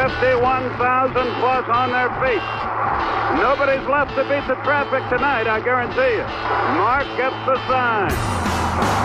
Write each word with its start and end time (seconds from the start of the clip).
Fifty-one 0.00 0.64
thousand 0.80 1.28
plus 1.44 1.68
on 1.68 1.92
their 1.92 2.08
feet. 2.24 2.40
Nobody's 3.36 3.84
left 3.84 4.16
to 4.16 4.24
beat 4.24 4.48
the 4.48 4.56
traffic 4.64 5.04
tonight, 5.12 5.44
I 5.44 5.60
guarantee 5.60 6.16
you. 6.16 6.24
Mark 6.80 7.04
gets 7.20 7.36
the 7.44 7.60
sign. 7.68 8.08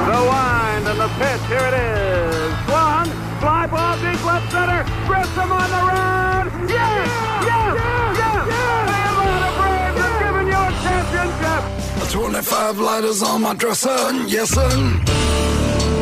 The 0.08 0.22
wind 0.24 0.88
and 0.88 0.96
the 0.96 1.12
pitch. 1.20 1.44
Here 1.52 1.68
it 1.68 1.76
is. 1.76 2.48
Swung. 2.64 3.12
Fly 3.44 3.68
ball 3.68 4.00
deep 4.00 4.24
left 4.24 4.48
center. 4.56 4.88
Grissom 5.04 5.52
on 5.52 5.68
the 5.68 5.84
run. 5.84 6.48
Yes! 6.64 7.12
Yes! 7.44 7.76
Yes! 8.16 8.48
The 8.48 8.96
Atlanta 9.12 9.52
Braves 9.60 10.00
have 10.00 10.16
given 10.24 10.48
you 10.48 10.56
a 10.56 10.72
championship. 10.80 12.08
25 12.08 12.80
lighters 12.80 13.22
on 13.22 13.42
my 13.42 13.54
dresser, 13.54 14.00
yes 14.32 14.52
sir. 14.56 14.72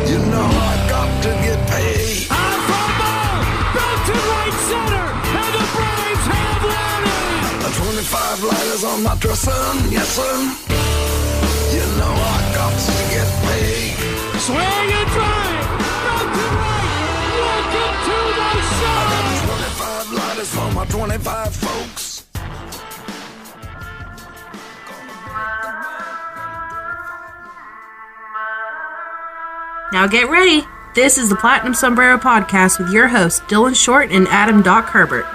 You 0.05 0.20
know 0.29 0.45
I 0.45 0.85
got 0.87 1.09
to 1.23 1.29
get 1.41 1.57
paid. 1.68 2.02
To 4.13 4.21
right 4.33 4.57
center, 4.69 5.07
and 5.41 5.49
the 5.57 5.65
Braves 5.73 6.25
have 6.33 6.61
won 6.69 7.01
it. 7.09 7.73
25 7.73 8.43
lighters 8.43 8.83
on 8.83 9.03
my 9.03 9.15
dresser, 9.17 9.63
yes 9.89 10.07
sir. 10.17 10.35
You 11.73 11.85
know 11.97 12.13
I 12.13 12.37
got 12.53 12.73
to 12.87 12.95
get 13.13 13.27
paid. 13.45 13.97
Swing 14.45 14.89
and 14.99 15.09
drive, 15.15 15.67
back 16.05 16.27
to 16.37 16.45
right. 16.61 16.93
Welcome 17.41 17.95
to 18.07 18.17
the 18.37 18.49
show. 18.77 19.01
25 19.49 20.13
lighters 20.19 20.49
for 20.53 20.69
my 20.73 20.85
25 20.85 21.55
folks. 21.55 22.03
Now 29.91 30.07
get 30.07 30.27
ready. 30.27 30.63
This 30.94 31.18
is 31.18 31.30
the 31.30 31.36
Platinum 31.36 31.74
Sombrero 31.74 32.20
Podcast 32.20 32.77
with 32.77 32.94
your 32.94 33.08
hosts, 33.08 33.40
Dylan 33.48 33.76
Short 33.76 34.12
and 34.12 34.27
Adam 34.27 34.62
Doc 34.62 34.86
Herbert. 34.86 35.26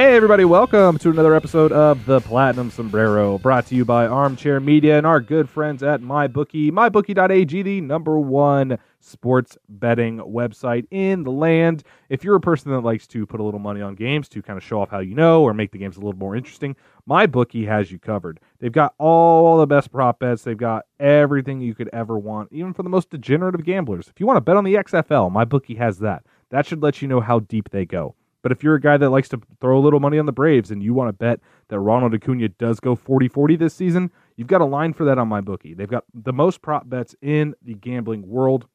Hey, 0.00 0.16
everybody, 0.16 0.46
welcome 0.46 0.96
to 0.96 1.10
another 1.10 1.34
episode 1.34 1.72
of 1.72 2.06
the 2.06 2.22
Platinum 2.22 2.70
Sombrero, 2.70 3.36
brought 3.36 3.66
to 3.66 3.74
you 3.74 3.84
by 3.84 4.06
Armchair 4.06 4.58
Media 4.58 4.96
and 4.96 5.06
our 5.06 5.20
good 5.20 5.46
friends 5.46 5.82
at 5.82 6.00
MyBookie. 6.00 6.70
MyBookie.ag, 6.70 7.62
the 7.62 7.82
number 7.82 8.18
one 8.18 8.78
sports 9.00 9.58
betting 9.68 10.16
website 10.20 10.86
in 10.90 11.22
the 11.22 11.30
land. 11.30 11.82
If 12.08 12.24
you're 12.24 12.36
a 12.36 12.40
person 12.40 12.72
that 12.72 12.80
likes 12.80 13.06
to 13.08 13.26
put 13.26 13.40
a 13.40 13.42
little 13.42 13.60
money 13.60 13.82
on 13.82 13.94
games 13.94 14.26
to 14.30 14.40
kind 14.40 14.56
of 14.56 14.64
show 14.64 14.80
off 14.80 14.88
how 14.88 15.00
you 15.00 15.14
know 15.14 15.42
or 15.42 15.52
make 15.52 15.70
the 15.70 15.76
games 15.76 15.98
a 15.98 16.00
little 16.00 16.18
more 16.18 16.34
interesting, 16.34 16.76
MyBookie 17.06 17.68
has 17.68 17.92
you 17.92 17.98
covered. 17.98 18.40
They've 18.58 18.72
got 18.72 18.94
all 18.96 19.58
the 19.58 19.66
best 19.66 19.92
prop 19.92 20.18
bets, 20.18 20.44
they've 20.44 20.56
got 20.56 20.86
everything 20.98 21.60
you 21.60 21.74
could 21.74 21.90
ever 21.92 22.18
want, 22.18 22.50
even 22.52 22.72
for 22.72 22.82
the 22.82 22.88
most 22.88 23.10
degenerate 23.10 23.54
of 23.54 23.66
gamblers. 23.66 24.08
If 24.08 24.18
you 24.18 24.26
want 24.26 24.38
to 24.38 24.40
bet 24.40 24.56
on 24.56 24.64
the 24.64 24.76
XFL, 24.76 25.30
MyBookie 25.30 25.76
has 25.76 25.98
that. 25.98 26.24
That 26.48 26.64
should 26.64 26.82
let 26.82 27.02
you 27.02 27.06
know 27.06 27.20
how 27.20 27.40
deep 27.40 27.68
they 27.68 27.84
go. 27.84 28.14
But 28.42 28.52
if 28.52 28.62
you're 28.62 28.74
a 28.74 28.80
guy 28.80 28.96
that 28.96 29.10
likes 29.10 29.28
to 29.30 29.40
throw 29.60 29.78
a 29.78 29.80
little 29.80 30.00
money 30.00 30.18
on 30.18 30.26
the 30.26 30.32
Braves 30.32 30.70
and 30.70 30.82
you 30.82 30.94
want 30.94 31.08
to 31.08 31.12
bet 31.12 31.40
that 31.68 31.78
Ronald 31.78 32.14
Acuna 32.14 32.48
does 32.48 32.80
go 32.80 32.94
40 32.94 33.28
40 33.28 33.56
this 33.56 33.74
season, 33.74 34.10
you've 34.36 34.48
got 34.48 34.60
a 34.60 34.66
line 34.66 34.92
for 34.92 35.04
that 35.04 35.18
on 35.18 35.28
my 35.28 35.40
bookie. 35.40 35.74
They've 35.74 35.88
got 35.88 36.04
the 36.14 36.32
most 36.32 36.62
prop 36.62 36.88
bets 36.88 37.14
in 37.20 37.54
the 37.62 37.74
gambling 37.74 38.26
world. 38.26 38.66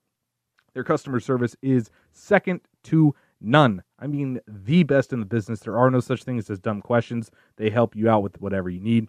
Their 0.73 0.83
customer 0.83 1.19
service 1.19 1.55
is 1.61 1.89
second 2.11 2.61
to 2.83 3.15
none. 3.41 3.81
I 3.97 4.07
mean, 4.07 4.39
the 4.47 4.83
best 4.83 5.13
in 5.13 5.19
the 5.19 5.25
business. 5.25 5.61
There 5.61 5.77
are 5.77 5.89
no 5.89 5.99
such 5.99 6.23
things 6.23 6.49
as 6.49 6.59
dumb 6.59 6.81
questions. 6.81 7.31
They 7.57 7.69
help 7.69 7.95
you 7.95 8.09
out 8.09 8.23
with 8.23 8.39
whatever 8.41 8.69
you 8.69 8.81
need. 8.81 9.07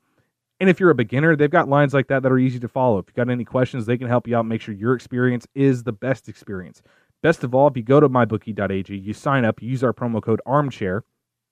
And 0.59 0.71
if 0.71 0.81
you're 0.81 0.91
a 0.91 0.95
beginner, 0.95 1.37
they've 1.37 1.51
got 1.51 1.69
lines 1.69 1.93
like 1.93 2.09
that 2.09 2.23
that 2.23 2.33
are 2.33 2.39
easy 2.39 2.59
to 2.61 2.69
follow. 2.69 2.99
If 2.99 3.07
you've 3.09 3.17
got 3.17 3.31
any 3.31 3.45
questions, 3.45 3.85
they 3.85 3.99
can 3.99 4.09
help 4.09 4.27
you 4.27 4.37
out, 4.37 4.47
make 4.47 4.63
sure 4.63 4.75
your 4.75 4.95
experience 4.95 5.47
is 5.55 5.83
the 5.83 5.93
best 5.93 6.29
experience. 6.29 6.83
Best 7.27 7.43
of 7.43 7.57
all, 7.57 7.67
if 7.67 7.77
you 7.77 7.83
go 7.83 7.99
to 7.99 8.09
mybookie.ag, 8.09 8.97
you 8.97 9.13
sign 9.13 9.45
up, 9.45 9.61
use 9.61 9.83
our 9.83 9.93
promo 9.93 10.23
code 10.23 10.41
armchair, 10.47 11.03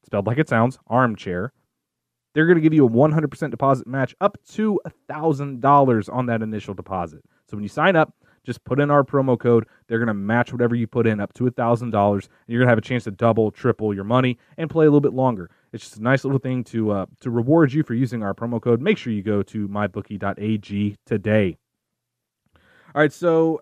spelled 0.07 0.25
like 0.25 0.39
it 0.39 0.49
sounds, 0.49 0.79
armchair. 0.87 1.53
They're 2.33 2.47
going 2.47 2.55
to 2.55 2.61
give 2.61 2.73
you 2.73 2.87
a 2.87 2.89
100% 2.89 3.51
deposit 3.51 3.85
match 3.85 4.15
up 4.21 4.39
to 4.51 4.81
$1,000 5.11 6.15
on 6.15 6.27
that 6.27 6.43
initial 6.43 6.75
deposit. 6.75 7.25
So 7.51 7.57
when 7.57 7.65
you 7.65 7.69
sign 7.69 7.97
up, 7.97 8.15
just 8.47 8.62
put 8.62 8.79
in 8.79 8.89
our 8.89 9.03
promo 9.03 9.37
code. 9.37 9.67
They're 9.89 9.99
going 9.99 10.07
to 10.07 10.15
match 10.15 10.53
whatever 10.53 10.77
you 10.77 10.87
put 10.87 11.09
in 11.09 11.19
up 11.19 11.33
to 11.35 11.51
$1,000. 11.51 11.83
And 11.83 11.93
you're 12.47 12.61
going 12.61 12.69
to 12.69 12.71
have 12.71 12.79
a 12.79 12.81
chance 12.81 13.03
to 13.03 13.11
double, 13.11 13.51
triple 13.51 13.93
your 13.93 14.05
money 14.05 14.39
and 14.56 14.71
play 14.71 14.85
a 14.85 14.89
little 14.89 15.01
bit 15.01 15.12
longer. 15.12 15.51
It's 15.73 15.83
just 15.83 15.97
a 15.97 16.03
nice 16.05 16.23
little 16.23 16.39
thing 16.39 16.62
to, 16.67 16.93
uh, 16.93 17.06
to 17.19 17.33
reward 17.33 17.73
you 17.73 17.83
for 17.83 17.95
using 17.95 18.23
our 18.23 18.33
promo 18.33 18.62
code. 18.62 18.81
Make 18.81 18.97
sure 18.97 19.12
you 19.12 19.25
go 19.25 19.43
to 19.43 19.67
mybookie.ag 19.67 20.99
today. 21.05 21.59
All 22.95 23.03
right, 23.03 23.12
so 23.12 23.61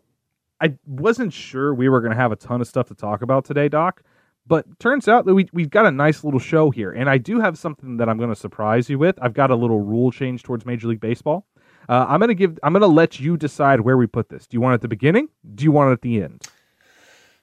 I 0.62 0.74
wasn't 0.86 1.32
sure 1.32 1.74
we 1.74 1.88
were 1.88 2.00
going 2.00 2.12
to 2.12 2.16
have 2.16 2.32
a 2.32 2.36
ton 2.36 2.60
of 2.60 2.68
stuff 2.68 2.88
to 2.88 2.94
talk 2.94 3.20
about 3.20 3.44
today, 3.44 3.68
Doc. 3.68 4.02
But 4.46 4.78
turns 4.80 5.08
out 5.08 5.24
that 5.26 5.34
we, 5.34 5.48
we've 5.52 5.70
got 5.70 5.86
a 5.86 5.90
nice 5.90 6.24
little 6.24 6.40
show 6.40 6.70
here. 6.70 6.90
And 6.92 7.10
I 7.10 7.18
do 7.18 7.40
have 7.40 7.58
something 7.58 7.96
that 7.98 8.08
I'm 8.08 8.16
going 8.16 8.30
to 8.30 8.36
surprise 8.36 8.88
you 8.88 8.98
with. 8.98 9.18
I've 9.20 9.34
got 9.34 9.50
a 9.50 9.56
little 9.56 9.80
rule 9.80 10.10
change 10.10 10.42
towards 10.42 10.64
Major 10.64 10.88
League 10.88 11.00
Baseball. 11.00 11.46
Uh, 11.88 12.06
I'm 12.08 12.20
going 12.20 12.28
to 12.28 12.34
give, 12.34 12.58
I'm 12.62 12.72
going 12.72 12.82
to 12.82 12.86
let 12.86 13.20
you 13.20 13.36
decide 13.36 13.80
where 13.80 13.96
we 13.96 14.06
put 14.06 14.28
this. 14.28 14.46
Do 14.46 14.56
you 14.56 14.60
want 14.60 14.72
it 14.72 14.76
at 14.76 14.80
the 14.82 14.88
beginning? 14.88 15.28
Do 15.54 15.64
you 15.64 15.72
want 15.72 15.90
it 15.90 15.92
at 15.94 16.02
the 16.02 16.22
end? 16.22 16.46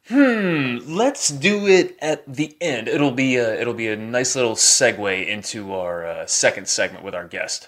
Hmm. 0.08 0.78
Let's 0.88 1.30
do 1.30 1.68
it 1.68 1.98
at 2.02 2.32
the 2.34 2.58
end. 2.62 2.88
It'll 2.88 3.12
be 3.12 3.36
a 3.36 3.60
it'll 3.60 3.76
be 3.76 3.90
a 3.90 3.96
nice 3.96 4.36
little 4.36 4.56
segue 4.56 5.28
into 5.28 5.74
our 5.74 6.06
uh, 6.06 6.26
second 6.26 6.68
segment 6.68 7.04
with 7.04 7.14
our 7.14 7.28
guest. 7.28 7.68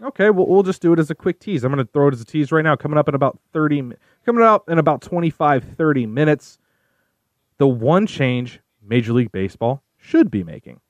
Okay, 0.00 0.30
well, 0.30 0.46
we'll 0.46 0.62
just 0.62 0.82
do 0.82 0.92
it 0.92 0.98
as 0.98 1.10
a 1.10 1.14
quick 1.14 1.40
tease. 1.40 1.64
I'm 1.64 1.72
going 1.72 1.84
to 1.84 1.90
throw 1.92 2.08
it 2.08 2.14
as 2.14 2.20
a 2.20 2.24
tease 2.24 2.52
right 2.52 2.62
now, 2.62 2.76
coming 2.76 2.98
up 2.98 3.08
in 3.08 3.14
about 3.14 3.38
30, 3.52 3.82
mi- 3.82 3.96
coming 4.24 4.42
up 4.44 4.68
in 4.68 4.78
about 4.78 5.02
25, 5.02 5.64
30 5.76 6.06
minutes. 6.06 6.58
The 7.58 7.68
one 7.68 8.06
change 8.06 8.60
Major 8.82 9.12
League 9.12 9.32
Baseball 9.32 9.82
should 9.96 10.30
be 10.30 10.42
making. 10.42 10.80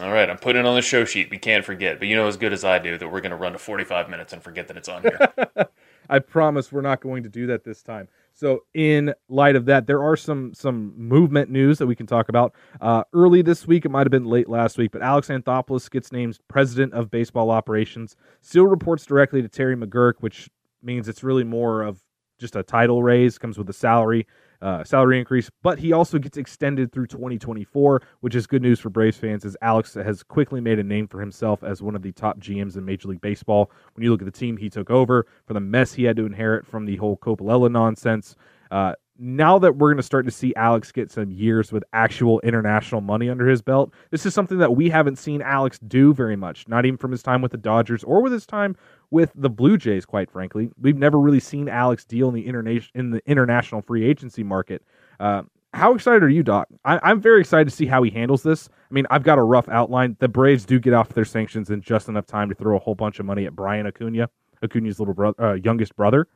All 0.00 0.12
right, 0.12 0.28
I'm 0.28 0.36
putting 0.36 0.60
it 0.60 0.66
on 0.66 0.74
the 0.74 0.82
show 0.82 1.06
sheet. 1.06 1.30
We 1.30 1.38
can't 1.38 1.64
forget, 1.64 1.98
but 1.98 2.06
you 2.06 2.16
know 2.16 2.26
as 2.26 2.36
good 2.36 2.52
as 2.52 2.64
I 2.64 2.78
do 2.78 2.98
that 2.98 3.08
we're 3.08 3.22
going 3.22 3.30
to 3.30 3.36
run 3.36 3.52
to 3.52 3.58
45 3.58 4.10
minutes 4.10 4.32
and 4.34 4.42
forget 4.42 4.68
that 4.68 4.76
it's 4.76 4.88
on 4.90 5.02
here. 5.02 5.18
I 6.10 6.18
promise 6.18 6.70
we're 6.70 6.82
not 6.82 7.00
going 7.00 7.22
to 7.22 7.30
do 7.30 7.46
that 7.46 7.64
this 7.64 7.82
time. 7.82 8.08
So, 8.34 8.64
in 8.74 9.14
light 9.30 9.56
of 9.56 9.64
that, 9.66 9.86
there 9.86 10.02
are 10.02 10.16
some 10.16 10.52
some 10.52 10.92
movement 10.98 11.50
news 11.50 11.78
that 11.78 11.86
we 11.86 11.96
can 11.96 12.06
talk 12.06 12.28
about. 12.28 12.54
Uh, 12.78 13.04
early 13.14 13.40
this 13.40 13.66
week, 13.66 13.86
it 13.86 13.88
might 13.90 14.06
have 14.06 14.10
been 14.10 14.26
late 14.26 14.50
last 14.50 14.76
week, 14.76 14.92
but 14.92 15.00
Alex 15.00 15.28
Anthopoulos 15.28 15.90
gets 15.90 16.12
named 16.12 16.38
president 16.46 16.92
of 16.92 17.10
baseball 17.10 17.50
operations. 17.50 18.16
Still 18.42 18.66
reports 18.66 19.06
directly 19.06 19.40
to 19.40 19.48
Terry 19.48 19.76
McGuirk, 19.76 20.14
which 20.20 20.50
means 20.82 21.08
it's 21.08 21.24
really 21.24 21.44
more 21.44 21.82
of 21.82 22.02
just 22.38 22.56
a 22.56 22.62
title 22.62 23.02
raise. 23.02 23.38
Comes 23.38 23.58
with 23.58 23.68
a 23.68 23.72
salary 23.72 24.26
uh, 24.62 24.84
salary 24.84 25.18
increase, 25.18 25.50
but 25.62 25.78
he 25.78 25.92
also 25.92 26.18
gets 26.18 26.36
extended 26.36 26.92
through 26.92 27.06
2024, 27.06 28.02
which 28.20 28.34
is 28.34 28.46
good 28.46 28.62
news 28.62 28.80
for 28.80 28.90
Braves 28.90 29.16
fans, 29.16 29.44
as 29.44 29.56
Alex 29.60 29.94
has 29.94 30.22
quickly 30.22 30.60
made 30.60 30.78
a 30.78 30.82
name 30.82 31.06
for 31.06 31.20
himself 31.20 31.62
as 31.62 31.82
one 31.82 31.94
of 31.94 32.02
the 32.02 32.12
top 32.12 32.38
GMs 32.38 32.76
in 32.76 32.84
Major 32.84 33.08
League 33.08 33.20
Baseball. 33.20 33.70
When 33.94 34.04
you 34.04 34.10
look 34.10 34.22
at 34.22 34.26
the 34.26 34.30
team 34.30 34.56
he 34.56 34.70
took 34.70 34.90
over, 34.90 35.26
for 35.46 35.54
the 35.54 35.60
mess 35.60 35.92
he 35.92 36.04
had 36.04 36.16
to 36.16 36.26
inherit 36.26 36.66
from 36.66 36.86
the 36.86 36.96
whole 36.96 37.16
Coppola 37.16 37.70
nonsense, 37.70 38.34
uh, 38.70 38.94
now 39.18 39.58
that 39.58 39.76
we're 39.76 39.88
going 39.88 39.96
to 39.96 40.02
start 40.02 40.24
to 40.26 40.30
see 40.30 40.54
Alex 40.56 40.92
get 40.92 41.10
some 41.10 41.30
years 41.30 41.72
with 41.72 41.84
actual 41.92 42.40
international 42.40 43.00
money 43.00 43.28
under 43.28 43.46
his 43.46 43.62
belt, 43.62 43.92
this 44.10 44.26
is 44.26 44.34
something 44.34 44.58
that 44.58 44.76
we 44.76 44.88
haven't 44.90 45.16
seen 45.16 45.42
Alex 45.42 45.78
do 45.78 46.12
very 46.14 46.36
much, 46.36 46.68
not 46.68 46.84
even 46.84 46.96
from 46.96 47.12
his 47.12 47.22
time 47.22 47.42
with 47.42 47.52
the 47.52 47.58
Dodgers 47.58 48.04
or 48.04 48.22
with 48.22 48.32
his 48.32 48.46
time 48.46 48.76
with 49.10 49.32
the 49.34 49.50
Blue 49.50 49.76
Jays, 49.76 50.04
quite 50.04 50.30
frankly. 50.30 50.70
We've 50.80 50.96
never 50.96 51.18
really 51.18 51.40
seen 51.40 51.68
Alex 51.68 52.04
deal 52.04 52.28
in 52.28 52.34
the, 52.34 52.44
interna- 52.44 52.88
in 52.94 53.10
the 53.10 53.22
international 53.26 53.82
free 53.82 54.04
agency 54.04 54.42
market. 54.42 54.82
Uh, 55.20 55.42
how 55.72 55.94
excited 55.94 56.22
are 56.22 56.28
you, 56.28 56.42
Doc? 56.42 56.68
I- 56.84 57.00
I'm 57.02 57.20
very 57.20 57.40
excited 57.40 57.68
to 57.68 57.74
see 57.74 57.86
how 57.86 58.02
he 58.02 58.10
handles 58.10 58.42
this. 58.42 58.68
I 58.90 58.94
mean, 58.94 59.06
I've 59.10 59.22
got 59.22 59.38
a 59.38 59.42
rough 59.42 59.68
outline. 59.68 60.16
The 60.20 60.28
Braves 60.28 60.64
do 60.64 60.78
get 60.78 60.94
off 60.94 61.10
their 61.10 61.24
sanctions 61.24 61.70
in 61.70 61.80
just 61.82 62.08
enough 62.08 62.26
time 62.26 62.48
to 62.48 62.54
throw 62.54 62.76
a 62.76 62.80
whole 62.80 62.94
bunch 62.94 63.18
of 63.20 63.26
money 63.26 63.46
at 63.46 63.54
Brian 63.54 63.86
Acuna. 63.86 64.30
Acuna's 64.62 64.98
little 64.98 65.14
brother, 65.14 65.44
uh, 65.44 65.54
youngest 65.54 65.94
brother. 65.96 66.28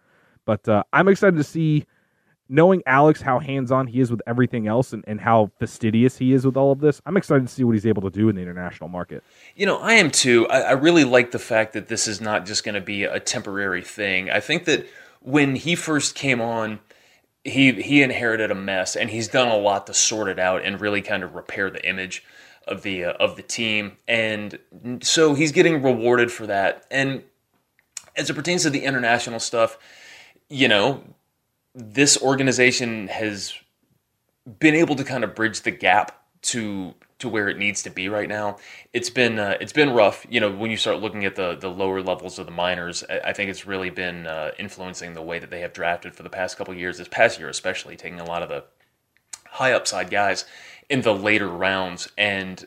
But 0.44 0.68
uh, 0.68 0.82
I'm 0.92 1.08
excited 1.08 1.36
to 1.36 1.44
see, 1.44 1.86
knowing 2.50 2.82
Alex, 2.84 3.22
how 3.22 3.38
hands 3.38 3.70
on 3.70 3.86
he 3.86 4.00
is 4.00 4.10
with 4.10 4.20
everything 4.26 4.66
else 4.66 4.92
and, 4.92 5.04
and 5.06 5.20
how 5.20 5.50
fastidious 5.58 6.18
he 6.18 6.32
is 6.32 6.44
with 6.44 6.56
all 6.56 6.72
of 6.72 6.80
this. 6.80 7.00
I'm 7.06 7.16
excited 7.16 7.46
to 7.46 7.52
see 7.52 7.62
what 7.62 7.72
he's 7.72 7.86
able 7.86 8.02
to 8.02 8.10
do 8.10 8.28
in 8.28 8.34
the 8.34 8.42
international 8.42 8.88
market. 8.88 9.22
You 9.54 9.66
know, 9.66 9.78
I 9.78 9.94
am 9.94 10.10
too. 10.10 10.48
I, 10.48 10.60
I 10.60 10.72
really 10.72 11.04
like 11.04 11.30
the 11.30 11.38
fact 11.38 11.72
that 11.74 11.88
this 11.88 12.08
is 12.08 12.20
not 12.20 12.44
just 12.44 12.64
going 12.64 12.74
to 12.74 12.80
be 12.80 13.04
a 13.04 13.20
temporary 13.20 13.82
thing. 13.82 14.30
I 14.30 14.40
think 14.40 14.64
that 14.64 14.86
when 15.20 15.54
he 15.54 15.74
first 15.76 16.14
came 16.14 16.40
on, 16.40 16.80
he 17.44 17.80
he 17.80 18.02
inherited 18.02 18.50
a 18.50 18.54
mess, 18.54 18.96
and 18.96 19.08
he's 19.08 19.28
done 19.28 19.48
a 19.48 19.56
lot 19.56 19.86
to 19.86 19.94
sort 19.94 20.28
it 20.28 20.38
out 20.38 20.62
and 20.64 20.80
really 20.80 21.00
kind 21.00 21.22
of 21.22 21.34
repair 21.34 21.70
the 21.70 21.86
image 21.88 22.24
of 22.66 22.82
the 22.82 23.04
uh, 23.04 23.12
of 23.12 23.36
the 23.36 23.42
team, 23.42 23.96
and 24.06 24.58
so 25.00 25.34
he's 25.34 25.52
getting 25.52 25.82
rewarded 25.82 26.30
for 26.30 26.46
that. 26.46 26.84
And 26.90 27.22
as 28.16 28.28
it 28.28 28.34
pertains 28.34 28.64
to 28.64 28.70
the 28.70 28.84
international 28.84 29.40
stuff, 29.40 29.78
you 30.48 30.68
know, 30.68 31.02
this 31.74 32.20
organization 32.20 33.08
has 33.08 33.54
been 34.58 34.74
able 34.74 34.96
to 34.96 35.04
kind 35.04 35.24
of 35.24 35.34
bridge 35.34 35.62
the 35.62 35.70
gap 35.70 36.20
to 36.42 36.94
to 37.18 37.28
where 37.28 37.50
it 37.50 37.58
needs 37.58 37.82
to 37.82 37.90
be 37.90 38.08
right 38.08 38.28
now. 38.28 38.56
It's 38.92 39.10
been 39.10 39.38
uh, 39.38 39.56
it's 39.60 39.72
been 39.72 39.90
rough. 39.90 40.26
You 40.28 40.40
know, 40.40 40.50
when 40.50 40.70
you 40.70 40.76
start 40.76 41.00
looking 41.00 41.24
at 41.24 41.36
the 41.36 41.54
the 41.54 41.68
lower 41.68 42.02
levels 42.02 42.38
of 42.38 42.46
the 42.46 42.52
minors, 42.52 43.04
I, 43.08 43.20
I 43.30 43.32
think 43.32 43.50
it's 43.50 43.66
really 43.66 43.90
been 43.90 44.26
uh, 44.26 44.52
influencing 44.58 45.14
the 45.14 45.22
way 45.22 45.38
that 45.38 45.50
they 45.50 45.60
have 45.60 45.72
drafted 45.72 46.14
for 46.14 46.22
the 46.22 46.30
past 46.30 46.56
couple 46.56 46.74
years. 46.74 46.98
This 46.98 47.08
past 47.08 47.38
year, 47.38 47.48
especially, 47.48 47.96
taking 47.96 48.20
a 48.20 48.24
lot 48.24 48.42
of 48.42 48.48
the 48.48 48.64
high 49.46 49.72
upside 49.72 50.10
guys 50.10 50.44
in 50.88 51.02
the 51.02 51.14
later 51.14 51.48
rounds 51.48 52.10
and 52.16 52.66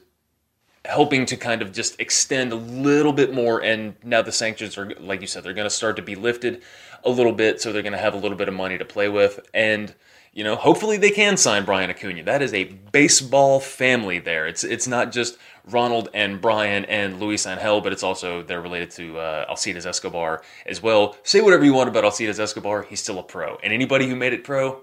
helping 0.85 1.25
to 1.25 1.37
kind 1.37 1.61
of 1.61 1.71
just 1.71 1.99
extend 1.99 2.51
a 2.51 2.57
little 2.57 3.13
bit 3.13 3.33
more. 3.33 3.63
And 3.63 3.95
now 4.03 4.21
the 4.21 4.33
sanctions 4.33 4.77
are, 4.77 4.93
like 4.99 5.21
you 5.21 5.27
said, 5.27 5.43
they're 5.43 5.53
going 5.53 5.65
to 5.65 5.69
start 5.69 5.95
to 5.95 6.01
be 6.01 6.15
lifted 6.15 6.61
a 7.05 7.09
little 7.09 7.33
bit, 7.33 7.61
so 7.61 7.71
they're 7.71 7.81
going 7.81 7.93
to 7.93 7.99
have 7.99 8.13
a 8.13 8.17
little 8.17 8.37
bit 8.37 8.47
of 8.47 8.53
money 8.53 8.77
to 8.77 8.85
play 8.85 9.09
with 9.09 9.39
and 9.53 9.93
you 10.33 10.43
know, 10.43 10.55
hopefully 10.55 10.97
they 10.97 11.11
can 11.11 11.37
sign 11.37 11.63
Brian 11.63 11.91
Acuna. 11.91 12.23
That 12.23 12.41
is 12.41 12.53
a 12.55 12.63
baseball 12.63 13.59
family 13.59 14.17
there. 14.17 14.47
It's 14.47 14.63
it's 14.63 14.87
not 14.87 15.11
just 15.11 15.37
Ronald 15.69 16.09
and 16.13 16.41
Brian 16.41 16.85
and 16.85 17.19
Luis 17.19 17.45
Angel, 17.45 17.81
but 17.81 17.93
it's 17.93 18.01
also 18.01 18.41
they're 18.41 18.61
related 18.61 18.89
to 18.91 19.19
uh, 19.19 19.45
Alcides 19.47 19.85
Escobar 19.85 20.41
as 20.65 20.81
well. 20.81 21.15
Say 21.21 21.41
whatever 21.41 21.63
you 21.63 21.73
want 21.73 21.87
about 21.87 22.03
Alcides 22.03 22.39
Escobar, 22.39 22.81
he's 22.83 22.99
still 22.99 23.19
a 23.19 23.23
pro, 23.23 23.57
and 23.57 23.71
anybody 23.71 24.09
who 24.09 24.15
made 24.15 24.33
it 24.33 24.43
pro, 24.43 24.81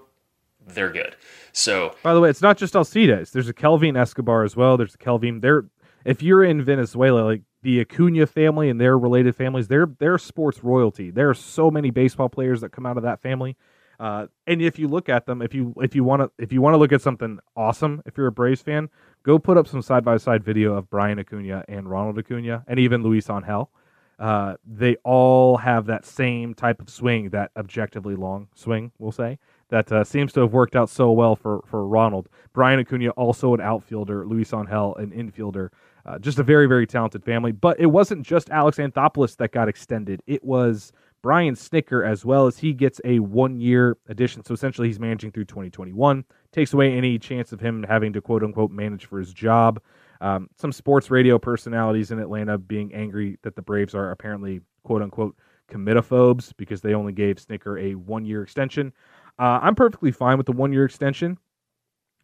they're 0.65 0.89
good. 0.91 1.17
So, 1.51 1.95
by 2.01 2.13
the 2.13 2.21
way, 2.21 2.29
it's 2.29 2.41
not 2.41 2.57
just 2.57 2.73
Alcides. 2.73 3.31
There's 3.31 3.49
a 3.49 3.53
Kelvin 3.53 3.97
Escobar 3.97 4.45
as 4.45 4.55
well. 4.55 4.77
There's 4.77 4.95
a 4.95 4.99
Kelvin. 4.99 5.41
There, 5.41 5.65
if 6.05 6.23
you're 6.23 6.45
in 6.45 6.63
Venezuela, 6.63 7.23
like 7.23 7.41
the 7.63 7.79
Acuna 7.81 8.25
family 8.25 8.69
and 8.69 8.79
their 8.79 8.97
related 8.97 9.35
families, 9.35 9.67
they're 9.67 9.87
they're 9.99 10.17
sports 10.17 10.63
royalty. 10.63 11.11
There 11.11 11.29
are 11.29 11.33
so 11.33 11.69
many 11.69 11.91
baseball 11.91 12.29
players 12.29 12.61
that 12.61 12.71
come 12.71 12.85
out 12.85 12.97
of 12.97 13.03
that 13.03 13.21
family. 13.21 13.55
Uh, 13.99 14.25
and 14.47 14.63
if 14.63 14.79
you 14.79 14.87
look 14.87 15.09
at 15.09 15.27
them, 15.27 15.43
if 15.43 15.53
you 15.53 15.75
if 15.77 15.93
you 15.93 16.03
want 16.03 16.23
to 16.23 16.31
if 16.43 16.51
you 16.51 16.59
want 16.59 16.73
to 16.73 16.77
look 16.77 16.91
at 16.91 17.01
something 17.01 17.39
awesome, 17.55 18.01
if 18.05 18.17
you're 18.17 18.27
a 18.27 18.31
Braves 18.31 18.61
fan, 18.61 18.89
go 19.21 19.37
put 19.37 19.57
up 19.57 19.67
some 19.67 19.83
side 19.83 20.03
by 20.03 20.17
side 20.17 20.43
video 20.43 20.73
of 20.73 20.89
Brian 20.89 21.19
Acuna 21.19 21.63
and 21.67 21.87
Ronald 21.87 22.17
Acuna, 22.17 22.63
and 22.67 22.79
even 22.79 23.03
Luis 23.03 23.29
Angel. 23.29 23.69
Uh, 24.17 24.55
they 24.65 24.95
all 25.03 25.57
have 25.57 25.87
that 25.87 26.05
same 26.05 26.53
type 26.53 26.79
of 26.79 26.89
swing, 26.89 27.29
that 27.29 27.49
objectively 27.57 28.15
long 28.15 28.47
swing, 28.53 28.91
we'll 28.99 29.11
say, 29.11 29.39
that 29.69 29.91
uh, 29.91 30.03
seems 30.03 30.31
to 30.31 30.41
have 30.41 30.53
worked 30.53 30.75
out 30.75 30.89
so 30.89 31.11
well 31.11 31.35
for 31.35 31.61
for 31.67 31.87
Ronald. 31.87 32.27
Brian 32.53 32.79
Acuna, 32.79 33.09
also 33.11 33.53
an 33.53 33.61
outfielder, 33.61 34.25
Luis 34.25 34.51
Angel, 34.51 34.95
an 34.95 35.11
infielder. 35.11 35.69
Uh, 36.05 36.17
just 36.19 36.39
a 36.39 36.43
very, 36.43 36.67
very 36.67 36.87
talented 36.87 37.23
family. 37.23 37.51
But 37.51 37.79
it 37.79 37.87
wasn't 37.87 38.25
just 38.25 38.49
Alex 38.49 38.77
Anthopoulos 38.77 39.37
that 39.37 39.51
got 39.51 39.67
extended. 39.67 40.21
It 40.25 40.43
was 40.43 40.91
Brian 41.21 41.55
Snitker 41.55 42.07
as 42.07 42.25
well 42.25 42.47
as 42.47 42.57
he 42.57 42.73
gets 42.73 42.99
a 43.05 43.19
one 43.19 43.59
year 43.59 43.97
addition. 44.07 44.43
So 44.43 44.53
essentially, 44.53 44.87
he's 44.87 44.99
managing 44.99 45.31
through 45.31 45.45
2021. 45.45 46.23
Takes 46.51 46.73
away 46.73 46.91
any 46.93 47.19
chance 47.19 47.51
of 47.51 47.59
him 47.59 47.83
having 47.83 48.13
to 48.13 48.21
quote 48.21 48.43
unquote 48.43 48.71
manage 48.71 49.05
for 49.05 49.19
his 49.19 49.33
job. 49.33 49.81
Um, 50.19 50.49
some 50.57 50.71
sports 50.71 51.09
radio 51.09 51.39
personalities 51.39 52.11
in 52.11 52.19
Atlanta 52.19 52.57
being 52.57 52.93
angry 52.93 53.37
that 53.43 53.55
the 53.55 53.61
Braves 53.61 53.95
are 53.95 54.11
apparently 54.11 54.61
quote 54.83 55.01
unquote 55.01 55.35
committophobes 55.71 56.53
because 56.57 56.81
they 56.81 56.93
only 56.93 57.13
gave 57.13 57.37
Snitker 57.37 57.81
a 57.81 57.95
one 57.95 58.25
year 58.25 58.43
extension. 58.43 58.93
Uh, 59.39 59.59
I'm 59.61 59.75
perfectly 59.75 60.11
fine 60.11 60.37
with 60.37 60.45
the 60.45 60.51
one 60.51 60.73
year 60.73 60.85
extension. 60.85 61.37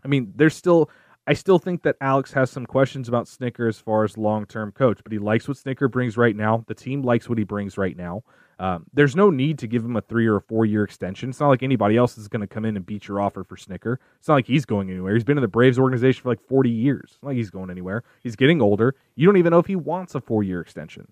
I 0.03 0.07
mean, 0.07 0.33
there's 0.35 0.55
still 0.55 0.89
I 1.27 1.33
still 1.33 1.59
think 1.59 1.83
that 1.83 1.97
Alex 1.99 2.31
has 2.33 2.49
some 2.49 2.65
questions 2.65 3.09
about 3.09 3.25
Snitker 3.25 3.67
as 3.67 3.77
far 3.77 4.05
as 4.05 4.17
long 4.17 4.45
term 4.45 4.71
coach, 4.71 4.99
but 5.03 5.11
he 5.11 5.19
likes 5.19 5.45
what 5.47 5.57
Snitker 5.57 5.91
brings 5.91 6.15
right 6.15 6.35
now. 6.35 6.63
The 6.67 6.73
team 6.73 7.01
likes 7.01 7.27
what 7.27 7.37
he 7.37 7.43
brings 7.43 7.77
right 7.77 7.97
now. 7.97 8.23
Um, 8.59 8.85
there's 8.93 9.15
no 9.15 9.29
need 9.29 9.59
to 9.59 9.67
give 9.67 9.83
him 9.83 9.97
a 9.97 10.01
three 10.01 10.25
or 10.25 10.37
a 10.37 10.41
four 10.41 10.65
year 10.65 10.83
extension. 10.83 11.29
It's 11.29 11.39
not 11.39 11.49
like 11.49 11.63
anybody 11.63 11.97
else 11.97 12.17
is 12.17 12.29
going 12.29 12.41
to 12.41 12.47
come 12.47 12.63
in 12.63 12.77
and 12.77 12.85
beat 12.85 13.07
your 13.07 13.19
offer 13.19 13.43
for 13.43 13.57
Snitker. 13.57 13.97
It's 14.17 14.27
not 14.29 14.35
like 14.35 14.47
he's 14.47 14.65
going 14.65 14.89
anywhere. 14.89 15.13
He's 15.13 15.25
been 15.25 15.37
in 15.37 15.41
the 15.41 15.49
Braves 15.49 15.77
organization 15.77 16.23
for 16.23 16.29
like 16.29 16.41
40 16.47 16.69
years. 16.69 17.11
It's 17.13 17.19
not 17.21 17.29
like 17.29 17.37
he's 17.37 17.51
going 17.51 17.69
anywhere. 17.69 18.03
He's 18.23 18.37
getting 18.37 18.61
older. 18.61 18.95
You 19.15 19.27
don't 19.27 19.37
even 19.37 19.51
know 19.51 19.59
if 19.59 19.67
he 19.67 19.75
wants 19.75 20.15
a 20.15 20.21
four 20.21 20.43
year 20.43 20.61
extension. 20.61 21.11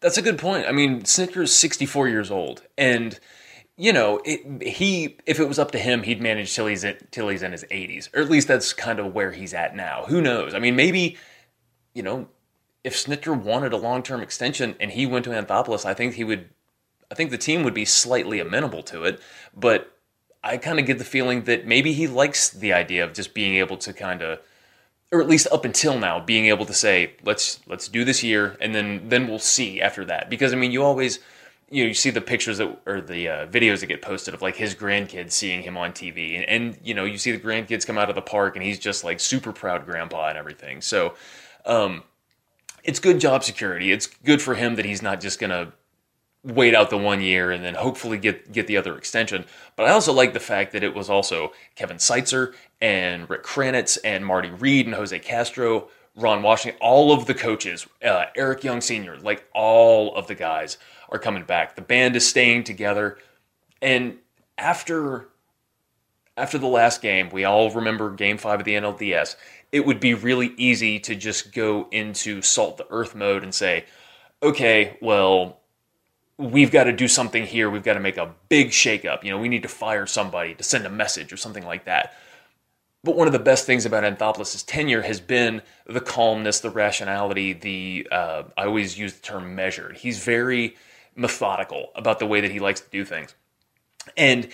That's 0.00 0.18
a 0.18 0.22
good 0.22 0.38
point. 0.38 0.66
I 0.66 0.72
mean, 0.72 1.02
Snitker 1.02 1.42
is 1.42 1.52
64 1.54 2.08
years 2.08 2.30
old, 2.30 2.62
and 2.76 3.18
you 3.76 3.92
know, 3.92 4.20
it, 4.24 4.62
he 4.62 5.16
if 5.26 5.38
it 5.38 5.48
was 5.48 5.58
up 5.58 5.70
to 5.72 5.78
him, 5.78 6.02
he'd 6.02 6.20
manage 6.20 6.54
till 6.54 6.66
he's 6.66 6.84
till 7.10 7.28
he's 7.28 7.42
in 7.42 7.52
his 7.52 7.64
80s, 7.64 8.08
or 8.14 8.22
at 8.22 8.30
least 8.30 8.48
that's 8.48 8.72
kind 8.72 8.98
of 8.98 9.14
where 9.14 9.32
he's 9.32 9.52
at 9.54 9.76
now. 9.76 10.04
Who 10.08 10.20
knows? 10.20 10.54
I 10.54 10.58
mean, 10.58 10.76
maybe 10.76 11.16
you 11.94 12.02
know, 12.02 12.28
if 12.84 12.94
Snitker 12.94 13.38
wanted 13.38 13.72
a 13.72 13.76
long 13.76 14.02
term 14.02 14.20
extension 14.20 14.76
and 14.80 14.90
he 14.90 15.06
went 15.06 15.24
to 15.24 15.30
Anthopoulos, 15.30 15.84
I 15.84 15.94
think 15.94 16.14
he 16.14 16.24
would 16.24 16.48
I 17.10 17.14
think 17.14 17.30
the 17.30 17.38
team 17.38 17.62
would 17.62 17.74
be 17.74 17.84
slightly 17.84 18.40
amenable 18.40 18.82
to 18.84 19.04
it, 19.04 19.20
but 19.54 19.92
I 20.42 20.56
kind 20.56 20.78
of 20.78 20.86
get 20.86 20.98
the 20.98 21.04
feeling 21.04 21.42
that 21.44 21.66
maybe 21.66 21.92
he 21.92 22.06
likes 22.06 22.50
the 22.50 22.72
idea 22.72 23.04
of 23.04 23.12
just 23.12 23.34
being 23.34 23.56
able 23.56 23.76
to 23.78 23.92
kind 23.92 24.22
of 24.22 24.40
or 25.12 25.20
at 25.20 25.28
least 25.28 25.46
up 25.52 25.64
until 25.64 25.98
now 25.98 26.20
being 26.20 26.46
able 26.46 26.66
to 26.66 26.74
say 26.74 27.14
let's 27.24 27.60
let's 27.66 27.88
do 27.88 28.04
this 28.04 28.22
year 28.22 28.56
and 28.60 28.74
then 28.74 29.08
then 29.08 29.28
we'll 29.28 29.38
see 29.38 29.80
after 29.80 30.04
that 30.04 30.30
because 30.30 30.52
I 30.52 30.56
mean 30.56 30.70
you 30.70 30.82
always 30.82 31.18
you 31.70 31.82
know 31.82 31.88
you 31.88 31.94
see 31.94 32.10
the 32.10 32.20
pictures 32.20 32.58
that 32.58 32.78
or 32.86 33.00
the 33.00 33.28
uh, 33.28 33.46
videos 33.46 33.80
that 33.80 33.86
get 33.86 34.02
posted 34.02 34.34
of 34.34 34.42
like 34.42 34.56
his 34.56 34.74
grandkids 34.74 35.32
seeing 35.32 35.62
him 35.62 35.76
on 35.76 35.92
TV 35.92 36.36
and, 36.36 36.44
and 36.48 36.78
you 36.82 36.94
know 36.94 37.04
you 37.04 37.18
see 37.18 37.32
the 37.32 37.38
grandkids 37.38 37.86
come 37.86 37.98
out 37.98 38.08
of 38.08 38.14
the 38.14 38.22
park 38.22 38.56
and 38.56 38.64
he's 38.64 38.78
just 38.78 39.04
like 39.04 39.20
super 39.20 39.52
proud 39.52 39.84
grandpa 39.84 40.28
and 40.28 40.38
everything 40.38 40.80
so 40.80 41.14
um 41.64 42.02
it's 42.84 43.00
good 43.00 43.18
job 43.18 43.42
security 43.42 43.92
it's 43.92 44.06
good 44.06 44.40
for 44.40 44.54
him 44.54 44.76
that 44.76 44.84
he's 44.84 45.02
not 45.02 45.20
just 45.20 45.40
gonna 45.40 45.72
wait 46.46 46.74
out 46.74 46.90
the 46.90 46.96
one 46.96 47.20
year 47.20 47.50
and 47.50 47.64
then 47.64 47.74
hopefully 47.74 48.18
get 48.18 48.52
get 48.52 48.66
the 48.66 48.76
other 48.76 48.96
extension. 48.96 49.44
But 49.74 49.86
I 49.86 49.90
also 49.90 50.12
like 50.12 50.32
the 50.32 50.40
fact 50.40 50.72
that 50.72 50.84
it 50.84 50.94
was 50.94 51.10
also 51.10 51.52
Kevin 51.74 51.96
Seitzer 51.96 52.54
and 52.80 53.28
Rick 53.28 53.42
Kranitz 53.42 53.98
and 54.04 54.24
Marty 54.24 54.50
Reed 54.50 54.86
and 54.86 54.94
Jose 54.94 55.18
Castro, 55.18 55.88
Ron 56.14 56.42
Washington, 56.42 56.78
all 56.80 57.12
of 57.12 57.26
the 57.26 57.34
coaches, 57.34 57.86
uh, 58.04 58.26
Eric 58.36 58.64
Young 58.64 58.80
Sr., 58.80 59.16
like 59.18 59.46
all 59.52 60.14
of 60.14 60.28
the 60.28 60.34
guys 60.34 60.78
are 61.10 61.18
coming 61.18 61.44
back. 61.44 61.76
The 61.76 61.82
band 61.82 62.16
is 62.16 62.26
staying 62.26 62.64
together, 62.64 63.18
and 63.80 64.16
after 64.58 65.28
after 66.36 66.58
the 66.58 66.66
last 66.66 67.00
game, 67.00 67.30
we 67.30 67.44
all 67.44 67.70
remember 67.70 68.10
Game 68.10 68.36
Five 68.38 68.60
of 68.60 68.64
the 68.64 68.74
NLDS. 68.74 69.36
It 69.72 69.86
would 69.86 70.00
be 70.00 70.14
really 70.14 70.52
easy 70.56 71.00
to 71.00 71.14
just 71.14 71.52
go 71.52 71.88
into 71.90 72.42
salt 72.42 72.76
the 72.76 72.86
earth 72.90 73.14
mode 73.14 73.42
and 73.42 73.54
say, 73.54 73.86
okay, 74.42 74.96
well, 75.00 75.60
we've 76.38 76.70
got 76.70 76.84
to 76.84 76.92
do 76.92 77.08
something 77.08 77.44
here. 77.44 77.70
We've 77.70 77.82
got 77.82 77.94
to 77.94 78.00
make 78.00 78.18
a 78.18 78.34
big 78.48 78.68
shakeup. 78.68 79.24
You 79.24 79.30
know, 79.30 79.38
we 79.38 79.48
need 79.48 79.62
to 79.62 79.68
fire 79.68 80.06
somebody 80.06 80.54
to 80.54 80.62
send 80.62 80.86
a 80.86 80.90
message 80.90 81.32
or 81.32 81.36
something 81.36 81.64
like 81.64 81.84
that. 81.86 82.14
But 83.02 83.16
one 83.16 83.28
of 83.28 83.32
the 83.32 83.38
best 83.38 83.66
things 83.66 83.86
about 83.86 84.04
Anthopoulos' 84.04 84.64
tenure 84.66 85.02
has 85.02 85.20
been 85.20 85.62
the 85.86 86.00
calmness, 86.00 86.60
the 86.60 86.70
rationality, 86.70 87.52
the, 87.52 88.08
uh, 88.10 88.42
I 88.56 88.66
always 88.66 88.98
use 88.98 89.14
the 89.14 89.22
term 89.22 89.54
measured. 89.54 89.96
He's 89.96 90.22
very 90.22 90.76
methodical 91.16 91.90
about 91.94 92.18
the 92.18 92.26
way 92.26 92.40
that 92.40 92.50
he 92.50 92.60
likes 92.60 92.80
to 92.80 92.90
do 92.90 93.04
things. 93.04 93.34
And 94.16 94.48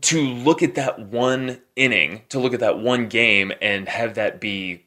to 0.00 0.20
look 0.20 0.62
at 0.62 0.74
that 0.74 0.98
one 0.98 1.60
inning, 1.74 2.22
to 2.30 2.38
look 2.38 2.54
at 2.54 2.60
that 2.60 2.78
one 2.78 3.08
game 3.08 3.52
and 3.62 3.88
have 3.88 4.14
that 4.14 4.40
be 4.40 4.86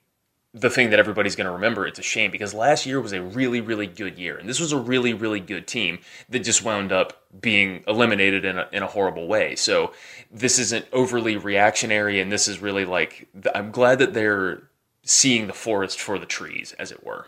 the 0.53 0.69
thing 0.69 0.89
that 0.89 0.99
everybody's 0.99 1.35
going 1.35 1.45
to 1.45 1.51
remember. 1.51 1.85
It's 1.85 1.99
a 1.99 2.03
shame 2.03 2.31
because 2.31 2.53
last 2.53 2.85
year 2.85 2.99
was 2.99 3.13
a 3.13 3.21
really, 3.21 3.61
really 3.61 3.85
good 3.85 4.17
year. 4.17 4.37
And 4.37 4.49
this 4.49 4.59
was 4.59 4.71
a 4.71 4.77
really, 4.77 5.13
really 5.13 5.39
good 5.39 5.67
team 5.67 5.99
that 6.29 6.39
just 6.39 6.63
wound 6.63 6.91
up 6.91 7.23
being 7.39 7.83
eliminated 7.87 8.45
in 8.45 8.57
a, 8.57 8.67
in 8.71 8.81
a 8.81 8.87
horrible 8.87 9.27
way. 9.27 9.55
So 9.55 9.93
this 10.31 10.57
isn't 10.57 10.85
overly 10.91 11.37
reactionary. 11.37 12.19
And 12.19 12.31
this 12.31 12.47
is 12.47 12.59
really 12.59 12.85
like, 12.85 13.27
I'm 13.53 13.71
glad 13.71 13.99
that 13.99 14.13
they're 14.13 14.63
seeing 15.03 15.47
the 15.47 15.53
forest 15.53 15.99
for 15.99 16.17
the 16.17 16.25
trees, 16.25 16.73
as 16.79 16.91
it 16.91 17.05
were. 17.05 17.27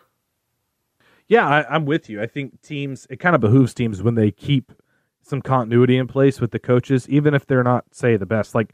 Yeah, 1.31 1.47
I, 1.47 1.73
I'm 1.73 1.85
with 1.85 2.09
you. 2.09 2.21
I 2.21 2.27
think 2.27 2.61
teams, 2.61 3.07
it 3.09 3.21
kind 3.21 3.35
of 3.35 3.39
behooves 3.39 3.73
teams 3.73 4.03
when 4.03 4.15
they 4.15 4.31
keep 4.31 4.73
some 5.21 5.41
continuity 5.41 5.95
in 5.95 6.05
place 6.05 6.41
with 6.41 6.51
the 6.51 6.59
coaches, 6.59 7.07
even 7.07 7.33
if 7.33 7.45
they're 7.45 7.63
not, 7.63 7.85
say, 7.93 8.17
the 8.17 8.25
best. 8.25 8.53
Like, 8.53 8.73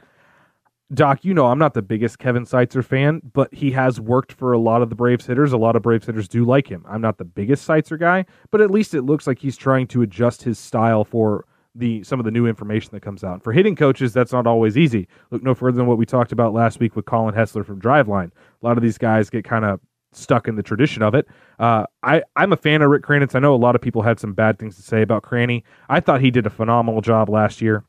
Doc, 0.92 1.24
you 1.24 1.36
know 1.36 1.46
I'm 1.46 1.60
not 1.60 1.76
the 1.76 1.84
biggest 1.84 2.18
Kevin 2.18 2.46
Seitzer 2.46 2.84
fan, 2.84 3.22
but 3.32 3.54
he 3.54 3.70
has 3.74 4.02
worked 4.02 4.32
for 4.32 4.54
a 4.54 4.58
lot 4.58 4.82
of 4.82 4.90
the 4.90 4.96
Braves 4.96 5.28
hitters. 5.28 5.54
A 5.54 5.58
lot 5.58 5.76
of 5.76 5.84
Braves 5.84 6.08
hitters 6.08 6.28
do 6.28 6.46
like 6.46 6.68
him. 6.68 6.84
I'm 6.90 7.00
not 7.00 7.20
the 7.20 7.26
biggest 7.26 7.68
Seitzer 7.68 8.00
guy, 8.00 8.26
but 8.50 8.60
at 8.60 8.72
least 8.72 8.96
it 8.96 9.04
looks 9.04 9.28
like 9.28 9.38
he's 9.38 9.56
trying 9.56 9.86
to 9.90 10.02
adjust 10.02 10.42
his 10.42 10.58
style 10.58 11.04
for 11.06 11.46
the 11.76 12.04
some 12.04 12.20
of 12.20 12.26
the 12.26 12.32
new 12.32 12.48
information 12.48 12.90
that 12.94 13.02
comes 13.04 13.24
out. 13.24 13.44
For 13.44 13.54
hitting 13.54 13.76
coaches, 13.76 14.14
that's 14.14 14.32
not 14.32 14.48
always 14.48 14.80
easy. 14.80 15.08
Look 15.30 15.44
no 15.44 15.54
further 15.54 15.78
than 15.78 15.86
what 15.86 16.00
we 16.00 16.08
talked 16.08 16.32
about 16.32 16.54
last 16.54 16.80
week 16.80 16.96
with 16.96 17.06
Colin 17.06 17.36
Hessler 17.36 17.64
from 17.64 17.80
Driveline. 17.80 18.32
A 18.64 18.66
lot 18.66 18.78
of 18.78 18.82
these 18.82 18.98
guys 18.98 19.30
get 19.30 19.44
kind 19.46 19.64
of 19.64 19.80
stuck 20.12 20.48
in 20.48 20.56
the 20.56 20.64
tradition 20.64 21.04
of 21.04 21.14
it. 21.14 21.28
Uh, 21.60 21.86
I, 22.04 22.24
I'm 22.36 22.54
a 22.54 22.58
fan 22.58 22.82
of 22.82 22.90
Rick 22.90 23.04
Kranitz. 23.04 23.36
I 23.36 23.40
know 23.40 23.54
a 23.54 23.58
lot 23.58 23.76
of 23.76 23.82
people 23.82 24.02
had 24.02 24.20
some 24.20 24.34
bad 24.34 24.60
things 24.60 24.76
to 24.78 24.82
say 24.82 25.02
about 25.02 25.24
Cranny. 25.24 25.64
I 25.90 26.00
thought 26.00 26.22
he 26.22 26.32
did 26.32 26.46
a 26.46 26.50
phenomenal 26.50 27.02
job 27.02 27.30
last 27.30 27.62
year 27.62 27.84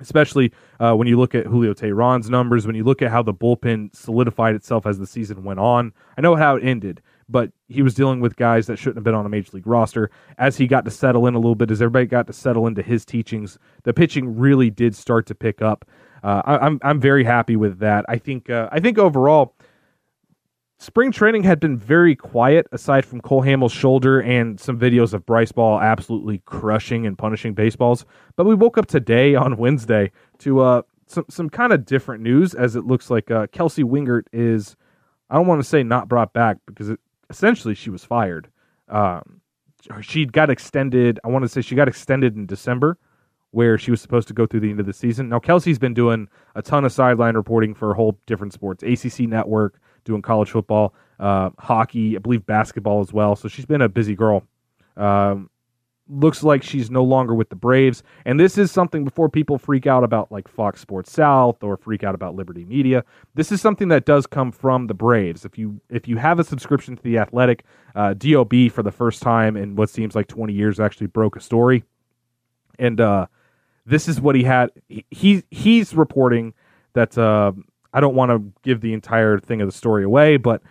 especially 0.00 0.52
uh, 0.80 0.94
when 0.94 1.06
you 1.06 1.18
look 1.18 1.34
at 1.34 1.46
Julio 1.46 1.72
Teheran's 1.72 2.28
numbers, 2.28 2.66
when 2.66 2.76
you 2.76 2.84
look 2.84 3.02
at 3.02 3.10
how 3.10 3.22
the 3.22 3.34
bullpen 3.34 3.94
solidified 3.94 4.54
itself 4.54 4.86
as 4.86 4.98
the 4.98 5.06
season 5.06 5.44
went 5.44 5.60
on. 5.60 5.92
I 6.18 6.20
know 6.20 6.36
how 6.36 6.56
it 6.56 6.64
ended, 6.64 7.00
but 7.28 7.52
he 7.68 7.82
was 7.82 7.94
dealing 7.94 8.20
with 8.20 8.36
guys 8.36 8.66
that 8.66 8.76
shouldn't 8.76 8.96
have 8.96 9.04
been 9.04 9.14
on 9.14 9.26
a 9.26 9.28
major 9.28 9.50
league 9.54 9.66
roster. 9.66 10.10
As 10.38 10.56
he 10.56 10.66
got 10.66 10.84
to 10.84 10.90
settle 10.90 11.26
in 11.26 11.34
a 11.34 11.38
little 11.38 11.54
bit, 11.54 11.70
as 11.70 11.80
everybody 11.80 12.06
got 12.06 12.26
to 12.26 12.32
settle 12.32 12.66
into 12.66 12.82
his 12.82 13.04
teachings, 13.04 13.58
the 13.84 13.94
pitching 13.94 14.36
really 14.36 14.70
did 14.70 14.94
start 14.94 15.26
to 15.26 15.34
pick 15.34 15.62
up. 15.62 15.84
Uh, 16.22 16.42
I, 16.44 16.58
I'm 16.58 16.80
I'm 16.82 17.00
very 17.00 17.22
happy 17.22 17.54
with 17.54 17.78
that. 17.80 18.04
I 18.08 18.16
think 18.16 18.48
uh, 18.48 18.68
I 18.72 18.80
think 18.80 18.98
overall 18.98 19.54
spring 20.78 21.12
training 21.12 21.44
had 21.44 21.60
been 21.60 21.76
very 21.76 22.16
quiet 22.16 22.66
aside 22.72 23.04
from 23.04 23.20
Cole 23.20 23.42
Hamels' 23.42 23.72
shoulder 23.72 24.20
and 24.20 24.58
some 24.58 24.78
videos 24.78 25.14
of 25.14 25.24
Bryce 25.26 25.52
Ball 25.52 25.80
absolutely 25.80 26.38
crushing 26.44 27.06
and 27.06 27.16
punishing 27.16 27.54
baseballs. 27.54 28.04
But 28.36 28.46
we 28.46 28.54
woke 28.54 28.78
up 28.78 28.86
today 28.86 29.34
on 29.34 29.56
Wednesday 29.56 30.10
to 30.38 30.60
uh, 30.60 30.82
some 31.06 31.24
some 31.28 31.50
kind 31.50 31.72
of 31.72 31.84
different 31.84 32.22
news 32.22 32.54
as 32.54 32.76
it 32.76 32.86
looks 32.86 33.10
like 33.10 33.30
uh, 33.30 33.46
Kelsey 33.48 33.82
Wingert 33.82 34.24
is 34.32 34.76
I 35.30 35.36
don't 35.36 35.46
want 35.46 35.62
to 35.62 35.68
say 35.68 35.82
not 35.82 36.08
brought 36.08 36.32
back 36.32 36.58
because 36.66 36.90
it, 36.90 37.00
essentially 37.30 37.74
she 37.74 37.90
was 37.90 38.04
fired. 38.04 38.48
Um, 38.88 39.40
she 40.00 40.24
got 40.24 40.50
extended. 40.50 41.20
I 41.24 41.28
want 41.28 41.42
to 41.44 41.48
say 41.48 41.60
she 41.60 41.74
got 41.74 41.88
extended 41.88 42.36
in 42.36 42.46
December 42.46 42.98
where 43.50 43.78
she 43.78 43.90
was 43.90 44.00
supposed 44.00 44.26
to 44.26 44.34
go 44.34 44.46
through 44.46 44.60
the 44.60 44.70
end 44.70 44.80
of 44.80 44.86
the 44.86 44.92
season. 44.92 45.28
Now 45.28 45.38
Kelsey's 45.38 45.78
been 45.78 45.94
doing 45.94 46.28
a 46.56 46.62
ton 46.62 46.84
of 46.84 46.92
sideline 46.92 47.36
reporting 47.36 47.72
for 47.74 47.92
a 47.92 47.94
whole 47.94 48.18
different 48.26 48.52
sports, 48.52 48.82
ACC 48.82 49.20
Network, 49.28 49.80
doing 50.04 50.22
college 50.22 50.50
football, 50.50 50.94
uh, 51.18 51.50
hockey, 51.58 52.16
I 52.16 52.18
believe 52.18 52.46
basketball 52.46 53.00
as 53.00 53.12
well. 53.12 53.36
So 53.36 53.48
she's 53.48 53.66
been 53.66 53.82
a 53.82 53.88
busy 53.88 54.14
girl. 54.14 54.44
Um, 54.96 55.50
looks 56.08 56.42
like 56.42 56.62
she's 56.62 56.90
no 56.90 57.02
longer 57.02 57.34
with 57.34 57.48
the 57.48 57.56
Braves, 57.56 58.02
and 58.24 58.38
this 58.38 58.58
is 58.58 58.70
something 58.70 59.04
before 59.04 59.28
people 59.28 59.58
freak 59.58 59.86
out 59.86 60.04
about 60.04 60.30
like 60.30 60.48
Fox 60.48 60.80
Sports 60.80 61.10
South 61.12 61.62
or 61.62 61.76
freak 61.76 62.04
out 62.04 62.14
about 62.14 62.34
Liberty 62.34 62.64
Media. 62.64 63.04
This 63.34 63.50
is 63.50 63.60
something 63.60 63.88
that 63.88 64.04
does 64.04 64.26
come 64.26 64.52
from 64.52 64.86
the 64.86 64.94
Braves. 64.94 65.44
If 65.44 65.58
you 65.58 65.80
if 65.88 66.06
you 66.06 66.16
have 66.18 66.38
a 66.38 66.44
subscription 66.44 66.96
to 66.96 67.02
the 67.02 67.18
Athletic, 67.18 67.64
uh, 67.94 68.14
Dob 68.14 68.52
for 68.70 68.82
the 68.82 68.92
first 68.92 69.22
time 69.22 69.56
in 69.56 69.76
what 69.76 69.88
seems 69.88 70.14
like 70.14 70.26
20 70.28 70.52
years 70.52 70.78
actually 70.78 71.06
broke 71.06 71.36
a 71.36 71.40
story, 71.40 71.84
and 72.78 73.00
uh, 73.00 73.26
this 73.86 74.08
is 74.08 74.20
what 74.20 74.34
he 74.34 74.44
had. 74.44 74.70
He 75.10 75.42
he's 75.50 75.94
reporting 75.94 76.54
that 76.92 77.16
uh, 77.16 77.52
I 77.94 78.00
don't 78.00 78.14
want 78.14 78.30
to 78.30 78.52
give 78.62 78.80
the 78.80 78.92
entire 78.92 79.38
thing 79.38 79.62
of 79.62 79.68
the 79.68 79.72
story 79.72 80.04
away, 80.04 80.36
but 80.36 80.62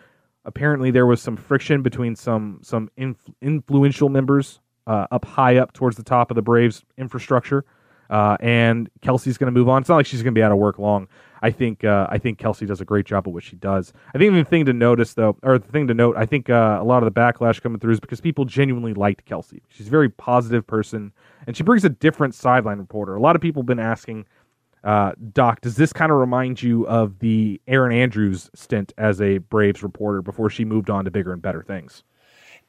apparently 0.46 0.92
there 0.92 1.08
was 1.08 1.22
some 1.22 1.38
friction 1.38 1.82
between 1.82 2.16
some 2.16 2.60
some 2.62 2.92
inf- 2.98 3.30
influential 3.42 4.10
members 4.10 4.60
uh, 4.86 5.08
up 5.10 5.26
high 5.26 5.58
up 5.58 5.74
towards 5.74 5.98
the 5.98 6.04
top 6.04 6.30
of 6.30 6.36
the 6.36 6.42
Braves 6.42 6.84
infrastructure. 6.98 7.66
Uh, 8.10 8.38
and 8.42 8.90
Kelsey's 9.02 9.38
going 9.38 9.52
to 9.52 9.58
move 9.58 9.70
on. 9.70 9.82
It's 9.82 9.90
not 9.90 9.96
like 9.96 10.06
she's 10.06 10.22
going 10.22 10.36
to 10.36 10.38
be 10.38 10.44
out 10.44 10.52
of 10.52 10.58
work 10.58 10.78
long. 10.78 11.08
I 11.42 11.52
think 11.52 11.84
uh, 11.84 12.08
I 12.10 12.18
think 12.20 12.38
Kelsey 12.38 12.66
does 12.66 12.80
a 12.80 12.86
great 12.86 13.06
job 13.06 13.28
of 13.28 13.34
what 13.34 13.44
she 13.44 13.56
does. 13.56 13.92
I 14.14 14.18
think 14.18 14.34
the 14.34 14.44
thing 14.44 14.66
to 14.66 14.74
notice 14.74 15.14
though, 15.14 15.38
or 15.44 15.58
the 15.58 15.68
thing 15.68 15.88
to 15.88 15.94
note, 15.94 16.16
I 16.16 16.26
think 16.26 16.50
uh, 16.50 16.78
a 16.80 16.84
lot 16.84 17.04
of 17.04 17.14
the 17.14 17.20
backlash 17.20 17.62
coming 17.62 17.80
through 17.80 17.94
is 17.94 18.00
because 18.00 18.22
people 18.22 18.46
genuinely 18.46 18.94
liked 18.94 19.26
Kelsey. 19.26 19.62
She's 19.70 19.88
a 19.88 19.90
very 19.90 20.10
positive 20.10 20.68
person, 20.68 21.12
and 21.48 21.58
she 21.58 21.64
brings 21.64 21.84
a 21.86 21.90
different 21.90 22.36
sideline 22.36 22.78
reporter. 22.78 23.16
A 23.16 23.22
lot 23.22 23.36
of 23.36 23.42
people 23.42 23.62
have 23.62 23.68
been 23.68 23.80
asking, 23.80 24.26
uh, 24.84 25.14
Doc, 25.32 25.62
does 25.62 25.76
this 25.76 25.94
kind 25.94 26.12
of 26.12 26.18
remind 26.18 26.62
you 26.62 26.86
of 26.88 27.20
the 27.20 27.62
Erin 27.68 27.96
Andrews 27.96 28.50
stint 28.54 28.94
as 28.98 29.22
a 29.22 29.38
Braves 29.38 29.82
reporter 29.82 30.22
before 30.22 30.50
she 30.50 30.66
moved 30.66 30.90
on 30.90 31.06
to 31.06 31.12
bigger 31.12 31.32
and 31.32 31.42
better 31.42 31.64
things? 31.64 32.04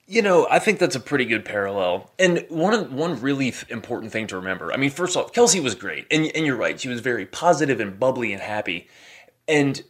You 0.06 0.22
know, 0.22 0.46
I 0.50 0.58
think 0.58 0.78
that's 0.78 0.94
a 0.94 1.00
pretty 1.00 1.24
good 1.24 1.44
parallel. 1.44 2.10
And 2.18 2.44
one 2.50 2.94
one 2.94 3.20
really 3.20 3.54
important 3.68 4.12
thing 4.12 4.26
to 4.28 4.36
remember. 4.36 4.72
I 4.72 4.76
mean, 4.76 4.90
first 4.90 5.16
off, 5.16 5.32
Kelsey 5.32 5.60
was 5.60 5.74
great, 5.74 6.06
and 6.10 6.26
and 6.36 6.44
you're 6.44 6.56
right. 6.56 6.78
She 6.78 6.88
was 6.88 7.00
very 7.00 7.26
positive 7.26 7.80
and 7.80 7.98
bubbly 7.98 8.32
and 8.32 8.42
happy, 8.42 8.86
and 9.48 9.82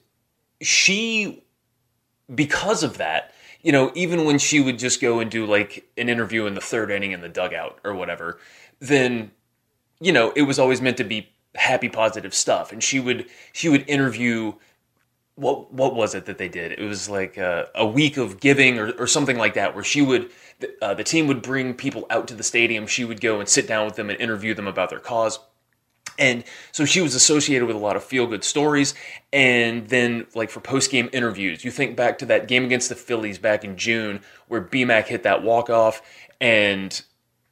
she, 0.62 1.44
because 2.32 2.82
of 2.82 2.98
that, 2.98 3.32
you 3.60 3.72
know, 3.72 3.90
even 3.94 4.24
when 4.24 4.38
she 4.38 4.60
would 4.60 4.78
just 4.78 5.00
go 5.00 5.18
and 5.18 5.30
do 5.30 5.46
like 5.46 5.90
an 5.98 6.08
interview 6.08 6.46
in 6.46 6.54
the 6.54 6.60
third 6.60 6.90
inning 6.90 7.12
in 7.12 7.20
the 7.20 7.28
dugout 7.28 7.80
or 7.84 7.94
whatever, 7.94 8.38
then, 8.78 9.32
you 10.00 10.12
know, 10.12 10.32
it 10.36 10.42
was 10.42 10.58
always 10.58 10.80
meant 10.80 10.96
to 10.98 11.04
be 11.04 11.33
happy, 11.54 11.88
positive 11.88 12.34
stuff. 12.34 12.72
And 12.72 12.82
she 12.82 13.00
would 13.00 13.26
she 13.52 13.68
would 13.68 13.88
interview 13.88 14.54
what 15.36 15.72
what 15.72 15.94
was 15.94 16.14
it 16.14 16.26
that 16.26 16.38
they 16.38 16.48
did? 16.48 16.72
It 16.72 16.84
was 16.84 17.08
like 17.08 17.36
a, 17.36 17.68
a 17.74 17.86
week 17.86 18.16
of 18.16 18.40
giving 18.40 18.78
or, 18.78 18.92
or 18.92 19.06
something 19.06 19.36
like 19.36 19.54
that, 19.54 19.74
where 19.74 19.84
she 19.84 20.02
would 20.02 20.30
uh, 20.80 20.94
the 20.94 21.04
team 21.04 21.26
would 21.26 21.42
bring 21.42 21.74
people 21.74 22.06
out 22.10 22.28
to 22.28 22.34
the 22.34 22.42
stadium. 22.42 22.86
She 22.86 23.04
would 23.04 23.20
go 23.20 23.40
and 23.40 23.48
sit 23.48 23.66
down 23.66 23.86
with 23.86 23.96
them 23.96 24.10
and 24.10 24.20
interview 24.20 24.54
them 24.54 24.66
about 24.66 24.90
their 24.90 25.00
cause. 25.00 25.38
And 26.16 26.44
so 26.70 26.84
she 26.84 27.00
was 27.00 27.16
associated 27.16 27.66
with 27.66 27.74
a 27.74 27.80
lot 27.80 27.96
of 27.96 28.04
feel 28.04 28.28
good 28.28 28.44
stories. 28.44 28.94
And 29.32 29.88
then, 29.88 30.26
like 30.34 30.50
for 30.50 30.60
post 30.60 30.90
game 30.92 31.10
interviews, 31.12 31.64
you 31.64 31.72
think 31.72 31.96
back 31.96 32.18
to 32.18 32.26
that 32.26 32.46
game 32.46 32.64
against 32.64 32.88
the 32.88 32.94
Phillies 32.94 33.38
back 33.38 33.64
in 33.64 33.76
June 33.76 34.20
where 34.46 34.60
BMAC 34.60 35.06
hit 35.06 35.24
that 35.24 35.42
walk 35.42 35.70
off 35.70 36.02
and 36.40 37.02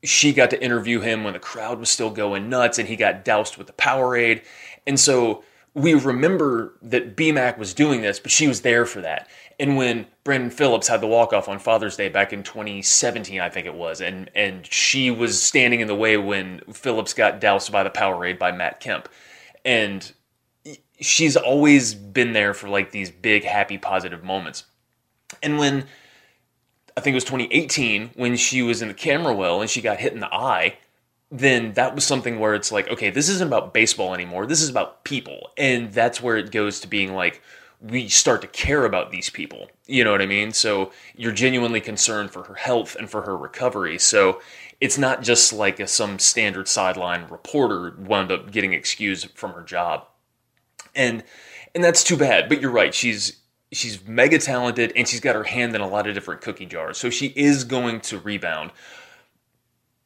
she 0.02 0.32
got 0.32 0.50
to 0.50 0.62
interview 0.62 1.00
him 1.00 1.24
when 1.24 1.32
the 1.32 1.38
crowd 1.38 1.78
was 1.78 1.88
still 1.88 2.10
going 2.10 2.48
nuts 2.48 2.78
and 2.78 2.88
he 2.88 2.96
got 2.96 3.24
doused 3.24 3.56
with 3.56 3.66
the 3.66 3.72
Powerade. 3.72 4.42
And 4.86 4.98
so 4.98 5.44
we 5.74 5.94
remember 5.94 6.74
that 6.82 7.16
BMAC 7.16 7.56
was 7.56 7.72
doing 7.72 8.02
this, 8.02 8.18
but 8.18 8.30
she 8.30 8.48
was 8.48 8.62
there 8.62 8.84
for 8.84 9.00
that. 9.00 9.28
And 9.58 9.76
when 9.76 10.06
Brandon 10.24 10.50
Phillips 10.50 10.88
had 10.88 11.00
the 11.00 11.06
walk 11.06 11.32
off 11.32 11.48
on 11.48 11.58
Father's 11.58 11.96
Day 11.96 12.08
back 12.08 12.32
in 12.32 12.42
2017, 12.42 13.40
I 13.40 13.48
think 13.48 13.66
it 13.66 13.74
was, 13.74 14.00
and 14.00 14.30
and 14.34 14.66
she 14.66 15.10
was 15.10 15.40
standing 15.40 15.80
in 15.80 15.88
the 15.88 15.94
way 15.94 16.16
when 16.16 16.60
Phillips 16.72 17.14
got 17.14 17.40
doused 17.40 17.70
by 17.70 17.82
the 17.82 17.90
Powerade 17.90 18.38
by 18.38 18.50
Matt 18.50 18.80
Kemp, 18.80 19.08
and 19.64 20.12
she's 21.00 21.36
always 21.36 21.94
been 21.94 22.32
there 22.32 22.54
for 22.54 22.68
like 22.68 22.90
these 22.90 23.10
big, 23.10 23.44
happy, 23.44 23.78
positive 23.78 24.24
moments. 24.24 24.64
And 25.42 25.58
when 25.58 25.84
I 26.96 27.00
think 27.00 27.14
it 27.14 27.16
was 27.16 27.24
2018 27.24 28.10
when 28.16 28.36
she 28.36 28.62
was 28.62 28.82
in 28.82 28.88
the 28.88 28.94
camera 28.94 29.34
well 29.34 29.60
and 29.60 29.70
she 29.70 29.80
got 29.80 29.98
hit 29.98 30.12
in 30.12 30.20
the 30.20 30.32
eye, 30.32 30.76
then 31.30 31.72
that 31.72 31.94
was 31.94 32.04
something 32.04 32.38
where 32.38 32.54
it's 32.54 32.70
like, 32.70 32.88
okay, 32.88 33.08
this 33.08 33.28
isn't 33.28 33.46
about 33.46 33.72
baseball 33.72 34.14
anymore. 34.14 34.46
This 34.46 34.60
is 34.60 34.68
about 34.68 35.02
people. 35.04 35.50
And 35.56 35.92
that's 35.92 36.20
where 36.22 36.36
it 36.36 36.50
goes 36.50 36.80
to 36.80 36.88
being 36.88 37.14
like, 37.14 37.40
we 37.80 38.08
start 38.08 38.42
to 38.42 38.46
care 38.46 38.84
about 38.84 39.10
these 39.10 39.30
people. 39.30 39.68
You 39.86 40.04
know 40.04 40.12
what 40.12 40.22
I 40.22 40.26
mean? 40.26 40.52
So 40.52 40.92
you're 41.16 41.32
genuinely 41.32 41.80
concerned 41.80 42.30
for 42.30 42.44
her 42.44 42.54
health 42.54 42.94
and 42.96 43.10
for 43.10 43.22
her 43.22 43.36
recovery. 43.36 43.98
So 43.98 44.40
it's 44.80 44.98
not 44.98 45.22
just 45.22 45.52
like 45.52 45.80
a, 45.80 45.86
some 45.86 46.18
standard 46.18 46.68
sideline 46.68 47.26
reporter 47.28 47.96
wound 47.98 48.30
up 48.30 48.52
getting 48.52 48.72
excused 48.72 49.30
from 49.30 49.52
her 49.52 49.62
job. 49.62 50.06
And 50.94 51.24
and 51.74 51.82
that's 51.82 52.04
too 52.04 52.16
bad. 52.16 52.48
But 52.48 52.60
you're 52.60 52.70
right. 52.70 52.94
She's 52.94 53.38
she's 53.72 54.06
mega 54.06 54.38
talented 54.38 54.92
and 54.94 55.08
she's 55.08 55.20
got 55.20 55.34
her 55.34 55.44
hand 55.44 55.74
in 55.74 55.80
a 55.80 55.88
lot 55.88 56.06
of 56.06 56.14
different 56.14 56.40
cookie 56.40 56.66
jars. 56.66 56.98
So 56.98 57.10
she 57.10 57.28
is 57.28 57.64
going 57.64 58.00
to 58.02 58.18
rebound. 58.18 58.70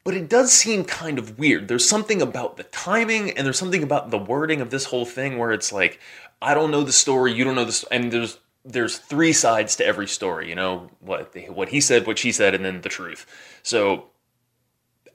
But 0.03 0.15
it 0.15 0.29
does 0.29 0.53
seem 0.53 0.85
kind 0.85 1.19
of 1.19 1.37
weird. 1.37 1.67
There's 1.67 1.87
something 1.87 2.21
about 2.21 2.55
the 2.55 2.63
timing 2.63 3.31
and 3.31 3.45
there's 3.45 3.59
something 3.59 3.83
about 3.83 4.09
the 4.09 4.17
wording 4.17 4.61
of 4.61 4.69
this 4.69 4.85
whole 4.85 5.05
thing 5.05 5.37
where 5.37 5.51
it's 5.51 5.73
like, 5.73 5.99
I 6.41 6.53
don't 6.53 6.71
know 6.71 6.83
the 6.83 6.93
story, 6.93 7.33
you 7.33 7.43
don't 7.43 7.55
know 7.55 7.65
this, 7.65 7.83
and 7.91 8.11
there's 8.11 8.37
there's 8.63 8.97
three 8.97 9.31
sides 9.33 9.77
to 9.77 9.85
every 9.85 10.07
story. 10.07 10.49
You 10.49 10.55
know 10.55 10.89
what 10.99 11.33
what 11.49 11.69
he 11.69 11.81
said, 11.81 12.05
what 12.05 12.19
she 12.19 12.31
said, 12.31 12.53
and 12.53 12.63
then 12.63 12.81
the 12.81 12.89
truth. 12.89 13.25
So 13.63 14.05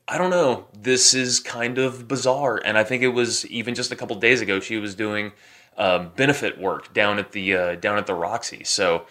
I 0.09 0.19
don't 0.19 0.31
know. 0.31 0.67
This 0.77 1.15
is 1.15 1.39
kind 1.39 1.79
of 1.79 2.09
bizarre, 2.09 2.61
and 2.65 2.77
I 2.77 2.85
think 2.85 3.03
it 3.03 3.09
was 3.09 3.47
even 3.47 3.75
just 3.75 3.93
a 3.93 3.97
couple 3.97 4.17
days 4.17 4.41
ago 4.41 4.59
she 4.59 4.79
was 4.79 4.95
doing 4.95 5.33
um, 5.77 6.11
benefit 6.17 6.59
work 6.59 6.93
down 6.93 7.19
at 7.19 7.33
the 7.33 7.55
uh, 7.55 7.75
down 7.77 7.99
at 7.99 8.07
the 8.07 8.15
Roxy. 8.15 8.65
So 8.65 9.07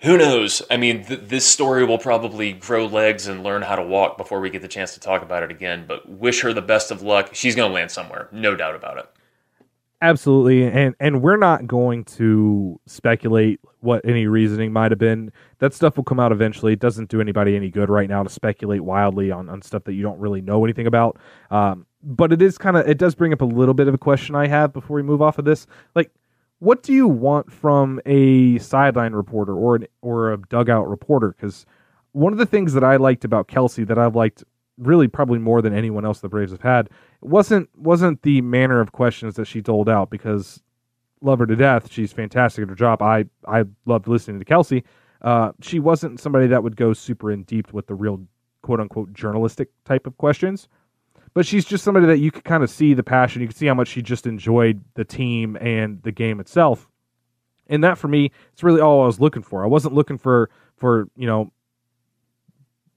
who 0.00 0.16
knows? 0.16 0.62
I 0.70 0.76
mean, 0.76 1.04
th- 1.04 1.22
this 1.24 1.44
story 1.44 1.84
will 1.84 1.98
probably 1.98 2.52
grow 2.52 2.86
legs 2.86 3.26
and 3.26 3.42
learn 3.42 3.62
how 3.62 3.76
to 3.76 3.82
walk 3.82 4.16
before 4.16 4.40
we 4.40 4.50
get 4.50 4.62
the 4.62 4.68
chance 4.68 4.94
to 4.94 5.00
talk 5.00 5.22
about 5.22 5.42
it 5.42 5.50
again. 5.50 5.86
But 5.88 6.08
wish 6.08 6.42
her 6.42 6.52
the 6.52 6.62
best 6.62 6.90
of 6.90 7.02
luck. 7.02 7.30
She's 7.32 7.56
going 7.56 7.70
to 7.70 7.74
land 7.74 7.90
somewhere, 7.90 8.28
no 8.30 8.54
doubt 8.54 8.76
about 8.76 8.98
it. 8.98 9.06
Absolutely, 10.00 10.64
and 10.64 10.94
and 11.00 11.20
we're 11.22 11.36
not 11.36 11.66
going 11.66 12.04
to 12.04 12.80
speculate 12.86 13.58
what 13.80 14.04
any 14.04 14.28
reasoning 14.28 14.72
might 14.72 14.92
have 14.92 14.98
been. 14.98 15.32
That 15.58 15.74
stuff 15.74 15.96
will 15.96 16.04
come 16.04 16.20
out 16.20 16.30
eventually. 16.30 16.72
It 16.74 16.78
doesn't 16.78 17.10
do 17.10 17.20
anybody 17.20 17.56
any 17.56 17.68
good 17.68 17.90
right 17.90 18.08
now 18.08 18.22
to 18.22 18.30
speculate 18.30 18.82
wildly 18.82 19.32
on, 19.32 19.48
on 19.48 19.60
stuff 19.62 19.82
that 19.84 19.94
you 19.94 20.02
don't 20.02 20.20
really 20.20 20.40
know 20.40 20.64
anything 20.64 20.86
about. 20.86 21.18
Um, 21.50 21.86
but 22.02 22.32
it 22.32 22.40
is 22.40 22.58
kind 22.58 22.76
of 22.76 22.88
it 22.88 22.98
does 22.98 23.14
bring 23.14 23.32
up 23.32 23.40
a 23.40 23.46
little 23.46 23.74
bit 23.74 23.88
of 23.88 23.94
a 23.94 23.98
question 23.98 24.34
I 24.34 24.46
have 24.46 24.72
before 24.72 24.96
we 24.96 25.02
move 25.02 25.22
off 25.22 25.38
of 25.38 25.44
this. 25.44 25.66
Like, 25.94 26.10
what 26.60 26.82
do 26.82 26.92
you 26.92 27.06
want 27.08 27.52
from 27.52 28.00
a 28.06 28.58
sideline 28.58 29.12
reporter 29.12 29.54
or 29.54 29.76
an, 29.76 29.86
or 30.02 30.32
a 30.32 30.38
dugout 30.38 30.88
reporter? 30.88 31.34
Because 31.36 31.66
one 32.12 32.32
of 32.32 32.38
the 32.38 32.46
things 32.46 32.72
that 32.74 32.84
I 32.84 32.96
liked 32.96 33.24
about 33.24 33.48
Kelsey 33.48 33.84
that 33.84 33.98
I've 33.98 34.16
liked 34.16 34.44
really 34.78 35.08
probably 35.08 35.38
more 35.38 35.60
than 35.60 35.74
anyone 35.74 36.04
else 36.04 36.20
the 36.20 36.28
Braves 36.28 36.52
have 36.52 36.62
had 36.62 36.88
wasn't 37.20 37.68
wasn't 37.76 38.22
the 38.22 38.40
manner 38.42 38.80
of 38.80 38.92
questions 38.92 39.34
that 39.34 39.46
she 39.46 39.60
doled 39.60 39.88
out 39.88 40.10
because 40.10 40.62
love 41.20 41.40
her 41.40 41.46
to 41.46 41.56
death. 41.56 41.90
She's 41.90 42.12
fantastic 42.12 42.62
at 42.62 42.68
her 42.68 42.74
job. 42.74 43.02
I 43.02 43.24
I 43.46 43.64
loved 43.86 44.08
listening 44.08 44.38
to 44.38 44.44
Kelsey. 44.44 44.84
Uh, 45.20 45.50
she 45.60 45.80
wasn't 45.80 46.20
somebody 46.20 46.46
that 46.46 46.62
would 46.62 46.76
go 46.76 46.92
super 46.92 47.32
in 47.32 47.42
deep 47.42 47.72
with 47.72 47.88
the 47.88 47.94
real 47.94 48.24
quote 48.62 48.80
unquote 48.80 49.12
journalistic 49.12 49.70
type 49.84 50.06
of 50.06 50.16
questions. 50.16 50.68
But 51.38 51.46
she's 51.46 51.64
just 51.64 51.84
somebody 51.84 52.04
that 52.06 52.18
you 52.18 52.32
could 52.32 52.42
kind 52.42 52.64
of 52.64 52.68
see 52.68 52.94
the 52.94 53.04
passion. 53.04 53.42
You 53.42 53.46
could 53.46 53.56
see 53.56 53.66
how 53.66 53.74
much 53.74 53.86
she 53.86 54.02
just 54.02 54.26
enjoyed 54.26 54.82
the 54.94 55.04
team 55.04 55.56
and 55.60 56.02
the 56.02 56.10
game 56.10 56.40
itself. 56.40 56.88
And 57.68 57.84
that 57.84 57.96
for 57.96 58.08
me, 58.08 58.32
it's 58.52 58.64
really 58.64 58.80
all 58.80 59.04
I 59.04 59.06
was 59.06 59.20
looking 59.20 59.42
for. 59.42 59.62
I 59.62 59.68
wasn't 59.68 59.94
looking 59.94 60.18
for 60.18 60.50
for, 60.78 61.08
you 61.14 61.28
know, 61.28 61.52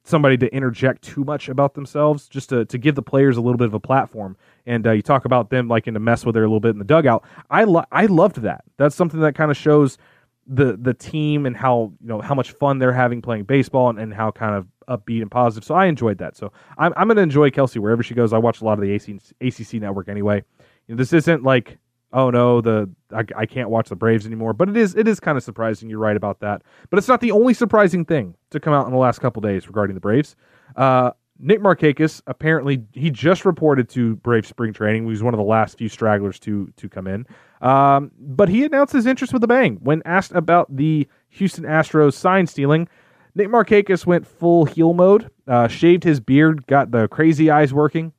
somebody 0.05 0.37
to 0.37 0.51
interject 0.51 1.03
too 1.03 1.23
much 1.23 1.49
about 1.49 1.75
themselves, 1.75 2.27
just 2.27 2.49
to, 2.49 2.65
to 2.65 2.79
give 2.79 2.95
the 2.95 3.03
players 3.03 3.37
a 3.37 3.41
little 3.41 3.59
bit 3.59 3.67
of 3.67 3.75
a 3.75 3.79
platform. 3.79 4.35
And 4.65 4.87
uh, 4.87 4.93
you 4.93 5.03
talk 5.03 5.25
about 5.25 5.51
them 5.51 5.67
liking 5.67 5.93
to 5.93 5.99
mess 5.99 6.25
with 6.25 6.33
her 6.33 6.41
a 6.41 6.47
little 6.47 6.59
bit 6.59 6.69
in 6.69 6.79
the 6.79 6.83
dugout. 6.83 7.23
I 7.51 7.65
lo- 7.65 7.85
I 7.91 8.07
loved 8.07 8.37
that. 8.37 8.63
That's 8.77 8.95
something 8.95 9.19
that 9.19 9.35
kind 9.35 9.51
of 9.51 9.57
shows 9.57 9.99
the 10.47 10.77
the 10.81 10.95
team 10.95 11.45
and 11.45 11.55
how 11.55 11.93
you 12.01 12.07
know 12.07 12.21
how 12.21 12.33
much 12.33 12.53
fun 12.53 12.79
they're 12.79 12.91
having 12.91 13.21
playing 13.21 13.43
baseball 13.43 13.91
and, 13.91 13.99
and 13.99 14.11
how 14.11 14.31
kind 14.31 14.55
of 14.55 14.65
upbeat 14.87 15.21
and 15.21 15.31
positive. 15.31 15.65
So 15.65 15.75
I 15.75 15.85
enjoyed 15.85 16.17
that. 16.19 16.35
So 16.35 16.51
I'm 16.77 16.93
I'm 16.95 17.07
gonna 17.07 17.21
enjoy 17.21 17.49
Kelsey 17.51 17.79
wherever 17.79 18.03
she 18.03 18.13
goes. 18.13 18.33
I 18.33 18.37
watch 18.37 18.61
a 18.61 18.65
lot 18.65 18.73
of 18.73 18.81
the 18.81 18.91
AC, 18.91 19.19
ACC 19.41 19.81
network 19.81 20.09
anyway. 20.09 20.43
You 20.87 20.95
know, 20.95 20.97
this 20.97 21.13
isn't 21.13 21.43
like 21.43 21.77
oh 22.13 22.29
no 22.29 22.61
the 22.61 22.89
I, 23.13 23.23
I 23.35 23.45
can't 23.45 23.69
watch 23.69 23.89
the 23.89 23.95
Braves 23.95 24.25
anymore, 24.25 24.53
but 24.53 24.69
it 24.69 24.77
is 24.77 24.95
it 24.95 25.07
is 25.07 25.19
kind 25.19 25.37
of 25.37 25.43
surprising. 25.43 25.89
You're 25.89 25.99
right 25.99 26.17
about 26.17 26.39
that, 26.41 26.63
but 26.89 26.97
it's 26.97 27.07
not 27.07 27.21
the 27.21 27.31
only 27.31 27.53
surprising 27.53 28.05
thing 28.05 28.35
to 28.49 28.59
come 28.59 28.73
out 28.73 28.85
in 28.85 28.91
the 28.91 28.99
last 28.99 29.19
couple 29.19 29.41
days 29.41 29.67
regarding 29.67 29.93
the 29.93 30.01
Braves. 30.01 30.35
Uh, 30.75 31.11
Nick 31.43 31.59
Markakis 31.59 32.21
apparently 32.27 32.83
he 32.93 33.09
just 33.09 33.45
reported 33.45 33.89
to 33.89 34.15
Brave 34.17 34.45
spring 34.45 34.73
training. 34.73 35.03
He 35.03 35.09
was 35.09 35.23
one 35.23 35.33
of 35.33 35.39
the 35.39 35.43
last 35.43 35.77
few 35.77 35.89
stragglers 35.89 36.39
to 36.39 36.71
to 36.77 36.87
come 36.87 37.07
in. 37.07 37.25
Um, 37.61 38.11
but 38.19 38.49
he 38.49 38.63
announced 38.63 38.93
his 38.93 39.05
interest 39.05 39.33
with 39.33 39.41
the 39.41 39.47
bang 39.47 39.77
when 39.81 40.01
asked 40.05 40.31
about 40.33 40.75
the 40.75 41.07
Houston 41.29 41.63
Astros 41.63 42.13
sign 42.13 42.45
stealing. 42.47 42.87
Nick 43.35 43.47
Markakis 43.47 44.05
went 44.05 44.27
full 44.27 44.65
heel 44.65 44.93
mode, 44.93 45.29
uh, 45.47 45.67
shaved 45.67 46.03
his 46.03 46.19
beard, 46.19 46.65
got 46.67 46.91
the 46.91 47.07
crazy 47.07 47.49
eyes 47.49 47.73
working, 47.73 48.11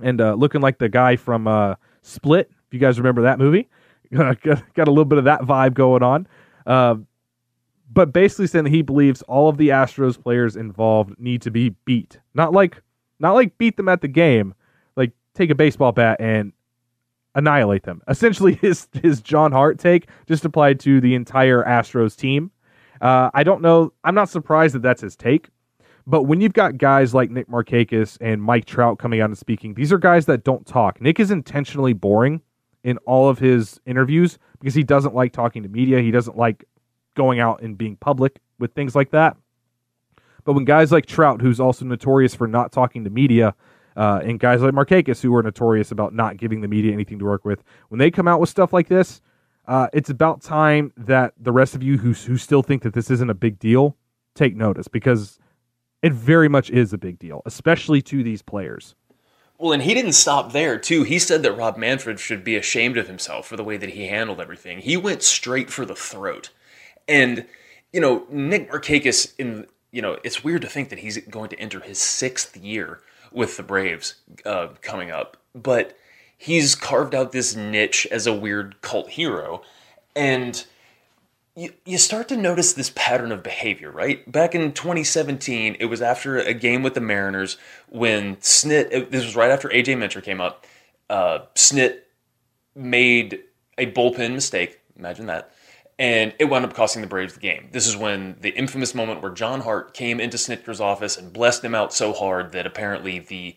and 0.00 0.20
uh, 0.20 0.34
looking 0.34 0.60
like 0.60 0.78
the 0.78 0.88
guy 0.88 1.16
from 1.16 1.48
uh, 1.48 1.74
Split. 2.02 2.50
If 2.66 2.74
you 2.74 2.80
guys 2.80 2.98
remember 2.98 3.22
that 3.22 3.38
movie, 3.38 3.68
got, 4.12 4.38
a 4.44 4.62
little 4.78 5.04
bit 5.04 5.18
of 5.18 5.24
that 5.24 5.42
vibe 5.42 5.74
going 5.74 6.02
on. 6.02 6.26
Uh, 6.66 6.96
but 7.90 8.12
basically 8.12 8.46
saying 8.46 8.64
that 8.64 8.70
he 8.70 8.82
believes 8.82 9.22
all 9.22 9.48
of 9.48 9.56
the 9.56 9.70
Astros 9.70 10.20
players 10.20 10.56
involved 10.56 11.18
need 11.18 11.42
to 11.42 11.50
be 11.50 11.70
beat. 11.84 12.20
Not 12.34 12.52
like 12.52 12.82
not 13.18 13.32
like 13.32 13.58
beat 13.58 13.76
them 13.76 13.88
at 13.88 14.02
the 14.02 14.08
game, 14.08 14.54
like 14.96 15.12
take 15.34 15.50
a 15.50 15.54
baseball 15.54 15.92
bat 15.92 16.20
and 16.20 16.52
annihilate 17.34 17.84
them. 17.84 18.02
Essentially 18.08 18.54
his 18.60 18.88
his 19.02 19.20
John 19.20 19.52
Hart 19.52 19.78
take 19.78 20.08
just 20.26 20.44
applied 20.44 20.80
to 20.80 21.00
the 21.00 21.14
entire 21.14 21.64
Astros 21.64 22.16
team. 22.16 22.50
Uh, 23.00 23.30
I 23.34 23.44
don't 23.44 23.62
know. 23.62 23.92
I'm 24.04 24.14
not 24.14 24.28
surprised 24.28 24.74
that 24.74 24.82
that's 24.82 25.02
his 25.02 25.16
take. 25.16 25.48
But 26.06 26.22
when 26.22 26.40
you've 26.40 26.54
got 26.54 26.78
guys 26.78 27.12
like 27.12 27.30
Nick 27.30 27.48
Markakis 27.48 28.16
and 28.20 28.42
Mike 28.42 28.64
Trout 28.64 28.98
coming 28.98 29.20
out 29.20 29.26
and 29.26 29.36
speaking, 29.36 29.74
these 29.74 29.92
are 29.92 29.98
guys 29.98 30.24
that 30.26 30.42
don't 30.42 30.66
talk. 30.66 31.02
Nick 31.02 31.20
is 31.20 31.30
intentionally 31.30 31.92
boring 31.92 32.40
in 32.82 32.96
all 32.98 33.28
of 33.28 33.38
his 33.38 33.78
interviews 33.84 34.38
because 34.58 34.74
he 34.74 34.82
doesn't 34.82 35.14
like 35.14 35.32
talking 35.32 35.62
to 35.62 35.68
media. 35.68 36.00
He 36.00 36.10
doesn't 36.10 36.36
like 36.36 36.64
going 37.14 37.40
out 37.40 37.60
and 37.60 37.76
being 37.76 37.96
public 37.96 38.38
with 38.58 38.72
things 38.72 38.94
like 38.94 39.10
that. 39.10 39.36
But 40.44 40.54
when 40.54 40.64
guys 40.64 40.90
like 40.90 41.04
Trout, 41.04 41.42
who's 41.42 41.60
also 41.60 41.84
notorious 41.84 42.34
for 42.34 42.46
not 42.46 42.72
talking 42.72 43.04
to 43.04 43.10
media, 43.10 43.54
uh, 43.94 44.20
and 44.22 44.40
guys 44.40 44.62
like 44.62 44.72
Markakis, 44.72 45.20
who 45.20 45.34
are 45.34 45.42
notorious 45.42 45.90
about 45.90 46.14
not 46.14 46.38
giving 46.38 46.62
the 46.62 46.68
media 46.68 46.92
anything 46.92 47.18
to 47.18 47.26
work 47.26 47.44
with, 47.44 47.62
when 47.90 47.98
they 47.98 48.10
come 48.10 48.26
out 48.26 48.40
with 48.40 48.48
stuff 48.48 48.72
like 48.72 48.88
this, 48.88 49.20
uh, 49.68 49.88
it's 49.92 50.10
about 50.10 50.42
time 50.42 50.92
that 50.96 51.34
the 51.38 51.52
rest 51.52 51.74
of 51.76 51.82
you 51.82 51.98
who 51.98 52.12
who 52.12 52.36
still 52.36 52.62
think 52.62 52.82
that 52.82 52.94
this 52.94 53.10
isn't 53.10 53.30
a 53.30 53.34
big 53.34 53.58
deal 53.58 53.96
take 54.34 54.56
notice 54.56 54.88
because 54.88 55.38
it 56.02 56.12
very 56.12 56.48
much 56.48 56.70
is 56.70 56.92
a 56.92 56.98
big 56.98 57.18
deal, 57.18 57.42
especially 57.44 58.00
to 58.02 58.22
these 58.22 58.42
players. 58.42 58.94
Well, 59.58 59.72
and 59.72 59.82
he 59.82 59.92
didn't 59.92 60.12
stop 60.12 60.52
there, 60.52 60.78
too. 60.78 61.02
He 61.02 61.18
said 61.18 61.42
that 61.42 61.56
Rob 61.56 61.76
Manfred 61.76 62.20
should 62.20 62.44
be 62.44 62.54
ashamed 62.54 62.96
of 62.96 63.08
himself 63.08 63.48
for 63.48 63.56
the 63.56 63.64
way 63.64 63.76
that 63.76 63.90
he 63.90 64.06
handled 64.06 64.40
everything. 64.40 64.78
He 64.78 64.96
went 64.96 65.22
straight 65.24 65.68
for 65.68 65.84
the 65.84 65.96
throat. 65.96 66.50
And, 67.08 67.44
you 67.92 68.00
know, 68.00 68.24
Nick 68.30 68.70
Markakis, 68.70 69.34
in, 69.36 69.66
you 69.90 70.00
know, 70.00 70.18
it's 70.22 70.44
weird 70.44 70.62
to 70.62 70.68
think 70.68 70.90
that 70.90 71.00
he's 71.00 71.18
going 71.26 71.50
to 71.50 71.58
enter 71.58 71.80
his 71.80 71.98
sixth 71.98 72.56
year 72.56 73.00
with 73.32 73.56
the 73.56 73.64
Braves 73.64 74.14
uh, 74.46 74.68
coming 74.80 75.10
up, 75.10 75.36
but 75.54 75.96
he's 76.38 76.74
carved 76.74 77.14
out 77.14 77.32
this 77.32 77.54
niche 77.54 78.06
as 78.10 78.26
a 78.26 78.32
weird 78.32 78.80
cult 78.80 79.10
hero. 79.10 79.62
And 80.16 80.64
you, 81.56 81.72
you 81.84 81.98
start 81.98 82.28
to 82.28 82.36
notice 82.36 82.72
this 82.72 82.90
pattern 82.94 83.32
of 83.32 83.42
behavior, 83.42 83.90
right? 83.90 84.30
Back 84.30 84.54
in 84.54 84.72
2017, 84.72 85.76
it 85.80 85.86
was 85.86 86.00
after 86.00 86.38
a 86.38 86.54
game 86.54 86.84
with 86.84 86.94
the 86.94 87.00
Mariners 87.00 87.58
when 87.88 88.36
Snit, 88.36 89.10
this 89.10 89.24
was 89.24 89.34
right 89.34 89.50
after 89.50 89.68
AJ 89.68 89.98
Minter 89.98 90.20
came 90.20 90.40
up, 90.40 90.64
uh, 91.10 91.40
Snit 91.56 91.98
made 92.76 93.40
a 93.76 93.90
bullpen 93.90 94.32
mistake. 94.32 94.78
Imagine 94.96 95.26
that. 95.26 95.52
And 95.98 96.32
it 96.38 96.44
wound 96.44 96.64
up 96.64 96.74
costing 96.74 97.02
the 97.02 97.08
Braves 97.08 97.34
the 97.34 97.40
game. 97.40 97.70
This 97.72 97.88
is 97.88 97.96
when 97.96 98.36
the 98.40 98.50
infamous 98.50 98.94
moment 98.94 99.20
where 99.20 99.32
John 99.32 99.60
Hart 99.60 99.94
came 99.94 100.20
into 100.20 100.36
Snitker's 100.36 100.80
office 100.80 101.16
and 101.16 101.32
blessed 101.32 101.64
him 101.64 101.74
out 101.74 101.92
so 101.92 102.12
hard 102.12 102.52
that 102.52 102.66
apparently 102.68 103.18
the 103.18 103.56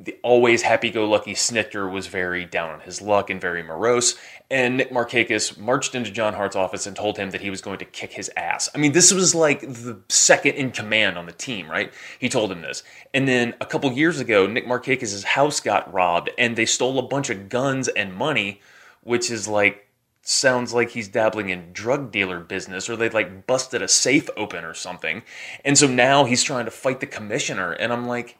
the 0.00 0.16
always 0.22 0.62
happy-go-lucky 0.62 1.34
Snitker 1.34 1.90
was 1.90 2.06
very 2.06 2.44
down 2.44 2.70
on 2.70 2.80
his 2.80 3.02
luck 3.02 3.30
and 3.30 3.40
very 3.40 3.64
morose. 3.64 4.16
And 4.48 4.76
Nick 4.76 4.92
Markakis 4.92 5.58
marched 5.58 5.96
into 5.96 6.12
John 6.12 6.34
Hart's 6.34 6.54
office 6.54 6.86
and 6.86 6.94
told 6.94 7.18
him 7.18 7.30
that 7.30 7.40
he 7.40 7.50
was 7.50 7.60
going 7.60 7.80
to 7.80 7.84
kick 7.84 8.12
his 8.12 8.30
ass. 8.36 8.70
I 8.72 8.78
mean, 8.78 8.92
this 8.92 9.12
was 9.12 9.34
like 9.34 9.60
the 9.60 10.00
second 10.08 10.54
in 10.54 10.70
command 10.70 11.18
on 11.18 11.26
the 11.26 11.32
team, 11.32 11.68
right? 11.68 11.92
He 12.20 12.28
told 12.28 12.52
him 12.52 12.62
this. 12.62 12.84
And 13.12 13.26
then 13.26 13.54
a 13.60 13.66
couple 13.66 13.90
years 13.90 14.20
ago, 14.20 14.46
Nick 14.46 14.66
Markakis' 14.66 15.24
house 15.24 15.58
got 15.58 15.92
robbed, 15.92 16.30
and 16.38 16.54
they 16.54 16.66
stole 16.66 17.00
a 17.00 17.02
bunch 17.02 17.28
of 17.28 17.48
guns 17.48 17.88
and 17.88 18.14
money, 18.14 18.60
which 19.02 19.32
is 19.32 19.48
like 19.48 19.88
sounds 20.22 20.72
like 20.72 20.90
he's 20.90 21.08
dabbling 21.08 21.48
in 21.48 21.72
drug 21.72 22.12
dealer 22.12 22.38
business 22.38 22.90
or 22.90 22.96
they 22.96 23.08
like 23.08 23.46
busted 23.46 23.80
a 23.80 23.88
safe 23.88 24.28
open 24.36 24.62
or 24.62 24.74
something. 24.74 25.22
And 25.64 25.78
so 25.78 25.86
now 25.86 26.24
he's 26.24 26.42
trying 26.42 26.66
to 26.66 26.70
fight 26.70 27.00
the 27.00 27.06
commissioner. 27.06 27.72
And 27.72 27.92
I'm 27.94 28.06
like, 28.06 28.36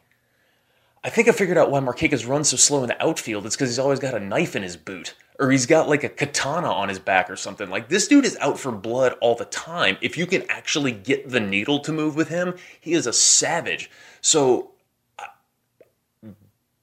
I 1.03 1.09
think 1.09 1.27
I 1.27 1.31
figured 1.31 1.57
out 1.57 1.71
why 1.71 1.79
Markakis 1.79 2.27
runs 2.27 2.49
so 2.49 2.57
slow 2.57 2.83
in 2.83 2.89
the 2.89 3.01
outfield. 3.01 3.45
It's 3.45 3.55
because 3.55 3.69
he's 3.69 3.79
always 3.79 3.99
got 3.99 4.15
a 4.15 4.19
knife 4.19 4.55
in 4.55 4.63
his 4.63 4.75
boot. 4.75 5.15
Or 5.39 5.49
he's 5.49 5.65
got 5.65 5.87
like 5.87 6.03
a 6.03 6.09
katana 6.09 6.69
on 6.69 6.89
his 6.89 6.99
back 6.99 7.29
or 7.29 7.37
something. 7.37 7.69
Like 7.69 7.87
this 7.87 8.07
dude 8.09 8.25
is 8.25 8.37
out 8.41 8.59
for 8.59 8.73
blood 8.73 9.13
all 9.21 9.35
the 9.35 9.45
time. 9.45 9.97
If 10.01 10.17
you 10.17 10.25
can 10.25 10.43
actually 10.49 10.91
get 10.91 11.29
the 11.29 11.39
needle 11.39 11.79
to 11.79 11.93
move 11.93 12.17
with 12.17 12.27
him, 12.27 12.55
he 12.81 12.91
is 12.93 13.07
a 13.07 13.13
savage. 13.13 13.89
So 14.19 14.71
uh, 15.17 16.31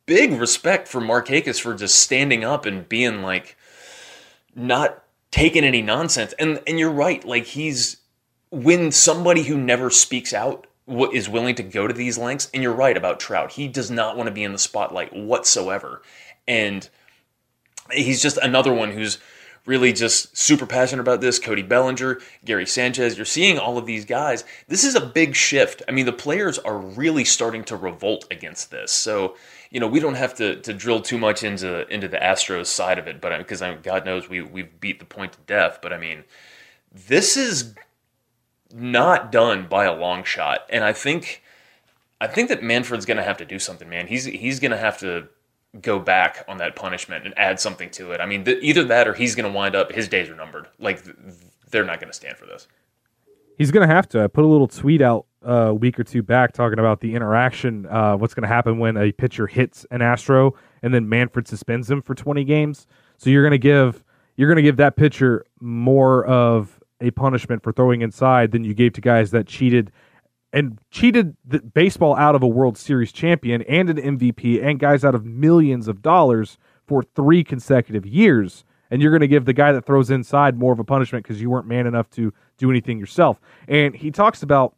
big 0.06 0.32
respect 0.32 0.88
for 0.88 1.02
Markakis 1.02 1.60
for 1.60 1.74
just 1.74 1.98
standing 1.98 2.44
up 2.44 2.64
and 2.64 2.88
being 2.88 3.20
like 3.20 3.58
not 4.54 5.04
taking 5.30 5.62
any 5.64 5.82
nonsense. 5.82 6.32
And 6.38 6.62
and 6.66 6.78
you're 6.78 6.90
right, 6.90 7.22
like 7.22 7.44
he's 7.44 7.98
when 8.48 8.90
somebody 8.90 9.42
who 9.42 9.58
never 9.58 9.90
speaks 9.90 10.32
out 10.32 10.66
is 10.88 11.28
willing 11.28 11.54
to 11.56 11.62
go 11.62 11.86
to 11.86 11.94
these 11.94 12.16
lengths, 12.18 12.48
and 12.54 12.62
you're 12.62 12.72
right 12.72 12.96
about 12.96 13.20
Trout. 13.20 13.52
He 13.52 13.68
does 13.68 13.90
not 13.90 14.16
want 14.16 14.28
to 14.28 14.32
be 14.32 14.44
in 14.44 14.52
the 14.52 14.58
spotlight 14.58 15.14
whatsoever. 15.14 16.02
And 16.46 16.88
he's 17.90 18.22
just 18.22 18.36
another 18.38 18.72
one 18.72 18.92
who's 18.92 19.18
really 19.66 19.92
just 19.92 20.36
super 20.36 20.64
passionate 20.64 21.02
about 21.02 21.20
this. 21.20 21.38
Cody 21.38 21.62
Bellinger, 21.62 22.20
Gary 22.44 22.66
Sanchez, 22.66 23.16
you're 23.16 23.26
seeing 23.26 23.58
all 23.58 23.76
of 23.76 23.84
these 23.84 24.04
guys. 24.04 24.44
This 24.68 24.84
is 24.84 24.94
a 24.94 25.04
big 25.04 25.34
shift. 25.34 25.82
I 25.88 25.92
mean, 25.92 26.06
the 26.06 26.12
players 26.12 26.58
are 26.60 26.78
really 26.78 27.24
starting 27.24 27.64
to 27.64 27.76
revolt 27.76 28.26
against 28.30 28.70
this. 28.70 28.92
So, 28.92 29.36
you 29.70 29.80
know, 29.80 29.88
we 29.88 30.00
don't 30.00 30.14
have 30.14 30.34
to, 30.36 30.56
to 30.60 30.72
drill 30.72 31.00
too 31.02 31.18
much 31.18 31.42
into 31.42 31.86
into 31.92 32.08
the 32.08 32.18
Astros 32.18 32.66
side 32.66 32.98
of 32.98 33.08
it, 33.08 33.20
but 33.20 33.32
uh, 33.32 33.38
because 33.38 33.60
I 33.60 33.72
mean, 33.72 33.80
God 33.82 34.04
knows 34.04 34.28
we 34.28 34.40
we've 34.40 34.80
beat 34.80 35.00
the 35.00 35.04
point 35.04 35.32
to 35.32 35.38
death. 35.46 35.80
But 35.82 35.92
I 35.92 35.98
mean, 35.98 36.22
this 36.92 37.36
is 37.36 37.74
not 38.76 39.32
done 39.32 39.66
by 39.68 39.84
a 39.84 39.94
long 39.94 40.24
shot, 40.24 40.60
and 40.68 40.84
I 40.84 40.92
think 40.92 41.42
I 42.20 42.26
think 42.26 42.48
that 42.48 42.62
Manfred's 42.62 43.06
going 43.06 43.16
to 43.16 43.22
have 43.22 43.38
to 43.38 43.44
do 43.44 43.58
something, 43.58 43.88
man. 43.88 44.06
He's 44.06 44.24
he's 44.24 44.60
going 44.60 44.70
to 44.70 44.78
have 44.78 44.98
to 44.98 45.28
go 45.80 45.98
back 45.98 46.44
on 46.48 46.58
that 46.58 46.76
punishment 46.76 47.26
and 47.26 47.36
add 47.38 47.60
something 47.60 47.90
to 47.90 48.12
it. 48.12 48.20
I 48.20 48.26
mean, 48.26 48.44
th- 48.44 48.62
either 48.62 48.84
that 48.84 49.06
or 49.06 49.14
he's 49.14 49.34
going 49.34 49.50
to 49.50 49.56
wind 49.56 49.74
up 49.74 49.92
his 49.92 50.08
days 50.08 50.28
are 50.28 50.34
numbered. 50.34 50.68
Like 50.78 51.04
th- 51.04 51.16
they're 51.70 51.84
not 51.84 52.00
going 52.00 52.10
to 52.10 52.16
stand 52.16 52.36
for 52.36 52.46
this. 52.46 52.66
He's 53.58 53.70
going 53.70 53.86
to 53.86 53.94
have 53.94 54.08
to. 54.10 54.22
I 54.22 54.26
put 54.26 54.44
a 54.44 54.48
little 54.48 54.68
tweet 54.68 55.00
out 55.00 55.26
a 55.42 55.72
week 55.72 55.98
or 55.98 56.04
two 56.04 56.22
back 56.22 56.52
talking 56.52 56.78
about 56.78 57.00
the 57.00 57.14
interaction, 57.14 57.86
uh, 57.86 58.16
what's 58.16 58.34
going 58.34 58.42
to 58.42 58.48
happen 58.48 58.78
when 58.78 58.96
a 58.96 59.12
pitcher 59.12 59.46
hits 59.46 59.86
an 59.90 60.02
Astro 60.02 60.54
and 60.82 60.92
then 60.92 61.08
Manfred 61.08 61.46
suspends 61.46 61.90
him 61.90 62.02
for 62.02 62.14
20 62.14 62.44
games. 62.44 62.86
So 63.16 63.30
you're 63.30 63.42
going 63.42 63.52
to 63.52 63.58
give 63.58 64.02
you're 64.36 64.48
going 64.48 64.56
to 64.56 64.62
give 64.62 64.76
that 64.76 64.96
pitcher 64.96 65.46
more 65.60 66.26
of 66.26 66.75
a 67.00 67.10
punishment 67.10 67.62
for 67.62 67.72
throwing 67.72 68.02
inside 68.02 68.52
than 68.52 68.64
you 68.64 68.74
gave 68.74 68.92
to 68.94 69.00
guys 69.00 69.30
that 69.30 69.46
cheated 69.46 69.92
and 70.52 70.78
cheated 70.90 71.36
the 71.44 71.60
baseball 71.60 72.16
out 72.16 72.34
of 72.34 72.42
a 72.42 72.48
World 72.48 72.78
Series 72.78 73.12
champion 73.12 73.62
and 73.62 73.90
an 73.90 73.96
MVP 73.96 74.64
and 74.64 74.78
guys 74.78 75.04
out 75.04 75.14
of 75.14 75.24
millions 75.24 75.88
of 75.88 76.00
dollars 76.00 76.56
for 76.86 77.02
three 77.02 77.44
consecutive 77.44 78.06
years. 78.06 78.64
And 78.90 79.02
you're 79.02 79.10
going 79.10 79.20
to 79.20 79.28
give 79.28 79.44
the 79.44 79.52
guy 79.52 79.72
that 79.72 79.84
throws 79.84 80.10
inside 80.10 80.56
more 80.56 80.72
of 80.72 80.78
a 80.78 80.84
punishment 80.84 81.24
because 81.24 81.40
you 81.40 81.50
weren't 81.50 81.66
man 81.66 81.86
enough 81.86 82.08
to 82.10 82.32
do 82.56 82.70
anything 82.70 82.98
yourself. 82.98 83.40
And 83.68 83.94
he 83.94 84.10
talks 84.10 84.42
about 84.42 84.74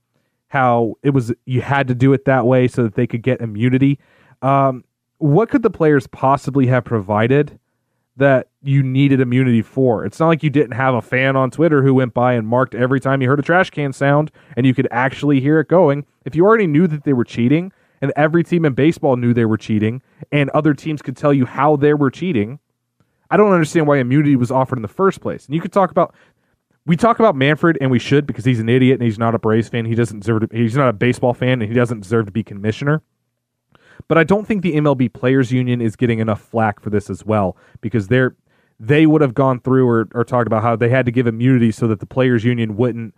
how 0.48 0.94
it 1.02 1.10
was 1.10 1.32
you 1.44 1.60
had 1.60 1.86
to 1.88 1.94
do 1.94 2.12
it 2.12 2.24
that 2.24 2.46
way 2.46 2.66
so 2.66 2.82
that 2.82 2.94
they 2.94 3.06
could 3.06 3.22
get 3.22 3.40
immunity. 3.40 3.98
Um, 4.40 4.82
what 5.18 5.50
could 5.50 5.62
the 5.62 5.70
players 5.70 6.06
possibly 6.06 6.66
have 6.66 6.84
provided 6.84 7.58
that 8.16 8.47
you 8.62 8.82
needed 8.82 9.20
immunity 9.20 9.62
for. 9.62 10.04
It's 10.04 10.18
not 10.18 10.28
like 10.28 10.42
you 10.42 10.50
didn't 10.50 10.72
have 10.72 10.94
a 10.94 11.02
fan 11.02 11.36
on 11.36 11.50
Twitter 11.50 11.82
who 11.82 11.94
went 11.94 12.12
by 12.12 12.32
and 12.32 12.46
marked 12.46 12.74
every 12.74 13.00
time 13.00 13.22
you 13.22 13.28
heard 13.28 13.38
a 13.38 13.42
trash 13.42 13.70
can 13.70 13.92
sound 13.92 14.30
and 14.56 14.66
you 14.66 14.74
could 14.74 14.88
actually 14.90 15.40
hear 15.40 15.60
it 15.60 15.68
going. 15.68 16.04
If 16.24 16.34
you 16.34 16.44
already 16.44 16.66
knew 16.66 16.86
that 16.88 17.04
they 17.04 17.12
were 17.12 17.24
cheating 17.24 17.72
and 18.00 18.12
every 18.16 18.42
team 18.42 18.64
in 18.64 18.74
baseball 18.74 19.16
knew 19.16 19.32
they 19.32 19.44
were 19.44 19.56
cheating 19.56 20.02
and 20.32 20.50
other 20.50 20.74
teams 20.74 21.02
could 21.02 21.16
tell 21.16 21.32
you 21.32 21.46
how 21.46 21.76
they 21.76 21.94
were 21.94 22.10
cheating, 22.10 22.58
I 23.30 23.36
don't 23.36 23.52
understand 23.52 23.86
why 23.86 23.98
immunity 23.98 24.34
was 24.34 24.50
offered 24.50 24.78
in 24.78 24.82
the 24.82 24.88
first 24.88 25.20
place. 25.20 25.46
And 25.46 25.54
you 25.54 25.60
could 25.60 25.72
talk 25.72 25.90
about 25.90 26.14
we 26.84 26.96
talk 26.96 27.18
about 27.18 27.36
Manfred 27.36 27.76
and 27.82 27.90
we 27.90 27.98
should 27.98 28.26
because 28.26 28.46
he's 28.46 28.60
an 28.60 28.68
idiot 28.70 28.94
and 28.94 29.02
he's 29.02 29.18
not 29.18 29.34
a 29.34 29.38
Braves 29.38 29.68
fan. 29.68 29.84
He 29.84 29.94
doesn't 29.94 30.20
deserve 30.20 30.48
to, 30.48 30.56
he's 30.56 30.74
not 30.74 30.88
a 30.88 30.94
baseball 30.94 31.34
fan 31.34 31.60
and 31.60 31.70
he 31.70 31.74
doesn't 31.74 32.00
deserve 32.00 32.26
to 32.26 32.32
be 32.32 32.42
commissioner. 32.42 33.02
But 34.08 34.16
I 34.16 34.24
don't 34.24 34.46
think 34.46 34.62
the 34.62 34.74
MLB 34.76 35.12
Players 35.12 35.52
Union 35.52 35.82
is 35.82 35.96
getting 35.96 36.18
enough 36.18 36.40
flack 36.40 36.80
for 36.80 36.88
this 36.88 37.10
as 37.10 37.26
well 37.26 37.58
because 37.82 38.08
they're 38.08 38.36
they 38.80 39.06
would 39.06 39.20
have 39.20 39.34
gone 39.34 39.60
through 39.60 39.88
or, 39.88 40.08
or 40.14 40.24
talked 40.24 40.46
about 40.46 40.62
how 40.62 40.76
they 40.76 40.88
had 40.88 41.06
to 41.06 41.12
give 41.12 41.26
immunity 41.26 41.72
so 41.72 41.86
that 41.88 42.00
the 42.00 42.06
Players 42.06 42.44
Union 42.44 42.76
wouldn't 42.76 43.14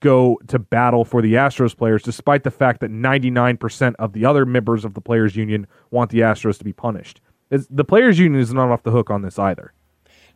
go 0.00 0.40
to 0.48 0.58
battle 0.58 1.04
for 1.04 1.20
the 1.20 1.34
Astros 1.34 1.76
players, 1.76 2.02
despite 2.02 2.42
the 2.42 2.50
fact 2.50 2.80
that 2.80 2.90
99% 2.90 3.94
of 3.98 4.12
the 4.14 4.24
other 4.24 4.46
members 4.46 4.84
of 4.84 4.94
the 4.94 5.00
Players 5.00 5.36
Union 5.36 5.66
want 5.90 6.10
the 6.10 6.20
Astros 6.20 6.56
to 6.58 6.64
be 6.64 6.72
punished. 6.72 7.20
It's, 7.50 7.66
the 7.68 7.84
Players 7.84 8.18
Union 8.18 8.40
is 8.40 8.52
not 8.52 8.70
off 8.70 8.82
the 8.82 8.90
hook 8.90 9.10
on 9.10 9.22
this 9.22 9.38
either. 9.38 9.72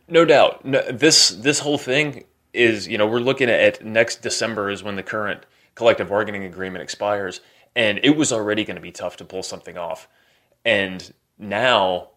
No 0.07 0.25
doubt. 0.25 0.65
No, 0.65 0.81
this 0.91 1.29
this 1.29 1.59
whole 1.59 1.77
thing 1.77 2.25
is, 2.53 2.87
you 2.87 2.97
know, 2.97 3.05
we're 3.05 3.19
looking 3.19 3.49
at 3.49 3.85
next 3.85 4.21
December 4.21 4.69
is 4.69 4.83
when 4.83 4.95
the 4.95 5.03
current 5.03 5.45
collective 5.75 6.09
bargaining 6.09 6.43
agreement 6.45 6.81
expires 6.81 7.41
and 7.75 7.99
it 8.03 8.17
was 8.17 8.33
already 8.33 8.65
going 8.65 8.75
to 8.75 8.81
be 8.81 8.91
tough 8.91 9.17
to 9.17 9.25
pull 9.25 9.43
something 9.43 9.77
off. 9.77 10.07
And 10.65 11.13
now 11.37 12.09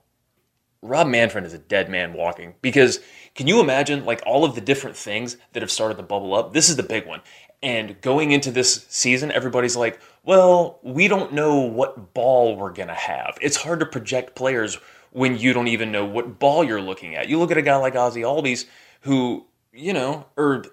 Rob 0.82 1.06
Manfred 1.06 1.44
is 1.44 1.54
a 1.54 1.58
dead 1.58 1.88
man 1.88 2.12
walking 2.12 2.54
because 2.60 3.00
can 3.34 3.46
you 3.46 3.60
imagine 3.60 4.04
like 4.04 4.20
all 4.26 4.44
of 4.44 4.54
the 4.54 4.60
different 4.60 4.96
things 4.96 5.36
that 5.52 5.62
have 5.62 5.70
started 5.70 5.96
to 5.96 6.02
bubble 6.02 6.34
up? 6.34 6.52
This 6.52 6.68
is 6.68 6.76
the 6.76 6.82
big 6.82 7.06
one. 7.06 7.20
And 7.62 8.00
going 8.00 8.32
into 8.32 8.50
this 8.50 8.86
season, 8.88 9.30
everybody's 9.30 9.76
like, 9.76 10.00
well, 10.24 10.80
we 10.82 11.06
don't 11.06 11.32
know 11.32 11.60
what 11.60 12.12
ball 12.12 12.56
we're 12.56 12.72
going 12.72 12.88
to 12.88 12.94
have. 12.94 13.38
It's 13.40 13.56
hard 13.56 13.78
to 13.80 13.86
project 13.86 14.34
players 14.34 14.78
when 15.12 15.38
you 15.38 15.52
don't 15.52 15.68
even 15.68 15.92
know 15.92 16.04
what 16.04 16.40
ball 16.40 16.64
you're 16.64 16.80
looking 16.80 17.14
at. 17.14 17.28
You 17.28 17.38
look 17.38 17.52
at 17.52 17.58
a 17.58 17.62
guy 17.62 17.76
like 17.76 17.94
Ozzy 17.94 18.22
Albies 18.22 18.66
who, 19.02 19.46
you 19.72 19.92
know, 19.92 20.26
or 20.36 20.64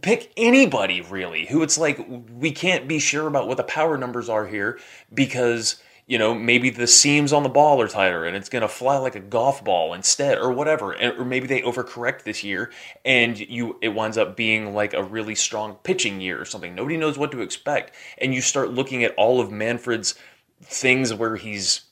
pick 0.00 0.32
anybody 0.36 1.00
really 1.00 1.46
who 1.46 1.62
it's 1.62 1.78
like 1.78 2.04
we 2.32 2.50
can't 2.50 2.88
be 2.88 2.98
sure 2.98 3.28
about 3.28 3.46
what 3.46 3.56
the 3.56 3.62
power 3.62 3.96
numbers 3.96 4.28
are 4.28 4.46
here 4.46 4.80
because 5.12 5.76
you 6.06 6.18
know 6.18 6.34
maybe 6.34 6.70
the 6.70 6.86
seams 6.86 7.32
on 7.32 7.42
the 7.42 7.48
ball 7.48 7.80
are 7.80 7.88
tighter 7.88 8.24
and 8.24 8.36
it's 8.36 8.48
going 8.48 8.62
to 8.62 8.68
fly 8.68 8.96
like 8.98 9.14
a 9.14 9.20
golf 9.20 9.64
ball 9.64 9.94
instead 9.94 10.38
or 10.38 10.52
whatever 10.52 10.92
And, 10.92 11.18
or 11.18 11.24
maybe 11.24 11.46
they 11.46 11.62
overcorrect 11.62 12.22
this 12.22 12.44
year 12.44 12.70
and 13.04 13.38
you 13.38 13.78
it 13.80 13.88
winds 13.88 14.18
up 14.18 14.36
being 14.36 14.74
like 14.74 14.92
a 14.92 15.02
really 15.02 15.34
strong 15.34 15.76
pitching 15.82 16.20
year 16.20 16.40
or 16.40 16.44
something. 16.44 16.74
Nobody 16.74 16.96
knows 16.96 17.18
what 17.18 17.32
to 17.32 17.40
expect. 17.40 17.94
And 18.18 18.34
you 18.34 18.40
start 18.40 18.70
looking 18.70 19.04
at 19.04 19.14
all 19.16 19.40
of 19.40 19.50
manfred's 19.50 20.14
things 20.62 21.12
where 21.12 21.36
he's 21.36 21.82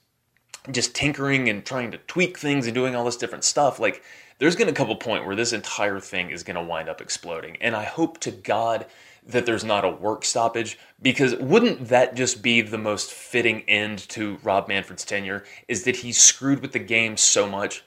just 0.71 0.95
tinkering 0.95 1.49
and 1.49 1.65
trying 1.65 1.91
to 1.91 1.99
tweak 1.99 2.39
things 2.39 2.67
and 2.67 2.75
doing 2.75 2.95
all 2.95 3.05
this 3.05 3.17
different 3.17 3.45
stuff. 3.45 3.81
Like 3.81 4.03
there's 4.39 4.57
going 4.57 4.69
to 4.69 4.75
come 4.75 4.91
a 4.91 4.97
point 4.97 5.27
where 5.27 5.37
this 5.37 5.53
entire 5.53 6.01
thing 6.01 6.31
is 6.31 6.43
going 6.43 6.57
to 6.57 6.63
wind 6.63 6.89
up 6.89 7.01
exploding. 7.01 7.57
And 7.61 7.75
I 7.75 7.85
hope 7.85 8.19
to 8.21 8.31
God 8.31 8.87
that 9.27 9.47
there's 9.47 9.65
not 9.65 9.85
a 9.85 9.89
work 9.89 10.25
stoppage 10.25 10.79
because 11.01 11.37
wouldn't 11.37 11.89
that 11.89 12.15
just 12.15 12.43
be 12.43 12.61
the 12.61 12.79
most 12.79 13.13
fitting 13.13 13.63
end 13.69 13.99
to 14.11 14.39
Rob 14.43 14.69
Manfred's 14.69 15.05
tenure? 15.05 15.45
Is 15.69 15.85
that 15.85 15.97
he 15.97 16.13
screwed 16.13 16.61
with 16.61 16.73
the 16.73 16.79
game 16.79 17.17
so 17.17 17.49
much 17.49 17.85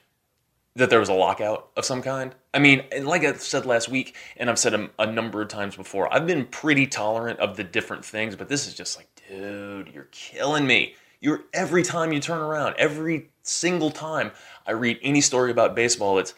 that 0.76 0.90
there 0.90 1.00
was 1.00 1.10
a 1.10 1.14
lockout 1.14 1.70
of 1.76 1.86
some 1.86 2.02
kind? 2.02 2.36
I 2.54 2.60
mean, 2.60 2.84
like 3.02 3.24
I 3.24 3.34
said 3.34 3.66
last 3.66 3.90
week, 3.90 4.16
and 4.38 4.50
I've 4.50 4.60
said 4.60 4.74
a, 4.74 4.90
a 5.00 5.06
number 5.06 5.42
of 5.42 5.48
times 5.50 5.76
before, 5.76 6.14
I've 6.14 6.28
been 6.28 6.46
pretty 6.46 6.88
tolerant 6.88 7.40
of 7.40 7.58
the 7.58 7.64
different 7.64 8.06
things, 8.06 8.36
but 8.36 8.50
this 8.50 8.68
is 8.68 8.74
just 8.74 8.98
like, 8.98 9.08
dude, 9.28 9.90
you're 9.94 10.10
killing 10.12 10.66
me. 10.66 10.96
You're 11.22 11.46
every 11.54 11.84
time 11.84 12.14
you 12.14 12.20
turn 12.20 12.40
around, 12.40 12.76
every 12.78 13.30
single 13.42 13.90
time 13.90 14.32
I 14.68 14.72
read 14.72 15.00
any 15.02 15.22
story 15.22 15.52
about 15.52 15.76
baseball, 15.76 16.20
it's 16.20 16.34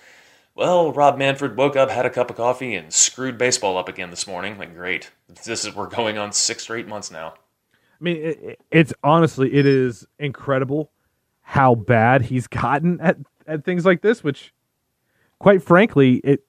well, 0.57 0.91
Rob 0.91 1.19
Manfred 1.19 1.55
woke 1.55 1.75
up, 1.75 1.91
had 1.91 2.07
a 2.07 2.09
cup 2.09 2.31
of 2.31 2.35
coffee, 2.35 2.73
and 2.73 2.91
screwed 2.91 3.37
baseball 3.37 3.77
up 3.77 3.87
again 3.87 4.09
this 4.09 4.25
morning. 4.25 4.57
Like, 4.57 4.73
great. 4.73 5.11
This 5.45 5.63
is 5.63 5.75
we're 5.75 5.87
going 5.87 6.17
on 6.17 6.31
six 6.31 6.67
or 6.67 6.75
eight 6.75 6.87
months 6.87 7.11
now. 7.11 7.35
I 7.73 8.03
mean, 8.03 8.17
it, 8.17 8.59
it's 8.71 8.91
honestly, 9.03 9.53
it 9.53 9.67
is 9.67 10.07
incredible 10.17 10.91
how 11.41 11.75
bad 11.75 12.23
he's 12.23 12.47
gotten 12.47 12.99
at, 12.99 13.17
at 13.45 13.63
things 13.65 13.85
like 13.85 14.01
this. 14.01 14.23
Which, 14.23 14.51
quite 15.37 15.61
frankly, 15.61 16.15
it 16.23 16.43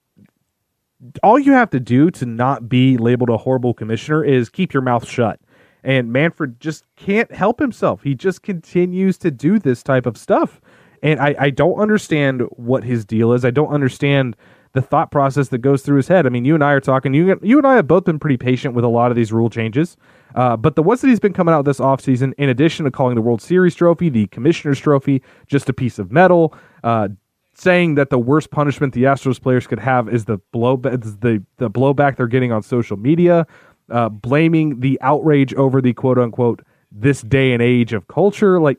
all 1.21 1.37
you 1.37 1.51
have 1.51 1.69
to 1.69 1.79
do 1.79 2.09
to 2.09 2.25
not 2.25 2.67
be 2.67 2.97
labeled 2.97 3.29
a 3.29 3.37
horrible 3.37 3.75
commissioner 3.75 4.23
is 4.23 4.49
keep 4.49 4.73
your 4.73 4.81
mouth 4.81 5.07
shut. 5.07 5.39
And 5.83 6.11
Manfred 6.11 6.59
just 6.59 6.83
can't 6.95 7.31
help 7.31 7.59
himself. 7.59 8.01
He 8.01 8.15
just 8.15 8.41
continues 8.41 9.19
to 9.19 9.29
do 9.29 9.59
this 9.59 9.83
type 9.83 10.07
of 10.07 10.17
stuff. 10.17 10.59
And 11.01 11.19
I, 11.19 11.35
I 11.39 11.49
don't 11.49 11.79
understand 11.79 12.43
what 12.51 12.83
his 12.83 13.05
deal 13.05 13.33
is. 13.33 13.45
I 13.45 13.51
don't 13.51 13.69
understand 13.69 14.35
the 14.73 14.81
thought 14.81 15.11
process 15.11 15.49
that 15.49 15.59
goes 15.59 15.81
through 15.81 15.97
his 15.97 16.07
head. 16.07 16.25
I 16.25 16.29
mean, 16.29 16.45
you 16.45 16.53
and 16.53 16.63
I 16.63 16.73
are 16.73 16.79
talking. 16.79 17.13
You 17.13 17.39
you 17.41 17.57
and 17.57 17.65
I 17.65 17.75
have 17.75 17.87
both 17.87 18.05
been 18.05 18.19
pretty 18.19 18.37
patient 18.37 18.75
with 18.75 18.85
a 18.85 18.89
lot 18.89 19.11
of 19.11 19.15
these 19.17 19.31
rule 19.31 19.49
changes. 19.49 19.97
Uh, 20.35 20.55
but 20.55 20.75
the 20.75 20.83
ones 20.83 21.01
that 21.01 21.07
he's 21.07 21.19
been 21.19 21.33
coming 21.33 21.55
out 21.55 21.65
this 21.65 21.79
offseason, 21.79 22.33
in 22.37 22.49
addition 22.49 22.85
to 22.85 22.91
calling 22.91 23.15
the 23.15 23.21
World 23.21 23.41
Series 23.41 23.73
trophy, 23.73 24.09
the 24.09 24.27
Commissioner's 24.27 24.79
trophy, 24.79 25.23
just 25.47 25.69
a 25.69 25.73
piece 25.73 25.97
of 25.97 26.11
metal, 26.11 26.53
uh, 26.83 27.09
saying 27.55 27.95
that 27.95 28.11
the 28.11 28.19
worst 28.19 28.51
punishment 28.51 28.93
the 28.93 29.03
Astros 29.03 29.41
players 29.41 29.65
could 29.65 29.79
have 29.79 30.07
is 30.07 30.25
the 30.25 30.37
blow 30.51 30.77
the 30.77 31.43
the 31.57 31.69
blowback 31.69 32.15
they're 32.15 32.27
getting 32.27 32.51
on 32.51 32.61
social 32.61 32.97
media, 32.97 33.47
uh, 33.89 34.09
blaming 34.09 34.81
the 34.81 34.99
outrage 35.01 35.53
over 35.55 35.81
the 35.81 35.93
quote 35.93 36.19
unquote 36.19 36.61
this 36.91 37.21
day 37.23 37.53
and 37.53 37.61
age 37.61 37.91
of 37.91 38.07
culture. 38.07 38.59
Like 38.59 38.77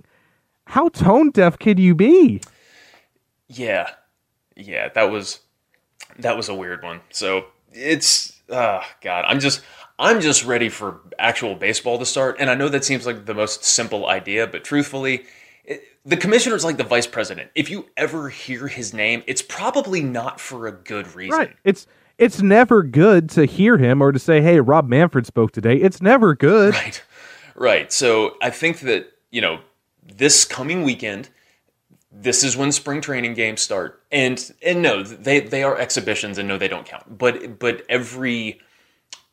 how 0.71 0.89
tone 0.89 1.31
deaf 1.31 1.59
could 1.59 1.79
you 1.79 1.95
be? 1.95 2.41
Yeah, 3.49 3.91
yeah, 4.57 4.89
that 4.91 5.11
was 5.11 5.41
that 6.19 6.37
was 6.37 6.49
a 6.49 6.55
weird 6.55 6.83
one. 6.83 7.01
So 7.11 7.47
it's 7.73 8.41
uh, 8.49 8.83
God, 9.03 9.25
I'm 9.27 9.41
just 9.41 9.63
I'm 9.99 10.21
just 10.21 10.45
ready 10.45 10.69
for 10.69 11.01
actual 11.19 11.57
baseball 11.57 11.99
to 11.99 12.07
start. 12.07 12.37
And 12.39 12.49
I 12.49 12.55
know 12.55 12.69
that 12.69 12.85
seems 12.85 13.05
like 13.05 13.27
the 13.27 13.35
most 13.35 13.65
simple 13.65 14.07
idea, 14.07 14.47
but 14.47 14.63
truthfully, 14.63 15.25
it, 15.65 15.83
the 16.07 16.17
commissioner 16.17 16.55
is 16.55 16.65
like 16.65 16.77
the 16.77 16.85
vice 16.85 17.07
president. 17.07 17.51
If 17.57 17.69
you 17.69 17.87
ever 17.97 18.29
hear 18.29 18.69
his 18.69 18.95
name, 18.95 19.25
it's 19.27 19.43
probably 19.43 20.03
not 20.03 20.41
for 20.41 20.69
a 20.69 20.73
good 20.73 21.13
reason. 21.17 21.37
Right. 21.37 21.57
It's 21.65 21.89
it's 22.17 22.43
never 22.43 22.85
good 22.85 23.29
to 23.31 23.45
hear 23.45 23.77
him 23.77 24.01
or 24.01 24.13
to 24.13 24.21
say, 24.21 24.41
"Hey, 24.41 24.61
Rob 24.61 24.89
Manfred 24.89 25.27
spoke 25.27 25.51
today." 25.51 25.77
It's 25.77 26.01
never 26.01 26.37
good. 26.37 26.75
Right. 26.75 27.03
Right. 27.57 27.93
So 27.93 28.37
I 28.41 28.51
think 28.51 28.81
that 28.81 29.13
you 29.31 29.41
know 29.41 29.61
this 30.17 30.45
coming 30.45 30.83
weekend, 30.83 31.29
this 32.13 32.43
is 32.43 32.57
when 32.57 32.73
spring 32.73 33.01
training 33.01 33.35
games 33.35 33.61
start. 33.63 34.03
And 34.11 34.53
and 34.63 34.83
no, 34.83 35.03
they 35.03 35.41
they 35.41 35.63
are 35.63 35.79
exhibitions 35.79 36.39
and 36.39 36.49
no 36.49 36.59
they 36.59 36.69
don't 36.69 36.87
count. 36.87 37.19
But 37.19 37.59
but 37.59 37.83
every 37.89 38.61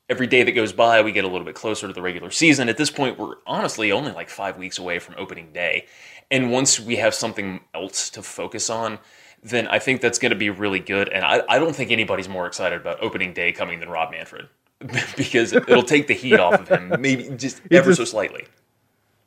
every 0.10 0.28
day 0.28 0.44
that 0.44 0.52
goes 0.54 0.72
by, 0.72 1.02
we 1.02 1.12
get 1.12 1.26
a 1.26 1.28
little 1.28 1.46
bit 1.46 1.56
closer 1.56 1.88
to 1.88 1.94
the 1.94 2.02
regular 2.02 2.32
season. 2.32 2.70
At 2.70 2.78
this 2.78 2.90
point, 2.90 3.20
we're 3.20 3.36
honestly 3.46 3.92
only 3.92 4.14
like 4.14 4.30
5 4.30 4.58
weeks 4.58 4.78
away 4.78 5.00
from 5.00 5.16
opening 5.18 5.52
day. 5.52 5.86
And 6.32 6.50
once 6.50 6.80
we 6.80 6.96
have 6.96 7.14
something 7.14 7.60
else 7.74 8.10
to 8.12 8.22
focus 8.22 8.70
on, 8.70 9.00
then 9.44 9.68
I 9.68 9.80
think 9.80 10.00
that's 10.00 10.18
going 10.18 10.30
to 10.30 10.38
be 10.38 10.50
really 10.50 10.80
good. 10.80 11.10
And 11.10 11.26
I, 11.26 11.44
I 11.50 11.60
don't 11.60 11.76
think 11.76 11.92
anybody's 11.92 12.30
more 12.30 12.48
excited 12.48 12.80
about 12.80 13.02
opening 13.02 13.34
day 13.34 13.52
coming 13.52 13.82
than 13.82 13.90
Rob 13.90 14.12
Manfred 14.12 14.48
because 15.18 15.54
it'll 15.54 15.84
take 15.84 16.08
the 16.08 16.14
heat 16.14 16.40
off 16.40 16.62
of 16.62 16.68
him, 16.70 17.02
maybe 17.02 17.30
just 17.36 17.62
ever 17.72 17.90
just, 17.90 17.98
so 17.98 18.06
slightly. 18.06 18.46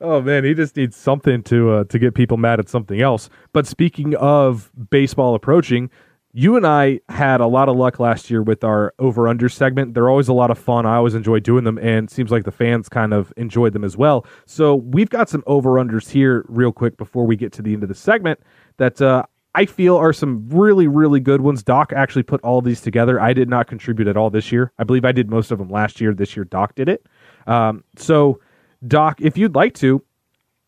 Oh 0.00 0.22
man, 0.22 0.44
he 0.44 0.54
just 0.54 0.76
needs 0.76 0.96
something 0.96 1.42
to 1.44 1.70
uh, 1.70 1.84
to 1.84 1.98
get 1.98 2.14
people 2.14 2.36
mad 2.36 2.58
at 2.58 2.68
something 2.68 3.00
else. 3.00 3.28
But 3.52 3.66
speaking 3.66 4.14
of 4.16 4.70
baseball 4.90 5.34
approaching, 5.34 5.90
you 6.32 6.56
and 6.56 6.66
I 6.66 7.00
had 7.08 7.40
a 7.40 7.46
lot 7.46 7.68
of 7.68 7.76
luck 7.76 7.98
last 7.98 8.30
year 8.30 8.42
with 8.42 8.64
our 8.64 8.94
over 8.98 9.28
under 9.28 9.48
segment. 9.48 9.94
They're 9.94 10.08
always 10.08 10.28
a 10.28 10.32
lot 10.32 10.50
of 10.50 10.58
fun. 10.58 10.86
I 10.86 10.96
always 10.96 11.14
enjoy 11.14 11.40
doing 11.40 11.64
them, 11.64 11.76
and 11.78 12.08
seems 12.10 12.30
like 12.30 12.44
the 12.44 12.52
fans 12.52 12.88
kind 12.88 13.12
of 13.12 13.32
enjoyed 13.36 13.72
them 13.72 13.84
as 13.84 13.96
well. 13.96 14.24
So 14.46 14.76
we've 14.76 15.10
got 15.10 15.28
some 15.28 15.42
over 15.46 15.72
unders 15.72 16.08
here, 16.08 16.44
real 16.48 16.72
quick, 16.72 16.96
before 16.96 17.26
we 17.26 17.36
get 17.36 17.52
to 17.54 17.62
the 17.62 17.74
end 17.74 17.82
of 17.82 17.88
the 17.88 17.94
segment 17.94 18.40
that 18.78 19.02
uh, 19.02 19.24
I 19.54 19.66
feel 19.66 19.96
are 19.96 20.12
some 20.12 20.48
really, 20.48 20.86
really 20.86 21.20
good 21.20 21.40
ones. 21.40 21.62
Doc 21.62 21.92
actually 21.92 22.22
put 22.22 22.40
all 22.42 22.62
these 22.62 22.80
together. 22.80 23.20
I 23.20 23.32
did 23.32 23.48
not 23.48 23.66
contribute 23.66 24.06
at 24.06 24.16
all 24.16 24.30
this 24.30 24.52
year. 24.52 24.72
I 24.78 24.84
believe 24.84 25.04
I 25.04 25.12
did 25.12 25.28
most 25.28 25.50
of 25.50 25.58
them 25.58 25.68
last 25.68 26.00
year. 26.00 26.14
This 26.14 26.36
year, 26.36 26.44
Doc 26.44 26.74
did 26.76 26.88
it. 26.88 27.04
Um, 27.48 27.82
so, 27.96 28.40
Doc, 28.86 29.20
if 29.20 29.36
you'd 29.36 29.54
like 29.54 29.74
to, 29.74 30.02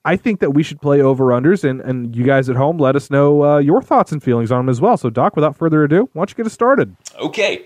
I 0.04 0.16
think 0.16 0.40
that 0.40 0.50
we 0.50 0.62
should 0.62 0.80
play 0.80 1.00
over 1.00 1.26
unders, 1.26 1.62
and, 1.68 1.80
and 1.80 2.14
you 2.14 2.24
guys 2.24 2.50
at 2.50 2.56
home 2.56 2.78
let 2.78 2.96
us 2.96 3.10
know 3.10 3.44
uh, 3.44 3.58
your 3.58 3.80
thoughts 3.80 4.10
and 4.12 4.22
feelings 4.22 4.50
on 4.50 4.58
them 4.58 4.68
as 4.68 4.80
well. 4.80 4.96
So, 4.96 5.10
Doc, 5.10 5.36
without 5.36 5.56
further 5.56 5.84
ado, 5.84 6.08
why 6.12 6.20
don't 6.20 6.30
you 6.30 6.36
get 6.36 6.46
us 6.46 6.52
started? 6.52 6.96
Okay. 7.20 7.64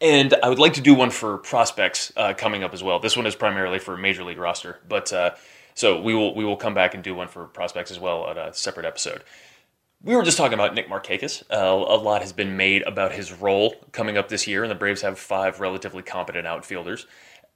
And 0.00 0.34
I 0.42 0.48
would 0.48 0.58
like 0.58 0.74
to 0.74 0.80
do 0.80 0.94
one 0.94 1.10
for 1.10 1.38
prospects 1.38 2.12
uh, 2.16 2.34
coming 2.34 2.62
up 2.64 2.74
as 2.74 2.82
well. 2.82 2.98
This 2.98 3.16
one 3.16 3.26
is 3.26 3.34
primarily 3.34 3.78
for 3.78 3.96
major 3.96 4.24
league 4.24 4.38
roster, 4.38 4.80
but 4.88 5.12
uh, 5.12 5.30
so 5.74 6.00
we 6.00 6.14
will 6.14 6.34
we 6.34 6.44
will 6.44 6.56
come 6.56 6.74
back 6.74 6.94
and 6.94 7.02
do 7.02 7.14
one 7.14 7.28
for 7.28 7.44
prospects 7.46 7.90
as 7.90 7.98
well 7.98 8.28
at 8.28 8.36
a 8.36 8.52
separate 8.54 8.86
episode. 8.86 9.22
We 10.02 10.14
were 10.14 10.22
just 10.22 10.36
talking 10.36 10.54
about 10.54 10.74
Nick 10.74 10.88
Markakis. 10.88 11.42
Uh, 11.50 11.56
a 11.56 11.96
lot 11.96 12.20
has 12.20 12.32
been 12.32 12.56
made 12.56 12.82
about 12.82 13.12
his 13.12 13.32
role 13.32 13.74
coming 13.92 14.18
up 14.18 14.28
this 14.28 14.46
year, 14.46 14.62
and 14.62 14.70
the 14.70 14.74
Braves 14.74 15.00
have 15.00 15.18
five 15.18 15.60
relatively 15.60 16.02
competent 16.02 16.46
outfielders. 16.46 17.06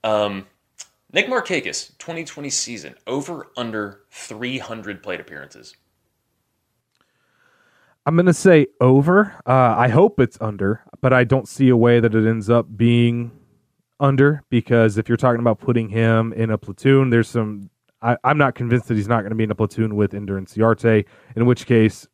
Um, 0.03 0.47
Nick 1.11 1.27
Markakis, 1.27 1.97
2020 1.97 2.49
season, 2.49 2.95
over 3.07 3.47
under 3.57 4.01
300 4.11 5.01
plate 5.01 5.19
appearances. 5.19 5.75
I'm 8.05 8.15
going 8.15 8.27
to 8.27 8.33
say 8.33 8.67
over. 8.79 9.35
Uh, 9.45 9.75
I 9.77 9.87
hope 9.87 10.19
it's 10.19 10.37
under, 10.39 10.83
but 11.01 11.11
I 11.11 11.23
don't 11.23 11.47
see 11.47 11.69
a 11.69 11.77
way 11.77 11.99
that 11.99 12.13
it 12.13 12.27
ends 12.27 12.49
up 12.49 12.77
being 12.77 13.31
under 13.99 14.43
because 14.49 14.97
if 14.97 15.09
you're 15.09 15.17
talking 15.17 15.39
about 15.39 15.59
putting 15.59 15.89
him 15.89 16.31
in 16.33 16.51
a 16.51 16.57
platoon, 16.57 17.09
there's 17.09 17.27
some. 17.27 17.69
I, 18.01 18.15
am 18.23 18.37
not 18.37 18.55
convinced 18.55 18.87
that 18.87 18.95
he's 18.95 19.09
not 19.09 19.21
going 19.21 19.31
to 19.31 19.35
be 19.35 19.43
in 19.43 19.51
a 19.51 19.55
platoon 19.55 19.95
with 19.95 20.13
Ender 20.13 20.39
Inciarte, 20.39 21.05
in 21.35 21.45
which 21.45 21.65
case 21.65 22.07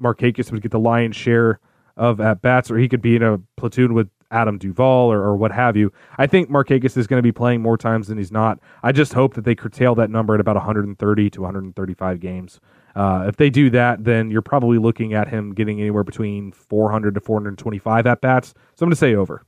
Markakis 0.00 0.52
would 0.52 0.62
get 0.62 0.70
the 0.70 0.78
lion's 0.78 1.16
share 1.16 1.58
of 1.96 2.20
at 2.20 2.42
bats, 2.42 2.70
or 2.70 2.78
he 2.78 2.88
could 2.88 3.02
be 3.02 3.16
in 3.16 3.22
a 3.22 3.38
platoon 3.56 3.92
with 3.92 4.08
Adam 4.32 4.58
Duvall 4.58 5.12
or, 5.12 5.20
or 5.20 5.36
what 5.36 5.52
have 5.52 5.76
you. 5.76 5.92
I 6.18 6.26
think 6.26 6.50
Markakis 6.50 6.96
is 6.96 7.06
going 7.06 7.18
to 7.18 7.22
be 7.22 7.32
playing 7.32 7.62
more 7.62 7.76
times 7.76 8.08
than 8.08 8.18
he's 8.18 8.32
not. 8.32 8.58
I 8.82 8.90
just 8.90 9.12
hope 9.12 9.34
that 9.34 9.44
they 9.44 9.54
curtail 9.54 9.94
that 9.96 10.10
number 10.10 10.34
at 10.34 10.40
about 10.40 10.56
130 10.56 11.30
to 11.30 11.40
135 11.40 12.20
games. 12.20 12.60
Uh, 12.94 13.24
if 13.26 13.36
they 13.36 13.50
do 13.50 13.70
that, 13.70 14.04
then 14.04 14.30
you're 14.30 14.42
probably 14.42 14.78
looking 14.78 15.14
at 15.14 15.28
him 15.28 15.54
getting 15.54 15.80
anywhere 15.80 16.04
between 16.04 16.52
400 16.52 17.14
to 17.14 17.20
425 17.20 18.06
at 18.06 18.20
bats. 18.20 18.54
So 18.74 18.84
I'm 18.84 18.88
going 18.88 18.90
to 18.90 18.96
say 18.96 19.14
over. 19.14 19.44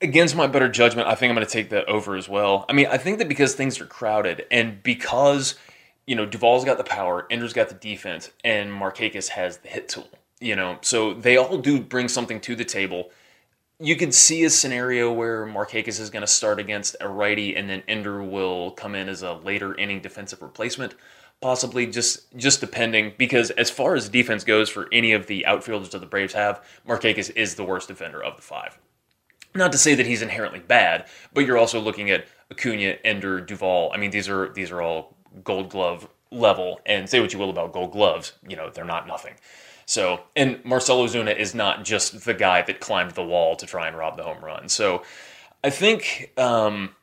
Against 0.00 0.36
my 0.36 0.46
better 0.46 0.68
judgment, 0.68 1.08
I 1.08 1.14
think 1.14 1.30
I'm 1.30 1.36
going 1.36 1.46
to 1.46 1.52
take 1.52 1.70
the 1.70 1.84
over 1.86 2.16
as 2.16 2.28
well. 2.28 2.66
I 2.68 2.74
mean, 2.74 2.86
I 2.86 2.98
think 2.98 3.18
that 3.18 3.28
because 3.28 3.54
things 3.54 3.80
are 3.80 3.86
crowded 3.86 4.44
and 4.50 4.82
because 4.82 5.54
you 6.06 6.14
know 6.14 6.26
Duvall's 6.26 6.64
got 6.64 6.76
the 6.76 6.84
power, 6.84 7.26
Ender's 7.30 7.54
got 7.54 7.70
the 7.70 7.74
defense, 7.74 8.30
and 8.44 8.70
Markakis 8.70 9.28
has 9.30 9.58
the 9.58 9.68
hit 9.68 9.88
tool. 9.88 10.08
You 10.40 10.56
know, 10.56 10.78
so 10.82 11.14
they 11.14 11.36
all 11.36 11.58
do 11.58 11.80
bring 11.80 12.08
something 12.08 12.40
to 12.42 12.54
the 12.54 12.64
table. 12.64 13.10
You 13.78 13.96
could 13.96 14.14
see 14.14 14.44
a 14.44 14.50
scenario 14.50 15.12
where 15.12 15.46
Markakis 15.46 16.00
is 16.00 16.10
going 16.10 16.22
to 16.22 16.26
start 16.26 16.58
against 16.58 16.96
a 17.00 17.08
righty, 17.08 17.56
and 17.56 17.68
then 17.68 17.82
Ender 17.88 18.22
will 18.22 18.70
come 18.72 18.94
in 18.94 19.08
as 19.08 19.22
a 19.22 19.34
later 19.34 19.74
inning 19.74 20.00
defensive 20.00 20.42
replacement 20.42 20.94
possibly 21.40 21.86
just 21.86 22.34
just 22.36 22.60
depending 22.60 23.12
because 23.18 23.50
as 23.52 23.70
far 23.70 23.94
as 23.94 24.08
defense 24.08 24.44
goes 24.44 24.68
for 24.68 24.88
any 24.92 25.12
of 25.12 25.26
the 25.26 25.44
outfielders 25.46 25.90
that 25.90 25.98
the 25.98 26.06
Braves 26.06 26.32
have, 26.32 26.64
Markakis 26.88 27.30
is 27.36 27.54
the 27.54 27.64
worst 27.64 27.88
defender 27.88 28.22
of 28.22 28.36
the 28.36 28.42
five. 28.42 28.78
Not 29.54 29.72
to 29.72 29.78
say 29.78 29.94
that 29.94 30.06
he's 30.06 30.22
inherently 30.22 30.60
bad, 30.60 31.06
but 31.32 31.46
you're 31.46 31.58
also 31.58 31.80
looking 31.80 32.10
at 32.10 32.26
Acuna, 32.50 32.96
Ender, 33.04 33.40
Duvall. 33.40 33.90
I 33.92 33.96
mean, 33.96 34.10
these 34.10 34.28
are 34.28 34.52
these 34.52 34.70
are 34.70 34.82
all 34.82 35.16
Gold 35.44 35.70
Glove 35.70 36.08
level, 36.30 36.80
and 36.86 37.08
say 37.08 37.20
what 37.20 37.32
you 37.32 37.38
will 37.38 37.50
about 37.50 37.72
Gold 37.72 37.92
Gloves, 37.92 38.32
you 38.46 38.56
know 38.56 38.70
they're 38.70 38.84
not 38.84 39.06
nothing. 39.06 39.34
So, 39.86 40.20
and 40.34 40.62
Marcell 40.64 41.06
Ozuna 41.06 41.36
is 41.36 41.54
not 41.54 41.84
just 41.84 42.24
the 42.24 42.34
guy 42.34 42.62
that 42.62 42.80
climbed 42.80 43.12
the 43.12 43.24
wall 43.24 43.54
to 43.56 43.66
try 43.66 43.86
and 43.86 43.96
rob 43.96 44.16
the 44.16 44.24
home 44.24 44.44
run. 44.44 44.68
So, 44.68 45.04
I 45.62 45.70
think 45.70 46.32
um, 46.36 46.94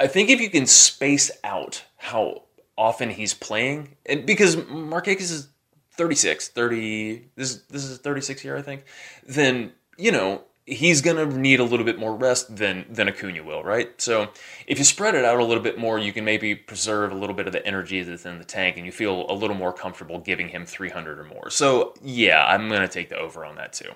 I 0.00 0.08
think 0.08 0.28
if 0.28 0.40
you 0.40 0.50
can 0.50 0.66
space 0.66 1.30
out 1.44 1.84
how 1.96 2.42
often 2.76 3.10
he's 3.10 3.32
playing, 3.32 3.96
and 4.06 4.26
because 4.26 4.56
Markakis 4.56 5.30
is 5.30 5.48
36, 5.92 6.48
30, 6.48 7.28
this 7.36 7.62
this 7.62 7.84
is 7.84 7.98
36 7.98 8.44
year 8.44 8.56
I 8.56 8.62
think, 8.62 8.84
then 9.26 9.72
you 9.96 10.12
know 10.12 10.42
he's 10.68 11.00
going 11.00 11.16
to 11.16 11.38
need 11.38 11.60
a 11.60 11.64
little 11.64 11.84
bit 11.84 11.98
more 11.98 12.14
rest 12.14 12.56
than 12.56 12.84
than 12.90 13.08
Acuna 13.08 13.42
will, 13.42 13.64
right? 13.64 14.00
So 14.00 14.28
if 14.66 14.78
you 14.78 14.84
spread 14.84 15.14
it 15.14 15.24
out 15.24 15.40
a 15.40 15.44
little 15.44 15.62
bit 15.62 15.78
more, 15.78 15.98
you 15.98 16.12
can 16.12 16.24
maybe 16.24 16.54
preserve 16.54 17.10
a 17.10 17.14
little 17.14 17.34
bit 17.34 17.46
of 17.46 17.52
the 17.52 17.66
energy 17.66 18.02
that's 18.02 18.26
in 18.26 18.38
the 18.38 18.44
tank, 18.44 18.76
and 18.76 18.86
you 18.86 18.92
feel 18.92 19.26
a 19.30 19.32
little 19.32 19.56
more 19.56 19.72
comfortable 19.72 20.18
giving 20.18 20.48
him 20.48 20.66
300 20.66 21.18
or 21.18 21.24
more. 21.24 21.50
So 21.50 21.94
yeah, 22.02 22.44
I'm 22.46 22.68
going 22.68 22.82
to 22.82 22.88
take 22.88 23.08
the 23.08 23.16
over 23.16 23.44
on 23.44 23.56
that 23.56 23.72
too. 23.72 23.92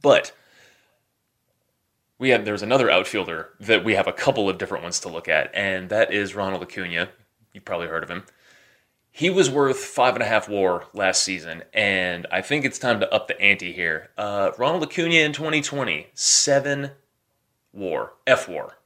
But 0.00 0.32
we 2.18 2.30
have 2.30 2.44
there's 2.44 2.62
another 2.62 2.90
outfielder 2.90 3.50
that 3.60 3.84
we 3.84 3.94
have 3.94 4.06
a 4.06 4.12
couple 4.12 4.48
of 4.48 4.58
different 4.58 4.82
ones 4.82 5.00
to 5.00 5.08
look 5.08 5.28
at, 5.28 5.50
and 5.54 5.88
that 5.90 6.12
is 6.12 6.34
Ronald 6.34 6.62
Acuna. 6.62 7.08
You've 7.52 7.64
probably 7.64 7.88
heard 7.88 8.04
of 8.04 8.10
him. 8.10 8.24
He 9.14 9.28
was 9.28 9.50
worth 9.50 9.78
five 9.78 10.14
and 10.14 10.22
a 10.22 10.26
half 10.26 10.48
WAR 10.48 10.86
last 10.94 11.22
season, 11.22 11.64
and 11.74 12.26
I 12.32 12.40
think 12.40 12.64
it's 12.64 12.78
time 12.78 12.98
to 13.00 13.14
up 13.14 13.28
the 13.28 13.38
ante 13.40 13.70
here. 13.72 14.08
Uh, 14.16 14.52
Ronald 14.56 14.82
Acuna 14.84 15.16
in 15.16 15.34
2020, 15.34 16.06
seven 16.14 16.92
WAR, 17.74 18.14
F 18.26 18.48
WAR, 18.48 18.78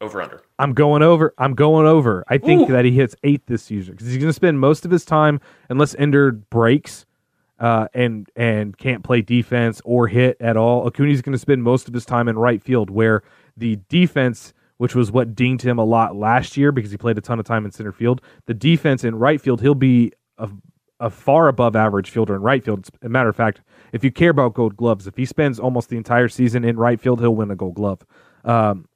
over 0.00 0.22
under. 0.22 0.42
I'm 0.60 0.72
going 0.72 1.02
over. 1.02 1.34
I'm 1.36 1.54
going 1.54 1.84
over. 1.84 2.24
I 2.28 2.38
think 2.38 2.70
Ooh. 2.70 2.72
that 2.72 2.84
he 2.84 2.92
hits 2.92 3.16
eight 3.24 3.44
this 3.48 3.64
season 3.64 3.94
because 3.94 4.06
he's 4.06 4.18
going 4.18 4.28
to 4.28 4.32
spend 4.32 4.60
most 4.60 4.84
of 4.84 4.92
his 4.92 5.04
time, 5.04 5.40
unless 5.68 5.96
Ender 5.98 6.30
breaks, 6.30 7.04
uh, 7.58 7.88
and 7.94 8.30
and 8.36 8.78
can't 8.78 9.02
play 9.02 9.20
defense 9.20 9.82
or 9.84 10.06
hit 10.06 10.36
at 10.40 10.56
all. 10.56 10.86
Acuna's 10.86 11.22
going 11.22 11.32
to 11.32 11.40
spend 11.40 11.64
most 11.64 11.88
of 11.88 11.94
his 11.94 12.06
time 12.06 12.28
in 12.28 12.38
right 12.38 12.62
field, 12.62 12.88
where 12.88 13.24
the 13.56 13.80
defense, 13.88 14.54
which 14.78 14.94
was 14.94 15.12
what 15.12 15.34
dinged 15.34 15.64
him 15.64 15.78
a 15.78 15.84
lot 15.84 16.16
last 16.16 16.56
year 16.56 16.72
because 16.72 16.90
he 16.90 16.96
played 16.96 17.18
a 17.18 17.20
ton 17.20 17.38
of 17.38 17.44
time 17.44 17.64
in 17.64 17.70
center 17.70 17.92
field, 17.92 18.22
the 18.46 18.54
defense 18.54 19.04
in 19.04 19.14
right 19.14 19.40
field, 19.40 19.60
he'll 19.60 19.74
be 19.74 20.12
a, 20.38 20.48
a 21.00 21.10
far 21.10 21.48
above 21.48 21.76
average 21.76 22.10
fielder 22.10 22.34
in 22.34 22.42
right 22.42 22.64
field. 22.64 22.80
As 22.86 23.06
a 23.06 23.08
matter 23.08 23.28
of 23.28 23.36
fact, 23.36 23.60
if 23.92 24.02
you 24.02 24.10
care 24.10 24.30
about 24.30 24.54
Gold 24.54 24.76
Gloves, 24.76 25.06
if 25.06 25.16
he 25.16 25.24
spends 25.24 25.58
almost 25.58 25.88
the 25.88 25.96
entire 25.96 26.28
season 26.28 26.64
in 26.64 26.76
right 26.76 27.00
field, 27.00 27.20
he'll 27.20 27.34
win 27.34 27.50
a 27.50 27.56
Gold 27.56 27.74
Glove. 27.74 28.00
Um, 28.44 28.86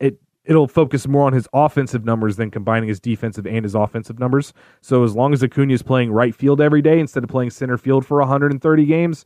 it 0.00 0.18
it'll 0.44 0.68
focus 0.68 1.06
more 1.06 1.26
on 1.26 1.32
his 1.32 1.48
offensive 1.52 2.04
numbers 2.04 2.36
than 2.36 2.50
combining 2.50 2.88
his 2.88 3.00
defensive 3.00 3.46
and 3.46 3.64
his 3.64 3.74
offensive 3.74 4.18
numbers. 4.18 4.52
So 4.80 5.04
as 5.04 5.14
long 5.14 5.32
as 5.32 5.42
Acuna 5.42 5.74
is 5.74 5.82
playing 5.82 6.12
right 6.12 6.34
field 6.34 6.60
every 6.60 6.82
day 6.82 6.98
instead 6.98 7.24
of 7.24 7.30
playing 7.30 7.50
center 7.50 7.76
field 7.76 8.06
for 8.06 8.18
130 8.20 8.86
games, 8.86 9.24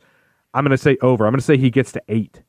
I'm 0.53 0.63
going 0.63 0.71
to 0.71 0.77
say 0.77 0.97
over. 1.01 1.25
I'm 1.25 1.31
going 1.31 1.39
to 1.39 1.45
say 1.45 1.57
he 1.57 1.69
gets 1.69 1.91
to 1.93 2.01
eight. 2.07 2.41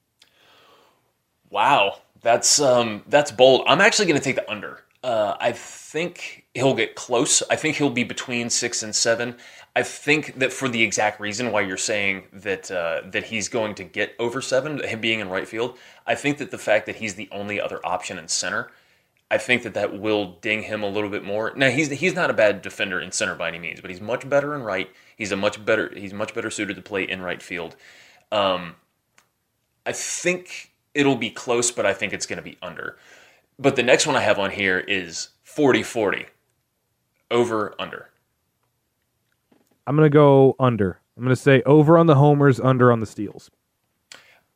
Wow, 1.51 1.99
that's 2.23 2.61
um, 2.61 3.03
that's 3.09 3.31
bold. 3.31 3.65
I'm 3.67 3.81
actually 3.81 4.07
going 4.07 4.19
to 4.19 4.25
take 4.25 4.37
the 4.37 4.51
under. 4.51 4.85
Uh, 5.03 5.37
I 5.41 5.53
think 5.53 6.47
he'll 6.55 6.75
get 6.75 6.95
close. 6.95 7.43
I 7.51 7.57
think 7.57 7.77
he'll 7.77 7.91
be 7.91 8.05
between 8.05 8.51
six 8.51 8.83
and 8.83 8.95
seven. 8.95 9.37
I 9.75 9.83
think 9.83 10.39
that 10.39 10.53
for 10.53 10.69
the 10.69 10.83
exact 10.83 11.19
reason 11.19 11.51
why 11.51 11.63
you're 11.63 11.77
saying 11.77 12.25
that 12.33 12.71
uh, 12.71 13.03
that 13.11 13.25
he's 13.25 13.49
going 13.49 13.75
to 13.77 13.85
get 13.85 14.15
over 14.19 14.41
seven, 14.41 14.83
him 14.85 15.01
being 15.01 15.21
in 15.21 15.29
right 15.29 15.49
field, 15.49 15.79
I 16.07 16.15
think 16.15 16.39
that 16.39 16.51
the 16.51 16.59
fact 16.59 16.87
that 16.87 16.97
he's 16.97 17.15
the 17.15 17.29
only 17.33 17.61
other 17.61 17.81
option 17.85 18.19
in 18.19 18.29
center, 18.29 18.71
I 19.31 19.39
think 19.39 19.65
that 19.65 19.75
that 19.75 19.99
will 19.99 20.35
ding 20.41 20.63
him 20.63 20.83
a 20.83 20.89
little 20.89 21.11
bit 21.11 21.25
more. 21.25 21.53
Now 21.57 21.71
he's 21.71 21.91
he's 21.91 22.15
not 22.15 22.31
a 22.31 22.35
bad 22.35 22.63
defender 22.63 23.01
in 23.01 23.11
center 23.11 23.35
by 23.35 23.49
any 23.49 23.59
means, 23.59 23.81
but 23.81 23.91
he's 23.91 24.01
much 24.01 24.29
better 24.29 24.55
in 24.55 24.63
right. 24.63 24.89
He's 25.17 25.33
a 25.33 25.37
much 25.37 25.65
better 25.65 25.93
he's 25.97 26.13
much 26.13 26.35
better 26.35 26.51
suited 26.51 26.77
to 26.77 26.83
play 26.83 27.03
in 27.03 27.23
right 27.23 27.43
field. 27.43 27.75
Um, 28.31 28.77
I 29.85 29.93
think 29.93 30.72
it'll 30.95 31.17
be 31.17 31.31
close, 31.31 31.71
but 31.71 31.87
I 31.87 31.95
think 31.95 32.13
it's 32.13 32.27
going 32.27 32.39
to 32.39 32.43
be 32.43 32.59
under. 32.63 32.97
But 33.59 33.77
the 33.77 33.83
next 33.83 34.07
one 34.07 34.17
I 34.17 34.21
have 34.21 34.39
on 34.39 34.51
here 34.51 34.79
is 34.79 35.29
40 35.43 35.83
40. 35.83 36.27
Over, 37.31 37.75
under. 37.79 38.11
I'm 39.87 39.97
going 39.97 40.07
to 40.07 40.13
go 40.13 40.55
under. 40.61 41.01
I'm 41.17 41.25
going 41.25 41.35
to 41.35 41.41
say 41.41 41.63
over 41.65 41.97
on 41.97 42.07
the 42.07 42.15
homers, 42.17 42.61
under 42.61 42.93
on 42.93 43.01
the 43.01 43.07
steals. 43.07 43.51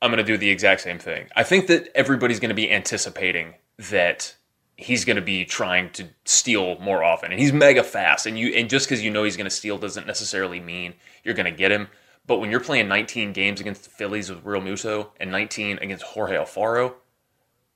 I'm 0.02 0.10
going 0.10 0.18
to 0.18 0.24
do 0.24 0.36
the 0.36 0.50
exact 0.50 0.82
same 0.82 0.98
thing. 0.98 1.28
I 1.34 1.42
think 1.42 1.68
that 1.68 1.88
everybody's 1.94 2.38
going 2.38 2.50
to 2.50 2.54
be 2.54 2.70
anticipating 2.70 3.54
that 3.90 4.34
he's 4.76 5.04
going 5.04 5.16
to 5.16 5.22
be 5.22 5.44
trying 5.44 5.90
to 5.90 6.06
steal 6.26 6.78
more 6.80 7.02
often 7.02 7.32
and 7.32 7.40
he's 7.40 7.52
mega 7.52 7.82
fast 7.82 8.26
and 8.26 8.38
you 8.38 8.48
and 8.48 8.68
just 8.68 8.88
cuz 8.88 9.02
you 9.02 9.10
know 9.10 9.24
he's 9.24 9.36
going 9.36 9.46
to 9.46 9.50
steal 9.50 9.78
doesn't 9.78 10.06
necessarily 10.06 10.60
mean 10.60 10.92
you're 11.24 11.34
going 11.34 11.50
to 11.50 11.56
get 11.56 11.72
him. 11.72 11.88
But 12.26 12.40
when 12.40 12.50
you're 12.50 12.60
playing 12.60 12.88
19 12.88 13.32
games 13.32 13.60
against 13.60 13.84
the 13.84 13.90
Phillies 13.90 14.30
with 14.30 14.44
Realmuto 14.44 15.08
and 15.20 15.30
19 15.30 15.78
against 15.78 16.04
Jorge 16.04 16.36
Alfaro, 16.36 16.94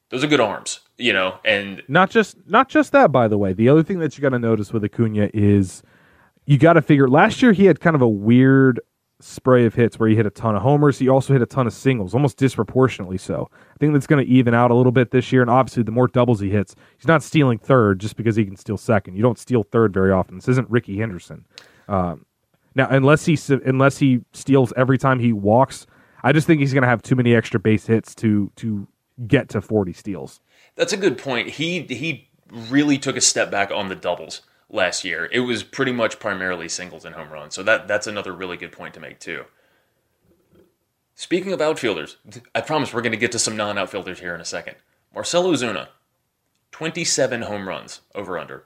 those 0.09 0.25
are 0.25 0.27
good 0.27 0.41
arms, 0.41 0.81
you 0.99 1.13
know, 1.13 1.39
and 1.45 1.83
not 1.87 2.11
just 2.11 2.37
not 2.47 2.69
just 2.69 2.93
that. 2.93 3.13
By 3.13 3.29
the 3.29 3.39
way, 3.39 3.53
the 3.53 3.69
other 3.69 3.83
thing 3.83 4.01
that 4.01 4.19
you 4.19 4.23
got 4.23 4.31
to 4.31 4.39
notice 4.39 4.73
with 4.73 4.85
Acuna 4.85 5.31
is 5.33 5.83
you 6.47 6.59
got 6.59 6.73
to 6.73 6.83
figure. 6.83 7.09
Last 7.09 7.43
year 7.43 7.53
he 7.53 7.67
had 7.67 7.81
kind 7.81 7.95
of 7.95 8.03
a 8.03 8.09
weird 8.09 8.81
spray 9.21 9.67
of 9.67 9.75
hits 9.75 9.99
where 9.99 10.09
he 10.09 10.17
hit 10.17 10.27
a 10.27 10.31
ton 10.31 10.57
of 10.57 10.63
homers. 10.63 10.99
He 10.99 11.09
also 11.09 11.33
hit 11.33 11.43
a 11.43 11.47
ton 11.47 11.67
of 11.67 11.73
singles, 11.73 12.15
almost 12.15 12.39
disproportionately 12.39 13.19
so. 13.19 13.51
I 13.53 13.77
think 13.79 13.93
that's 13.93 14.07
going 14.07 14.25
to 14.25 14.31
even 14.31 14.55
out 14.55 14.71
a 14.71 14.75
little 14.75 14.93
bit 14.93 15.11
this 15.11 15.31
year. 15.31 15.43
And 15.43 15.51
obviously, 15.51 15.85
the 15.85 15.93
more 15.93 16.09
doubles 16.09 16.41
he 16.41 16.51
hits, 16.51 16.75
he's 16.97 17.07
not 17.07 17.23
stealing 17.23 17.59
third 17.59 18.01
just 18.01 18.17
because 18.17 18.35
he 18.35 18.45
can 18.45 18.57
steal 18.57 18.77
second. 18.77 19.15
You 19.15 19.23
don't 19.23 19.39
steal 19.39 19.63
third 19.63 19.95
very 19.95 20.11
often. 20.11 20.37
This 20.37 20.49
isn't 20.49 20.69
Rickey 20.71 20.99
Henderson. 20.99 21.47
Um, 21.89 22.25
now, 22.75 22.89
unless 22.89 23.25
he 23.25 23.39
unless 23.65 23.99
he 23.99 24.21
steals 24.33 24.73
every 24.77 24.99
time 24.99 25.19
he 25.19 25.33
walks, 25.33 25.87
I 26.23 26.33
just 26.33 26.47
think 26.47 26.61
he's 26.61 26.73
going 26.73 26.83
to 26.83 26.89
have 26.89 27.03
too 27.03 27.17
many 27.17 27.35
extra 27.35 27.59
base 27.59 27.87
hits 27.87 28.15
to 28.17 28.51
to 28.57 28.87
get 29.27 29.49
to 29.51 29.61
40 29.61 29.93
steals. 29.93 30.41
That's 30.77 30.93
a 30.93 30.97
good 30.97 31.19
point. 31.19 31.49
He 31.51 31.83
he 31.83 32.31
really 32.51 32.99
took 32.99 33.17
a 33.17 33.21
step 33.21 33.51
back 33.51 33.71
on 33.71 33.89
the 33.89 33.97
doubles 33.97 34.43
last 34.69 35.05
year. 35.05 35.29
It 35.33 35.41
was 35.41 35.63
pretty 35.63 35.93
much 35.93 36.19
primarily 36.19 36.69
singles 36.69 37.05
and 37.05 37.15
home 37.15 37.31
runs. 37.31 37.55
So 37.55 37.63
that 37.65 37.89
that's 37.89 38.07
another 38.07 38.33
really 38.33 38.57
good 38.57 38.73
point 38.73 38.95
to 38.95 39.01
make 39.01 39.19
too. 39.19 39.45
Speaking 41.15 41.53
of 41.53 41.61
outfielders, 41.61 42.17
I 42.55 42.63
promise 42.63 42.95
we're 42.95 43.03
going 43.03 43.13
to 43.13 43.19
get 43.19 43.33
to 43.33 43.39
some 43.39 43.55
non-outfielders 43.55 44.21
here 44.21 44.35
in 44.35 44.41
a 44.41 44.45
second. 44.45 44.77
Marcell 45.15 45.45
Ozuna, 45.45 45.89
27 46.73 47.43
home 47.43 47.69
runs 47.69 48.01
over 48.15 48.39
under. 48.39 48.65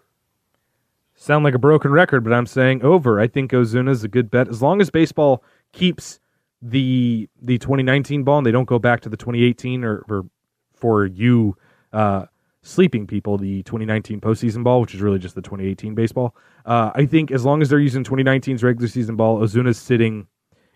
Sound 1.24 1.42
like 1.42 1.54
a 1.54 1.58
broken 1.58 1.90
record, 1.90 2.22
but 2.22 2.34
I'm 2.34 2.44
saying 2.44 2.82
over. 2.82 3.18
I 3.18 3.28
think 3.28 3.52
Ozuna 3.52 3.88
is 3.88 4.04
a 4.04 4.08
good 4.08 4.30
bet 4.30 4.46
as 4.46 4.60
long 4.60 4.82
as 4.82 4.90
baseball 4.90 5.42
keeps 5.72 6.20
the 6.60 7.30
the 7.40 7.56
2019 7.56 8.24
ball 8.24 8.36
and 8.36 8.46
they 8.46 8.50
don't 8.50 8.66
go 8.66 8.78
back 8.78 9.00
to 9.00 9.08
the 9.08 9.16
2018 9.16 9.84
or, 9.84 10.04
or 10.10 10.26
for 10.74 11.06
you 11.06 11.56
uh, 11.94 12.26
sleeping 12.60 13.06
people 13.06 13.38
the 13.38 13.62
2019 13.62 14.20
postseason 14.20 14.62
ball, 14.62 14.82
which 14.82 14.94
is 14.94 15.00
really 15.00 15.18
just 15.18 15.34
the 15.34 15.40
2018 15.40 15.94
baseball. 15.94 16.36
Uh, 16.66 16.90
I 16.94 17.06
think 17.06 17.30
as 17.30 17.42
long 17.42 17.62
as 17.62 17.70
they're 17.70 17.80
using 17.80 18.04
2019's 18.04 18.62
regular 18.62 18.88
season 18.88 19.16
ball, 19.16 19.40
Ozuna's 19.40 19.78
sitting 19.78 20.26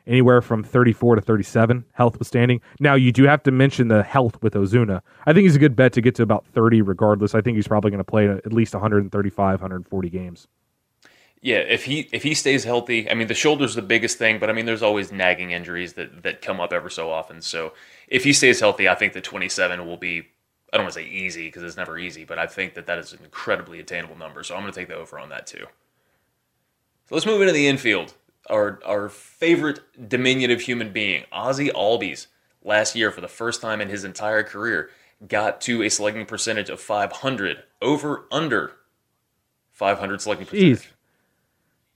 anywhere 0.09 0.43
from 0.43 0.65
34 0.65 1.17
to 1.17 1.21
37, 1.21 1.85
health 1.93 2.19
withstanding. 2.19 2.61
Now, 2.81 2.95
you 2.95 3.13
do 3.13 3.25
have 3.25 3.43
to 3.45 3.53
mention 3.53 3.89
the 3.89 4.03
health 4.03 4.43
with 4.43 4.55
Ozuna. 4.55 5.03
I 5.27 5.33
think 5.33 5.45
he's 5.45 5.57
a 5.57 5.61
good 5.61 5.77
bet 5.77 5.93
to 5.93 6.01
get 6.01 6.15
to 6.17 6.23
about 6.23 6.47
30 6.47 6.83
regardless. 6.83 7.35
I 7.35 7.41
think 7.41 7.57
he's 7.57 7.69
probably 7.69 7.91
going 7.91 7.99
to 7.99 8.05
play 8.05 8.29
at 8.29 8.53
least 8.53 8.75
135, 8.75 9.61
140 9.61 10.11
games. 10.11 10.49
Yeah, 11.41 11.59
if 11.59 11.85
he 11.85 12.09
if 12.13 12.25
he 12.25 12.35
stays 12.35 12.65
healthy, 12.65 13.09
I 13.09 13.15
mean 13.15 13.29
the 13.29 13.35
shoulder's 13.35 13.77
the 13.77 13.83
biggest 13.83 14.19
thing, 14.19 14.41
but 14.41 14.51
I 14.51 14.53
mean 14.53 14.67
there's 14.67 14.83
always 14.83 15.13
nagging 15.13 15.53
injuries 15.53 15.93
that 15.93 16.25
that 16.25 16.43
come 16.43 16.59
up 16.59 16.73
ever 16.73 16.91
so 16.91 17.13
often. 17.13 17.43
So 17.43 17.75
if 18.09 18.25
he 18.25 18.33
stays 18.33 18.59
healthy, 18.59 18.89
I 18.89 18.97
think 18.97 19.13
the 19.13 19.21
27 19.21 19.87
will 19.87 19.97
be 19.97 20.27
I 20.73 20.77
don't 20.77 20.85
want 20.85 20.95
to 20.95 21.01
say 21.01 21.07
easy 21.07 21.47
because 21.47 21.63
it's 21.63 21.77
never 21.77 21.97
easy, 21.97 22.25
but 22.25 22.39
I 22.39 22.47
think 22.47 22.75
that 22.75 22.87
that 22.87 22.99
is 22.99 23.13
an 23.13 23.21
incredibly 23.23 23.79
attainable 23.79 24.17
number. 24.17 24.43
So 24.43 24.55
I'm 24.55 24.63
going 24.63 24.73
to 24.73 24.79
take 24.79 24.89
the 24.89 24.97
over 24.97 25.19
on 25.19 25.29
that 25.29 25.47
too. 25.47 25.65
So 27.09 27.15
let's 27.15 27.25
move 27.25 27.41
into 27.41 27.55
the 27.55 27.69
infield. 27.69 28.15
Our 28.51 28.81
our 28.85 29.09
favorite 29.09 29.81
diminutive 30.09 30.63
human 30.63 30.93
being, 30.93 31.25
Ozzy 31.33 31.71
Albies, 31.73 32.27
last 32.63 32.97
year 32.97 33.11
for 33.11 33.21
the 33.21 33.29
first 33.29 33.61
time 33.61 33.81
in 33.81 33.89
his 33.89 34.05
entire 34.05 34.43
career, 34.43 34.91
got 35.27 35.61
to 35.63 35.83
a 35.83 35.89
slugging 35.89 36.27
percentage 36.27 36.71
of 36.71 36.81
500 36.81 37.63
over 37.83 38.25
under 38.31 38.73
500 39.73 40.21
slugging 40.21 40.47
percentage. 40.47 40.93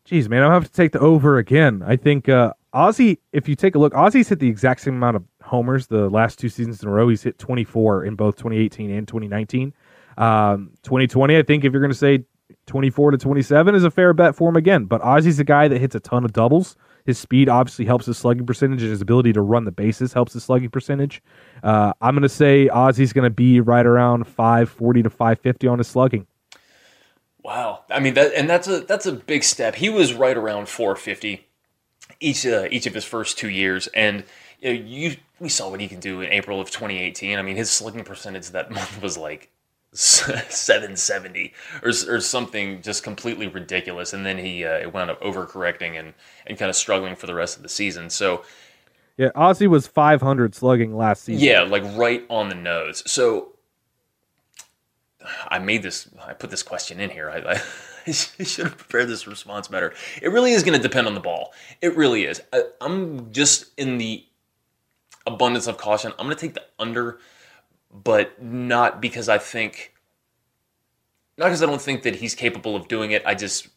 Jeez. 0.08 0.28
Man, 0.28 0.42
I'll 0.42 0.50
have 0.50 0.64
to 0.64 0.72
take 0.72 0.92
the 0.92 0.98
over 0.98 1.38
again. 1.38 1.82
I 1.86 1.96
think 1.96 2.28
uh, 2.28 2.52
Ozzy, 2.74 3.18
if 3.32 3.48
you 3.48 3.54
take 3.54 3.74
a 3.74 3.78
look, 3.78 3.92
Ozzy's 3.92 4.28
hit 4.28 4.40
the 4.40 4.48
exact 4.48 4.80
same 4.80 4.94
amount 4.94 5.16
of 5.16 5.24
homers 5.42 5.86
the 5.86 6.08
last 6.10 6.38
two 6.38 6.48
seasons 6.48 6.82
in 6.82 6.88
a 6.88 6.92
row. 6.92 7.08
He's 7.08 7.22
hit 7.22 7.38
24 7.38 8.04
in 8.04 8.16
both 8.16 8.36
2018 8.36 8.90
and 8.90 9.06
2019. 9.06 9.72
Um, 10.18 10.70
2020, 10.82 11.36
I 11.36 11.42
think 11.42 11.64
if 11.64 11.72
you're 11.72 11.80
going 11.80 11.92
to 11.92 11.96
say 11.96 12.24
24 12.72 13.10
to 13.10 13.18
27 13.18 13.74
is 13.74 13.84
a 13.84 13.90
fair 13.90 14.14
bet 14.14 14.34
for 14.34 14.48
him 14.48 14.56
again. 14.56 14.86
But 14.86 15.02
Ozzy's 15.02 15.38
a 15.38 15.44
guy 15.44 15.68
that 15.68 15.78
hits 15.78 15.94
a 15.94 16.00
ton 16.00 16.24
of 16.24 16.32
doubles. 16.32 16.74
His 17.04 17.18
speed 17.18 17.50
obviously 17.50 17.84
helps 17.84 18.06
his 18.06 18.16
slugging 18.16 18.46
percentage, 18.46 18.80
and 18.80 18.90
his 18.90 19.02
ability 19.02 19.34
to 19.34 19.42
run 19.42 19.66
the 19.66 19.72
bases 19.72 20.14
helps 20.14 20.32
his 20.32 20.44
slugging 20.44 20.70
percentage. 20.70 21.22
Uh, 21.62 21.92
I'm 22.00 22.14
going 22.14 22.22
to 22.22 22.30
say 22.30 22.68
Ozzy's 22.68 23.12
going 23.12 23.24
to 23.24 23.30
be 23.30 23.60
right 23.60 23.84
around 23.84 24.26
540 24.26 25.02
to 25.02 25.10
550 25.10 25.66
on 25.66 25.78
his 25.78 25.88
slugging. 25.88 26.26
Wow, 27.42 27.80
I 27.90 28.00
mean 28.00 28.14
that, 28.14 28.32
and 28.32 28.48
that's 28.48 28.68
a 28.68 28.80
that's 28.80 29.04
a 29.04 29.12
big 29.12 29.44
step. 29.44 29.74
He 29.74 29.90
was 29.90 30.14
right 30.14 30.36
around 30.36 30.70
450 30.70 31.46
each 32.20 32.46
uh, 32.46 32.68
each 32.70 32.86
of 32.86 32.94
his 32.94 33.04
first 33.04 33.36
two 33.36 33.50
years, 33.50 33.86
and 33.88 34.24
you, 34.60 34.72
know, 34.72 34.80
you 34.80 35.16
we 35.40 35.50
saw 35.50 35.68
what 35.68 35.80
he 35.80 35.88
can 35.88 36.00
do 36.00 36.22
in 36.22 36.32
April 36.32 36.58
of 36.58 36.70
2018. 36.70 37.38
I 37.38 37.42
mean, 37.42 37.56
his 37.56 37.70
slugging 37.70 38.04
percentage 38.04 38.48
that 38.50 38.70
month 38.70 39.02
was 39.02 39.18
like 39.18 39.51
770 39.94 41.52
or, 41.82 41.90
or 42.08 42.20
something 42.20 42.80
just 42.82 43.02
completely 43.02 43.46
ridiculous, 43.46 44.12
and 44.12 44.24
then 44.24 44.38
he 44.38 44.64
uh, 44.64 44.88
wound 44.90 45.10
up 45.10 45.20
overcorrecting 45.20 45.98
and 45.98 46.14
and 46.46 46.58
kind 46.58 46.68
of 46.68 46.76
struggling 46.76 47.14
for 47.14 47.26
the 47.26 47.34
rest 47.34 47.56
of 47.56 47.62
the 47.62 47.68
season. 47.68 48.10
So. 48.10 48.44
Yeah, 49.18 49.28
Ozzy 49.36 49.66
was 49.66 49.86
500 49.86 50.54
slugging 50.54 50.96
last 50.96 51.24
season. 51.24 51.44
Yeah, 51.44 51.62
like 51.62 51.84
right 51.94 52.24
on 52.30 52.48
the 52.48 52.54
nose. 52.54 53.02
So 53.08 53.52
I 55.48 55.58
made 55.58 55.82
this, 55.82 56.08
I 56.24 56.32
put 56.32 56.50
this 56.50 56.62
question 56.62 57.00
in 57.00 57.10
here. 57.10 57.30
I, 57.30 57.38
I, 57.38 57.60
I 58.06 58.12
should 58.12 58.64
have 58.66 58.78
prepared 58.78 59.08
this 59.08 59.26
response 59.26 59.68
better. 59.68 59.94
It 60.20 60.28
really 60.28 60.52
is 60.52 60.62
going 60.62 60.76
to 60.80 60.82
depend 60.82 61.06
on 61.06 61.14
the 61.14 61.20
ball. 61.20 61.52
It 61.80 61.96
really 61.96 62.24
is. 62.24 62.40
I, 62.52 62.64
I'm 62.80 63.32
just 63.32 63.66
in 63.76 63.98
the 63.98 64.24
abundance 65.26 65.66
of 65.66 65.78
caution. 65.78 66.12
I'm 66.18 66.26
going 66.26 66.36
to 66.36 66.40
take 66.40 66.54
the 66.54 66.64
under, 66.78 67.18
but 67.92 68.42
not 68.42 69.00
because 69.00 69.28
I 69.28 69.38
think, 69.38 69.94
not 71.36 71.46
because 71.46 71.62
I 71.62 71.66
don't 71.66 71.80
think 71.80 72.02
that 72.02 72.16
he's 72.16 72.34
capable 72.34 72.74
of 72.74 72.88
doing 72.88 73.10
it. 73.10 73.22
I 73.26 73.34
just, 73.34 73.68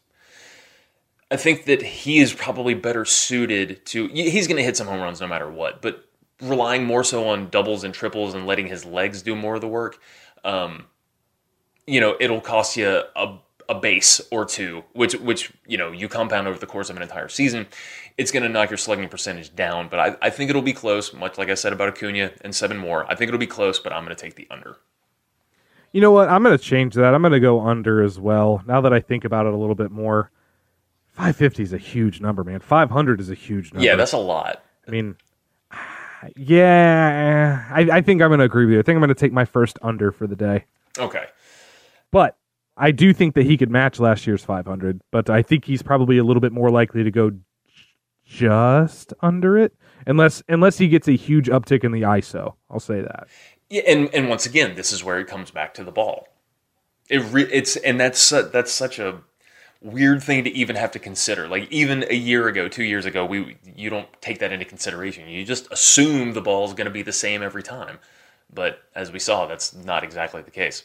I 1.30 1.36
think 1.36 1.64
that 1.64 1.82
he 1.82 2.18
is 2.18 2.32
probably 2.32 2.74
better 2.74 3.04
suited 3.04 3.84
to, 3.86 4.08
he's 4.08 4.46
going 4.46 4.56
to 4.56 4.62
hit 4.62 4.76
some 4.76 4.86
home 4.86 5.00
runs 5.00 5.20
no 5.20 5.26
matter 5.26 5.50
what, 5.50 5.82
but 5.82 6.04
relying 6.40 6.84
more 6.84 7.02
so 7.02 7.28
on 7.28 7.48
doubles 7.48 7.84
and 7.84 7.92
triples 7.92 8.34
and 8.34 8.46
letting 8.46 8.66
his 8.66 8.84
legs 8.84 9.22
do 9.22 9.34
more 9.34 9.56
of 9.56 9.60
the 9.60 9.68
work. 9.68 9.98
Um, 10.44 10.86
you 11.86 12.00
know, 12.00 12.16
it'll 12.20 12.40
cost 12.40 12.76
you 12.76 13.02
a, 13.16 13.38
a 13.68 13.74
base 13.74 14.20
or 14.30 14.44
two, 14.44 14.84
which 14.92 15.14
which 15.14 15.52
you 15.66 15.78
know 15.78 15.92
you 15.92 16.08
compound 16.08 16.46
over 16.46 16.58
the 16.58 16.66
course 16.66 16.90
of 16.90 16.96
an 16.96 17.02
entire 17.02 17.28
season. 17.28 17.66
It's 18.16 18.30
going 18.30 18.44
to 18.44 18.48
knock 18.48 18.70
your 18.70 18.78
slugging 18.78 19.08
percentage 19.08 19.54
down, 19.54 19.88
but 19.88 20.00
I, 20.00 20.16
I 20.22 20.30
think 20.30 20.48
it'll 20.48 20.62
be 20.62 20.72
close. 20.72 21.12
Much 21.12 21.36
like 21.36 21.50
I 21.50 21.54
said 21.54 21.72
about 21.72 21.88
Acuna 21.88 22.32
and 22.40 22.54
seven 22.54 22.78
more, 22.78 23.04
I 23.10 23.14
think 23.14 23.28
it'll 23.28 23.38
be 23.38 23.46
close, 23.46 23.78
but 23.78 23.92
I'm 23.92 24.04
going 24.04 24.16
to 24.16 24.20
take 24.20 24.36
the 24.36 24.46
under. 24.50 24.78
You 25.92 26.00
know 26.00 26.10
what? 26.10 26.28
I'm 26.28 26.42
going 26.42 26.56
to 26.56 26.62
change 26.62 26.94
that. 26.94 27.14
I'm 27.14 27.22
going 27.22 27.32
to 27.32 27.40
go 27.40 27.60
under 27.60 28.02
as 28.02 28.18
well. 28.18 28.62
Now 28.66 28.80
that 28.80 28.92
I 28.92 29.00
think 29.00 29.24
about 29.24 29.46
it 29.46 29.54
a 29.54 29.56
little 29.56 29.74
bit 29.74 29.90
more, 29.90 30.30
550 31.12 31.62
is 31.62 31.72
a 31.72 31.78
huge 31.78 32.20
number, 32.20 32.44
man. 32.44 32.60
500 32.60 33.20
is 33.20 33.30
a 33.30 33.34
huge 33.34 33.72
number. 33.72 33.84
Yeah, 33.84 33.96
that's 33.96 34.12
a 34.12 34.18
lot. 34.18 34.62
I 34.86 34.90
mean, 34.90 35.16
yeah, 36.36 37.66
I, 37.70 37.80
I 37.90 38.00
think 38.02 38.20
I'm 38.20 38.28
going 38.28 38.40
to 38.40 38.44
agree 38.44 38.66
with 38.66 38.74
you. 38.74 38.78
I 38.78 38.82
think 38.82 38.96
I'm 38.96 39.00
going 39.00 39.08
to 39.08 39.14
take 39.14 39.32
my 39.32 39.46
first 39.46 39.78
under 39.80 40.12
for 40.12 40.26
the 40.26 40.36
day. 40.36 40.66
Okay. 40.98 41.24
But 42.10 42.36
I 42.76 42.90
do 42.90 43.12
think 43.12 43.34
that 43.34 43.46
he 43.46 43.56
could 43.56 43.70
match 43.70 43.98
last 43.98 44.26
year's 44.26 44.44
500, 44.44 45.00
but 45.10 45.30
I 45.30 45.42
think 45.42 45.64
he's 45.64 45.82
probably 45.82 46.18
a 46.18 46.24
little 46.24 46.40
bit 46.40 46.52
more 46.52 46.70
likely 46.70 47.02
to 47.04 47.10
go 47.10 47.32
just 48.26 49.14
under 49.20 49.56
it, 49.56 49.74
unless 50.06 50.42
unless 50.48 50.78
he 50.78 50.88
gets 50.88 51.08
a 51.08 51.12
huge 51.12 51.48
uptick 51.48 51.84
in 51.84 51.92
the 51.92 52.02
ISO. 52.02 52.54
I'll 52.70 52.80
say 52.80 53.00
that. 53.00 53.28
Yeah, 53.70 53.82
and 53.86 54.12
and 54.14 54.28
once 54.28 54.46
again, 54.46 54.74
this 54.74 54.92
is 54.92 55.02
where 55.02 55.18
it 55.18 55.26
comes 55.26 55.50
back 55.50 55.74
to 55.74 55.84
the 55.84 55.92
ball. 55.92 56.28
It 57.08 57.22
re- 57.32 57.48
it's 57.50 57.76
and 57.76 58.00
that's 58.00 58.32
uh, 58.32 58.42
that's 58.42 58.72
such 58.72 58.98
a 58.98 59.20
weird 59.80 60.22
thing 60.22 60.44
to 60.44 60.50
even 60.50 60.76
have 60.76 60.90
to 60.92 60.98
consider. 60.98 61.46
Like 61.48 61.70
even 61.70 62.04
a 62.10 62.14
year 62.14 62.48
ago, 62.48 62.68
two 62.68 62.84
years 62.84 63.06
ago, 63.06 63.24
we 63.24 63.56
you 63.64 63.90
don't 63.90 64.08
take 64.20 64.40
that 64.40 64.52
into 64.52 64.64
consideration. 64.64 65.28
You 65.28 65.44
just 65.44 65.70
assume 65.70 66.32
the 66.32 66.42
ball 66.42 66.66
is 66.66 66.74
going 66.74 66.86
to 66.86 66.92
be 66.92 67.02
the 67.02 67.12
same 67.12 67.42
every 67.42 67.62
time. 67.62 67.98
But 68.52 68.80
as 68.94 69.12
we 69.12 69.18
saw, 69.18 69.46
that's 69.46 69.74
not 69.74 70.04
exactly 70.04 70.42
the 70.42 70.50
case. 70.50 70.84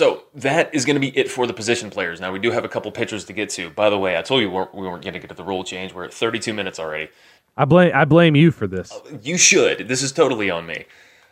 So 0.00 0.22
that 0.36 0.74
is 0.74 0.86
going 0.86 0.94
to 0.94 1.00
be 1.00 1.14
it 1.14 1.30
for 1.30 1.46
the 1.46 1.52
position 1.52 1.90
players. 1.90 2.22
Now 2.22 2.32
we 2.32 2.38
do 2.38 2.50
have 2.52 2.64
a 2.64 2.70
couple 2.70 2.90
pitchers 2.90 3.26
to 3.26 3.34
get 3.34 3.50
to. 3.50 3.68
By 3.68 3.90
the 3.90 3.98
way, 3.98 4.16
I 4.16 4.22
told 4.22 4.40
you 4.40 4.48
we 4.48 4.54
weren't, 4.54 4.74
we 4.74 4.88
weren't 4.88 5.02
going 5.02 5.12
to 5.12 5.20
get 5.20 5.28
to 5.28 5.34
the 5.34 5.44
rule 5.44 5.62
change. 5.62 5.92
We're 5.92 6.04
at 6.04 6.14
32 6.14 6.54
minutes 6.54 6.78
already. 6.78 7.10
I 7.58 7.66
blame 7.66 7.92
I 7.94 8.06
blame 8.06 8.34
you 8.34 8.50
for 8.50 8.66
this. 8.66 8.98
You 9.22 9.36
should. 9.36 9.88
This 9.88 10.00
is 10.00 10.10
totally 10.10 10.48
on 10.48 10.64
me. 10.64 10.86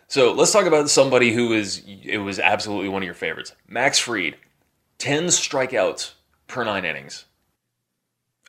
So 0.08 0.32
let's 0.34 0.52
talk 0.52 0.66
about 0.66 0.90
somebody 0.90 1.32
who 1.32 1.54
is 1.54 1.82
it 1.86 2.18
was 2.18 2.38
absolutely 2.38 2.90
one 2.90 3.00
of 3.00 3.06
your 3.06 3.14
favorites. 3.14 3.54
Max 3.66 3.98
Fried, 3.98 4.36
10 4.98 5.28
strikeouts 5.28 6.12
per 6.46 6.62
nine 6.62 6.84
innings. 6.84 7.24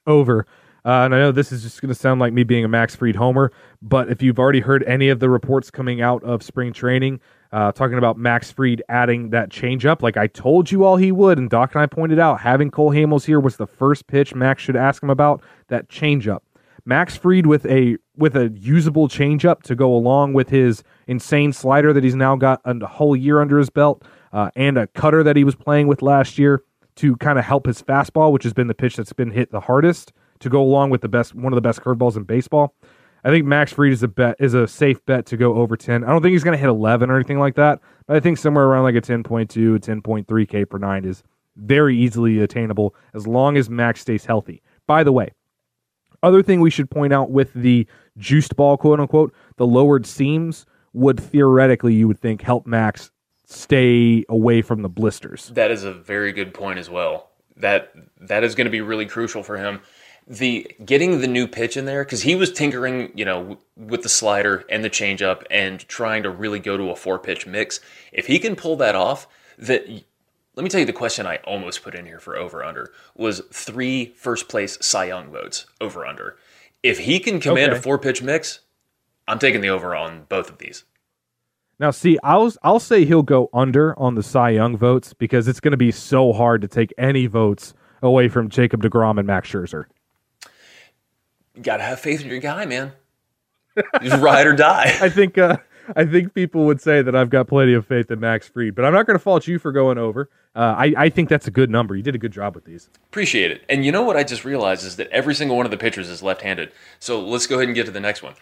Over. 0.06 0.46
Uh, 0.84 1.06
and 1.06 1.16
I 1.16 1.20
know 1.20 1.32
this 1.32 1.54
is 1.54 1.64
just 1.64 1.82
going 1.82 1.94
to 1.94 1.96
sound 1.96 2.20
like 2.20 2.34
me 2.34 2.44
being 2.44 2.66
a 2.66 2.70
Max 2.70 2.94
Fried 2.94 3.16
homer, 3.16 3.54
but 3.82 4.12
if 4.12 4.22
you've 4.22 4.40
already 4.40 4.60
heard 4.60 4.84
any 4.84 5.08
of 5.08 5.22
the 5.22 5.30
reports 5.30 5.72
coming 5.72 6.02
out 6.02 6.22
of 6.26 6.44
spring 6.44 6.74
training, 6.74 7.22
uh, 7.52 7.72
talking 7.72 7.98
about 7.98 8.18
Max 8.18 8.52
Fried 8.52 8.84
adding 8.90 9.32
that 9.32 9.50
changeup, 9.50 10.02
like 10.02 10.18
I 10.18 10.28
told 10.28 10.72
you 10.72 10.84
all 10.84 10.98
he 10.98 11.12
would, 11.12 11.38
and 11.38 11.50
Doc 11.50 11.74
and 11.74 11.82
I 11.82 11.88
pointed 11.88 12.20
out, 12.20 12.42
having 12.42 12.70
Cole 12.72 12.92
Hamels 12.92 13.26
here 13.26 13.40
was 13.40 13.58
the 13.58 13.68
first 13.68 14.08
pitch 14.08 14.36
Max 14.36 14.62
should 14.62 14.76
ask 14.76 15.02
him 15.02 15.10
about 15.10 15.42
that 15.68 15.90
changeup. 15.90 16.40
Max 16.86 17.16
Fried 17.18 17.46
with 17.46 17.66
a 17.66 17.98
with 18.16 18.36
a 18.36 18.50
usable 18.50 19.08
changeup 19.08 19.62
to 19.64 19.76
go 19.76 19.94
along 19.94 20.34
with 20.34 20.50
his 20.50 20.84
insane 21.08 21.54
slider 21.54 21.94
that 21.94 22.04
he's 22.04 22.16
now 22.16 22.36
got 22.36 22.62
a 22.66 22.86
whole 22.86 23.16
year 23.16 23.42
under 23.42 23.58
his 23.58 23.70
belt, 23.70 24.04
uh, 24.34 24.50
and 24.56 24.78
a 24.78 24.88
cutter 24.88 25.24
that 25.24 25.36
he 25.36 25.44
was 25.44 25.56
playing 25.56 25.88
with 25.88 26.02
last 26.02 26.38
year. 26.38 26.64
to 27.00 27.16
kind 27.16 27.40
of 27.40 27.46
help 27.46 27.66
his 27.66 27.82
fastball, 27.82 28.32
which 28.34 28.44
has 28.44 28.54
been 28.54 28.68
the 28.68 28.74
pitch 28.74 28.98
that's 28.98 29.14
been 29.14 29.32
hit 29.32 29.52
the 29.52 29.62
hardest, 29.62 30.12
to 30.40 30.50
go 30.50 30.62
along 30.62 30.90
with 30.90 31.00
the 31.00 31.08
best 31.08 31.34
one 31.34 31.54
of 31.54 31.56
the 31.56 31.62
best 31.62 31.82
curveballs 31.82 32.18
in 32.18 32.24
baseball. 32.24 32.76
I 33.24 33.30
think 33.30 33.46
Max 33.46 33.74
Fried 33.74 33.92
is 33.92 34.04
a 34.04 34.08
bet 34.08 34.36
is 34.40 34.54
a 34.54 34.68
safe 34.68 35.04
bet 35.06 35.26
to 35.28 35.38
go 35.38 35.56
over 35.56 35.76
10. 35.76 36.04
I 36.04 36.08
don't 36.08 36.22
think 36.22 36.34
he's 36.34 36.44
going 36.44 36.58
to 36.58 36.62
hit 36.62 36.70
11 36.70 37.10
or 37.10 37.16
anything 37.16 37.40
like 37.40 37.56
that, 37.56 37.80
but 38.08 38.16
I 38.16 38.20
think 38.20 38.38
somewhere 38.38 38.66
around 38.66 38.84
like 38.84 38.96
a 38.96 39.02
10.2, 39.02 39.48
10.3 39.48 40.50
K 40.50 40.66
per 40.66 40.78
nine 40.78 41.06
is 41.06 41.24
very 41.56 41.98
easily 41.98 42.40
attainable 42.40 42.96
as 43.14 43.28
long 43.28 43.58
as 43.58 43.70
Max 43.70 44.02
stays 44.02 44.26
healthy. 44.26 44.62
By 44.88 45.04
the 45.04 45.12
way, 45.12 45.32
other 46.24 46.42
thing 46.42 46.62
we 46.62 46.70
should 46.70 46.90
point 46.90 47.14
out 47.14 47.32
with 47.32 47.54
the 47.54 47.88
juiced 48.18 48.56
ball, 48.56 48.78
quote 48.78 49.00
unquote, 49.00 49.34
the 49.58 49.68
lowered 49.68 50.06
seams 50.06 50.66
would 50.94 51.20
theoretically, 51.20 51.94
you 51.94 52.08
would 52.08 52.20
think, 52.20 52.42
help 52.42 52.66
Max 52.66 53.12
stay 53.46 54.24
away 54.30 54.62
from 54.62 54.82
the 54.82 54.90
blisters. 54.90 55.52
That 55.54 55.72
is 55.72 55.84
a 55.84 55.94
very 55.94 56.32
good 56.32 56.54
point 56.54 56.80
as 56.80 56.90
well. 56.90 57.30
That 57.58 57.92
that 58.22 58.44
is 58.44 58.56
going 58.56 58.66
to 58.66 58.72
be 58.72 58.82
really 58.82 59.06
crucial 59.06 59.44
for 59.44 59.58
him. 59.58 59.82
The 60.30 60.72
getting 60.86 61.22
the 61.22 61.28
new 61.28 61.48
pitch 61.48 61.76
in 61.76 61.86
there 61.86 62.04
because 62.06 62.22
he 62.22 62.36
was 62.36 62.52
tinkering, 62.54 63.12
you 63.16 63.26
know, 63.26 63.58
with 63.76 64.04
the 64.04 64.10
slider 64.10 64.64
and 64.70 64.84
the 64.84 64.90
changeup 64.90 65.44
and 65.50 65.80
trying 65.88 66.22
to 66.24 66.30
really 66.30 66.60
go 66.60 66.78
to 66.78 66.92
a 66.92 66.96
four 66.96 67.18
pitch 67.18 67.48
mix. 67.48 67.80
If 68.14 68.28
he 68.28 68.38
can 68.38 68.56
pull 68.56 68.76
that 68.78 68.94
off, 68.96 69.28
that 69.58 69.90
let 69.90 70.64
me 70.64 70.70
tell 70.70 70.80
you 70.82 70.86
the 70.86 70.94
question 70.94 71.26
I 71.26 71.38
almost 71.38 71.82
put 71.84 71.96
in 71.96 72.06
here 72.06 72.20
for 72.20 72.38
over 72.38 72.64
under 72.64 72.92
was 73.16 73.42
three 73.52 74.14
first 74.18 74.48
place 74.50 74.78
Cy 74.82 75.06
Young 75.06 75.32
votes 75.32 75.66
over 75.82 76.06
under. 76.06 76.38
If 76.84 77.00
he 77.00 77.20
can 77.20 77.40
command 77.40 77.72
Okay. 77.72 77.80
a 77.80 77.82
four 77.82 77.98
pitch 77.98 78.22
mix, 78.22 78.60
I'm 79.28 79.40
taking 79.40 79.62
the 79.62 79.70
over 79.70 79.96
on 79.96 80.26
both 80.30 80.50
of 80.52 80.60
these. 80.60 80.84
Now, 81.80 81.92
see, 81.92 82.20
I'll 82.24 82.52
I'll 82.62 82.80
say 82.80 83.04
he'll 83.06 83.24
go 83.24 83.50
under 83.54 83.98
on 83.98 84.14
the 84.16 84.24
Cy 84.24 84.52
Young 84.52 84.78
votes 84.78 85.14
because 85.14 85.48
it's 85.48 85.60
going 85.60 85.72
to 85.72 85.78
be 85.78 85.92
so 85.92 86.34
hard 86.34 86.62
to 86.62 86.68
take 86.68 86.94
any 87.00 87.26
votes 87.26 87.74
away 88.04 88.28
from 88.30 88.50
Jacob 88.50 88.84
deGrom 88.84 89.18
and 89.18 89.26
Max 89.26 89.50
Scherzer. 89.50 89.86
You 91.60 91.64
gotta 91.64 91.84
have 91.84 92.00
faith 92.00 92.22
in 92.22 92.30
your 92.30 92.40
guy, 92.40 92.64
man. 92.64 92.94
Just 94.02 94.22
ride 94.22 94.48
or 94.48 94.54
die. 94.54 94.96
I 95.02 95.10
think 95.10 95.38
uh, 95.38 95.58
I 95.94 96.06
think 96.06 96.34
people 96.34 96.66
would 96.68 96.80
say 96.80 97.02
that 97.02 97.14
I've 97.18 97.30
got 97.30 97.50
plenty 97.50 97.74
of 97.74 97.86
faith 97.86 98.10
in 98.10 98.22
Max 98.22 98.48
Fried, 98.48 98.76
but 98.76 98.86
I'm 98.86 98.94
not 98.94 99.06
going 99.06 99.16
to 99.16 99.22
fault 99.22 99.46
you 99.46 99.60
for 99.60 99.74
going 99.74 99.98
over. 99.98 100.30
Uh, 100.56 100.74
I 100.78 100.94
I 100.96 101.10
think 101.10 101.28
that's 101.28 101.48
a 101.48 101.52
good 101.52 101.70
number. 101.70 101.98
You 101.98 102.02
did 102.02 102.16
a 102.16 102.18
good 102.18 102.32
job 102.32 102.56
with 102.56 102.64
these. 102.64 102.90
Appreciate 103.10 103.52
it. 103.52 103.64
And 103.68 103.84
you 103.84 103.92
know 103.92 104.04
what 104.04 104.16
I 104.16 104.24
just 104.24 104.46
realized 104.46 104.86
is 104.86 104.96
that 104.96 105.10
every 105.10 105.36
single 105.36 105.58
one 105.58 105.66
of 105.66 105.72
the 105.72 105.76
pitchers 105.76 106.08
is 106.08 106.24
left-handed. 106.24 106.72
So 106.98 107.20
let's 107.20 107.46
go 107.46 107.56
ahead 107.56 107.68
and 107.68 107.76
get 107.76 107.88
to 107.88 107.92
the 107.92 108.00
next 108.00 108.24
one. 108.24 108.36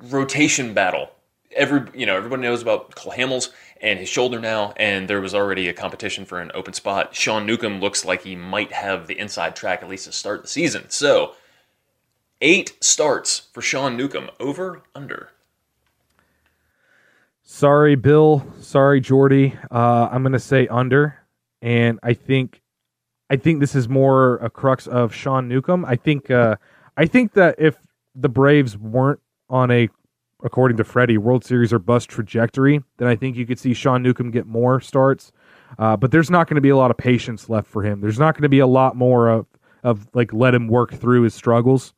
Rotation 0.00 0.72
battle. 0.72 1.10
Every 1.54 1.82
you 1.94 2.06
know, 2.06 2.16
everybody 2.16 2.40
knows 2.40 2.62
about 2.62 2.94
Cole 2.94 3.12
Hamels 3.12 3.50
and 3.82 3.98
his 3.98 4.08
shoulder 4.08 4.40
now, 4.40 4.72
and 4.78 5.08
there 5.08 5.20
was 5.20 5.34
already 5.34 5.68
a 5.68 5.74
competition 5.74 6.24
for 6.24 6.40
an 6.40 6.50
open 6.54 6.72
spot. 6.72 7.14
Sean 7.14 7.44
Newcomb 7.44 7.80
looks 7.80 8.06
like 8.06 8.22
he 8.22 8.34
might 8.34 8.72
have 8.72 9.08
the 9.08 9.18
inside 9.18 9.54
track 9.56 9.82
at 9.82 9.90
least 9.90 10.06
to 10.06 10.12
start 10.12 10.40
the 10.40 10.48
season. 10.48 10.88
So 10.88 11.34
eight 12.42 12.76
starts 12.80 13.48
for 13.52 13.62
Sean 13.62 13.96
Newcomb. 13.96 14.28
Over 14.38 14.82
under. 14.94 15.30
Sorry, 17.42 17.94
Bill. 17.94 18.46
Sorry, 18.60 19.00
Jordy. 19.00 19.56
Uh, 19.70 20.08
I'm 20.10 20.22
going 20.22 20.32
to 20.32 20.38
say 20.38 20.66
under, 20.68 21.18
and 21.60 21.98
I 22.02 22.14
think, 22.14 22.60
I 23.30 23.36
think 23.36 23.60
this 23.60 23.74
is 23.74 23.88
more 23.88 24.36
a 24.36 24.50
crux 24.50 24.86
of 24.86 25.14
Sean 25.14 25.48
Newcomb. 25.48 25.84
I 25.84 25.96
think, 25.96 26.30
uh, 26.30 26.56
I 26.96 27.06
think 27.06 27.34
that 27.34 27.54
if 27.58 27.76
the 28.14 28.28
Braves 28.28 28.76
weren't 28.76 29.20
on 29.48 29.70
a, 29.70 29.88
according 30.42 30.76
to 30.78 30.84
Freddie, 30.84 31.18
World 31.18 31.44
Series 31.44 31.72
or 31.72 31.78
bust 31.78 32.08
trajectory, 32.08 32.82
then 32.96 33.08
I 33.08 33.16
think 33.16 33.36
you 33.36 33.46
could 33.46 33.58
see 33.58 33.74
Sean 33.74 34.02
Newcomb 34.02 34.30
get 34.30 34.46
more 34.46 34.80
starts. 34.80 35.30
Uh, 35.78 35.96
but 35.96 36.10
there's 36.10 36.30
not 36.30 36.48
going 36.48 36.56
to 36.56 36.62
be 36.62 36.70
a 36.70 36.76
lot 36.76 36.90
of 36.90 36.96
patience 36.96 37.48
left 37.48 37.68
for 37.68 37.82
him. 37.82 38.00
There's 38.00 38.18
not 38.18 38.34
going 38.34 38.42
to 38.42 38.48
be 38.48 38.58
a 38.58 38.66
lot 38.66 38.96
more 38.96 39.28
of, 39.28 39.46
of 39.82 40.08
like 40.14 40.32
let 40.32 40.54
him 40.54 40.68
work 40.68 40.94
through 40.94 41.22
his 41.22 41.34
struggles. 41.34 41.94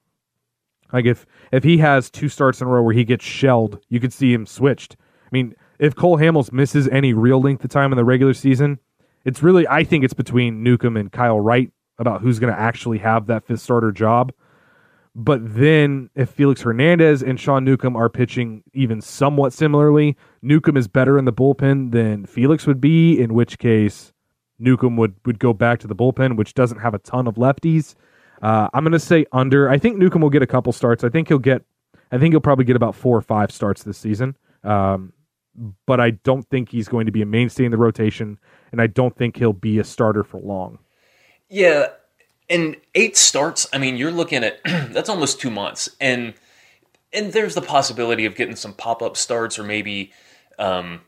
Like 0.92 1.06
if 1.06 1.26
if 1.52 1.64
he 1.64 1.78
has 1.78 2.10
two 2.10 2.28
starts 2.28 2.60
in 2.60 2.66
a 2.66 2.70
row 2.70 2.82
where 2.82 2.94
he 2.94 3.04
gets 3.04 3.24
shelled, 3.24 3.80
you 3.88 4.00
could 4.00 4.12
see 4.12 4.32
him 4.32 4.46
switched. 4.46 4.96
I 5.24 5.28
mean, 5.32 5.54
if 5.78 5.94
Cole 5.94 6.18
Hamels 6.18 6.52
misses 6.52 6.88
any 6.88 7.12
real 7.12 7.40
length 7.40 7.64
of 7.64 7.70
time 7.70 7.92
in 7.92 7.96
the 7.96 8.04
regular 8.04 8.34
season, 8.34 8.78
it's 9.24 9.42
really 9.42 9.66
I 9.68 9.84
think 9.84 10.04
it's 10.04 10.14
between 10.14 10.62
Newcomb 10.62 10.96
and 10.96 11.10
Kyle 11.10 11.40
Wright 11.40 11.70
about 11.98 12.20
who's 12.20 12.38
going 12.38 12.52
to 12.52 12.58
actually 12.58 12.98
have 12.98 13.26
that 13.26 13.46
fifth 13.46 13.60
starter 13.60 13.92
job. 13.92 14.32
But 15.16 15.40
then 15.54 16.10
if 16.16 16.30
Felix 16.30 16.62
Hernandez 16.62 17.22
and 17.22 17.38
Sean 17.38 17.64
Newcomb 17.64 17.96
are 17.96 18.08
pitching 18.08 18.64
even 18.72 19.00
somewhat 19.00 19.52
similarly, 19.52 20.16
Newcomb 20.42 20.76
is 20.76 20.88
better 20.88 21.18
in 21.18 21.24
the 21.24 21.32
bullpen 21.32 21.92
than 21.92 22.26
Felix 22.26 22.66
would 22.66 22.80
be, 22.80 23.20
in 23.20 23.32
which 23.32 23.58
case 23.58 24.12
Newcomb 24.58 24.96
would, 24.96 25.14
would 25.24 25.38
go 25.38 25.52
back 25.52 25.78
to 25.80 25.86
the 25.86 25.94
bullpen, 25.94 26.36
which 26.36 26.54
doesn't 26.54 26.80
have 26.80 26.94
a 26.94 26.98
ton 26.98 27.28
of 27.28 27.36
lefties. 27.36 27.94
Uh, 28.44 28.68
I'm 28.74 28.84
going 28.84 28.92
to 28.92 28.98
say 28.98 29.24
under. 29.32 29.70
I 29.70 29.78
think 29.78 29.96
Newcomb 29.96 30.20
will 30.20 30.28
get 30.28 30.42
a 30.42 30.46
couple 30.46 30.70
starts. 30.74 31.02
I 31.02 31.08
think 31.08 31.28
he'll 31.28 31.38
get, 31.38 31.62
I 32.12 32.18
think 32.18 32.34
he'll 32.34 32.40
probably 32.40 32.66
get 32.66 32.76
about 32.76 32.94
four 32.94 33.16
or 33.16 33.22
five 33.22 33.50
starts 33.50 33.82
this 33.84 33.96
season. 33.96 34.36
Um, 34.62 35.14
but 35.86 35.98
I 35.98 36.10
don't 36.10 36.46
think 36.50 36.68
he's 36.68 36.86
going 36.86 37.06
to 37.06 37.12
be 37.12 37.22
a 37.22 37.26
mainstay 37.26 37.64
in 37.64 37.70
the 37.70 37.78
rotation, 37.78 38.38
and 38.70 38.82
I 38.82 38.86
don't 38.86 39.16
think 39.16 39.38
he'll 39.38 39.54
be 39.54 39.78
a 39.78 39.84
starter 39.84 40.24
for 40.24 40.40
long. 40.40 40.78
Yeah, 41.48 41.86
and 42.50 42.76
eight 42.94 43.16
starts. 43.16 43.66
I 43.72 43.78
mean, 43.78 43.96
you're 43.96 44.10
looking 44.10 44.44
at 44.44 44.60
that's 44.64 45.08
almost 45.08 45.40
two 45.40 45.50
months, 45.50 45.88
and 45.98 46.34
and 47.14 47.32
there's 47.32 47.54
the 47.54 47.62
possibility 47.62 48.26
of 48.26 48.34
getting 48.34 48.56
some 48.56 48.74
pop 48.74 49.00
up 49.00 49.16
starts, 49.16 49.58
or 49.58 49.62
maybe, 49.62 50.12
um, 50.58 51.00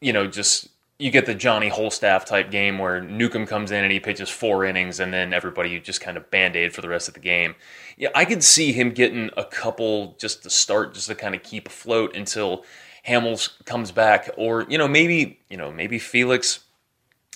you 0.00 0.12
know, 0.12 0.26
just 0.26 0.68
you 1.02 1.10
get 1.10 1.26
the 1.26 1.34
Johnny 1.34 1.68
Holstaff 1.68 2.24
type 2.24 2.52
game 2.52 2.78
where 2.78 3.00
Newcomb 3.00 3.44
comes 3.44 3.72
in 3.72 3.82
and 3.82 3.92
he 3.92 3.98
pitches 3.98 4.28
four 4.28 4.64
innings, 4.64 5.00
and 5.00 5.12
then 5.12 5.32
everybody 5.32 5.80
just 5.80 6.00
kind 6.00 6.16
of 6.16 6.30
band 6.30 6.54
aid 6.54 6.72
for 6.72 6.80
the 6.80 6.88
rest 6.88 7.08
of 7.08 7.14
the 7.14 7.20
game. 7.20 7.56
Yeah, 7.96 8.10
I 8.14 8.24
could 8.24 8.44
see 8.44 8.72
him 8.72 8.90
getting 8.90 9.28
a 9.36 9.44
couple 9.44 10.14
just 10.16 10.44
to 10.44 10.50
start, 10.50 10.94
just 10.94 11.08
to 11.08 11.16
kind 11.16 11.34
of 11.34 11.42
keep 11.42 11.66
afloat 11.66 12.14
until 12.14 12.64
Hamels 13.08 13.64
comes 13.64 13.90
back, 13.90 14.30
or 14.36 14.64
you 14.68 14.78
know, 14.78 14.86
maybe 14.86 15.40
you 15.50 15.56
know, 15.56 15.72
maybe 15.72 15.98
Felix 15.98 16.60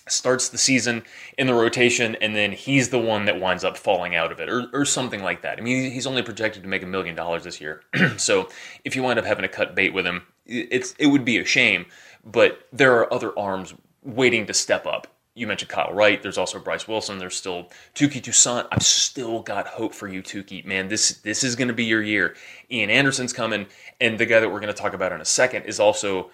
starts 0.09 0.49
the 0.49 0.59
season 0.59 1.03
in 1.37 1.49
the 1.49 1.55
rotation 1.55 2.15
and 2.21 2.37
then 2.37 2.53
he's 2.53 2.91
the 2.91 2.99
one 2.99 3.25
that 3.25 3.41
winds 3.41 3.65
up 3.65 3.77
falling 3.77 4.15
out 4.15 4.31
of 4.31 4.39
it 4.39 4.49
or, 4.49 4.67
or 4.73 4.85
something 4.85 5.21
like 5.21 5.43
that. 5.43 5.59
I 5.59 5.63
mean, 5.63 5.91
he's 5.91 6.07
only 6.07 6.23
projected 6.23 6.63
to 6.63 6.69
make 6.69 6.85
a 6.85 6.87
million 6.87 7.17
dollars 7.17 7.43
this 7.43 7.61
year. 7.61 7.83
so 8.17 8.49
if 8.85 8.95
you 8.95 9.03
wind 9.03 9.19
up 9.19 9.25
having 9.25 9.43
to 9.43 9.49
cut 9.49 9.75
bait 9.75 9.93
with 9.93 10.07
him, 10.07 10.23
it's 10.47 10.95
it 11.01 11.09
would 11.09 11.25
be 11.25 11.39
a 11.39 11.45
shame, 11.45 11.87
but 12.27 12.67
there 12.73 12.97
are 12.97 13.13
other 13.13 13.37
arms 13.39 13.73
waiting 14.03 14.47
to 14.47 14.55
step 14.55 14.85
up. 14.85 15.07
You 15.35 15.47
mentioned 15.47 15.71
Kyle 15.71 15.93
Wright. 15.93 16.23
There's 16.23 16.39
also 16.39 16.59
Bryce 16.59 16.89
Wilson. 16.89 17.19
There's 17.19 17.37
still 17.37 17.69
Touki 17.95 18.23
Toussaint. 18.23 18.67
I've 18.73 18.83
still 18.83 19.43
got 19.43 19.67
hope 19.67 19.95
for 19.95 20.09
you, 20.09 20.23
Touki. 20.23 20.65
Man, 20.65 20.89
this 20.89 21.19
this 21.19 21.45
is 21.45 21.55
going 21.57 21.69
to 21.69 21.75
be 21.75 21.85
your 21.85 22.03
year. 22.03 22.35
Ian 22.71 22.91
Anderson's 22.91 23.35
coming, 23.35 23.67
and 24.01 24.19
the 24.19 24.27
guy 24.27 24.41
that 24.41 24.49
we're 24.49 24.61
going 24.61 24.75
to 24.75 24.81
talk 24.81 24.95
about 24.95 25.13
in 25.13 25.21
a 25.21 25.27
second 25.27 25.65
is 25.65 25.79
also 25.79 26.31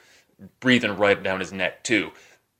breathing 0.60 0.96
right 0.96 1.20
down 1.22 1.40
his 1.40 1.52
neck 1.52 1.82
too. 1.82 2.12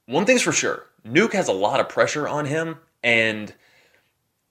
One 0.07 0.25
thing's 0.27 0.43
for 0.43 0.53
sure, 0.53 0.87
Nuke 1.07 1.33
has 1.33 1.49
a 1.49 1.53
lot 1.53 1.81
of 1.81 1.89
pressure 1.89 2.27
on 2.29 2.47
him, 2.47 2.79
and 3.05 3.55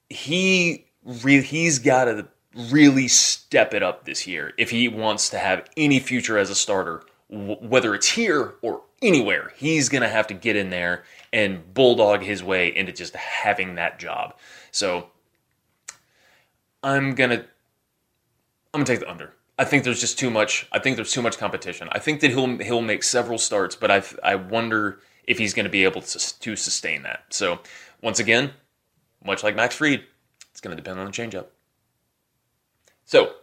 he 0.09 0.85
re- 1.03 1.41
he's 1.41 1.77
got 1.79 2.05
to 2.05 2.27
really 2.69 3.07
step 3.07 3.73
it 3.73 3.83
up 3.83 4.05
this 4.05 4.27
year 4.27 4.53
if 4.57 4.69
he 4.69 4.87
wants 4.87 5.29
to 5.29 5.37
have 5.37 5.69
any 5.77 5.99
future 5.99 6.37
as 6.37 6.49
a 6.49 6.55
starter, 6.55 7.03
whether 7.31 7.95
it's 7.95 8.09
here 8.09 8.55
or 8.61 8.81
anywhere. 9.01 9.53
He's 9.55 9.89
gonna 9.89 10.09
have 10.09 10.27
to 10.27 10.33
get 10.33 10.55
in 10.55 10.69
there 10.69 11.03
and 11.31 11.73
bulldog 11.73 12.21
his 12.21 12.43
way 12.43 12.75
into 12.75 12.91
just 12.91 13.15
having 13.15 13.75
that 13.75 13.99
job. 13.99 14.35
So 14.71 15.07
I'm 16.83 17.15
gonna 17.15 17.45
I'm 18.73 18.79
gonna 18.79 18.85
take 18.85 18.99
the 18.99 19.09
under. 19.09 19.33
I 19.57 19.63
think 19.63 19.83
there's 19.83 19.99
just 19.99 20.17
too 20.17 20.31
much. 20.31 20.67
I 20.71 20.79
think 20.79 20.95
there's 20.95 21.11
too 21.11 21.21
much 21.21 21.37
competition. 21.37 21.87
I 21.91 21.99
think 21.99 22.19
that 22.21 22.31
he'll 22.31 22.57
he'll 22.57 22.81
make 22.81 23.03
several 23.03 23.37
starts, 23.37 23.75
but 23.75 23.91
I 23.91 24.03
I 24.23 24.35
wonder 24.35 24.99
if 25.25 25.37
he's 25.37 25.53
going 25.53 25.65
to 25.65 25.69
be 25.69 25.83
able 25.83 26.01
to 26.01 26.39
to 26.39 26.55
sustain 26.55 27.03
that. 27.03 27.25
So 27.29 27.59
once 28.01 28.19
again, 28.19 28.51
much 29.23 29.43
like 29.43 29.55
Max 29.55 29.75
Fried, 29.75 30.03
it's 30.49 30.61
going 30.61 30.75
to 30.75 30.81
depend 30.81 30.99
on 30.99 31.05
the 31.05 31.11
changeup. 31.11 31.47
So 33.05 33.33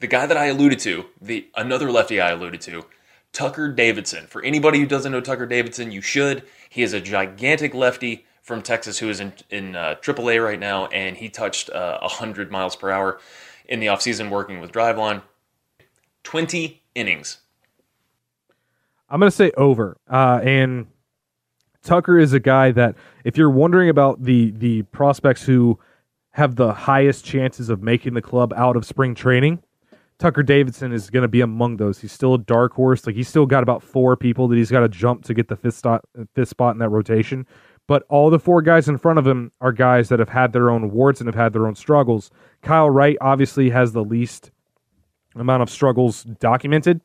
the 0.00 0.06
guy 0.06 0.26
that 0.26 0.36
I 0.36 0.46
alluded 0.46 0.78
to, 0.80 1.06
the 1.20 1.48
another 1.56 1.90
lefty 1.90 2.20
I 2.20 2.30
alluded 2.30 2.60
to, 2.62 2.84
Tucker 3.32 3.72
Davidson. 3.72 4.26
For 4.26 4.42
anybody 4.42 4.80
who 4.80 4.86
doesn't 4.86 5.12
know 5.12 5.20
Tucker 5.20 5.46
Davidson, 5.46 5.90
you 5.90 6.00
should. 6.00 6.42
He 6.68 6.82
is 6.82 6.92
a 6.92 7.00
gigantic 7.00 7.74
lefty 7.74 8.26
from 8.42 8.62
Texas 8.62 8.98
who 8.98 9.08
is 9.08 9.20
in 9.20 9.32
in 9.50 9.76
uh, 9.76 9.96
AAA 10.02 10.44
right 10.44 10.58
now, 10.58 10.86
and 10.86 11.16
he 11.16 11.28
touched 11.28 11.70
uh, 11.70 11.98
100 12.00 12.50
miles 12.50 12.76
per 12.76 12.90
hour 12.90 13.20
in 13.68 13.80
the 13.80 13.86
offseason 13.86 14.30
working 14.30 14.60
with 14.60 14.72
Driveline. 14.72 15.22
20 16.24 16.82
innings. 16.94 17.38
I'm 19.08 19.20
going 19.20 19.30
to 19.30 19.36
say 19.36 19.50
over. 19.56 19.96
Uh, 20.08 20.40
and 20.42 20.86
Tucker 21.82 22.18
is 22.18 22.32
a 22.32 22.40
guy 22.40 22.72
that, 22.72 22.94
if 23.24 23.36
you're 23.36 23.50
wondering 23.50 23.88
about 23.88 24.22
the 24.22 24.50
the 24.52 24.82
prospects 24.82 25.42
who 25.44 25.78
have 26.32 26.56
the 26.56 26.72
highest 26.72 27.24
chances 27.24 27.68
of 27.68 27.82
making 27.82 28.14
the 28.14 28.22
club 28.22 28.52
out 28.56 28.76
of 28.76 28.84
spring 28.84 29.14
training, 29.14 29.62
Tucker 30.20 30.42
Davidson 30.42 30.92
is 30.92 31.08
going 31.08 31.22
to 31.22 31.28
be 31.28 31.40
among 31.40 31.78
those. 31.78 31.98
He's 31.98 32.12
still 32.12 32.34
a 32.34 32.38
dark 32.38 32.74
horse. 32.74 33.06
Like 33.06 33.16
he's 33.16 33.26
still 33.26 33.46
got 33.46 33.62
about 33.62 33.82
four 33.82 34.16
people 34.18 34.48
that 34.48 34.56
he's 34.56 34.70
got 34.70 34.80
to 34.80 34.88
jump 34.88 35.24
to 35.24 35.34
get 35.34 35.48
the 35.48 35.56
fifth 35.56 35.76
spot, 35.76 36.04
fifth 36.34 36.50
spot 36.50 36.74
in 36.74 36.78
that 36.78 36.90
rotation. 36.90 37.46
But 37.88 38.04
all 38.10 38.28
the 38.28 38.38
four 38.38 38.60
guys 38.60 38.86
in 38.86 38.98
front 38.98 39.18
of 39.18 39.26
him 39.26 39.50
are 39.62 39.72
guys 39.72 40.10
that 40.10 40.18
have 40.18 40.28
had 40.28 40.52
their 40.52 40.70
own 40.70 40.90
warts 40.92 41.20
and 41.20 41.26
have 41.26 41.34
had 41.34 41.54
their 41.54 41.66
own 41.66 41.74
struggles. 41.74 42.30
Kyle 42.60 42.90
Wright 42.90 43.16
obviously 43.22 43.70
has 43.70 43.92
the 43.92 44.04
least 44.04 44.50
amount 45.34 45.62
of 45.62 45.70
struggles 45.70 46.24
documented, 46.24 47.00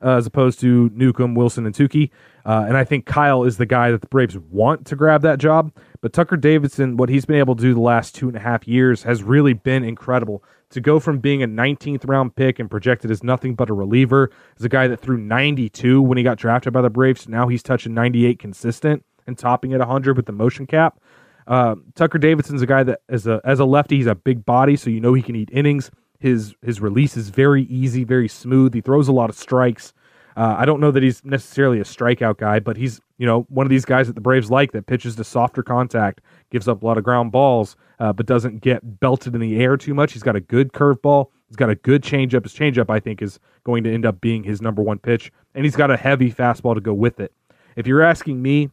uh, 0.00 0.16
as 0.16 0.26
opposed 0.26 0.60
to 0.60 0.88
Newcomb, 0.94 1.34
Wilson, 1.34 1.66
and 1.66 1.74
Touki. 1.74 2.10
Uh, 2.46 2.64
and 2.68 2.76
I 2.76 2.84
think 2.84 3.06
Kyle 3.06 3.42
is 3.42 3.56
the 3.56 3.66
guy 3.66 3.90
that 3.90 4.02
the 4.02 4.06
Braves 4.06 4.38
want 4.38 4.86
to 4.86 4.94
grab 4.94 5.22
that 5.22 5.40
job. 5.40 5.72
But 6.00 6.12
Tucker 6.12 6.36
Davidson, 6.36 6.96
what 6.96 7.08
he's 7.08 7.24
been 7.24 7.36
able 7.36 7.56
to 7.56 7.62
do 7.62 7.74
the 7.74 7.80
last 7.80 8.14
two 8.14 8.28
and 8.28 8.36
a 8.36 8.40
half 8.40 8.68
years 8.68 9.02
has 9.02 9.22
really 9.24 9.52
been 9.52 9.82
incredible. 9.82 10.44
To 10.72 10.80
go 10.80 10.98
from 10.98 11.18
being 11.18 11.42
a 11.42 11.46
19th 11.46 12.08
round 12.08 12.34
pick 12.34 12.58
and 12.58 12.70
projected 12.70 13.10
as 13.10 13.22
nothing 13.22 13.54
but 13.54 13.68
a 13.68 13.74
reliever, 13.74 14.30
as 14.58 14.64
a 14.64 14.68
guy 14.68 14.88
that 14.88 15.00
threw 15.00 15.18
92 15.18 16.00
when 16.00 16.16
he 16.18 16.24
got 16.24 16.38
drafted 16.38 16.72
by 16.72 16.80
the 16.80 16.90
Braves, 16.90 17.28
now 17.28 17.46
he's 17.46 17.62
touching 17.62 17.92
98 17.92 18.38
consistent 18.38 19.04
and 19.26 19.36
topping 19.36 19.72
at 19.74 19.80
100 19.80 20.16
with 20.16 20.26
the 20.26 20.32
motion 20.32 20.66
cap. 20.66 20.98
Uh, 21.46 21.76
Tucker 21.94 22.18
Davidson's 22.18 22.62
a 22.62 22.66
guy 22.66 22.82
that, 22.84 23.00
as 23.08 23.26
a 23.26 23.40
as 23.44 23.60
a 23.60 23.64
lefty, 23.64 23.96
he's 23.96 24.06
a 24.06 24.14
big 24.14 24.44
body, 24.44 24.76
so 24.76 24.90
you 24.90 25.00
know 25.00 25.12
he 25.14 25.22
can 25.22 25.36
eat 25.36 25.50
innings. 25.52 25.90
His 26.18 26.54
his 26.62 26.80
release 26.80 27.16
is 27.16 27.30
very 27.30 27.64
easy, 27.64 28.04
very 28.04 28.28
smooth. 28.28 28.74
He 28.74 28.80
throws 28.80 29.08
a 29.08 29.12
lot 29.12 29.28
of 29.28 29.36
strikes. 29.36 29.92
Uh, 30.36 30.54
I 30.56 30.64
don't 30.64 30.80
know 30.80 30.90
that 30.90 31.02
he's 31.02 31.22
necessarily 31.24 31.80
a 31.80 31.84
strikeout 31.84 32.38
guy, 32.38 32.60
but 32.60 32.76
he's 32.76 33.00
you 33.18 33.26
know 33.26 33.42
one 33.48 33.66
of 33.66 33.70
these 33.70 33.84
guys 33.84 34.06
that 34.06 34.14
the 34.14 34.20
Braves 34.20 34.50
like 34.50 34.72
that 34.72 34.86
pitches 34.86 35.16
to 35.16 35.24
softer 35.24 35.62
contact, 35.62 36.20
gives 36.52 36.68
up 36.68 36.82
a 36.82 36.86
lot 36.86 36.98
of 36.98 37.02
ground 37.02 37.32
balls, 37.32 37.74
uh, 37.98 38.12
but 38.12 38.26
doesn't 38.26 38.60
get 38.60 39.00
belted 39.00 39.34
in 39.34 39.40
the 39.40 39.56
air 39.56 39.76
too 39.76 39.94
much. 39.94 40.12
He's 40.12 40.22
got 40.22 40.36
a 40.36 40.40
good 40.40 40.72
curveball. 40.72 41.26
He's 41.48 41.56
got 41.56 41.70
a 41.70 41.74
good 41.74 42.02
changeup. 42.02 42.44
His 42.44 42.54
changeup, 42.54 42.88
I 42.88 43.00
think, 43.00 43.20
is 43.20 43.40
going 43.64 43.82
to 43.84 43.92
end 43.92 44.06
up 44.06 44.20
being 44.20 44.44
his 44.44 44.62
number 44.62 44.82
one 44.82 44.98
pitch, 44.98 45.32
and 45.54 45.64
he's 45.64 45.74
got 45.74 45.90
a 45.90 45.96
heavy 45.96 46.30
fastball 46.30 46.74
to 46.74 46.80
go 46.80 46.94
with 46.94 47.18
it. 47.18 47.32
If 47.74 47.86
you're 47.86 48.02
asking 48.02 48.40
me, 48.40 48.70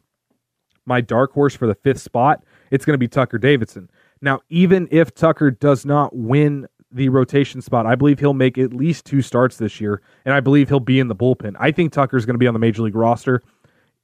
my 0.86 1.00
dark 1.00 1.32
horse 1.32 1.54
for 1.54 1.66
the 1.66 1.74
fifth 1.74 2.00
spot, 2.00 2.44
it's 2.70 2.84
going 2.84 2.94
to 2.94 2.98
be 2.98 3.08
Tucker 3.08 3.38
Davidson. 3.38 3.90
Now, 4.22 4.40
even 4.50 4.88
if 4.90 5.14
Tucker 5.14 5.50
does 5.50 5.84
not 5.84 6.14
win 6.14 6.66
the 6.92 7.08
rotation 7.08 7.62
spot, 7.62 7.86
I 7.86 7.94
believe 7.94 8.18
he'll 8.18 8.34
make 8.34 8.58
at 8.58 8.74
least 8.74 9.06
two 9.06 9.22
starts 9.22 9.56
this 9.56 9.80
year, 9.80 10.02
and 10.24 10.34
I 10.34 10.40
believe 10.40 10.68
he'll 10.68 10.80
be 10.80 11.00
in 11.00 11.08
the 11.08 11.16
bullpen. 11.16 11.56
I 11.58 11.70
think 11.70 11.92
Tucker's 11.92 12.26
going 12.26 12.34
to 12.34 12.38
be 12.38 12.46
on 12.46 12.54
the 12.54 12.60
major 12.60 12.82
league 12.82 12.96
roster. 12.96 13.42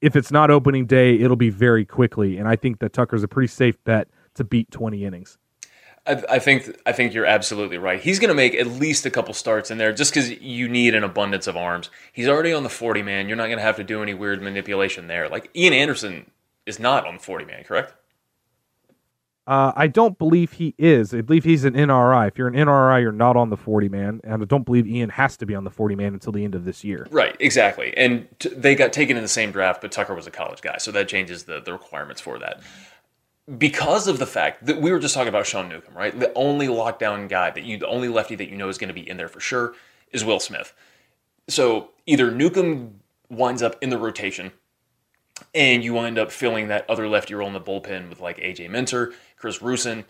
If 0.00 0.14
it's 0.14 0.30
not 0.30 0.50
opening 0.50 0.86
day, 0.86 1.18
it'll 1.18 1.36
be 1.36 1.50
very 1.50 1.84
quickly, 1.84 2.36
and 2.36 2.48
I 2.48 2.56
think 2.56 2.80
that 2.80 2.92
Tucker's 2.92 3.22
a 3.22 3.28
pretty 3.28 3.48
safe 3.48 3.82
bet 3.84 4.08
to 4.34 4.44
beat 4.44 4.70
20 4.70 5.04
innings. 5.04 5.38
I, 6.06 6.22
I 6.30 6.38
think 6.38 6.78
I 6.86 6.92
think 6.92 7.14
you're 7.14 7.26
absolutely 7.26 7.78
right. 7.78 8.00
He's 8.00 8.18
going 8.18 8.28
to 8.28 8.34
make 8.34 8.54
at 8.54 8.66
least 8.66 9.06
a 9.06 9.10
couple 9.10 9.34
starts 9.34 9.70
in 9.70 9.78
there 9.78 9.92
just 9.92 10.12
because 10.12 10.30
you 10.30 10.68
need 10.68 10.94
an 10.94 11.02
abundance 11.02 11.46
of 11.46 11.56
arms. 11.56 11.90
He's 12.12 12.28
already 12.28 12.52
on 12.52 12.62
the 12.62 12.68
40 12.68 13.02
man. 13.02 13.28
You're 13.28 13.36
not 13.36 13.46
going 13.46 13.58
to 13.58 13.64
have 13.64 13.76
to 13.76 13.84
do 13.84 14.02
any 14.02 14.14
weird 14.14 14.42
manipulation 14.42 15.08
there. 15.08 15.28
Like 15.28 15.50
Ian 15.56 15.72
Anderson 15.72 16.30
is 16.64 16.78
not 16.78 17.06
on 17.06 17.14
the 17.14 17.20
40 17.20 17.44
man, 17.44 17.64
correct? 17.64 17.94
Uh, 19.46 19.72
I 19.76 19.86
don't 19.86 20.18
believe 20.18 20.54
he 20.54 20.74
is. 20.76 21.14
I 21.14 21.20
believe 21.20 21.44
he's 21.44 21.64
an 21.64 21.74
NRI. 21.74 22.26
If 22.26 22.36
you're 22.36 22.48
an 22.48 22.54
NRI, 22.54 23.00
you're 23.00 23.12
not 23.12 23.36
on 23.36 23.50
the 23.50 23.56
40 23.56 23.88
man, 23.88 24.20
and 24.24 24.42
I 24.42 24.44
don't 24.44 24.64
believe 24.64 24.88
Ian 24.88 25.10
has 25.10 25.36
to 25.36 25.46
be 25.46 25.54
on 25.54 25.62
the 25.62 25.70
40 25.70 25.94
man 25.94 26.14
until 26.14 26.32
the 26.32 26.42
end 26.42 26.56
of 26.56 26.64
this 26.64 26.82
year. 26.82 27.06
Right, 27.10 27.36
exactly. 27.38 27.96
And 27.96 28.26
t- 28.40 28.48
they 28.48 28.74
got 28.74 28.92
taken 28.92 29.16
in 29.16 29.22
the 29.22 29.28
same 29.28 29.52
draft, 29.52 29.80
but 29.80 29.92
Tucker 29.92 30.14
was 30.14 30.26
a 30.26 30.32
college 30.32 30.62
guy, 30.62 30.78
so 30.78 30.90
that 30.90 31.06
changes 31.06 31.44
the, 31.44 31.60
the 31.60 31.72
requirements 31.72 32.20
for 32.20 32.40
that. 32.40 32.60
Because 33.56 34.08
of 34.08 34.18
the 34.18 34.26
fact 34.26 34.66
that 34.66 34.80
we 34.80 34.90
were 34.90 34.98
just 34.98 35.14
talking 35.14 35.28
about 35.28 35.46
Sean 35.46 35.68
Newcomb, 35.68 35.96
right? 35.96 36.18
The 36.18 36.32
only 36.34 36.66
lockdown 36.66 37.28
guy 37.28 37.50
that 37.50 37.62
you, 37.62 37.78
the 37.78 37.86
only 37.86 38.08
lefty 38.08 38.34
that 38.34 38.50
you 38.50 38.56
know 38.56 38.68
is 38.68 38.78
going 38.78 38.88
to 38.88 38.94
be 38.94 39.08
in 39.08 39.16
there 39.16 39.28
for 39.28 39.38
sure 39.38 39.74
is 40.10 40.24
Will 40.24 40.40
Smith. 40.40 40.74
So 41.46 41.90
either 42.06 42.32
Newcomb 42.32 42.98
winds 43.30 43.62
up 43.62 43.76
in 43.80 43.90
the 43.90 43.98
rotation 43.98 44.50
and 45.56 45.82
you 45.82 45.94
wind 45.94 46.18
up 46.18 46.30
filling 46.30 46.68
that 46.68 46.88
other 46.88 47.08
lefty 47.08 47.34
role 47.34 47.48
in 47.48 47.54
the 47.54 47.60
bullpen 47.60 48.10
with 48.10 48.20
like 48.20 48.36
AJ 48.36 48.70
Minter, 48.70 49.14
Chris 49.38 49.58
Rusin, 49.58 50.04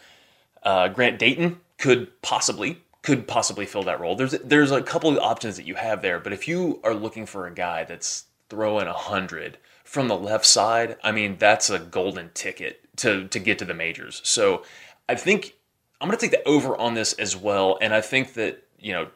uh, 0.64 0.88
Grant 0.88 1.18
Dayton 1.18 1.60
could 1.78 2.20
possibly 2.20 2.82
could 3.02 3.28
possibly 3.28 3.64
fill 3.64 3.84
that 3.84 4.00
role. 4.00 4.16
There's 4.16 4.32
there's 4.32 4.72
a 4.72 4.82
couple 4.82 5.10
of 5.10 5.18
options 5.18 5.56
that 5.56 5.66
you 5.66 5.76
have 5.76 6.02
there, 6.02 6.18
but 6.18 6.32
if 6.32 6.48
you 6.48 6.80
are 6.82 6.94
looking 6.94 7.24
for 7.24 7.46
a 7.46 7.54
guy 7.54 7.84
that's 7.84 8.24
throwing 8.48 8.88
a 8.88 8.92
hundred 8.92 9.58
from 9.84 10.08
the 10.08 10.16
left 10.16 10.44
side, 10.44 10.96
I 11.04 11.12
mean 11.12 11.36
that's 11.38 11.70
a 11.70 11.78
golden 11.78 12.30
ticket 12.34 12.80
to 12.96 13.28
to 13.28 13.38
get 13.38 13.58
to 13.60 13.64
the 13.64 13.74
majors. 13.74 14.20
So 14.24 14.64
I 15.08 15.14
think 15.14 15.54
I'm 16.00 16.08
going 16.08 16.18
to 16.18 16.26
take 16.26 16.32
the 16.32 16.46
over 16.48 16.76
on 16.76 16.94
this 16.94 17.12
as 17.12 17.36
well, 17.36 17.78
and 17.80 17.94
I 17.94 18.00
think 18.00 18.34
that 18.34 18.64
you 18.80 18.92
know 18.92 19.08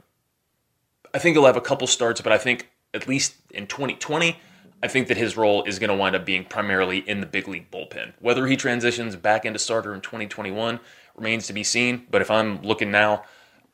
I 1.13 1.19
think 1.19 1.35
he'll 1.35 1.47
have 1.47 1.57
a 1.57 1.61
couple 1.61 1.89
starts, 1.89 2.21
but 2.21 2.33
I 2.33 2.39
think 2.39 2.71
at 2.95 3.09
least 3.09 3.35
in 3.51 3.67
2020 3.67 4.39
I 4.83 4.89
think 4.89 5.09
that 5.09 5.17
his 5.17 5.37
role 5.37 5.63
is 5.65 5.79
going 5.79 5.91
to 5.91 5.97
wind 5.97 6.17
up 6.17 6.25
being 6.25 6.45
primarily 6.45 6.99
in 6.99 7.21
the 7.21 7.27
big 7.27 7.47
league 7.49 7.71
bullpen. 7.71 8.15
Whether 8.21 8.47
he 8.47 8.57
transitions 8.57 9.15
back 9.17 9.45
into 9.45 9.59
starter 9.59 9.95
in 9.95 10.01
2021 10.01 10.81
remains 11.17 11.47
to 11.47 11.53
be 11.53 11.65
seen. 11.65 12.07
But 12.11 12.23
if 12.23 12.31
I'm 12.31 12.63
looking 12.63 12.91
now, 12.91 13.25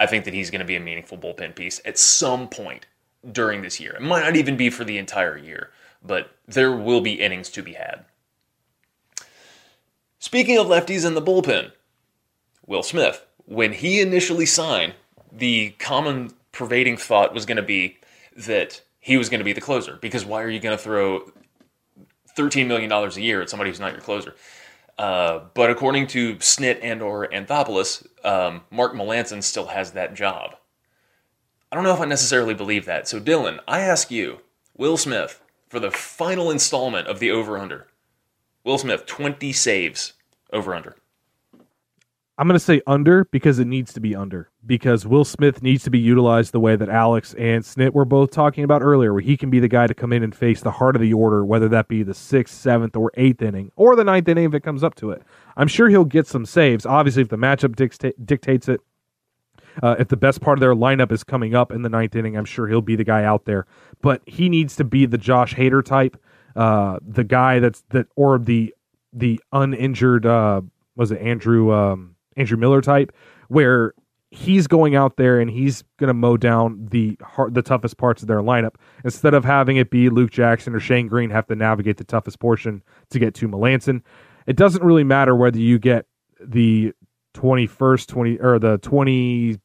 I 0.01 0.07
think 0.07 0.25
that 0.25 0.35
he's 0.35 0.51
going 0.51 0.61
to 0.61 0.67
be 0.67 0.77
a 0.77 0.81
meaningful 0.81 1.17
bullpen 1.17 1.55
piece 1.55 1.81
at 1.85 1.99
some 1.99 2.49
point 2.49 2.87
during 3.31 3.63
this 3.63 3.81
year. 3.81 3.93
It 3.93 4.03
might 4.03 4.25
not 4.25 4.37
even 4.37 4.57
be 4.57 4.69
for 4.69 4.85
the 4.85 4.99
entire 4.99 5.39
year, 5.39 5.71
but 6.05 6.31
there 6.47 6.73
will 6.73 7.01
be 7.01 7.21
innings 7.21 7.51
to 7.51 7.63
be 7.63 7.75
had. 7.75 8.05
Speaking 10.19 10.59
of 10.59 10.67
lefties 10.67 11.07
in 11.07 11.15
the 11.15 11.23
bullpen, 11.23 11.73
Will 12.67 12.83
Smith, 12.83 13.25
when 13.45 13.73
he 13.73 14.01
initially 14.01 14.47
signed, 14.47 14.95
the 15.31 15.71
common 15.79 16.33
pervading 16.51 16.97
thought 16.97 17.35
was 17.35 17.47
going 17.47 17.57
to 17.57 17.63
be 17.63 17.99
that 18.37 18.83
he 19.07 19.17
was 19.17 19.29
going 19.29 19.39
to 19.39 19.45
be 19.45 19.53
the 19.53 19.61
closer 19.61 19.99
because 20.01 20.25
why 20.25 20.43
are 20.43 20.51
you 20.51 20.59
going 20.59 20.77
to 20.77 20.83
throw 20.83 21.31
$13 22.37 22.67
million 22.67 22.91
a 22.91 23.09
year 23.21 23.41
at 23.41 23.49
somebody 23.49 23.71
who's 23.71 23.79
not 23.79 23.93
your 23.93 24.01
closer? 24.01 24.35
Uh, 24.99 25.43
but 25.55 25.71
according 25.71 26.09
to 26.09 26.35
Snit 26.37 26.81
and 26.83 27.01
or 27.01 27.29
Anthopoulos, 27.29 28.05
um, 28.25 28.63
Mark 28.69 28.95
Melancon 28.95 29.45
still 29.45 29.67
has 29.67 29.93
that 29.93 30.15
job. 30.15 30.57
I 31.71 31.77
don't 31.77 31.85
know 31.85 31.95
if 31.95 32.01
I 32.01 32.05
necessarily 32.05 32.53
believe 32.53 32.85
that. 32.87 33.07
So 33.07 33.21
Dylan, 33.21 33.61
I 33.69 33.79
ask 33.79 34.11
you, 34.11 34.41
Will 34.77 34.97
Smith, 34.97 35.41
for 35.69 35.79
the 35.79 35.93
final 35.93 36.51
installment 36.51 37.07
of 37.07 37.21
the 37.21 37.31
over-under, 37.31 37.87
Will 38.65 38.79
Smith, 38.79 39.07
20 39.07 39.53
saves 39.53 40.15
over-under. 40.53 40.97
I'm 42.39 42.49
going 42.49 42.59
to 42.59 42.65
say 42.65 42.83
under 42.89 43.27
because 43.27 43.61
it 43.61 43.69
needs 43.69 43.93
to 43.93 44.01
be 44.01 44.17
under 44.17 44.51
because 44.67 45.07
Will 45.07 45.25
Smith 45.25 45.63
needs 45.63 45.85
to 45.85 45.91
be 45.91 45.99
utilized 45.99 46.53
the 46.53 46.61
way 46.61 46.77
that 46.77 46.89
Alex 46.89 47.35
and 47.35 47.63
Snit 47.63 47.93
were 47.93 48.05
both 48.05 48.31
talking 48.31 48.65
about 48.65 48.83
earlier, 48.83 49.13
where 49.13 49.23
he 49.23 49.37
can 49.37 49.51
be 49.51 49.61
the 49.61 49.69
guy 49.69 49.87
to 49.87 49.95
come 49.95 50.13
in 50.13 50.23
and 50.23 50.35
face 50.35 50.61
the 50.61 50.73
heart 50.73 50.97
of 50.97 51.03
the 51.03 51.13
order, 51.13 51.45
whether 51.45 51.69
that 51.69 51.89
be 51.89 52.03
the 52.03 52.15
sixth, 52.15 52.55
seventh, 52.55 52.97
or 52.97 53.13
eighth 53.15 53.43
inning, 53.43 53.71
or 53.77 53.95
the 53.95 54.05
ninth 54.05 54.29
inning 54.29 54.45
if 54.45 54.55
it 54.55 54.61
comes 54.61 54.83
up 54.83 54.95
to 54.97 55.11
it. 55.11 55.23
I'm 55.57 55.69
sure 55.69 55.89
he'll 55.89 56.05
get 56.05 56.27
some 56.27 56.45
saves. 56.45 56.85
Obviously, 56.85 57.23
if 57.23 57.29
the 57.29 57.37
matchup 57.37 57.77
dicta- 57.77 58.15
dictates 58.25 58.69
it, 58.69 58.81
uh, 59.83 59.97
if 59.99 60.09
the 60.09 60.17
best 60.17 60.41
part 60.41 60.59
of 60.59 60.61
their 60.61 60.75
lineup 60.75 61.13
is 61.13 61.23
coming 61.23 61.55
up 61.55 61.71
in 61.71 61.83
the 61.83 61.89
ninth 61.89 62.17
inning, 62.17 62.37
I'm 62.37 62.45
sure 62.45 62.67
he'll 62.67 62.81
be 62.81 62.97
the 62.97 63.05
guy 63.05 63.25
out 63.25 63.45
there. 63.45 63.67
But 64.03 64.23
he 64.27 64.49
needs 64.49 64.75
to 64.77 64.85
be 64.85 65.07
the 65.07 65.19
Josh 65.19 65.55
Hader 65.55 65.85
type, 65.85 66.17
uh, 66.57 66.99
the 67.07 67.25
guy 67.25 67.61
that's 67.61 67.83
that, 67.91 68.07
or 68.17 68.39
the 68.39 68.75
the 69.13 69.41
uninjured. 69.53 70.27
Uh, 70.27 70.63
was 70.97 71.13
it 71.13 71.21
Andrew? 71.21 71.73
Um, 71.73 72.17
Andrew 72.37 72.57
Miller 72.57 72.81
type, 72.81 73.13
where 73.49 73.95
he's 74.31 74.67
going 74.67 74.97
out 74.97 75.17
there 75.17 75.41
and 75.41 75.51
he's 75.51 75.83
going 75.99 76.09
to 76.09 76.15
mow 76.15 76.37
down 76.37 76.87
the 76.91 77.17
hard, 77.23 77.55
the 77.55 77.63
toughest 77.63 77.97
parts 77.97 78.23
of 78.23 78.29
their 78.29 78.41
lineup 78.41 78.75
instead 79.05 79.35
of 79.35 79.45
having 79.45 79.77
it 79.77 79.91
be 79.91 80.09
Luke 80.09 80.31
Jackson 80.31 80.75
or 80.75 80.81
Shane 80.81 81.07
Greene 81.07 81.31
have 81.31 81.47
to 81.47 81.55
navigate 81.55 81.97
the 81.97 82.05
toughest 82.05 82.41
portion 82.41 82.83
to 83.11 83.19
get 83.19 83.35
to 83.35 83.49
Melancon. 83.49 84.03
It 84.47 84.57
doesn't 84.57 84.83
really 84.83 85.05
matter 85.05 85.35
whether 85.35 85.59
you 85.59 85.79
get 85.79 86.07
the 86.41 86.93
21st, 87.35 88.07
20 88.07 88.39
or 88.41 88.59
the 88.59 88.79
22nd, 88.79 89.59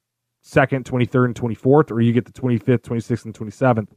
23rd, 0.44 1.26
and 1.26 1.36
24th, 1.36 1.92
or 1.92 2.02
you 2.02 2.14
get 2.14 2.26
the 2.26 2.32
25th, 2.32 2.82
26th, 2.82 3.26
and 3.26 3.34
27th. 3.34 3.90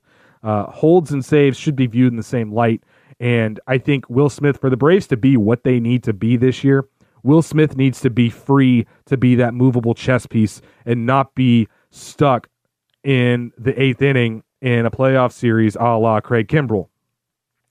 Uh, 0.42 0.70
holds 0.70 1.10
and 1.10 1.24
saves 1.24 1.58
should 1.58 1.74
be 1.74 1.86
viewed 1.86 2.12
in 2.12 2.16
the 2.16 2.22
same 2.22 2.52
light. 2.52 2.82
And 3.18 3.60
I 3.66 3.78
think 3.78 4.08
Will 4.10 4.28
Smith, 4.28 4.60
for 4.60 4.68
the 4.68 4.76
Braves 4.76 5.06
to 5.08 5.16
be 5.16 5.36
what 5.36 5.64
they 5.64 5.80
need 5.80 6.02
to 6.04 6.12
be 6.12 6.36
this 6.36 6.62
year, 6.62 6.86
Will 7.24 7.42
Smith 7.42 7.76
needs 7.76 8.00
to 8.02 8.10
be 8.10 8.30
free 8.30 8.86
to 9.06 9.16
be 9.16 9.34
that 9.34 9.54
movable 9.54 9.94
chess 9.94 10.26
piece 10.26 10.60
and 10.86 11.06
not 11.06 11.34
be 11.34 11.66
stuck 11.90 12.48
in 13.02 13.50
the 13.58 13.80
eighth 13.80 14.00
inning 14.00 14.44
in 14.60 14.86
a 14.86 14.90
playoff 14.90 15.32
series 15.32 15.74
a 15.76 15.96
la 15.96 16.20
Craig 16.20 16.46
Kimbrel. 16.46 16.88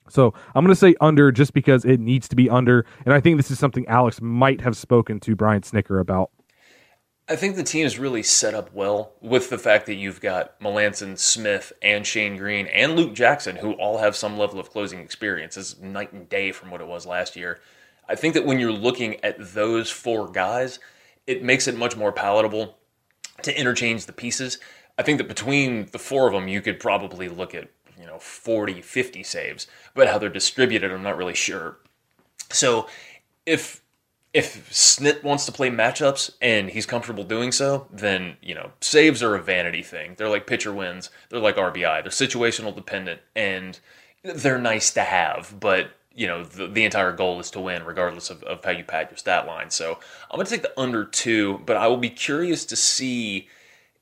So 0.09 0.33
I'm 0.53 0.65
going 0.65 0.73
to 0.73 0.79
say 0.79 0.95
under 0.99 1.31
just 1.31 1.53
because 1.53 1.85
it 1.85 1.99
needs 1.99 2.27
to 2.27 2.35
be 2.35 2.49
under. 2.49 2.85
And 3.05 3.13
I 3.13 3.19
think 3.19 3.37
this 3.37 3.51
is 3.51 3.59
something 3.59 3.87
Alex 3.87 4.19
might 4.21 4.61
have 4.61 4.75
spoken 4.75 5.19
to 5.21 5.35
Brian 5.35 5.61
Snitker 5.61 6.01
about. 6.01 6.31
I 7.29 7.37
think 7.37 7.55
the 7.55 7.63
team 7.63 7.85
is 7.85 7.97
really 7.97 8.21
set 8.21 8.53
up 8.53 8.73
well 8.73 9.13
with 9.21 9.49
the 9.49 9.57
fact 9.57 9.85
that 9.85 9.95
you've 9.95 10.19
got 10.19 10.59
Melancon, 10.59 11.17
Smith, 11.17 11.71
and 11.81 12.05
Shane 12.05 12.35
Greene, 12.35 12.67
and 12.67 12.97
Luke 12.97 13.13
Jackson, 13.13 13.55
who 13.55 13.73
all 13.73 13.99
have 13.99 14.15
some 14.15 14.37
level 14.37 14.59
of 14.59 14.69
closing 14.69 14.99
experience. 14.99 15.55
It's 15.55 15.79
night 15.79 16.11
and 16.11 16.27
day 16.27 16.51
from 16.51 16.69
what 16.69 16.81
it 16.81 16.87
was 16.87 17.05
last 17.05 17.37
year. 17.37 17.61
I 18.07 18.15
think 18.15 18.33
that 18.33 18.45
when 18.45 18.59
you're 18.59 18.71
looking 18.71 19.23
at 19.23 19.35
those 19.39 19.89
four 19.89 20.29
guys, 20.29 20.79
it 21.25 21.43
makes 21.43 21.67
it 21.67 21.77
much 21.77 21.95
more 21.95 22.11
palatable 22.11 22.77
to 23.43 23.57
interchange 23.57 24.05
the 24.05 24.13
pieces. 24.13 24.59
I 24.97 25.03
think 25.03 25.17
that 25.17 25.27
between 25.27 25.87
the 25.91 25.99
four 25.99 26.27
of 26.27 26.33
them, 26.33 26.47
you 26.47 26.61
could 26.61 26.79
probably 26.79 27.29
look 27.29 27.55
at, 27.55 27.69
you 27.99 28.05
know, 28.05 28.19
40, 28.19 28.81
50 28.81 29.23
saves, 29.23 29.67
but 29.95 30.07
how 30.07 30.17
they're 30.17 30.29
distributed, 30.29 30.91
I'm 30.91 31.03
not 31.03 31.17
really 31.17 31.33
sure. 31.33 31.77
So 32.51 32.87
if 33.45 33.81
if 34.33 34.67
Snit 34.71 35.21
wants 35.23 35.45
to 35.45 35.51
play 35.51 35.69
matchups 35.69 36.31
and 36.41 36.71
he's 36.71 36.87
comfortable 36.87 37.23
doing 37.23 37.51
so, 37.51 37.87
then 37.91 38.37
you 38.41 38.55
know 38.55 38.71
saves 38.81 39.21
are 39.21 39.35
a 39.35 39.41
vanity 39.41 39.83
thing. 39.83 40.15
They're 40.17 40.29
like 40.29 40.47
pitcher 40.47 40.73
wins. 40.73 41.09
They're 41.29 41.39
like 41.39 41.55
RBI. 41.55 42.01
They're 42.01 42.27
situational 42.27 42.75
dependent 42.75 43.21
and 43.35 43.79
they're 44.23 44.57
nice 44.57 44.91
to 44.93 45.01
have, 45.01 45.55
but 45.59 45.91
you 46.15 46.27
know 46.27 46.43
the, 46.43 46.67
the 46.67 46.85
entire 46.85 47.11
goal 47.11 47.39
is 47.39 47.49
to 47.51 47.59
win 47.59 47.83
regardless 47.83 48.29
of, 48.29 48.43
of 48.43 48.63
how 48.63 48.71
you 48.71 48.83
pad 48.83 49.09
your 49.09 49.17
stat 49.17 49.47
line. 49.47 49.69
So 49.69 49.99
I'm 50.29 50.37
going 50.37 50.45
to 50.45 50.51
take 50.51 50.61
the 50.61 50.79
under 50.79 51.05
two, 51.05 51.61
but 51.65 51.77
I 51.77 51.87
will 51.87 51.97
be 51.97 52.09
curious 52.09 52.65
to 52.65 52.75
see 52.75 53.47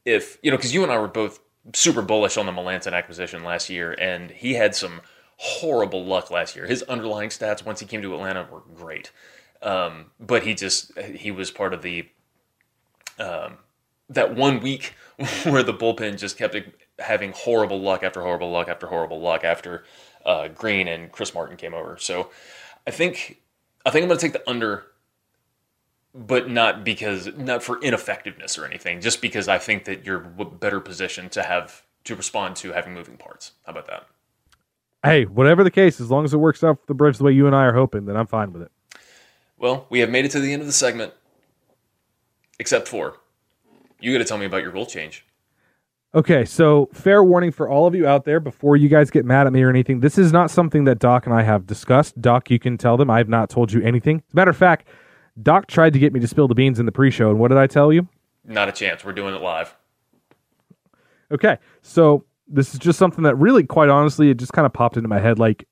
if 0.06 0.38
you 0.42 0.52
know 0.52 0.58
because 0.58 0.74
you 0.74 0.84
and 0.84 0.92
I 0.92 0.98
were 0.98 1.08
both 1.08 1.40
super 1.74 2.02
bullish 2.02 2.38
on 2.38 2.46
the 2.46 2.52
Melancon 2.52 2.94
acquisition 2.94 3.44
last 3.44 3.70
year, 3.70 3.96
and 4.00 4.32
he 4.32 4.56
had 4.56 4.76
some 4.76 5.02
horrible 5.38 6.06
luck 6.06 6.30
last 6.30 6.56
year. 6.56 6.66
His 6.66 6.84
underlying 6.84 7.30
stats 7.30 7.66
once 7.66 7.80
he 7.80 7.86
came 7.86 8.02
to 8.02 8.14
Atlanta 8.14 8.48
were 8.52 8.64
great, 8.76 9.12
um, 9.62 10.08
but 10.20 10.44
he 10.44 10.54
just 10.54 10.98
he 11.00 11.32
was 11.32 11.52
part 11.52 11.74
of 11.74 11.82
the 11.82 12.08
um, 13.20 13.58
that 14.10 14.36
one 14.36 14.60
week 14.60 14.94
where 15.44 15.64
the 15.64 15.74
bullpen 15.74 16.18
just 16.18 16.38
kept 16.38 16.56
having 17.00 17.32
horrible 17.32 17.80
luck 17.80 18.04
after 18.04 18.22
horrible 18.22 18.52
luck 18.52 18.68
after 18.68 18.88
horrible 18.88 19.20
luck 19.22 19.44
after 19.44 19.84
uh, 20.26 20.48
Greene 20.50 20.88
and 20.88 21.12
Chris 21.12 21.34
Martin 21.34 21.58
came 21.58 21.74
over. 21.74 21.98
So 21.98 22.30
I 22.86 22.92
think 22.92 23.42
I 23.86 23.90
think 23.90 24.04
I'm 24.04 24.10
going 24.10 24.20
to 24.20 24.26
take 24.26 24.34
the 24.34 24.50
under, 24.50 24.86
but 26.14 26.50
not 26.50 26.84
because 26.84 27.30
not 27.38 27.64
for 27.64 27.80
ineffectiveness 27.82 28.58
or 28.58 28.66
anything. 28.66 29.02
Just 29.02 29.22
because 29.22 29.48
I 29.48 29.58
think 29.58 29.86
that 29.86 30.06
you're 30.06 30.20
better 30.20 30.80
positioned 30.80 31.32
to 31.34 31.44
have 31.44 31.84
to 32.04 32.16
respond 32.16 32.56
to 32.58 32.72
having 32.72 32.94
moving 32.94 33.18
parts. 33.18 33.52
How 33.66 33.72
about 33.72 33.88
that? 33.88 34.08
Hey, 35.04 35.26
whatever 35.26 35.64
the 35.64 35.72
case, 35.72 36.00
as 36.00 36.12
long 36.12 36.26
as 36.26 36.34
it 36.34 36.38
works 36.38 36.64
out 36.64 36.80
for 36.80 36.86
the 36.86 36.94
Braves 36.94 37.18
the 37.18 37.24
way 37.24 37.32
you 37.32 37.48
and 37.48 37.56
I 37.56 37.66
are 37.66 37.74
hoping, 37.74 38.06
then 38.06 38.16
I'm 38.16 38.28
fine 38.28 38.54
with 38.54 38.62
it. 38.62 38.72
Well, 39.58 39.88
we 39.90 40.00
have 40.00 40.10
made 40.10 40.26
it 40.26 40.32
to 40.32 40.40
the 40.40 40.54
end 40.54 40.62
of 40.62 40.68
the 40.68 40.74
segment, 40.74 41.14
except 42.60 42.88
for 42.88 43.18
you 44.00 44.12
got 44.12 44.20
to 44.20 44.26
tell 44.26 44.38
me 44.38 44.46
about 44.46 44.64
your 44.64 44.72
rule 44.72 44.86
change. 44.86 45.26
Okay, 46.14 46.44
so 46.44 46.90
fair 46.92 47.24
warning 47.24 47.52
for 47.52 47.70
all 47.70 47.88
of 47.88 47.96
you 47.96 48.06
out 48.06 48.26
there 48.26 48.42
before 48.42 48.76
you 48.76 48.90
guys 48.90 49.10
get 49.10 49.24
mad 49.24 49.48
at 49.48 49.54
me 49.54 49.62
or 49.64 49.70
anything. 49.70 50.02
This 50.02 50.18
is 50.18 50.34
not 50.34 50.52
something 50.52 50.84
that 50.84 51.00
Doc 51.00 51.26
and 51.26 51.34
I 51.34 51.44
have 51.44 51.66
discussed. 51.66 52.20
Doc, 52.22 52.50
you 52.50 52.60
can 52.60 52.78
tell 52.78 52.98
them 52.98 53.10
I 53.10 53.18
have 53.18 53.30
not 53.30 53.50
told 53.50 53.72
you 53.72 53.82
anything. 53.82 54.18
As 54.18 54.34
a 54.34 54.36
matter 54.36 54.52
of 54.52 54.58
fact, 54.58 54.90
Doc 55.42 55.68
tried 55.68 55.94
to 55.94 56.00
get 56.00 56.12
me 56.12 56.20
to 56.20 56.28
spill 56.28 56.50
the 56.50 56.56
beans 56.56 56.80
in 56.80 56.86
the 56.86 56.92
pre 56.92 57.12
show, 57.12 57.30
and 57.30 57.40
what 57.40 57.48
did 57.48 57.58
I 57.58 57.66
tell 57.66 57.94
you? 57.94 58.10
Not 58.44 58.68
a 58.68 58.74
chance. 58.74 59.06
We're 59.06 59.14
doing 59.14 59.34
it 59.34 59.42
live. 59.42 59.74
Okay, 61.32 61.58
so 61.82 62.26
this 62.46 62.74
is 62.74 62.80
just 62.80 63.00
something 63.00 63.24
that 63.24 63.36
really, 63.36 63.64
quite 63.64 63.88
honestly, 63.88 64.30
it 64.30 64.36
just 64.36 64.52
kind 64.52 64.66
of 64.66 64.74
popped 64.74 64.98
into 64.98 65.08
my 65.08 65.20
head 65.20 65.40
like 65.40 65.66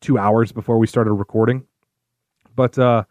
two 0.00 0.18
hours 0.18 0.52
before 0.52 0.78
we 0.78 0.86
started 0.86 1.12
recording. 1.14 1.64
But 2.54 2.78
uh, 2.78 3.04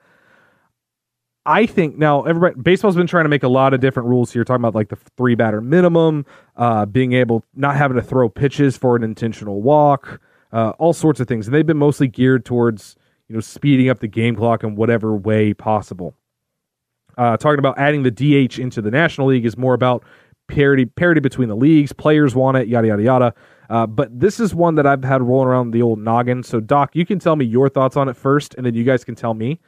I 1.50 1.66
think 1.66 1.97
now 1.97 2.22
everybody 2.26 2.62
baseball's 2.62 2.95
been 2.95 3.08
trying 3.08 3.26
to 3.26 3.30
make 3.30 3.41
a 3.41 3.47
lot 3.47 3.74
of 3.74 3.80
different 3.80 4.08
rules 4.08 4.32
here, 4.32 4.43
talking 4.43 4.62
about 4.62 4.76
like 4.76 4.89
the 4.89 4.97
three 5.18 5.34
batter 5.34 5.62
minimum, 5.62 6.28
uh, 6.56 6.86
being 6.86 7.14
able 7.14 7.43
not 7.56 7.76
having 7.76 7.97
to 7.97 8.04
throw 8.04 8.30
pitches 8.30 8.78
for 8.78 8.95
an 8.95 9.02
intentional 9.02 9.60
walk, 9.64 10.22
uh, 10.54 10.74
all 10.78 10.93
sorts 10.93 11.20
of 11.20 11.28
things, 11.28 11.47
and 11.47 11.56
they've 11.56 11.66
been 11.66 11.76
mostly 11.76 12.08
geared 12.08 12.45
towards 12.45 12.95
you 13.28 13.34
know 13.34 13.39
speeding 13.39 13.89
up 13.89 14.00
the 14.00 14.08
game 14.08 14.36
clock 14.36 14.64
in 14.64 14.76
whatever 14.76 15.16
way 15.16 15.52
possible. 15.56 16.14
Uh, 17.18 17.36
talking 17.36 17.58
about 17.58 17.80
adding 17.80 18.04
the 18.04 18.12
DH 18.12 18.60
into 18.60 18.80
the 18.80 18.91
National 18.91 19.26
League 19.26 19.43
is 19.43 19.58
more 19.58 19.74
about 19.74 20.04
parity 20.47 20.86
parity 20.86 21.20
between 21.20 21.50
the 21.50 21.56
leagues. 21.56 21.91
Players 21.91 22.36
want 22.36 22.58
it, 22.58 22.68
yada 22.68 22.89
yada 22.89 23.02
yada. 23.02 23.34
Uh, 23.72 23.88
but 23.88 24.20
this 24.20 24.39
is 24.39 24.54
one 24.54 24.76
that 24.76 24.86
I've 24.86 25.04
had 25.04 25.24
rolling 25.24 25.47
around 25.47 25.72
the 25.72 25.82
old 25.82 25.97
noggin. 25.97 26.43
So 26.43 26.60
Doc, 26.60 26.95
you 26.95 27.08
can 27.08 27.18
tell 27.18 27.36
me 27.36 27.45
your 27.45 27.70
thoughts 27.70 27.97
on 27.97 28.08
it 28.08 28.16
first, 28.16 28.54
and 28.54 28.68
then 28.68 28.76
you 28.76 28.84
guys 28.84 29.04
can 29.04 29.16
tell 29.16 29.34
me. 29.34 29.60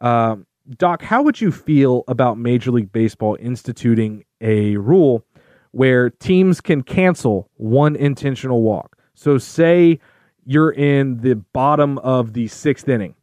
Um, 0.00 0.44
Doc, 0.78 1.02
how 1.02 1.22
would 1.22 1.40
you 1.40 1.52
feel 1.52 2.04
about 2.08 2.38
Major 2.38 2.70
League 2.70 2.90
Baseball 2.92 3.36
instituting 3.38 4.24
a 4.40 4.76
rule 4.76 5.24
where 5.72 6.10
teams 6.10 6.60
can 6.60 6.82
cancel 6.82 7.50
one 7.56 7.96
intentional 7.96 8.62
walk? 8.62 8.96
So, 9.14 9.36
say 9.36 10.00
you're 10.46 10.72
in 10.72 11.18
the 11.18 11.36
bottom 11.36 11.98
of 11.98 12.32
the 12.32 12.48
sixth 12.48 12.88
inning, 12.88 13.14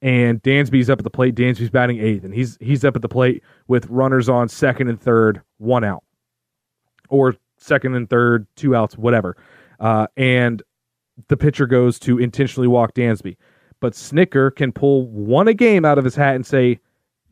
and 0.00 0.42
Dansby's 0.42 0.88
up 0.88 0.98
at 0.98 1.04
the 1.04 1.10
plate. 1.10 1.34
Dansby's 1.34 1.70
batting 1.70 2.00
eighth, 2.00 2.24
and 2.24 2.34
he's 2.34 2.56
he's 2.60 2.84
up 2.84 2.96
at 2.96 3.02
the 3.02 3.08
plate 3.08 3.42
with 3.68 3.86
runners 3.86 4.28
on 4.28 4.48
second 4.48 4.88
and 4.88 5.00
third, 5.00 5.42
one 5.58 5.84
out, 5.84 6.02
or 7.10 7.36
second 7.58 7.94
and 7.94 8.08
third, 8.08 8.46
two 8.56 8.74
outs, 8.74 8.96
whatever. 8.96 9.36
Uh, 9.80 10.06
and 10.16 10.62
the 11.28 11.36
pitcher 11.36 11.66
goes 11.66 11.98
to 11.98 12.18
intentionally 12.18 12.68
walk 12.68 12.94
Dansby. 12.94 13.36
But 13.80 13.92
Snitker 13.92 14.54
can 14.54 14.72
pull 14.72 15.06
one 15.08 15.48
a 15.48 15.54
game 15.54 15.84
out 15.84 15.98
of 15.98 16.04
his 16.04 16.14
hat 16.14 16.34
and 16.34 16.46
say, 16.46 16.80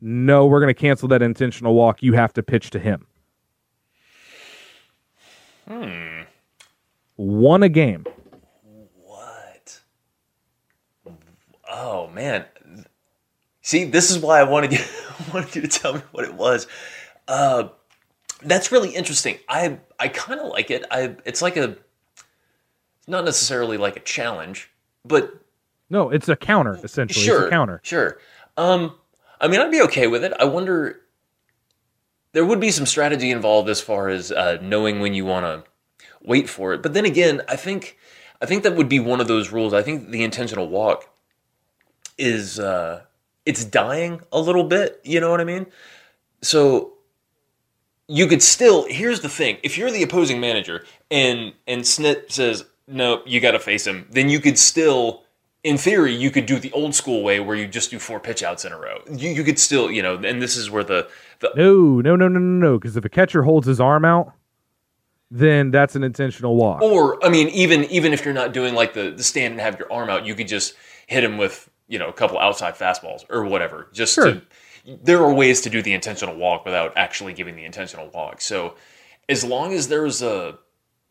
no, 0.01 0.45
we're 0.45 0.59
going 0.59 0.73
to 0.73 0.79
cancel 0.79 1.07
that 1.09 1.21
intentional 1.21 1.73
walk. 1.73 2.03
You 2.03 2.13
have 2.13 2.33
to 2.33 2.43
pitch 2.43 2.69
to 2.71 2.79
him. 2.79 3.07
Hmm. 5.67 6.21
One 7.15 7.63
a 7.63 7.69
game. 7.69 8.05
What? 9.01 9.79
Oh 11.69 12.07
man. 12.07 12.45
See, 13.61 13.85
this 13.85 14.11
is 14.11 14.19
why 14.19 14.39
I 14.39 14.43
wanted 14.43 14.73
you 14.73 14.79
wanted 15.33 15.55
you 15.55 15.61
to 15.61 15.67
tell 15.67 15.93
me 15.93 16.01
what 16.11 16.25
it 16.25 16.35
was. 16.35 16.67
Uh, 17.27 17.69
that's 18.43 18.71
really 18.71 18.89
interesting. 18.89 19.39
I 19.49 19.79
I 19.99 20.09
kind 20.09 20.39
of 20.39 20.49
like 20.49 20.69
it. 20.69 20.85
I 20.91 21.15
it's 21.25 21.41
like 21.41 21.57
a 21.57 21.75
not 23.07 23.25
necessarily 23.25 23.77
like 23.77 23.95
a 23.95 24.01
challenge, 24.01 24.69
but 25.03 25.33
no, 25.89 26.09
it's 26.09 26.29
a 26.29 26.35
counter 26.35 26.79
essentially. 26.83 27.25
Sure, 27.25 27.43
it's 27.43 27.47
a 27.47 27.49
counter. 27.49 27.79
Sure. 27.83 28.19
Um, 28.57 28.95
I 29.39 29.47
mean, 29.47 29.59
I'd 29.59 29.71
be 29.71 29.81
okay 29.81 30.07
with 30.07 30.23
it. 30.23 30.33
I 30.39 30.45
wonder. 30.45 31.01
There 32.33 32.45
would 32.45 32.59
be 32.59 32.71
some 32.71 32.85
strategy 32.85 33.31
involved 33.31 33.69
as 33.69 33.79
far 33.79 34.09
as 34.09 34.31
uh, 34.31 34.57
knowing 34.61 34.99
when 34.99 35.13
you 35.13 35.23
want 35.23 35.45
to 35.45 35.69
wait 36.21 36.49
for 36.49 36.73
it. 36.73 36.81
But 36.81 36.93
then 36.93 37.05
again, 37.05 37.41
I 37.47 37.55
think 37.55 37.97
I 38.41 38.45
think 38.45 38.63
that 38.63 38.75
would 38.75 38.89
be 38.89 38.99
one 38.99 39.21
of 39.21 39.27
those 39.27 39.51
rules. 39.51 39.73
I 39.73 39.81
think 39.81 40.09
the 40.09 40.23
intentional 40.23 40.67
walk 40.67 41.09
is 42.17 42.59
uh, 42.59 43.03
it's 43.45 43.63
dying 43.63 44.21
a 44.31 44.39
little 44.39 44.63
bit. 44.63 44.99
You 45.03 45.19
know 45.19 45.29
what 45.31 45.41
I 45.41 45.45
mean? 45.45 45.67
So 46.41 46.93
you 48.07 48.27
could 48.27 48.43
still. 48.43 48.85
Here's 48.87 49.21
the 49.21 49.29
thing: 49.29 49.57
if 49.63 49.77
you're 49.77 49.91
the 49.91 50.03
opposing 50.03 50.39
manager 50.39 50.83
and 51.09 51.53
and 51.67 51.81
Snit 51.83 52.31
says 52.31 52.65
no, 52.87 53.21
you 53.25 53.39
got 53.39 53.51
to 53.51 53.59
face 53.59 53.87
him, 53.87 54.07
then 54.11 54.29
you 54.29 54.39
could 54.39 54.59
still 54.59 55.23
in 55.65 55.79
theory, 55.79 56.13
you 56.13 56.29
could 56.29 56.45
do 56.45 56.59
the 56.59 56.71
old 56.73 56.93
school 56.93 57.23
way 57.23 57.39
where 57.39 57.55
you 57.55 57.67
just 57.67 57.89
do 57.89 57.97
four 57.97 58.19
pitch 58.19 58.43
outs 58.43 58.65
in 58.65 58.71
a 58.71 58.77
row. 58.77 58.99
You, 59.11 59.31
you 59.31 59.43
could 59.43 59.57
still, 59.57 59.89
you 59.89 60.03
know, 60.03 60.13
and 60.13 60.39
this 60.39 60.55
is 60.55 60.69
where 60.69 60.83
the, 60.83 61.09
the 61.39 61.51
no, 61.55 62.01
no, 62.01 62.15
no, 62.15 62.27
no, 62.27 62.39
no, 62.39 62.67
no, 62.67 62.77
because 62.77 62.95
if 62.95 63.03
a 63.03 63.09
catcher 63.09 63.41
holds 63.41 63.65
his 63.65 63.79
arm 63.79 64.05
out, 64.05 64.31
then 65.31 65.71
that's 65.71 65.95
an 65.95 66.03
intentional 66.03 66.55
walk. 66.55 66.83
Or, 66.83 67.23
I 67.25 67.29
mean, 67.29 67.49
even 67.49 67.85
even 67.85 68.13
if 68.13 68.23
you're 68.23 68.33
not 68.33 68.53
doing 68.53 68.75
like 68.75 68.93
the, 68.93 69.09
the 69.09 69.23
stand 69.23 69.53
and 69.53 69.61
have 69.61 69.79
your 69.79 69.91
arm 69.91 70.07
out, 70.07 70.23
you 70.23 70.35
could 70.35 70.47
just 70.47 70.75
hit 71.07 71.23
him 71.23 71.39
with 71.39 71.67
you 71.87 71.97
know 71.97 72.09
a 72.09 72.13
couple 72.13 72.37
outside 72.37 72.75
fastballs 72.75 73.25
or 73.31 73.43
whatever. 73.43 73.87
Just 73.91 74.13
sure. 74.13 74.33
to, 74.33 74.41
there 74.85 75.17
are 75.17 75.33
ways 75.33 75.61
to 75.61 75.71
do 75.71 75.81
the 75.81 75.93
intentional 75.93 76.35
walk 76.35 76.63
without 76.63 76.93
actually 76.95 77.33
giving 77.33 77.55
the 77.55 77.65
intentional 77.65 78.11
walk. 78.13 78.39
So, 78.39 78.75
as 79.27 79.43
long 79.43 79.73
as 79.73 79.87
there's 79.87 80.21
a 80.21 80.59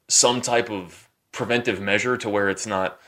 some 0.06 0.40
type 0.40 0.70
of 0.70 1.08
preventive 1.32 1.80
measure 1.80 2.16
to 2.18 2.28
where 2.28 2.48
it's 2.48 2.68
not 2.68 3.00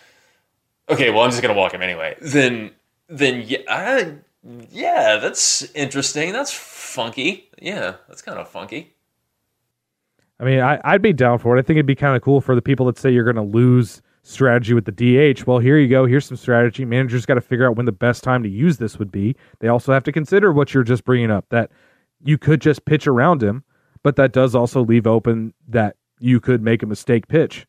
okay, 0.89 1.11
well, 1.11 1.23
I'm 1.23 1.31
just 1.31 1.43
gonna 1.43 1.55
walk 1.55 1.75
him 1.75 1.83
anyway. 1.83 2.17
Then, 2.21 2.73
then 3.09 3.43
yeah, 3.47 3.59
I, 3.69 4.15
yeah, 4.71 5.17
that's 5.17 5.63
interesting. 5.75 6.33
That's 6.33 6.53
funky. 6.53 7.51
Yeah, 7.61 7.97
that's 8.09 8.23
kind 8.23 8.39
of 8.39 8.49
funky. 8.49 8.95
I 10.39 10.45
mean, 10.45 10.61
I, 10.61 10.81
I'd 10.85 11.03
be 11.03 11.13
down 11.13 11.39
for 11.39 11.57
it. 11.57 11.61
I 11.61 11.63
think 11.63 11.77
it'd 11.77 11.87
be 11.87 11.95
kind 11.95 12.15
of 12.15 12.23
cool 12.23 12.41
for 12.41 12.55
the 12.55 12.63
people 12.63 12.87
that 12.87 12.99
say 12.99 13.11
you're 13.11 13.25
going 13.25 13.37
to 13.37 13.43
lose 13.43 14.03
strategy 14.23 14.75
with 14.75 14.85
the 14.85 14.93
DH. 14.93 15.47
Well, 15.47 15.59
here 15.59 15.79
you 15.79 15.89
go. 15.89 16.05
Here's 16.05 16.27
some 16.27 16.37
strategy. 16.37 16.85
Managers 16.85 17.25
got 17.25 17.35
to 17.35 17.41
figure 17.41 17.67
out 17.67 17.77
when 17.77 17.87
the 17.87 17.93
best 17.93 18.23
time 18.23 18.43
to 18.43 18.49
use 18.49 18.77
this 18.77 18.99
would 18.99 19.11
be. 19.11 19.37
They 19.61 19.69
also 19.69 19.93
have 19.93 20.05
to 20.05 20.13
consider 20.13 20.53
what 20.53 20.75
you're 20.75 20.83
just 20.83 21.05
bringing 21.05 21.31
up 21.31 21.47
that 21.51 21.71
you 22.23 22.37
could 22.37 22.61
just 22.61 22.85
pitch 22.85 23.07
around 23.07 23.43
him, 23.43 23.65
but 24.03 24.17
that 24.17 24.33
does 24.33 24.55
also 24.55 24.85
leave 24.85 25.07
open 25.07 25.55
that 25.69 25.97
you 26.19 26.41
could 26.41 26.63
make 26.63 26.83
a 26.83 26.87
mistake 26.87 27.29
pitch. 27.29 27.67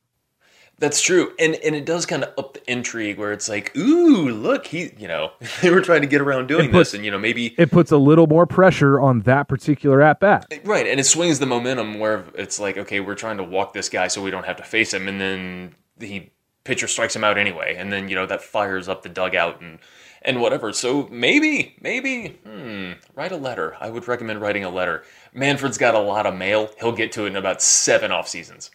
That's 0.80 1.02
true, 1.02 1.34
and 1.40 1.56
and 1.56 1.76
it 1.76 1.86
does 1.86 2.06
kind 2.06 2.24
of 2.24 2.34
up 2.38 2.54
the 2.54 2.72
intrigue 2.72 3.18
where 3.18 3.32
it's 3.32 3.50
like, 3.50 3.76
ooh, 3.76 4.30
look, 4.30 4.68
he, 4.68 4.92
you 4.98 5.08
know, 5.08 5.32
they 5.62 5.72
were 5.72 5.82
trying 5.82 6.02
to 6.02 6.08
get 6.08 6.22
around 6.22 6.48
doing 6.48 6.70
puts, 6.70 6.92
this, 6.92 6.94
and 6.96 7.04
you 7.06 7.10
know, 7.10 7.18
maybe 7.18 7.56
it 7.58 7.72
puts 7.72 7.92
a 7.92 7.98
little 7.98 8.28
more 8.28 8.46
pressure 8.46 9.00
on 9.00 9.22
that 9.22 9.48
particular 9.48 10.04
at 10.04 10.20
bat, 10.20 10.46
right? 10.64 10.86
And 10.86 11.00
it 11.00 11.06
swings 11.06 11.40
the 11.40 11.48
momentum 11.48 11.98
where 11.98 12.26
it's 12.36 12.60
like, 12.60 12.78
okay, 12.78 13.00
we're 13.00 13.16
trying 13.16 13.38
to 13.38 13.44
walk 13.44 13.74
this 13.74 13.90
guy 13.90 14.08
so 14.08 14.22
we 14.22 14.30
don't 14.30 14.46
have 14.46 14.58
to 14.58 14.64
face 14.64 14.94
him, 14.94 15.08
and 15.08 15.20
then 15.20 15.76
the 15.98 16.30
pitcher 16.64 16.88
strikes 16.88 17.16
him 17.16 17.24
out 17.24 17.40
anyway, 17.40 17.76
and 17.76 17.92
then 17.92 18.08
you 18.08 18.14
know 18.14 18.28
that 18.28 18.44
fires 18.44 18.88
up 18.88 19.02
the 19.02 19.10
dugout 19.10 19.60
and 19.62 19.80
and 20.22 20.42
whatever. 20.42 20.74
So 20.74 21.08
maybe, 21.10 21.76
maybe, 21.82 22.38
hmm, 22.46 22.92
write 23.16 23.32
a 23.32 23.38
letter. 23.38 23.76
I 23.80 23.90
would 23.90 24.08
recommend 24.08 24.42
writing 24.42 24.64
a 24.64 24.70
letter. 24.70 25.04
Manfred's 25.34 25.80
got 25.80 25.96
a 25.96 26.00
lot 26.00 26.28
of 26.28 26.36
mail. 26.36 26.70
He'll 26.80 26.92
get 26.92 27.12
to 27.14 27.24
it 27.24 27.30
in 27.30 27.36
about 27.36 27.64
seven 27.64 28.12
off 28.12 28.28
seasons 28.28 28.70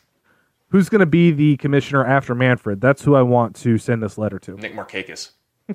who's 0.72 0.88
going 0.88 1.00
to 1.00 1.06
be 1.06 1.30
the 1.30 1.56
commissioner 1.58 2.04
after 2.04 2.34
Manfred? 2.34 2.80
That's 2.80 3.02
who 3.02 3.14
I 3.14 3.22
want 3.22 3.54
to 3.56 3.78
send 3.78 4.02
this 4.02 4.18
letter 4.18 4.38
to. 4.40 4.56
Nick 4.56 4.74
Markakis. 4.74 5.32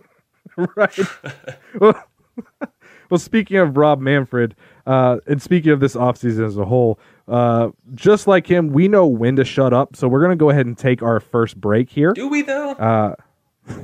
right. 0.58 1.00
well, 1.80 2.04
well, 3.10 3.20
speaking 3.20 3.58
of 3.58 3.78
Rob 3.78 4.00
Manfred, 4.00 4.56
uh, 4.86 5.18
and 5.28 5.42
speaking 5.42 5.72
of 5.72 5.80
this 5.80 5.96
offseason 5.96 6.46
as 6.46 6.58
a 6.58 6.66
whole, 6.66 7.00
uh, 7.28 7.70
just 7.94 8.28
like 8.28 8.48
him, 8.48 8.70
we 8.70 8.88
know 8.88 9.06
when 9.06 9.36
to 9.36 9.46
shut 9.46 9.72
up. 9.72 9.96
So 9.96 10.08
we're 10.08 10.22
going 10.22 10.32
to 10.32 10.36
go 10.36 10.50
ahead 10.50 10.66
and 10.66 10.78
take 10.78 11.02
our 11.02 11.20
first 11.20 11.62
break 11.62 11.90
here. 11.90 12.14
Do 12.14 12.28
we 12.28 12.42
though? 12.42 12.72
Uh, 12.72 13.16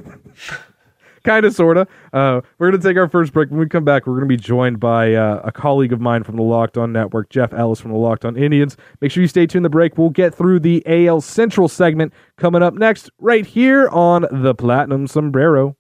kind 1.24 1.46
of, 1.46 1.54
sort 1.54 1.78
of. 1.78 1.88
Uh, 2.12 2.42
we're 2.58 2.70
going 2.70 2.82
to 2.82 2.88
take 2.88 2.98
our 2.98 3.10
first 3.10 3.34
break. 3.34 3.50
When 3.50 3.60
we 3.60 3.68
come 3.68 3.86
back, 3.86 4.06
we're 4.06 4.14
going 4.14 4.28
to 4.30 4.36
be 4.36 4.38
joined 4.38 4.80
by 4.80 5.14
uh, 5.14 5.42
a 5.44 5.52
colleague 5.52 5.94
of 5.94 6.02
mine 6.02 6.24
from 6.24 6.36
the 6.36 6.44
Locked 6.44 6.78
On 6.78 6.92
Network, 6.92 7.30
Jeff 7.30 7.54
Ellis 7.54 7.80
from 7.80 7.92
the 7.92 7.98
Locked 7.98 8.26
On 8.26 8.36
Indians. 8.36 8.78
Make 9.02 9.12
sure 9.12 9.22
you 9.22 9.28
stay 9.28 9.48
tuned. 9.48 9.66
The 9.66 9.70
break. 9.70 9.98
We'll 9.98 10.10
get 10.10 10.36
through 10.36 10.60
the 10.60 10.84
AL 10.86 11.22
Central 11.22 11.68
segment 11.68 12.14
coming 12.38 12.62
up 12.62 12.74
next, 12.74 13.10
right 13.20 13.46
here 13.46 13.88
on 13.90 14.26
the 14.32 14.54
Platinum 14.54 15.08
Sombrero. 15.08 15.76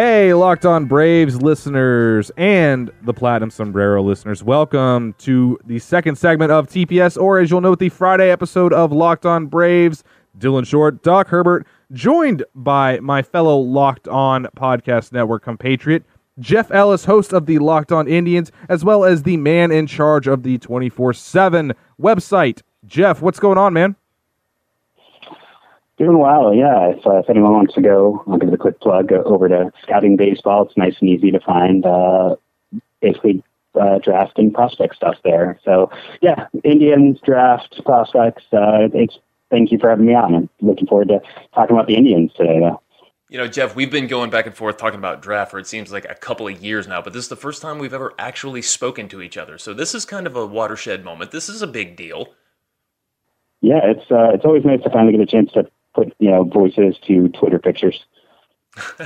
Hey, 0.00 0.32
Locked 0.32 0.64
On 0.64 0.84
Braves 0.84 1.42
listeners 1.42 2.30
and 2.36 2.88
the 3.02 3.12
Platinum 3.12 3.50
Sombrero 3.50 4.00
listeners, 4.00 4.44
welcome 4.44 5.12
to 5.18 5.58
the 5.66 5.80
second 5.80 6.14
segment 6.14 6.52
of 6.52 6.68
TPS, 6.68 7.20
or 7.20 7.40
as 7.40 7.50
you'll 7.50 7.62
note, 7.62 7.80
the 7.80 7.88
Friday 7.88 8.30
episode 8.30 8.72
of 8.72 8.92
Locked 8.92 9.26
On 9.26 9.46
Braves. 9.46 10.04
Dylan 10.38 10.64
Short, 10.64 11.02
Doc 11.02 11.26
Herbert, 11.26 11.66
joined 11.90 12.44
by 12.54 13.00
my 13.00 13.22
fellow 13.22 13.58
Locked 13.58 14.06
On 14.06 14.46
Podcast 14.56 15.10
Network 15.10 15.42
compatriot, 15.42 16.04
Jeff 16.38 16.70
Ellis, 16.70 17.04
host 17.04 17.32
of 17.32 17.46
the 17.46 17.58
Locked 17.58 17.90
On 17.90 18.06
Indians, 18.06 18.52
as 18.68 18.84
well 18.84 19.04
as 19.04 19.24
the 19.24 19.36
man 19.36 19.72
in 19.72 19.88
charge 19.88 20.28
of 20.28 20.44
the 20.44 20.58
24 20.58 21.12
7 21.12 21.72
website. 22.00 22.62
Jeff, 22.86 23.20
what's 23.20 23.40
going 23.40 23.58
on, 23.58 23.72
man? 23.72 23.96
Doing 25.98 26.18
well, 26.18 26.54
yeah. 26.54 26.90
If, 26.90 27.04
uh, 27.04 27.18
if 27.18 27.28
anyone 27.28 27.52
wants 27.52 27.74
to 27.74 27.80
go, 27.80 28.22
I'll 28.28 28.38
give 28.38 28.48
it 28.48 28.54
a 28.54 28.58
quick 28.58 28.80
plug 28.80 29.12
uh, 29.12 29.16
over 29.24 29.48
to 29.48 29.72
Scouting 29.82 30.16
Baseball. 30.16 30.64
It's 30.64 30.76
nice 30.76 30.94
and 31.00 31.10
easy 31.10 31.32
to 31.32 31.40
find. 31.40 31.84
Uh, 31.84 32.36
basically, 33.00 33.42
uh, 33.78 33.98
draft 33.98 34.38
and 34.38 34.54
prospect 34.54 34.94
stuff 34.94 35.16
there. 35.24 35.58
So, 35.64 35.90
yeah, 36.22 36.46
Indians 36.62 37.18
draft 37.24 37.80
prospects. 37.84 38.44
Uh, 38.52 38.88
it's 38.94 39.18
thank 39.50 39.72
you 39.72 39.78
for 39.78 39.90
having 39.90 40.06
me 40.06 40.14
on. 40.14 40.34
I'm 40.34 40.48
looking 40.60 40.86
forward 40.86 41.08
to 41.08 41.20
talking 41.52 41.74
about 41.74 41.88
the 41.88 41.96
Indians 41.96 42.32
today, 42.36 42.60
though. 42.60 42.80
You 43.28 43.38
know, 43.38 43.48
Jeff, 43.48 43.74
we've 43.74 43.90
been 43.90 44.06
going 44.06 44.30
back 44.30 44.46
and 44.46 44.54
forth 44.54 44.78
talking 44.78 44.98
about 44.98 45.20
draft 45.20 45.50
for 45.50 45.58
it 45.58 45.66
seems 45.66 45.92
like 45.92 46.06
a 46.08 46.14
couple 46.14 46.46
of 46.46 46.62
years 46.62 46.86
now, 46.86 47.02
but 47.02 47.12
this 47.12 47.24
is 47.24 47.28
the 47.28 47.36
first 47.36 47.60
time 47.60 47.78
we've 47.78 47.92
ever 47.92 48.14
actually 48.18 48.62
spoken 48.62 49.08
to 49.08 49.20
each 49.20 49.36
other. 49.36 49.58
So 49.58 49.74
this 49.74 49.94
is 49.94 50.04
kind 50.04 50.26
of 50.26 50.36
a 50.36 50.46
watershed 50.46 51.04
moment. 51.04 51.32
This 51.32 51.48
is 51.48 51.60
a 51.60 51.66
big 51.66 51.96
deal. 51.96 52.28
Yeah, 53.60 53.80
it's 53.82 54.10
uh, 54.10 54.30
it's 54.32 54.44
always 54.44 54.64
nice 54.64 54.80
to 54.82 54.90
finally 54.90 55.12
get 55.12 55.20
a 55.20 55.26
chance 55.26 55.50
to 55.52 55.68
put 55.98 56.14
you 56.18 56.30
know 56.30 56.44
voices 56.44 56.96
to 57.06 57.28
Twitter 57.28 57.58
pictures. 57.58 58.04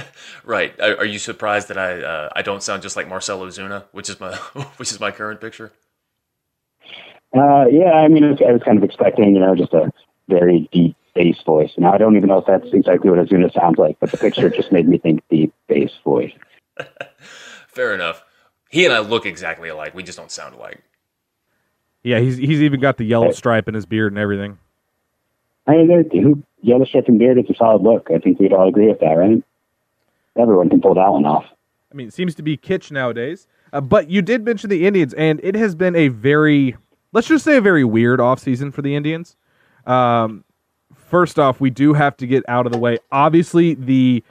Right. 0.45 0.78
Are, 0.80 0.97
are 0.97 1.05
you 1.05 1.20
surprised 1.20 1.68
that 1.68 1.78
I 1.78 2.03
uh, 2.03 2.28
I 2.34 2.43
don't 2.43 2.62
sound 2.62 2.82
just 2.82 2.97
like 2.97 3.09
Marcell 3.09 3.40
Ozuna, 3.40 3.84
which 3.93 4.11
is 4.11 4.18
my 4.18 4.34
which 4.76 4.90
is 4.90 4.99
my 4.99 5.11
current 5.12 5.40
picture? 5.40 5.72
Uh, 7.34 7.64
yeah, 7.70 7.93
I 7.93 8.09
mean, 8.09 8.24
I 8.24 8.30
was, 8.32 8.40
I 8.47 8.53
was 8.53 8.62
kind 8.62 8.76
of 8.76 8.84
expecting, 8.84 9.34
you 9.34 9.40
know, 9.40 9.55
just 9.55 9.72
a 9.72 9.90
very 10.28 10.68
deep 10.70 10.97
bass 11.14 11.40
voice. 11.47 11.70
Now, 11.78 11.95
I 11.95 11.99
don't 11.99 12.16
even 12.16 12.28
know 12.28 12.38
if 12.38 12.47
that's 12.47 12.74
exactly 12.74 13.09
what 13.09 13.18
Ozuna 13.20 13.51
sounds 13.55 13.78
like, 13.78 13.97
but 14.01 14.11
the 14.11 14.18
picture 14.18 14.51
just 14.51 14.70
made 14.70 14.86
me 14.86 14.99
think 14.99 15.22
deep 15.30 15.55
bass 15.66 15.93
voice. 16.05 16.32
Fair 17.68 17.95
enough. 17.95 18.22
He 18.68 18.84
and 18.84 18.93
I 18.93 18.99
look 18.99 19.24
exactly 19.24 19.68
alike. 19.70 19.95
We 19.95 20.03
just 20.03 20.18
don't 20.18 20.30
sound 20.30 20.57
alike. 20.57 20.82
Yeah, 22.03 22.18
he's 22.18 22.36
he's 22.36 22.61
even 22.61 22.80
got 22.80 22.97
the 22.97 23.05
yellow 23.05 23.30
stripe 23.30 23.68
in 23.68 23.74
his 23.74 23.86
beard 23.86 24.12
and 24.12 24.18
everything. 24.18 24.59
I 25.66 25.72
mean, 25.72 25.88
there- 25.88 26.02
who, 26.22 26.42
yellow 26.60 26.84
stripe 26.84 27.08
and 27.08 27.18
beard 27.18 27.38
is 27.38 27.50
a 27.50 27.54
solid 27.54 27.82
look. 27.82 28.08
I 28.14 28.18
think 28.18 28.38
we'd 28.38 28.52
all 28.52 28.68
agree 28.68 28.88
with 28.88 29.00
that, 29.00 29.12
right? 29.12 29.42
Everyone 30.36 30.68
can 30.68 30.80
pull 30.80 30.94
that 30.94 31.12
one 31.12 31.26
off. 31.26 31.44
I 31.92 31.94
mean, 31.94 32.08
it 32.08 32.14
seems 32.14 32.34
to 32.36 32.42
be 32.42 32.56
kitsch 32.56 32.90
nowadays. 32.90 33.46
Uh, 33.72 33.80
but 33.80 34.08
you 34.08 34.22
did 34.22 34.44
mention 34.44 34.70
the 34.70 34.86
Indians, 34.86 35.14
and 35.14 35.40
it 35.42 35.54
has 35.54 35.74
been 35.74 35.96
a 35.96 36.08
very, 36.08 36.76
let's 37.12 37.28
just 37.28 37.44
say, 37.44 37.56
a 37.56 37.60
very 37.60 37.84
weird 37.84 38.20
offseason 38.20 38.72
for 38.72 38.82
the 38.82 38.94
Indians. 38.94 39.36
Um, 39.86 40.44
first 40.94 41.38
off, 41.38 41.60
we 41.60 41.70
do 41.70 41.94
have 41.94 42.16
to 42.18 42.26
get 42.26 42.44
out 42.48 42.66
of 42.66 42.72
the 42.72 42.78
way. 42.78 42.98
Obviously, 43.10 43.74
the 43.74 44.22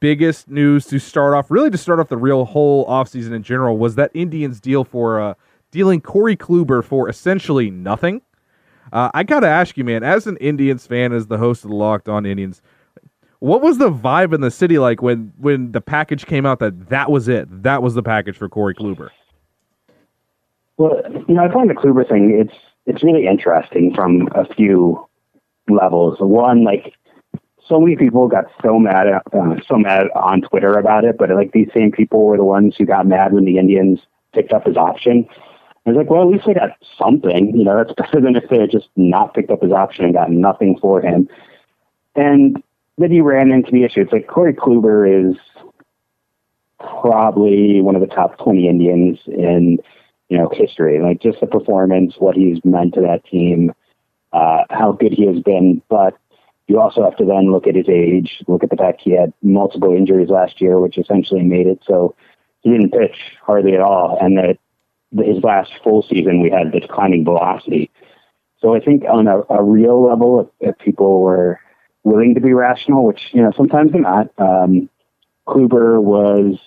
biggest 0.00 0.48
news 0.48 0.86
to 0.86 0.98
start 0.98 1.34
off, 1.34 1.50
really 1.50 1.70
to 1.70 1.78
start 1.78 2.00
off 2.00 2.08
the 2.08 2.16
real 2.16 2.44
whole 2.44 2.86
offseason 2.86 3.32
in 3.32 3.42
general, 3.42 3.76
was 3.76 3.94
that 3.96 4.10
Indians 4.14 4.60
deal 4.60 4.84
for 4.84 5.20
uh, 5.20 5.34
dealing 5.70 6.00
Corey 6.00 6.36
Kluber 6.36 6.82
for 6.82 7.08
essentially 7.08 7.70
nothing. 7.70 8.22
Uh, 8.92 9.10
I 9.14 9.22
got 9.22 9.40
to 9.40 9.48
ask 9.48 9.76
you, 9.76 9.84
man, 9.84 10.02
as 10.02 10.26
an 10.26 10.36
Indians 10.38 10.86
fan, 10.86 11.12
as 11.12 11.26
the 11.26 11.38
host 11.38 11.64
of 11.64 11.70
the 11.70 11.76
Locked 11.76 12.08
On 12.08 12.24
Indians, 12.24 12.62
what 13.40 13.62
was 13.62 13.78
the 13.78 13.90
vibe 13.90 14.34
in 14.34 14.40
the 14.40 14.50
city 14.50 14.78
like 14.78 15.02
when 15.02 15.32
when 15.38 15.72
the 15.72 15.80
package 15.80 16.26
came 16.26 16.46
out 16.46 16.58
that 16.60 16.88
that 16.88 17.10
was 17.10 17.28
it? 17.28 17.62
That 17.62 17.82
was 17.82 17.94
the 17.94 18.02
package 18.02 18.36
for 18.36 18.48
Corey 18.48 18.74
Kluber. 18.74 19.10
Well, 20.78 21.00
you 21.28 21.34
know, 21.34 21.44
I 21.44 21.52
find 21.52 21.68
the 21.68 21.74
Kluber 21.74 22.08
thing 22.08 22.38
it's 22.38 22.56
it's 22.86 23.02
really 23.02 23.26
interesting 23.26 23.92
from 23.94 24.28
a 24.34 24.46
few 24.54 25.06
levels. 25.68 26.18
One, 26.20 26.64
like 26.64 26.94
so 27.68 27.80
many 27.80 27.96
people 27.96 28.28
got 28.28 28.44
so 28.62 28.78
mad 28.78 29.08
at, 29.08 29.22
uh, 29.32 29.56
so 29.66 29.76
mad 29.76 30.06
on 30.14 30.42
Twitter 30.42 30.72
about 30.74 31.04
it, 31.04 31.16
but 31.18 31.30
like 31.30 31.52
these 31.52 31.68
same 31.74 31.90
people 31.90 32.24
were 32.24 32.36
the 32.36 32.44
ones 32.44 32.76
who 32.76 32.86
got 32.86 33.06
mad 33.06 33.32
when 33.32 33.44
the 33.44 33.58
Indians 33.58 34.00
picked 34.32 34.52
up 34.52 34.66
his 34.66 34.76
option. 34.76 35.28
I 35.86 35.90
was 35.90 35.98
like, 35.98 36.10
well, 36.10 36.22
at 36.22 36.28
least 36.28 36.46
they 36.46 36.54
got 36.54 36.70
something. 36.98 37.56
You 37.56 37.64
know, 37.64 37.76
that's 37.76 37.94
better 37.94 38.20
than 38.20 38.34
if 38.34 38.48
they 38.50 38.58
had 38.58 38.72
just 38.72 38.88
not 38.96 39.34
picked 39.34 39.50
up 39.50 39.62
his 39.62 39.72
option 39.72 40.04
and 40.04 40.14
got 40.14 40.30
nothing 40.30 40.76
for 40.80 41.00
him. 41.00 41.28
And 42.16 42.62
then 42.98 43.10
he 43.10 43.20
ran 43.20 43.52
into 43.52 43.70
the 43.70 43.84
issue. 43.84 44.00
It's 44.00 44.12
like 44.12 44.26
Corey 44.26 44.52
Kluber 44.52 45.30
is 45.30 45.36
probably 46.80 47.80
one 47.82 47.94
of 47.94 48.00
the 48.00 48.08
top 48.08 48.38
20 48.38 48.68
Indians 48.68 49.20
in, 49.26 49.78
you 50.28 50.38
know, 50.38 50.50
history. 50.52 51.00
Like 51.00 51.20
just 51.20 51.40
the 51.40 51.46
performance, 51.46 52.14
what 52.18 52.36
he's 52.36 52.58
meant 52.64 52.94
to 52.94 53.00
that 53.02 53.24
team, 53.24 53.72
uh, 54.32 54.64
how 54.70 54.92
good 54.92 55.12
he 55.12 55.26
has 55.26 55.40
been. 55.40 55.82
But 55.88 56.16
you 56.66 56.80
also 56.80 57.04
have 57.04 57.16
to 57.18 57.24
then 57.24 57.52
look 57.52 57.68
at 57.68 57.76
his 57.76 57.88
age, 57.88 58.42
look 58.48 58.64
at 58.64 58.70
the 58.70 58.76
fact 58.76 59.02
he 59.02 59.12
had 59.12 59.32
multiple 59.40 59.94
injuries 59.94 60.30
last 60.30 60.60
year, 60.60 60.80
which 60.80 60.98
essentially 60.98 61.42
made 61.42 61.68
it 61.68 61.80
so 61.86 62.16
he 62.62 62.70
didn't 62.70 62.90
pitch 62.90 63.16
hardly 63.42 63.74
at 63.74 63.80
all. 63.80 64.18
And 64.20 64.36
that 64.38 64.58
his 65.12 65.42
last 65.42 65.72
full 65.82 66.02
season, 66.02 66.40
we 66.40 66.50
had 66.50 66.72
the 66.72 66.80
declining 66.80 67.24
velocity. 67.24 67.90
So 68.60 68.74
I 68.74 68.80
think 68.80 69.04
on 69.04 69.26
a, 69.26 69.40
a 69.50 69.62
real 69.62 70.02
level, 70.02 70.40
if, 70.40 70.70
if 70.70 70.78
people 70.78 71.20
were 71.20 71.60
willing 72.04 72.34
to 72.34 72.40
be 72.40 72.52
rational, 72.52 73.04
which 73.04 73.28
you 73.32 73.42
know 73.42 73.52
sometimes 73.56 73.92
they're 73.92 74.00
not, 74.00 74.30
um, 74.38 74.88
Kluber 75.46 76.02
was 76.02 76.58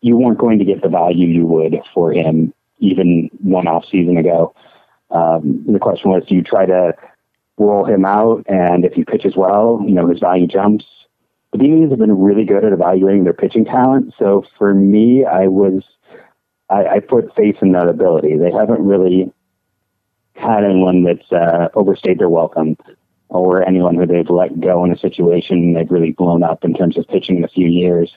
you 0.00 0.16
weren't 0.16 0.38
going 0.38 0.58
to 0.58 0.64
get 0.64 0.82
the 0.82 0.88
value 0.88 1.28
you 1.28 1.46
would 1.46 1.76
for 1.94 2.12
him 2.12 2.52
even 2.78 3.30
one 3.42 3.66
off 3.66 3.84
season 3.90 4.18
ago. 4.18 4.54
Um, 5.10 5.64
the 5.66 5.78
question 5.78 6.10
was, 6.10 6.24
do 6.28 6.34
you 6.34 6.42
try 6.42 6.66
to 6.66 6.92
roll 7.56 7.84
him 7.84 8.04
out, 8.04 8.44
and 8.48 8.84
if 8.84 8.94
he 8.94 9.04
pitches 9.04 9.34
well, 9.36 9.80
you 9.86 9.94
know 9.94 10.08
his 10.08 10.20
value 10.20 10.46
jumps. 10.46 10.84
But 11.50 11.60
the 11.60 11.66
Indians 11.66 11.92
have 11.92 12.00
been 12.00 12.18
really 12.20 12.44
good 12.44 12.64
at 12.64 12.72
evaluating 12.72 13.22
their 13.22 13.32
pitching 13.32 13.64
talent. 13.64 14.12
So 14.18 14.44
for 14.58 14.74
me, 14.74 15.24
I 15.24 15.46
was 15.46 15.84
I, 16.70 16.86
I 16.86 17.00
put 17.00 17.34
faith 17.34 17.56
in 17.62 17.72
that 17.72 17.88
ability. 17.88 18.36
They 18.36 18.50
haven't 18.50 18.84
really 18.84 19.32
had 20.34 20.64
anyone 20.64 21.04
that's 21.04 21.30
uh, 21.32 21.68
overstayed 21.74 22.18
their 22.18 22.28
welcome 22.28 22.76
or 23.28 23.66
anyone 23.66 23.96
who 23.96 24.06
they've 24.06 24.28
let 24.30 24.60
go 24.60 24.84
in 24.84 24.92
a 24.92 24.98
situation 24.98 25.74
they've 25.74 25.90
really 25.90 26.12
blown 26.12 26.42
up 26.42 26.64
in 26.64 26.74
terms 26.74 26.96
of 26.96 27.06
pitching 27.08 27.36
in 27.36 27.44
a 27.44 27.48
few 27.48 27.66
years. 27.66 28.16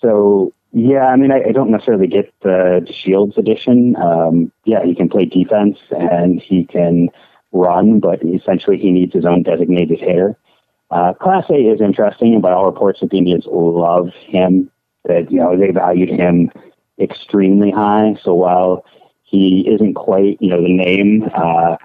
So 0.00 0.52
yeah, 0.72 1.06
I 1.06 1.16
mean, 1.16 1.30
I, 1.30 1.48
I 1.48 1.52
don't 1.52 1.70
necessarily 1.70 2.06
get 2.06 2.32
the 2.42 2.86
Shields 2.90 3.36
edition. 3.36 3.94
Um, 3.96 4.50
yeah, 4.64 4.84
he 4.84 4.94
can 4.94 5.08
play 5.08 5.26
defense 5.26 5.78
and 5.90 6.40
he 6.40 6.64
can 6.64 7.08
run, 7.52 8.00
but 8.00 8.24
essentially 8.24 8.78
he 8.78 8.90
needs 8.90 9.12
his 9.12 9.26
own 9.26 9.42
designated 9.42 10.00
hitter. 10.00 10.36
Uh, 10.90 11.12
Clase 11.14 11.74
is 11.74 11.80
interesting, 11.80 12.34
and 12.34 12.42
by 12.42 12.52
all 12.52 12.66
reports, 12.66 13.00
the 13.00 13.16
Indians 13.16 13.46
love 13.46 14.10
him. 14.26 14.70
That 15.04 15.32
you 15.32 15.38
know 15.38 15.56
they 15.58 15.70
valued 15.72 16.10
him 16.10 16.50
extremely 17.02 17.70
high. 17.70 18.16
So 18.22 18.34
while 18.34 18.84
he 19.22 19.66
isn't 19.68 19.94
quite, 19.94 20.38
you 20.40 20.50
know, 20.50 20.62
the 20.62 20.72
name, 20.72 21.24
uh, 21.34 21.76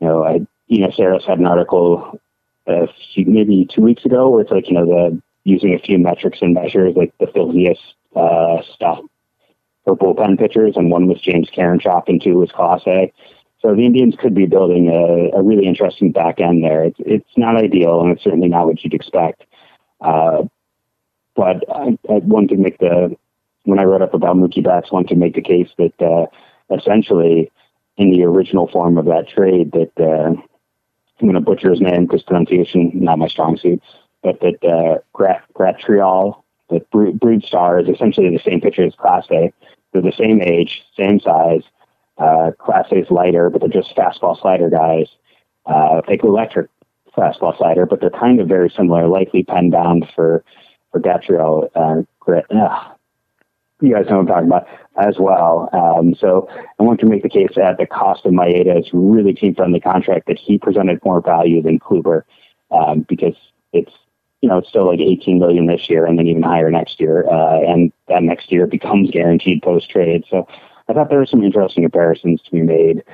you 0.00 0.06
know, 0.06 0.24
I, 0.24 0.40
you 0.66 0.80
know, 0.80 0.88
Sarris 0.88 1.26
had 1.26 1.38
an 1.38 1.46
article 1.46 2.20
uh, 2.66 2.86
maybe 3.16 3.66
two 3.74 3.82
weeks 3.82 4.04
ago 4.04 4.28
where 4.28 4.42
it's 4.42 4.50
like, 4.50 4.68
you 4.68 4.74
know, 4.74 4.86
the 4.86 5.22
using 5.44 5.74
a 5.74 5.78
few 5.78 5.98
metrics 5.98 6.38
and 6.42 6.54
measures, 6.54 6.94
like 6.94 7.12
the 7.18 7.26
filthiest 7.26 7.80
uh, 8.14 8.58
stuff 8.74 9.00
for 9.84 9.96
bullpen 9.96 10.38
pitchers, 10.38 10.74
and 10.76 10.90
one 10.90 11.06
was 11.06 11.20
James 11.20 11.48
Karinchak, 11.50 12.04
and 12.08 12.22
two 12.22 12.34
was 12.34 12.50
Clase. 12.50 13.12
So 13.60 13.74
the 13.74 13.84
Indians 13.84 14.14
could 14.20 14.34
be 14.34 14.46
building 14.46 14.88
a, 14.88 15.36
a 15.36 15.42
really 15.42 15.66
interesting 15.66 16.12
back 16.12 16.40
end 16.40 16.62
there. 16.62 16.84
It's, 16.84 16.98
it's 17.00 17.36
not 17.36 17.56
ideal, 17.56 18.00
and 18.02 18.12
it's 18.12 18.22
certainly 18.22 18.48
not 18.48 18.66
what 18.66 18.84
you'd 18.84 18.94
expect. 18.94 19.44
Uh, 20.00 20.44
but 21.34 21.64
I, 21.74 21.98
I 22.10 22.18
wanted 22.18 22.50
to 22.50 22.56
make 22.56 22.78
the 22.78 23.16
when 23.68 23.78
I 23.78 23.84
wrote 23.84 24.00
up 24.00 24.14
about 24.14 24.36
Mookie 24.36 24.64
Betts, 24.64 24.90
wanted 24.90 25.08
to 25.08 25.14
make 25.14 25.34
the 25.34 25.42
case 25.42 25.68
that 25.76 25.92
uh, 26.00 26.26
essentially 26.74 27.52
in 27.98 28.10
the 28.10 28.22
original 28.22 28.66
form 28.68 28.96
of 28.96 29.04
that 29.04 29.28
trade 29.28 29.72
that 29.72 29.92
uh, 30.00 30.30
I'm 30.30 30.42
going 31.20 31.34
to 31.34 31.40
butcher 31.40 31.70
his 31.70 31.80
name 31.80 32.06
because 32.06 32.22
pronunciation 32.22 32.92
not 32.94 33.18
my 33.18 33.28
strong 33.28 33.58
suit, 33.58 33.82
but 34.22 34.40
that 34.40 34.64
uh, 34.64 35.02
Grat 35.12 35.44
Graterol, 35.54 36.42
the 36.70 36.80
Brusdar, 36.92 37.82
is 37.82 37.94
essentially 37.94 38.30
the 38.30 38.42
same 38.42 38.62
pitcher 38.62 38.84
as 38.84 38.94
Clase. 38.94 39.52
They're 39.92 40.02
the 40.02 40.12
same 40.12 40.40
age, 40.40 40.82
same 40.96 41.20
size. 41.20 41.62
Uh, 42.16 42.52
Clase 42.58 43.02
is 43.02 43.10
lighter, 43.10 43.50
but 43.50 43.60
they're 43.60 43.68
just 43.82 43.94
fastball 43.94 44.40
slider 44.40 44.70
guys. 44.70 45.08
Uh, 45.66 46.00
they 46.08 46.16
go 46.16 46.28
electric 46.28 46.70
fastball 47.14 47.56
slider, 47.58 47.84
but 47.84 48.00
they're 48.00 48.08
kind 48.08 48.40
of 48.40 48.48
very 48.48 48.70
similar, 48.70 49.08
likely 49.08 49.44
pen 49.44 49.68
bound 49.68 50.08
for 50.14 50.42
for 50.90 51.00
Gatriel. 51.00 51.68
Uh, 51.74 52.04
grit. 52.18 52.46
Ugh. 52.50 52.97
You 53.80 53.94
guys 53.94 54.06
know 54.08 54.18
what 54.18 54.22
I'm 54.22 54.26
talking 54.26 54.46
about 54.46 54.68
as 54.96 55.16
well. 55.18 55.68
Um, 55.72 56.14
so 56.14 56.48
I 56.78 56.82
want 56.82 56.98
to 57.00 57.06
make 57.06 57.22
the 57.22 57.28
case 57.28 57.50
that 57.54 57.78
the 57.78 57.86
cost 57.86 58.26
of 58.26 58.32
Maeda's 58.32 58.90
really 58.92 59.32
team 59.32 59.54
friendly 59.54 59.80
contract 59.80 60.26
that 60.26 60.38
he 60.38 60.58
presented 60.58 61.04
more 61.04 61.20
value 61.20 61.62
than 61.62 61.78
Kluber 61.78 62.22
um, 62.70 63.06
because 63.08 63.36
it's 63.72 63.92
you 64.40 64.48
know 64.48 64.58
it's 64.58 64.68
still 64.68 64.86
like 64.86 65.00
18 65.00 65.38
million 65.38 65.66
this 65.66 65.88
year 65.88 66.06
and 66.06 66.18
then 66.18 66.26
even 66.26 66.42
higher 66.42 66.70
next 66.70 67.00
year, 67.00 67.28
uh, 67.28 67.60
and 67.60 67.92
that 68.08 68.22
next 68.22 68.50
year 68.50 68.66
becomes 68.78 69.10
guaranteed 69.10 69.62
post 69.62 69.90
trade. 69.90 70.24
So 70.28 70.48
I 70.88 70.92
thought 70.92 71.08
there 71.08 71.18
were 71.18 71.26
some 71.26 71.44
interesting 71.44 71.84
comparisons 71.84 72.42
to 72.42 72.50
be 72.50 72.62
made. 72.62 73.04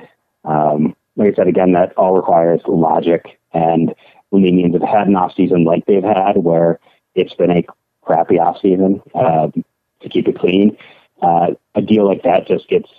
Um, 0.45 0.95
like 1.15 1.33
I 1.33 1.35
said, 1.35 1.47
again, 1.47 1.73
that 1.73 1.93
all 1.97 2.15
requires 2.15 2.61
logic. 2.67 3.39
And 3.53 3.93
when 4.29 4.43
the 4.43 4.49
Indians 4.49 4.73
have 4.73 4.89
had 4.89 5.07
an 5.07 5.15
off 5.15 5.33
season 5.35 5.63
like 5.63 5.85
they've 5.85 6.03
had, 6.03 6.37
where 6.37 6.79
it's 7.15 7.33
been 7.33 7.51
a 7.51 7.63
crappy 8.01 8.37
off 8.37 8.59
season 8.61 9.01
um, 9.15 9.63
to 10.05 10.09
keep 10.09 10.27
it 10.27 10.39
clean, 10.39 10.77
uh, 11.21 11.47
a 11.75 11.81
deal 11.81 12.07
like 12.07 12.23
that 12.23 12.47
just 12.47 12.69
gets 12.69 12.89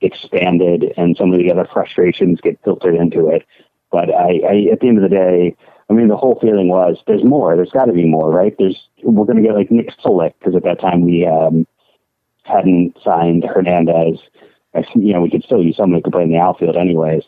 expanded, 0.00 0.92
and 0.96 1.16
some 1.16 1.32
of 1.32 1.38
the 1.38 1.50
other 1.50 1.68
frustrations 1.72 2.40
get 2.40 2.62
filtered 2.62 2.94
into 2.94 3.28
it. 3.28 3.44
But 3.90 4.10
I, 4.10 4.40
I 4.48 4.68
at 4.72 4.80
the 4.80 4.88
end 4.88 4.98
of 4.98 5.02
the 5.02 5.08
day, 5.08 5.56
I 5.90 5.92
mean, 5.92 6.08
the 6.08 6.16
whole 6.16 6.38
feeling 6.40 6.68
was 6.68 6.98
there's 7.06 7.24
more. 7.24 7.56
There's 7.56 7.70
got 7.70 7.86
to 7.86 7.92
be 7.92 8.06
more, 8.06 8.30
right? 8.30 8.54
There's 8.58 8.88
we're 9.02 9.26
going 9.26 9.38
to 9.38 9.42
get 9.42 9.56
like 9.56 9.70
Nick 9.70 9.90
Solak 9.98 10.34
because 10.38 10.54
at 10.54 10.64
that 10.64 10.80
time 10.80 11.04
we 11.04 11.26
um, 11.26 11.66
hadn't 12.44 12.96
signed 13.02 13.44
Hernandez, 13.44 14.20
you 14.94 15.12
know, 15.12 15.20
we 15.20 15.30
could 15.30 15.44
still 15.44 15.62
use 15.62 15.76
someone 15.76 15.98
who 15.98 16.02
could 16.02 16.12
play 16.12 16.22
in 16.22 16.30
the 16.30 16.38
outfield 16.38 16.76
anyways 16.76 17.22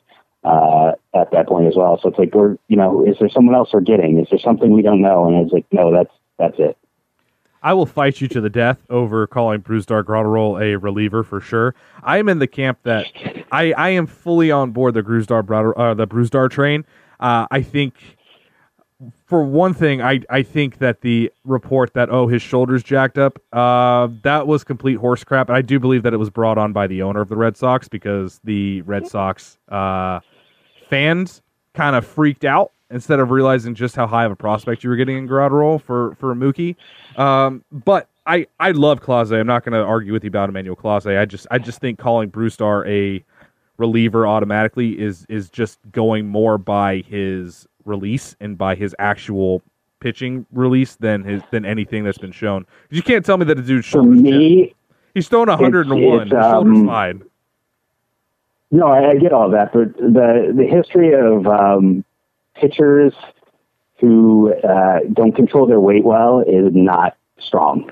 uh, 0.45 0.93
at 1.15 1.31
that 1.33 1.49
point 1.49 1.67
as 1.67 1.75
well. 1.77 1.99
So 2.01 2.09
it's 2.09 2.19
like 2.19 2.35
we're, 2.35 2.57
you 2.69 2.77
know, 2.77 3.05
is 3.05 3.17
there 3.19 3.29
someone 3.29 3.55
else 3.55 3.71
we're 3.73 3.81
getting? 3.81 4.19
Is 4.19 4.29
there 4.31 4.39
something 4.39 4.73
we 4.73 4.83
don't 4.83 5.01
know? 5.01 5.27
And 5.27 5.45
it's 5.45 5.53
like, 5.53 5.67
no, 5.73 5.93
that's 5.93 6.13
that's 6.39 6.59
it. 6.59 6.77
I 7.63 7.73
will 7.73 7.87
fight 7.87 8.21
you 8.21 8.29
to 8.29 8.41
the 8.41 8.51
death 8.51 8.79
over 8.91 9.27
calling 9.27 9.61
Brusdar 9.61 10.05
Graterol 10.05 10.63
a 10.63 10.77
reliever 10.77 11.23
for 11.23 11.41
sure. 11.41 11.75
I 12.03 12.19
am 12.19 12.29
in 12.29 12.39
the 12.39 12.47
camp 12.47 12.79
that 12.85 13.07
I, 13.51 13.73
I 13.73 13.91
am 13.91 14.07
fully 14.07 14.51
on 14.51 14.71
board 14.71 14.95
the 14.95 15.03
Brusdar 15.03 15.73
uh, 15.77 15.95
the 15.95 16.07
Brusdar 16.07 16.51
train. 16.51 16.85
Uh, 17.19 17.47
I 17.51 17.63
think 17.63 17.95
for 19.27 19.43
one 19.45 19.75
thing, 19.75 20.01
I 20.01 20.21
I 20.31 20.43
think 20.43 20.79
that 20.79 21.01
the 21.01 21.31
report 21.45 21.95
that 21.95 22.09
oh 22.11 22.29
his 22.29 22.43
shoulders 22.43 22.83
jacked 22.83 23.19
up, 23.19 23.39
uh, 23.53 24.09
that 24.23 24.47
was 24.47 24.65
complete 24.65 24.97
horse 24.97 25.25
crap. 25.25 25.49
And 25.49 25.57
I 25.57 25.63
do 25.63 25.79
believe 25.79 26.03
that 26.05 26.15
it 26.15 26.19
was 26.19 26.31
brought 26.31 26.59
on 26.59 26.73
by 26.73 26.87
the 26.87 27.03
owner 27.03 27.21
of 27.21 27.29
the 27.29 27.37
Red 27.37 27.57
Sox 27.57 27.89
because 27.89 28.41
the 28.45 28.83
Red 28.83 29.07
Sox 29.07 29.59
uh, 29.69 30.21
fans 30.89 31.43
kind 31.75 31.97
of 31.97 32.07
freaked 32.07 32.45
out 32.45 32.73
instead 32.91 33.21
of 33.21 33.31
realizing 33.31 33.75
just 33.75 33.97
how 33.97 34.07
high 34.07 34.25
of 34.25 34.33
a 34.33 34.37
prospect 34.37 34.85
you 34.85 34.91
were 34.91 34.97
getting 34.97 35.17
in 35.17 35.29
Graterol 35.29 35.81
for 35.81 36.15
for 36.17 36.35
Mookie. 36.35 36.77
Um, 37.17 37.65
but 37.71 38.09
I 38.27 38.47
I 38.61 38.73
love 38.73 39.01
Clase. 39.01 39.39
I'm 39.39 39.47
not 39.47 39.65
going 39.65 39.73
to 39.73 39.85
argue 39.85 40.13
with 40.13 40.25
you 40.25 40.29
about 40.29 40.49
Emmanuel 40.49 40.77
Clase. 40.77 41.19
I 41.19 41.25
just 41.25 41.47
I 41.51 41.59
just 41.59 41.81
think 41.81 41.99
calling 41.99 42.31
Brusdar 42.31 42.87
a 42.87 43.25
reliever 43.79 44.27
automatically 44.27 44.99
is 44.99 45.27
is 45.29 45.51
just 45.51 45.79
going 45.93 46.27
more 46.27 46.59
by 46.59 47.05
his 47.09 47.67
release 47.85 48.37
and 48.41 48.59
by 48.59 48.75
his 48.75 48.95
actual 48.99 49.63
pitching 50.01 50.47
release 50.53 50.97
than 50.97 51.25
his 51.25 51.43
than 51.51 51.65
anything 51.65 52.05
that's 52.05 52.19
been 52.19 52.33
shown. 52.33 52.67
You 52.91 53.03
can't 53.03 53.25
tell 53.25 53.39
me 53.39 53.45
that 53.47 53.59
a 53.59 53.63
dude's 53.63 53.87
shoulders. 53.87 54.21
me, 54.21 54.75
he's 55.15 55.29
thrown 55.29 55.49
101. 55.49 56.21
His 56.21 56.31
shoulder's 56.31 56.79
um. 56.89 57.25
No, 58.73 58.89
I, 58.89 59.11
I 59.11 59.15
get 59.17 59.33
all 59.33 59.49
that, 59.51 59.73
but 59.73 59.97
the 59.97 60.53
the 60.55 60.67
history 60.67 61.15
of 61.15 61.47
um, 61.47 62.05
pitchers 62.61 63.13
who 63.99 64.53
uh, 64.63 65.01
don't 65.13 65.33
control 65.33 65.67
their 65.67 65.81
weight 65.81 66.05
well 66.05 66.41
is 66.41 66.73
not 66.75 67.17
strong. 67.39 67.91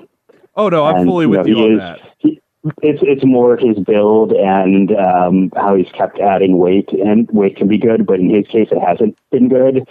Oh 0.56 0.68
no, 0.68 0.84
I'm 0.84 0.96
And, 0.96 1.06
fully 1.08 1.24
you 1.24 1.30
with 1.30 1.46
know, 1.46 1.56
you 1.56 1.64
on 1.64 1.72
is- 1.72 1.78
that. 1.80 2.00
he- 2.18 2.40
it's 2.82 3.00
it's 3.02 3.24
more 3.26 3.58
his 3.58 3.78
build 3.78 4.32
and 4.32 4.90
um, 4.96 5.52
how 5.54 5.74
he's 5.74 5.90
kept 5.92 6.18
adding 6.18 6.56
weight, 6.56 6.88
and 6.92 7.28
weight 7.30 7.56
can 7.56 7.68
be 7.68 7.76
good, 7.76 8.06
but 8.06 8.18
in 8.20 8.30
his 8.30 8.46
case, 8.46 8.68
it 8.70 8.80
hasn't 8.80 9.18
been 9.30 9.50
good. 9.50 9.86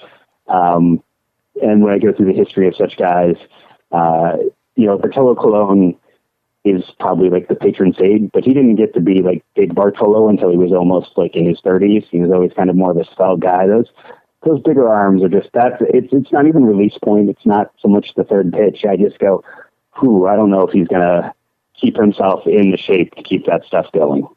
Um, 0.48 1.04
and 1.62 1.84
when 1.84 1.94
I 1.94 2.00
go 2.00 2.12
through 2.12 2.34
the 2.34 2.40
history 2.40 2.68
of 2.68 2.76
such 2.76 2.98
guys, 2.98 3.36
uh, 3.92 4.38
you 4.76 4.88
know, 4.88 4.98
Bartolo 4.98 5.36
Colon 5.36 5.96
is 6.66 6.84
probably 7.00 7.30
like 7.30 7.48
the 7.48 7.54
patron 7.54 7.94
saint, 7.94 8.32
but 8.32 8.44
he 8.44 8.56
didn't 8.56 8.78
get 8.78 8.96
to 8.96 9.02
be 9.02 9.22
like 9.22 9.44
big 9.56 9.76
Bartolo 9.76 10.28
until 10.28 10.50
he 10.50 10.58
was 10.58 10.72
almost 10.72 11.12
like 11.16 11.36
in 11.36 11.46
his 11.46 11.62
30s. 11.62 12.06
He 12.10 12.22
was 12.22 12.32
always 12.32 12.54
kind 12.54 12.72
of 12.72 12.76
more 12.76 12.90
of 12.90 12.98
a 12.98 13.06
spell 13.06 13.38
guy. 13.38 13.68
Those 13.68 13.86
those 14.46 14.62
bigger 14.62 14.88
arms 14.88 15.24
are 15.24 15.30
just 15.30 15.50
that. 15.54 15.78
It's 15.82 16.12
it's 16.12 16.32
not 16.32 16.48
even 16.48 16.66
release 16.66 16.98
point. 17.04 17.30
It's 17.30 17.46
not 17.46 17.72
so 17.80 17.88
much 17.88 18.14
the 18.16 18.24
third 18.24 18.52
pitch. 18.52 18.86
I 18.86 18.98
just 18.98 19.20
go, 19.20 19.44
whew, 20.00 20.28
I 20.28 20.36
don't 20.36 20.50
know 20.50 20.66
if 20.68 20.72
he's 20.72 20.88
gonna 20.88 21.34
keep 21.80 21.96
himself 21.96 22.46
in 22.46 22.72
the 22.72 22.78
shape 22.78 23.16
to 23.16 23.24
keep 23.24 23.46
that 23.46 23.64
stuff 23.66 23.92
going. 23.94 24.28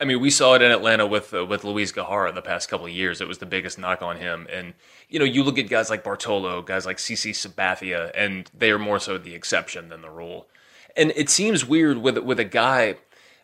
I 0.00 0.04
mean, 0.04 0.20
we 0.20 0.30
saw 0.30 0.54
it 0.54 0.62
in 0.62 0.70
Atlanta 0.70 1.06
with 1.06 1.34
uh, 1.34 1.44
with 1.44 1.64
Luiz 1.64 1.92
Gohara 1.92 2.32
the 2.32 2.42
past 2.42 2.68
couple 2.68 2.86
of 2.86 2.92
years. 2.92 3.20
It 3.20 3.26
was 3.26 3.38
the 3.38 3.46
biggest 3.46 3.78
knock 3.78 4.00
on 4.00 4.16
him, 4.16 4.46
and 4.50 4.74
you 5.08 5.18
know, 5.18 5.24
you 5.24 5.42
look 5.42 5.58
at 5.58 5.68
guys 5.68 5.90
like 5.90 6.04
Bartolo, 6.04 6.62
guys 6.62 6.86
like 6.86 6.98
CC 6.98 7.32
Sabathia, 7.32 8.12
and 8.14 8.48
they 8.56 8.70
are 8.70 8.78
more 8.78 9.00
so 9.00 9.18
the 9.18 9.34
exception 9.34 9.88
than 9.88 10.02
the 10.02 10.10
rule. 10.10 10.46
And 10.96 11.12
it 11.16 11.28
seems 11.28 11.64
weird 11.64 11.98
with 11.98 12.18
with 12.18 12.38
a 12.38 12.44
guy 12.44 12.96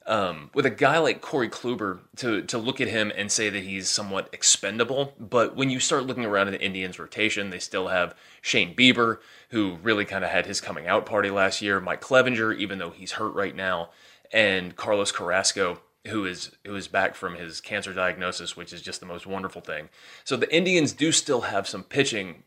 um, 0.07 0.51
with 0.53 0.67
a 0.67 0.71
guy 0.71 0.99
like 0.99 1.21
Corey 1.21 1.49
Kluber 1.49 2.01
to 2.17 2.43
to 2.43 2.59
look 2.59 2.81
at 2.81 2.89
him 2.89 3.11
and 3.17 3.33
say 3.33 3.49
that 3.49 3.63
he's 3.63 3.89
somewhat 3.89 4.29
expendable. 4.33 5.15
But 5.19 5.57
when 5.57 5.71
you 5.71 5.81
start 5.81 6.07
looking 6.07 6.25
around 6.25 6.49
at 6.49 6.53
the 6.53 6.63
Indians' 6.63 6.99
rotation, 6.99 7.51
they 7.51 7.59
still 7.59 7.89
have 7.89 8.15
Shane 8.43 8.75
Bieber, 8.75 9.19
who 9.51 9.79
really 9.83 10.05
kind 10.05 10.25
of 10.25 10.31
had 10.31 10.47
his 10.47 10.61
coming 10.61 10.87
out 10.87 11.07
party 11.07 11.31
last 11.31 11.63
year. 11.63 11.81
Mike 11.81 12.03
Clevinger, 12.03 12.57
even 12.57 12.79
though 12.79 12.91
he's 12.91 13.13
hurt 13.13 13.35
right 13.35 13.57
now, 13.57 13.91
and 14.33 14.77
Carlos 14.77 15.11
Carrasco, 15.11 15.81
who 16.09 16.27
is 16.27 16.51
who 16.67 16.77
is 16.77 16.87
back 16.87 17.15
from 17.15 17.37
his 17.37 17.63
cancer 17.63 17.95
diagnosis, 17.95 18.57
which 18.57 18.73
is 18.75 18.83
just 18.83 19.01
the 19.01 19.07
most 19.07 19.27
wonderful 19.27 19.63
thing. 19.63 19.89
So 20.25 20.37
the 20.37 20.55
Indians 20.55 20.93
do 20.93 21.13
still 21.13 21.43
have 21.43 21.67
some 21.67 21.83
pitching, 21.83 22.43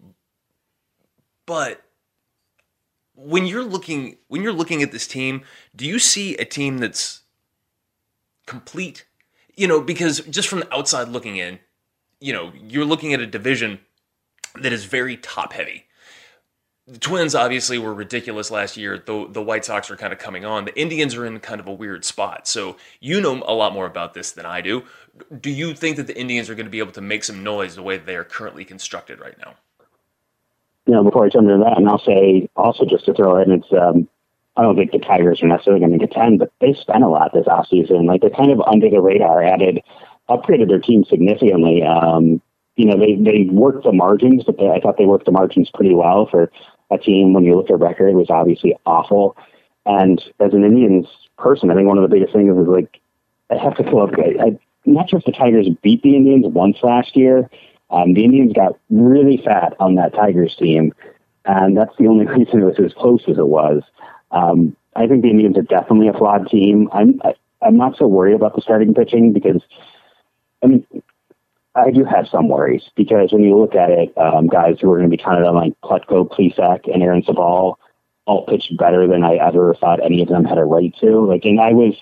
but 1.47 1.81
when 3.15 3.47
you're 3.47 3.63
looking 3.63 4.17
when 4.27 4.43
you're 4.43 4.53
looking 4.53 4.83
at 4.83 4.91
this 4.91 5.07
team, 5.07 5.41
do 5.75 5.87
you 5.87 5.97
see 5.97 6.35
a 6.35 6.45
team 6.45 6.77
that's 6.77 7.23
complete? 8.47 9.05
You 9.55 9.67
know, 9.67 9.81
because 9.81 10.21
just 10.21 10.47
from 10.47 10.61
the 10.61 10.73
outside 10.73 11.09
looking 11.09 11.37
in, 11.37 11.59
you 12.19 12.33
know, 12.33 12.51
you're 12.55 12.85
looking 12.85 13.13
at 13.13 13.19
a 13.19 13.27
division 13.27 13.79
that 14.59 14.73
is 14.73 14.85
very 14.85 15.17
top 15.17 15.53
heavy. 15.53 15.83
The 16.87 16.97
Twins 16.97 17.35
obviously 17.35 17.77
were 17.77 17.93
ridiculous 17.93 18.49
last 18.49 18.77
year. 18.77 18.97
The 19.05 19.27
the 19.29 19.41
White 19.41 19.65
Sox 19.65 19.91
are 19.91 19.97
kind 19.97 20.13
of 20.13 20.19
coming 20.19 20.45
on. 20.45 20.65
The 20.65 20.79
Indians 20.79 21.15
are 21.15 21.25
in 21.25 21.39
kind 21.41 21.59
of 21.59 21.67
a 21.67 21.73
weird 21.73 22.05
spot. 22.05 22.47
So 22.47 22.77
you 23.01 23.19
know 23.19 23.43
a 23.45 23.53
lot 23.53 23.73
more 23.73 23.85
about 23.85 24.13
this 24.13 24.31
than 24.31 24.45
I 24.45 24.61
do. 24.61 24.83
Do 25.41 25.49
you 25.49 25.73
think 25.73 25.97
that 25.97 26.07
the 26.07 26.17
Indians 26.17 26.49
are 26.49 26.55
going 26.55 26.65
to 26.65 26.71
be 26.71 26.79
able 26.79 26.93
to 26.93 27.01
make 27.01 27.25
some 27.25 27.43
noise 27.43 27.75
the 27.75 27.83
way 27.83 27.97
they 27.97 28.15
are 28.15 28.23
currently 28.23 28.63
constructed 28.63 29.19
right 29.19 29.37
now? 29.37 29.55
You 30.85 30.93
know, 30.93 31.03
before 31.03 31.25
I 31.25 31.29
jump 31.29 31.49
into 31.49 31.61
that, 31.65 31.77
and 31.77 31.89
I'll 31.89 31.99
say 31.99 32.47
also 32.55 32.85
just 32.85 33.03
to 33.05 33.13
throw 33.13 33.41
in, 33.41 33.51
it's 33.51 33.67
um, 33.73 34.07
I 34.57 34.63
don't 34.63 34.75
think 34.75 34.91
the 34.91 34.99
Tigers 34.99 35.41
are 35.43 35.47
necessarily 35.47 35.85
going 35.85 35.97
to 35.97 36.07
contend, 36.07 36.39
but 36.39 36.51
they 36.59 36.73
spent 36.73 37.03
a 37.03 37.07
lot 37.07 37.31
this 37.33 37.45
offseason. 37.45 38.07
Like 38.07 38.21
they're 38.21 38.29
kind 38.31 38.51
of 38.51 38.59
under 38.61 38.89
the 38.89 38.99
radar, 38.99 39.43
added, 39.43 39.81
upgraded 40.29 40.67
their 40.67 40.79
team 40.79 41.05
significantly. 41.05 41.83
Um, 41.83 42.41
you 42.75 42.85
know, 42.85 42.97
they 42.97 43.15
they 43.15 43.47
worked 43.51 43.83
the 43.83 43.91
margins, 43.91 44.43
but 44.43 44.57
they, 44.57 44.69
I 44.69 44.79
thought 44.79 44.97
they 44.97 45.05
worked 45.05 45.25
the 45.25 45.31
margins 45.31 45.69
pretty 45.73 45.93
well 45.93 46.27
for 46.29 46.51
a 46.89 46.97
team. 46.97 47.33
When 47.33 47.43
you 47.43 47.55
look 47.55 47.69
at 47.69 47.79
record, 47.79 48.15
was 48.15 48.31
obviously 48.31 48.75
awful. 48.85 49.37
And 49.85 50.19
as 50.39 50.53
an 50.53 50.63
Indians 50.63 51.07
person, 51.37 51.69
I 51.69 51.75
think 51.75 51.87
one 51.87 51.97
of 51.97 52.09
the 52.09 52.13
biggest 52.13 52.33
things 52.33 52.55
is 52.57 52.67
like 52.67 52.99
I 53.51 53.57
have 53.57 53.77
to 53.77 53.97
up. 53.97 54.09
I, 54.17 54.57
I'm 54.85 54.93
not 54.93 55.09
sure 55.09 55.19
if 55.19 55.25
the 55.25 55.31
Tigers 55.31 55.67
beat 55.83 56.01
the 56.01 56.15
Indians 56.15 56.45
once 56.47 56.77
last 56.81 57.15
year. 57.15 57.49
Um, 57.89 58.13
the 58.13 58.25
Indians 58.25 58.53
got 58.53 58.77
really 58.89 59.37
fat 59.37 59.75
on 59.79 59.95
that 59.95 60.13
Tigers 60.13 60.55
team 60.55 60.93
and 61.47 61.77
that's 61.77 61.95
the 61.97 62.07
only 62.07 62.25
reason 62.27 62.61
it 62.61 62.65
was 62.65 62.79
as 62.79 62.93
close 62.93 63.23
as 63.27 63.37
it 63.37 63.47
was. 63.47 63.81
Um, 64.31 64.75
I 64.95 65.07
think 65.07 65.21
the 65.21 65.29
Indians 65.29 65.57
are 65.57 65.61
definitely 65.61 66.07
a 66.07 66.13
flawed 66.13 66.49
team. 66.49 66.89
I'm 66.91 67.21
I, 67.23 67.33
I'm 67.61 67.77
not 67.77 67.97
so 67.97 68.07
worried 68.07 68.35
about 68.35 68.55
the 68.55 68.61
starting 68.61 68.93
pitching 68.93 69.33
because, 69.33 69.61
I 70.63 70.67
mean, 70.67 70.85
I 71.75 71.91
do 71.91 72.03
have 72.05 72.27
some 72.27 72.49
worries 72.49 72.83
because 72.95 73.31
when 73.31 73.43
you 73.43 73.57
look 73.57 73.75
at 73.75 73.89
it, 73.89 74.17
um, 74.17 74.47
guys 74.47 74.77
who 74.79 74.91
are 74.91 74.97
going 74.97 75.09
to 75.09 75.15
be 75.15 75.21
counted 75.21 75.47
on 75.47 75.55
like 75.55 75.73
Plutko, 75.83 76.27
Plesac, 76.27 76.91
and 76.91 77.03
Aaron 77.03 77.23
Civale 77.23 77.77
all 78.25 78.45
pitched 78.45 78.77
better 78.77 79.07
than 79.07 79.23
I 79.23 79.35
ever 79.35 79.73
thought 79.75 80.03
any 80.03 80.21
of 80.21 80.27
them 80.27 80.43
had 80.43 80.57
a 80.57 80.65
right 80.65 80.93
to. 81.01 81.25
Like, 81.27 81.45
and 81.45 81.59
I 81.61 81.73
was 81.73 81.95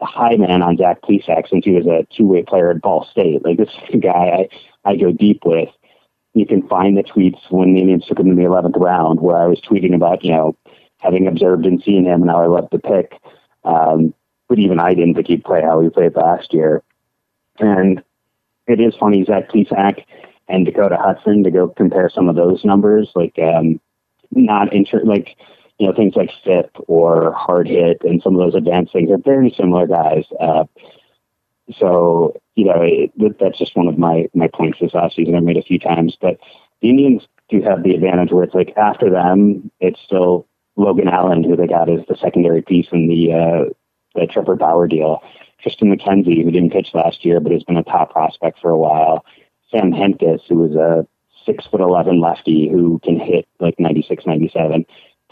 a 0.00 0.06
high 0.06 0.36
man 0.36 0.62
on 0.62 0.76
Zach 0.76 1.00
Plesac 1.02 1.48
since 1.48 1.64
he 1.64 1.72
was 1.72 1.86
a 1.86 2.06
two-way 2.14 2.42
player 2.42 2.70
at 2.70 2.80
Ball 2.80 3.06
State. 3.10 3.44
Like, 3.44 3.58
this 3.58 3.68
is 3.68 3.94
a 3.94 3.98
guy 3.98 4.46
I, 4.84 4.90
I 4.90 4.96
go 4.96 5.10
deep 5.10 5.40
with. 5.44 5.68
You 6.34 6.46
can 6.46 6.66
find 6.68 6.96
the 6.96 7.02
tweets 7.02 7.40
when 7.50 7.74
the 7.74 7.80
Indians 7.80 8.06
took 8.06 8.18
him 8.18 8.28
in 8.28 8.36
the 8.36 8.42
11th 8.42 8.76
round 8.76 9.20
where 9.20 9.36
I 9.36 9.46
was 9.46 9.60
tweeting 9.60 9.94
about, 9.94 10.24
you 10.24 10.32
know, 10.32 10.56
having 11.04 11.28
observed 11.28 11.66
and 11.66 11.82
seen 11.82 12.06
him 12.06 12.22
and 12.22 12.30
how 12.30 12.42
I 12.42 12.46
love 12.46 12.68
the 12.72 12.78
pick. 12.78 13.20
Um, 13.64 14.14
but 14.48 14.58
even 14.58 14.80
I 14.80 14.94
didn't 14.94 15.14
think 15.14 15.28
he'd 15.28 15.44
play 15.44 15.62
how 15.62 15.80
he 15.80 15.90
played 15.90 16.16
last 16.16 16.52
year. 16.52 16.82
And 17.58 18.02
it 18.66 18.80
is 18.80 18.94
funny, 18.98 19.24
Zach 19.24 19.50
Plesac 19.50 20.04
and 20.48 20.66
Dakota 20.66 20.96
Hudson 20.98 21.44
to 21.44 21.50
go 21.50 21.68
compare 21.68 22.10
some 22.10 22.28
of 22.28 22.36
those 22.36 22.64
numbers, 22.64 23.10
like 23.14 23.38
um, 23.38 23.80
not 24.30 24.72
inter 24.72 25.02
like 25.04 25.36
you 25.78 25.86
know 25.86 25.94
things 25.94 26.14
like 26.16 26.30
FIP 26.44 26.70
or 26.86 27.32
hard 27.32 27.68
hit 27.68 28.02
and 28.02 28.22
some 28.22 28.34
of 28.34 28.40
those 28.40 28.54
advanced 28.54 28.92
things 28.92 29.10
are 29.10 29.18
very 29.18 29.54
similar 29.56 29.86
guys. 29.86 30.24
Uh, 30.40 30.64
so 31.78 32.40
you 32.54 32.64
know 32.64 32.82
it, 32.82 33.12
that's 33.38 33.58
just 33.58 33.76
one 33.76 33.88
of 33.88 33.98
my 33.98 34.28
my 34.34 34.48
points 34.48 34.78
this 34.80 34.94
last 34.94 35.16
season. 35.16 35.34
I 35.34 35.40
made 35.40 35.56
a 35.56 35.62
few 35.62 35.78
times, 35.78 36.16
but 36.20 36.38
the 36.80 36.90
Indians 36.90 37.26
do 37.48 37.62
have 37.62 37.82
the 37.82 37.94
advantage 37.94 38.32
where 38.32 38.44
it's 38.44 38.54
like 38.54 38.74
after 38.76 39.10
them, 39.10 39.70
it's 39.80 40.00
still 40.00 40.46
Logan 40.76 41.08
Allen 41.08 41.44
who 41.44 41.56
they 41.56 41.66
got 41.66 41.88
as 41.88 42.00
the 42.08 42.16
secondary 42.16 42.62
piece 42.62 42.88
in 42.92 43.08
the 43.08 43.32
uh, 43.32 43.72
the 44.14 44.26
Trevor 44.26 44.56
Bauer 44.56 44.86
deal. 44.86 45.22
Triston 45.64 45.94
McKenzie, 45.94 46.42
who 46.44 46.50
didn't 46.50 46.72
pitch 46.72 46.90
last 46.94 47.24
year 47.24 47.40
but 47.40 47.52
has 47.52 47.64
been 47.64 47.76
a 47.76 47.84
top 47.84 48.12
prospect 48.12 48.58
for 48.60 48.70
a 48.70 48.78
while. 48.78 49.24
Sam 49.70 49.92
Hentges, 49.92 50.40
who 50.48 50.64
is 50.64 50.74
a 50.74 51.06
six 51.46 51.66
foot 51.66 51.80
eleven 51.80 52.20
lefty 52.20 52.68
who 52.68 53.00
can 53.02 53.18
hit 53.18 53.46
like 53.60 53.78
96, 53.78 54.24
97. 54.26 54.84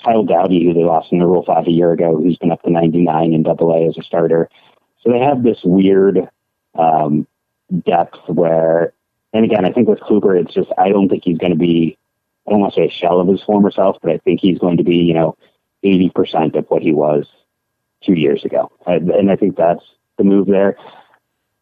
Kyle 0.02 0.24
Dowdy, 0.24 0.64
who 0.64 0.74
they 0.74 0.84
lost 0.84 1.12
in 1.12 1.18
the 1.18 1.26
Rule 1.26 1.44
Five 1.46 1.66
a 1.66 1.70
year 1.70 1.92
ago, 1.92 2.16
who's 2.16 2.38
been 2.38 2.50
up 2.50 2.62
to 2.62 2.70
99 2.70 3.32
in 3.32 3.42
Double 3.42 3.72
A 3.72 3.86
as 3.88 3.96
a 3.98 4.02
starter. 4.02 4.48
So 5.02 5.10
they 5.10 5.18
have 5.18 5.42
this 5.42 5.58
weird 5.64 6.28
um, 6.78 7.26
depth 7.84 8.18
where, 8.28 8.92
and 9.32 9.44
again, 9.44 9.64
I 9.64 9.72
think 9.72 9.88
with 9.88 10.00
Kluber, 10.00 10.40
it's 10.40 10.54
just 10.54 10.70
I 10.78 10.88
don't 10.88 11.08
think 11.08 11.24
he's 11.24 11.38
going 11.38 11.52
to 11.52 11.58
be. 11.58 11.98
I 12.46 12.50
don't 12.50 12.60
want 12.60 12.74
to 12.74 12.80
say 12.80 12.86
a 12.86 12.90
shell 12.90 13.20
of 13.20 13.28
his 13.28 13.42
former 13.42 13.70
self, 13.70 13.96
but 14.02 14.10
I 14.10 14.18
think 14.18 14.40
he's 14.40 14.58
going 14.58 14.76
to 14.78 14.84
be, 14.84 14.96
you 14.96 15.14
know, 15.14 15.36
80% 15.84 16.56
of 16.56 16.66
what 16.68 16.82
he 16.82 16.92
was 16.92 17.26
two 18.02 18.14
years 18.14 18.44
ago. 18.44 18.70
And 18.86 19.30
I 19.30 19.36
think 19.36 19.56
that's 19.56 19.84
the 20.18 20.24
move 20.24 20.46
there. 20.46 20.76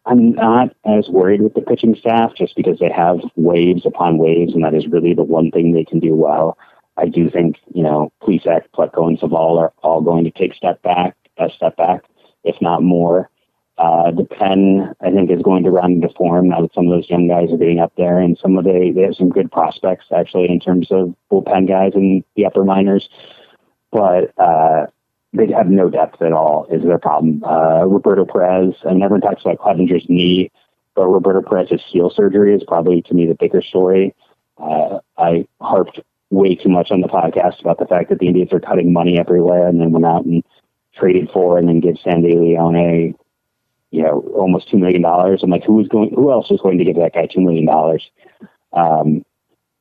I'm 0.07 0.33
not 0.33 0.75
as 0.87 1.09
worried 1.09 1.43
with 1.43 1.55
the 1.55 1.61
pitching 1.61 1.95
staff 1.95 2.35
just 2.35 2.57
because 2.57 2.79
they 2.79 2.91
have 2.91 3.21
waves 3.37 3.85
upon 3.85 4.19
waves, 4.19 4.55
and 4.55 4.65
that 4.65 4.75
is 4.75 4.87
really 4.87 5.15
the 5.15 5.23
one 5.23 5.51
thing 5.51 5.73
they 5.73 5.85
can 5.85 6.01
do 6.01 6.15
well. 6.15 6.57
I 6.97 7.07
do 7.07 7.31
think, 7.31 7.57
you 7.75 7.83
know, 7.83 8.11
Plesac, 8.23 8.63
Plutko, 8.75 9.09
and 9.09 9.19
Civale 9.19 9.59
are 9.59 9.73
all 9.83 10.01
going 10.01 10.25
to 10.25 10.31
take 10.31 10.55
step 10.55 10.83
back, 10.83 11.17
a 11.39 11.51
step 11.51 11.77
back, 11.77 12.05
if 12.45 12.61
not 12.61 12.83
more. 12.83 13.31
Uh, 13.81 14.11
the 14.11 14.27
pen, 14.27 14.95
I 15.01 15.11
think, 15.11 15.31
is 15.31 15.41
going 15.41 15.65
to 15.65 15.71
run 15.71 15.93
into 15.93 16.11
form 16.11 16.51
now 16.51 16.61
that 16.61 16.75
some 16.75 16.87
of 16.87 16.91
those 16.91 17.09
young 17.09 17.29
guys 17.29 17.51
are 17.51 17.57
getting 17.57 17.81
up 17.81 17.95
there, 17.97 18.19
and 18.19 18.37
some 18.37 18.59
of 18.59 18.65
the 18.65 18.93
they 18.95 19.01
have 19.01 19.15
some 19.15 19.31
good 19.31 19.51
prospects 19.51 20.05
actually 20.15 20.51
in 20.51 20.61
terms 20.61 20.89
of 20.91 21.15
bullpen 21.33 21.67
guys 21.67 21.93
in 21.95 22.23
the 22.37 22.45
upper 22.45 22.63
minors. 22.63 23.09
But 23.91 24.35
uh, 24.37 24.89
they 25.33 25.51
have 25.53 25.69
no 25.69 25.89
depth 25.89 26.21
at 26.21 26.35
all 26.35 26.67
is 26.71 26.83
their 26.83 26.99
problem. 26.99 27.43
Uh, 27.43 27.87
Roberto 27.87 28.27
Perez, 28.27 28.75
and 28.83 29.03
everyone 29.03 29.23
talks 29.23 29.41
about 29.47 29.57
Clevinger's 29.57 30.05
knee, 30.11 30.51
but 30.95 31.09
Roberto 31.09 31.41
Perez's 31.41 31.81
heel 31.89 32.11
surgery 32.11 32.55
is 32.55 32.63
probably 32.69 33.01
to 33.01 33.15
me 33.15 33.27
the 33.27 33.35
bigger 33.35 33.63
story. 33.63 34.15
Uh, 34.59 34.99
I 35.17 35.47
harped 35.63 36.01
way 36.29 36.55
too 36.55 36.69
much 36.69 36.91
on 36.91 37.01
the 37.01 37.09
podcast 37.09 37.63
about 37.63 37.79
the 37.79 37.87
fact 37.87 38.11
that 38.11 38.19
the 38.19 38.27
Indians 38.27 38.53
are 38.53 38.61
cutting 38.61 38.93
money 38.93 39.19
everywhere 39.19 39.67
and 39.67 39.81
then 39.81 39.91
went 39.91 40.05
out 40.05 40.27
and 40.27 40.45
traded 40.95 41.31
for 41.31 41.57
and 41.57 41.67
then 41.67 41.81
give 41.81 41.97
Sandy 42.05 42.37
Leon, 42.37 42.77
you 43.91 44.03
know, 44.03 44.21
almost 44.37 44.69
two 44.71 44.79
million 44.79 45.03
dollars. 45.03 45.43
I'm 45.43 45.51
like, 45.51 45.65
who 45.65 45.81
is 45.81 45.89
going? 45.89 46.13
Who 46.15 46.31
else 46.31 46.51
is 46.51 46.61
going 46.61 46.79
to 46.79 46.85
give 46.85 46.97
that 46.97 47.15
guy 47.15 47.27
two 47.27 47.41
million 47.41 47.67
dollars? 47.67 48.09
Um, 48.73 49.25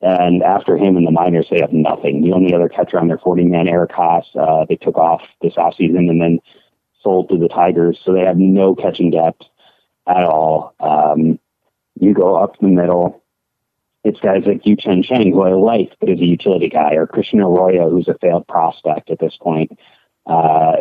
and 0.02 0.44
after 0.44 0.78
him 0.78 0.96
and 0.96 1.06
the 1.06 1.12
minors, 1.12 1.48
they 1.52 1.60
have 1.60 1.74
nothing. 1.74 2.22
The 2.22 2.32
only 2.32 2.54
other 2.54 2.70
catcher 2.70 3.00
on 3.00 3.08
their 3.10 3.18
40 3.18 3.44
man, 3.46 3.68
Eric 3.68 3.92
Haase, 3.92 4.34
uh, 4.36 4.66
they 4.68 4.78
took 4.78 4.98
off 4.98 5.22
this 5.42 5.56
offseason 5.56 6.10
and 6.10 6.22
then 6.22 6.40
sold 7.04 7.30
to 7.30 7.38
the 7.38 7.50
Tigers. 7.50 8.00
So 8.04 8.14
they 8.14 8.22
have 8.22 8.38
no 8.38 8.76
catching 8.76 9.12
depth 9.12 9.42
at 10.08 10.24
all. 10.24 10.74
Um, 10.80 11.38
you 12.00 12.14
go 12.14 12.36
up 12.36 12.58
the 12.60 12.68
middle. 12.68 13.22
It's 14.06 14.22
guys 14.22 14.44
like 14.46 14.66
Yu 14.66 14.78
Chen 14.78 15.04
Cheng, 15.04 15.34
who 15.34 15.42
I 15.42 15.52
like, 15.52 15.92
but 16.00 16.10
is 16.10 16.22
a 16.22 16.26
utility 16.26 16.70
guy, 16.70 16.94
or 16.94 17.06
Christian 17.06 17.42
Arroyo, 17.42 17.90
who's 17.90 18.08
a 18.08 18.18
failed 18.22 18.48
prospect 18.48 19.10
at 19.10 19.20
this 19.20 19.36
point. 19.36 19.78
Uh, 20.26 20.76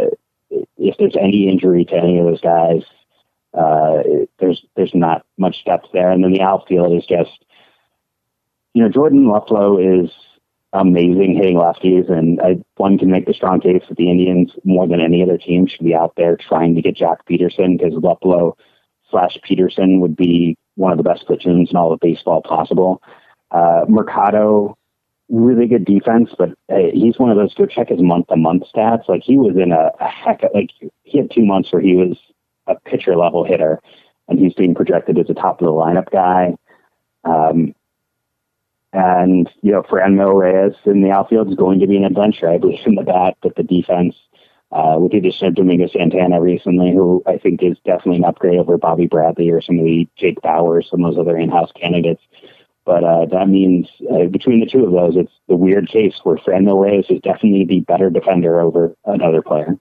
if 0.51 0.97
there's 0.99 1.17
any 1.21 1.49
injury 1.49 1.85
to 1.87 1.97
any 1.97 2.21
of 2.21 2.27
those 2.27 2.41
guys, 2.41 2.85
uh, 3.55 4.03
there's 4.39 4.65
there's 4.77 4.95
not 4.95 5.25
much 5.37 5.65
depth 5.65 5.89
there. 5.93 6.11
And 6.11 6.23
then 6.23 6.33
the 6.33 6.43
outfield 6.43 6.97
is 6.97 7.07
just 7.07 7.45
you 8.75 8.83
know, 8.83 8.89
Jordan 8.89 9.25
Luplow 9.25 10.05
is 10.05 10.11
amazing 10.73 11.35
hitting 11.35 11.57
lefties, 11.57 12.11
and 12.11 12.41
I, 12.41 12.59
one 12.77 12.99
can 12.99 13.11
make 13.11 13.27
the 13.27 13.35
strong 13.35 13.61
case 13.61 13.83
that 13.89 13.97
the 13.97 14.11
Indians, 14.11 14.53
more 14.65 14.87
than 14.87 15.01
any 15.01 15.23
other 15.23 15.39
team, 15.39 15.67
should 15.67 15.85
be 15.85 15.95
out 15.95 16.13
there 16.17 16.37
trying 16.37 16.75
to 16.75 16.83
get 16.83 16.97
Joc 16.97 17.19
Pederson 17.29 17.79
because 17.79 17.95
Luplow 17.95 18.57
slash 19.11 19.39
Pederson 19.49 20.01
would 20.01 20.15
be 20.15 20.57
one 20.77 20.93
of 20.93 20.99
the 20.99 21.05
best 21.05 21.27
platoons 21.27 21.71
in 21.71 21.77
all 21.77 21.93
of 21.93 22.01
baseball 22.01 22.43
possible. 22.43 23.03
Uh, 23.51 23.85
Mercado, 23.89 24.77
really 25.29 25.67
good 25.67 25.85
defense, 25.85 26.31
but 26.39 26.51
uh, 26.71 26.91
he's 26.93 27.19
one 27.19 27.31
of 27.31 27.37
those. 27.37 27.55
Go 27.55 27.67
check 27.67 27.89
his 27.89 28.03
month 28.03 28.29
to 28.29 28.37
month 28.37 28.65
stats. 28.73 29.09
Like 29.09 29.23
he 29.25 29.39
was 29.39 29.57
in 29.57 29.73
a, 29.73 29.91
a 29.99 30.09
heck 30.09 30.43
of, 30.43 30.51
like 30.55 30.71
he 31.03 31.19
had 31.19 31.31
two 31.31 31.45
months 31.45 31.73
where 31.73 31.83
he 31.83 31.95
was 31.95 32.17
a 32.69 32.79
pitcher 32.89 33.17
level 33.17 33.45
hitter, 33.45 33.81
and 34.29 34.39
he's 34.39 34.55
being 34.55 34.75
projected 34.75 35.19
as 35.19 35.31
a 35.31 35.35
top 35.35 35.61
of 35.61 35.67
the 35.67 35.73
lineup 35.73 36.11
guy. 36.11 36.55
Um, 37.25 37.75
and, 38.93 39.51
you 39.63 39.73
know, 39.73 39.83
Franmil 39.83 40.35
Reyes 40.35 40.77
in 40.85 41.03
the 41.03 41.11
outfield 41.11 41.51
is 41.51 41.57
going 41.57 41.81
to 41.81 41.87
be 41.87 41.97
an 41.97 42.05
adventure, 42.05 42.49
I 42.49 42.59
believe, 42.59 42.87
in 42.87 42.95
the 42.95 43.03
bat, 43.03 43.37
but 43.43 43.55
the 43.57 43.63
defense, 43.63 44.15
uh, 44.73 44.97
with 44.99 45.13
the 45.13 45.19
addition 45.19 45.47
of 45.47 45.55
Domingo 45.55 45.89
Santana 45.89 46.41
recently, 46.41 46.93
who 46.93 47.23
I 47.27 47.37
think 47.39 47.63
is 47.63 47.77
definitely 47.85 48.17
an 48.17 48.25
upgrade 48.25 48.59
over 48.59 48.79
Bobby 48.79 49.07
Bradley 49.07 49.51
or 49.51 49.61
some 49.61 49.79
of 49.79 49.85
the 49.85 50.09
Jake 50.17 50.41
Bauers, 50.41 50.89
some 50.91 51.05
of 51.05 51.15
those 51.15 51.21
other 51.21 51.37
in-house 51.37 51.73
candidates. 51.73 52.23
But 52.85 53.05
uh, 53.05 53.27
that 53.27 53.49
means 53.49 53.89
uh, 54.11 54.25
between 54.25 54.61
the 54.61 54.67
two 54.67 54.85
of 54.85 54.93
those, 54.93 55.17
it's 55.17 55.33
the 55.47 55.57
weird 55.57 55.91
case 55.91 56.15
where 56.23 56.37
Franmil 56.37 56.83
Reyes 56.83 57.05
is 57.11 57.21
definitely 57.21 57.67
the 57.67 57.81
better 57.81 58.09
defender 58.09 58.63
over 58.63 58.97
another 59.05 59.43
player. 59.43 59.77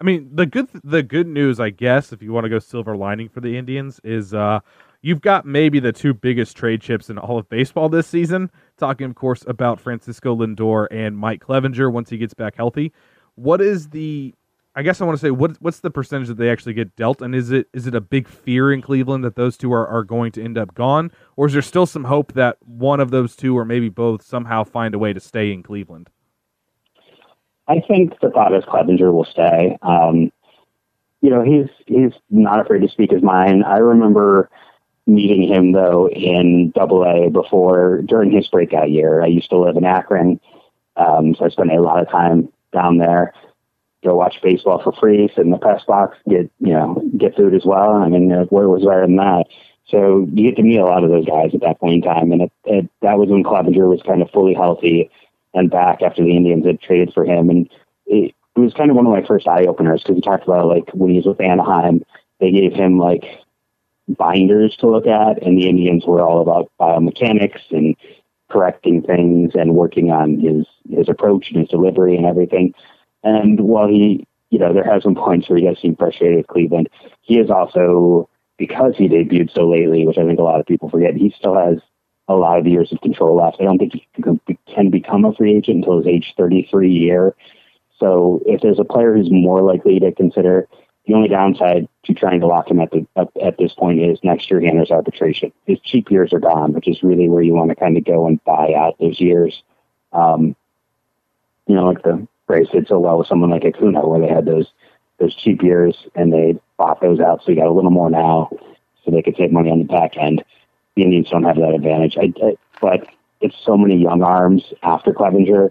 I 0.00 0.04
mean, 0.04 0.30
the 0.32 0.46
good 0.46 0.68
the 0.82 1.02
good 1.02 1.26
news, 1.26 1.60
I 1.60 1.70
guess, 1.70 2.12
if 2.12 2.22
you 2.22 2.32
want 2.32 2.44
to 2.44 2.48
go 2.48 2.58
silver 2.58 2.96
lining 2.96 3.28
for 3.28 3.40
the 3.40 3.58
Indians, 3.58 4.00
is 4.02 4.32
uh, 4.32 4.60
you've 5.02 5.20
got 5.20 5.44
maybe 5.44 5.78
the 5.78 5.92
two 5.92 6.14
biggest 6.14 6.56
trade 6.56 6.80
chips 6.80 7.10
in 7.10 7.18
all 7.18 7.38
of 7.38 7.48
baseball 7.50 7.90
this 7.90 8.06
season. 8.06 8.50
Talking, 8.78 9.10
of 9.10 9.14
course, 9.14 9.44
about 9.46 9.78
Francisco 9.78 10.34
Lindor 10.34 10.86
and 10.90 11.18
Mike 11.18 11.44
Clevinger 11.44 11.92
once 11.92 12.08
he 12.08 12.16
gets 12.16 12.32
back 12.32 12.56
healthy. 12.56 12.92
What 13.34 13.60
is 13.60 13.90
the? 13.90 14.34
I 14.74 14.82
guess 14.82 15.02
I 15.02 15.04
want 15.04 15.18
to 15.18 15.26
say 15.26 15.32
what 15.32 15.60
what's 15.60 15.80
the 15.80 15.90
percentage 15.90 16.28
that 16.28 16.38
they 16.38 16.48
actually 16.48 16.74
get 16.74 16.96
dealt, 16.96 17.20
and 17.20 17.34
is 17.34 17.50
it 17.50 17.68
is 17.74 17.86
it 17.86 17.94
a 17.94 18.00
big 18.00 18.26
fear 18.26 18.72
in 18.72 18.80
Cleveland 18.80 19.22
that 19.24 19.36
those 19.36 19.58
two 19.58 19.70
are, 19.70 19.86
are 19.86 20.04
going 20.04 20.32
to 20.32 20.42
end 20.42 20.56
up 20.56 20.74
gone, 20.74 21.10
or 21.36 21.46
is 21.46 21.52
there 21.52 21.60
still 21.60 21.84
some 21.84 22.04
hope 22.04 22.32
that 22.32 22.56
one 22.60 23.00
of 23.00 23.10
those 23.10 23.36
two 23.36 23.58
or 23.58 23.66
maybe 23.66 23.90
both 23.90 24.22
somehow 24.22 24.64
find 24.64 24.94
a 24.94 24.98
way 24.98 25.12
to 25.12 25.20
stay 25.20 25.52
in 25.52 25.62
Cleveland? 25.62 26.08
I 27.70 27.80
think 27.86 28.18
the 28.18 28.30
thought 28.30 28.52
is 28.52 28.64
Clevinger 28.64 29.12
will 29.12 29.24
stay. 29.24 29.78
Um, 29.82 30.32
you 31.20 31.30
know, 31.30 31.42
he's 31.42 31.68
he's 31.86 32.12
not 32.28 32.58
afraid 32.58 32.80
to 32.80 32.88
speak 32.88 33.12
his 33.12 33.22
mind. 33.22 33.64
I 33.64 33.78
remember 33.78 34.50
meeting 35.06 35.46
him 35.46 35.70
though 35.70 36.08
in 36.08 36.72
Double 36.74 37.04
A 37.04 37.30
before 37.30 38.02
during 38.02 38.32
his 38.32 38.48
breakout 38.48 38.90
year. 38.90 39.22
I 39.22 39.26
used 39.26 39.50
to 39.50 39.58
live 39.58 39.76
in 39.76 39.84
Akron, 39.84 40.40
um, 40.96 41.36
so 41.36 41.44
I 41.44 41.48
spent 41.50 41.70
a 41.70 41.80
lot 41.80 42.02
of 42.02 42.10
time 42.10 42.48
down 42.72 42.98
there. 42.98 43.34
Go 44.02 44.16
watch 44.16 44.40
baseball 44.42 44.82
for 44.82 44.92
free, 44.92 45.28
sit 45.28 45.44
in 45.44 45.52
the 45.52 45.58
press 45.58 45.84
box, 45.84 46.18
get 46.28 46.50
you 46.58 46.72
know 46.72 47.00
get 47.16 47.36
food 47.36 47.54
as 47.54 47.64
well. 47.64 47.92
I 47.92 48.08
mean, 48.08 48.30
where 48.48 48.68
was 48.68 48.84
better 48.84 49.02
than 49.02 49.16
that? 49.16 49.44
So 49.86 50.26
you 50.32 50.48
get 50.48 50.56
to 50.56 50.62
meet 50.62 50.78
a 50.78 50.84
lot 50.84 51.04
of 51.04 51.10
those 51.10 51.26
guys 51.26 51.54
at 51.54 51.60
that 51.60 51.78
point 51.78 51.94
in 51.94 52.02
time, 52.02 52.32
and 52.32 52.42
it, 52.42 52.52
it, 52.64 52.90
that 53.02 53.18
was 53.18 53.28
when 53.28 53.44
Clevinger 53.44 53.88
was 53.88 54.02
kind 54.04 54.22
of 54.22 54.30
fully 54.30 54.54
healthy 54.54 55.08
and 55.54 55.70
back 55.70 56.02
after 56.02 56.22
the 56.22 56.36
Indians 56.36 56.66
had 56.66 56.80
traded 56.80 57.12
for 57.12 57.24
him, 57.24 57.50
and 57.50 57.68
it, 58.06 58.34
it 58.56 58.60
was 58.60 58.74
kind 58.74 58.90
of 58.90 58.96
one 58.96 59.06
of 59.06 59.12
my 59.12 59.26
first 59.26 59.46
eye 59.46 59.64
openers 59.66 60.02
because 60.02 60.16
he 60.16 60.22
talked 60.22 60.44
about 60.44 60.66
like 60.66 60.90
when 60.92 61.10
he 61.10 61.16
was 61.16 61.26
with 61.26 61.40
Anaheim, 61.40 62.04
they 62.40 62.50
gave 62.50 62.72
him 62.72 62.98
like 62.98 63.24
binders 64.08 64.76
to 64.76 64.88
look 64.88 65.06
at, 65.06 65.42
and 65.42 65.58
the 65.58 65.68
Indians 65.68 66.04
were 66.06 66.22
all 66.22 66.40
about 66.40 66.70
biomechanics 66.80 67.70
and 67.70 67.96
correcting 68.50 69.02
things 69.02 69.52
and 69.54 69.74
working 69.74 70.10
on 70.10 70.38
his 70.40 70.66
his 70.90 71.08
approach 71.08 71.50
and 71.50 71.60
his 71.60 71.68
delivery 71.68 72.16
and 72.16 72.26
everything. 72.26 72.74
And 73.22 73.60
while 73.60 73.88
he, 73.88 74.26
you 74.50 74.58
know, 74.58 74.72
there 74.72 74.84
has 74.84 75.04
been 75.04 75.14
points 75.14 75.48
where 75.48 75.58
he 75.58 75.64
does 75.64 75.80
seem 75.80 75.96
frustrated 75.96 76.38
with 76.38 76.46
Cleveland, 76.48 76.88
he 77.22 77.38
is 77.38 77.50
also 77.50 78.28
because 78.58 78.94
he 78.96 79.08
debuted 79.08 79.52
so 79.54 79.68
lately, 79.68 80.06
which 80.06 80.18
I 80.18 80.24
think 80.26 80.38
a 80.38 80.42
lot 80.42 80.60
of 80.60 80.66
people 80.66 80.90
forget. 80.90 81.14
He 81.14 81.32
still 81.36 81.54
has 81.54 81.78
a 82.30 82.34
lot 82.34 82.60
of 82.60 82.66
years 82.66 82.92
of 82.92 83.00
control 83.00 83.36
left. 83.36 83.56
I 83.60 83.64
don't 83.64 83.78
think 83.78 83.92
he 83.92 84.06
can 84.72 84.88
become 84.88 85.24
a 85.24 85.34
free 85.34 85.56
agent 85.56 85.78
until 85.78 85.98
his 85.98 86.06
age 86.06 86.32
33 86.36 86.88
year. 86.88 87.34
So 87.98 88.40
if 88.46 88.60
there's 88.62 88.78
a 88.78 88.84
player 88.84 89.14
who's 89.14 89.30
more 89.30 89.62
likely 89.62 89.98
to 89.98 90.12
consider, 90.12 90.68
the 91.06 91.14
only 91.14 91.28
downside 91.28 91.88
to 92.04 92.14
trying 92.14 92.38
to 92.40 92.46
lock 92.46 92.70
him 92.70 92.78
at 92.78 92.92
the 92.92 93.04
at, 93.16 93.58
this 93.58 93.72
point 93.72 94.00
is 94.00 94.20
next 94.22 94.48
year 94.48 94.60
he 94.60 94.68
enters 94.68 94.92
arbitration. 94.92 95.52
His 95.66 95.80
cheap 95.80 96.08
years 96.08 96.32
are 96.32 96.38
gone, 96.38 96.72
which 96.72 96.86
is 96.86 97.02
really 97.02 97.28
where 97.28 97.42
you 97.42 97.52
want 97.52 97.70
to 97.70 97.74
kind 97.74 97.96
of 97.96 98.04
go 98.04 98.28
and 98.28 98.42
buy 98.44 98.74
out 98.76 98.96
those 99.00 99.20
years. 99.20 99.64
Um, 100.12 100.54
you 101.66 101.74
know, 101.74 101.86
like 101.86 102.02
the 102.04 102.26
Braves 102.46 102.70
did 102.70 102.86
so 102.86 103.00
well 103.00 103.18
with 103.18 103.26
someone 103.26 103.50
like 103.50 103.64
Acuna, 103.64 104.06
where 104.06 104.20
they 104.20 104.32
had 104.32 104.44
those 104.44 104.68
those 105.18 105.34
cheap 105.34 105.62
years 105.62 106.06
and 106.14 106.32
they 106.32 106.60
bought 106.76 107.00
those 107.00 107.18
out, 107.18 107.42
so 107.42 107.50
you 107.50 107.56
got 107.56 107.66
a 107.66 107.72
little 107.72 107.90
more 107.90 108.08
now, 108.08 108.50
so 109.04 109.10
they 109.10 109.20
could 109.20 109.36
save 109.36 109.50
money 109.50 109.70
on 109.70 109.78
the 109.78 109.84
back 109.84 110.16
end. 110.16 110.44
The 110.96 111.02
Indians 111.02 111.30
don't 111.30 111.44
have 111.44 111.56
that 111.56 111.74
advantage, 111.74 112.16
I, 112.18 112.32
I, 112.44 112.56
but 112.80 113.06
it's 113.40 113.56
so 113.64 113.76
many 113.76 113.96
young 113.96 114.22
arms 114.22 114.72
after 114.82 115.12
Clevinger. 115.12 115.70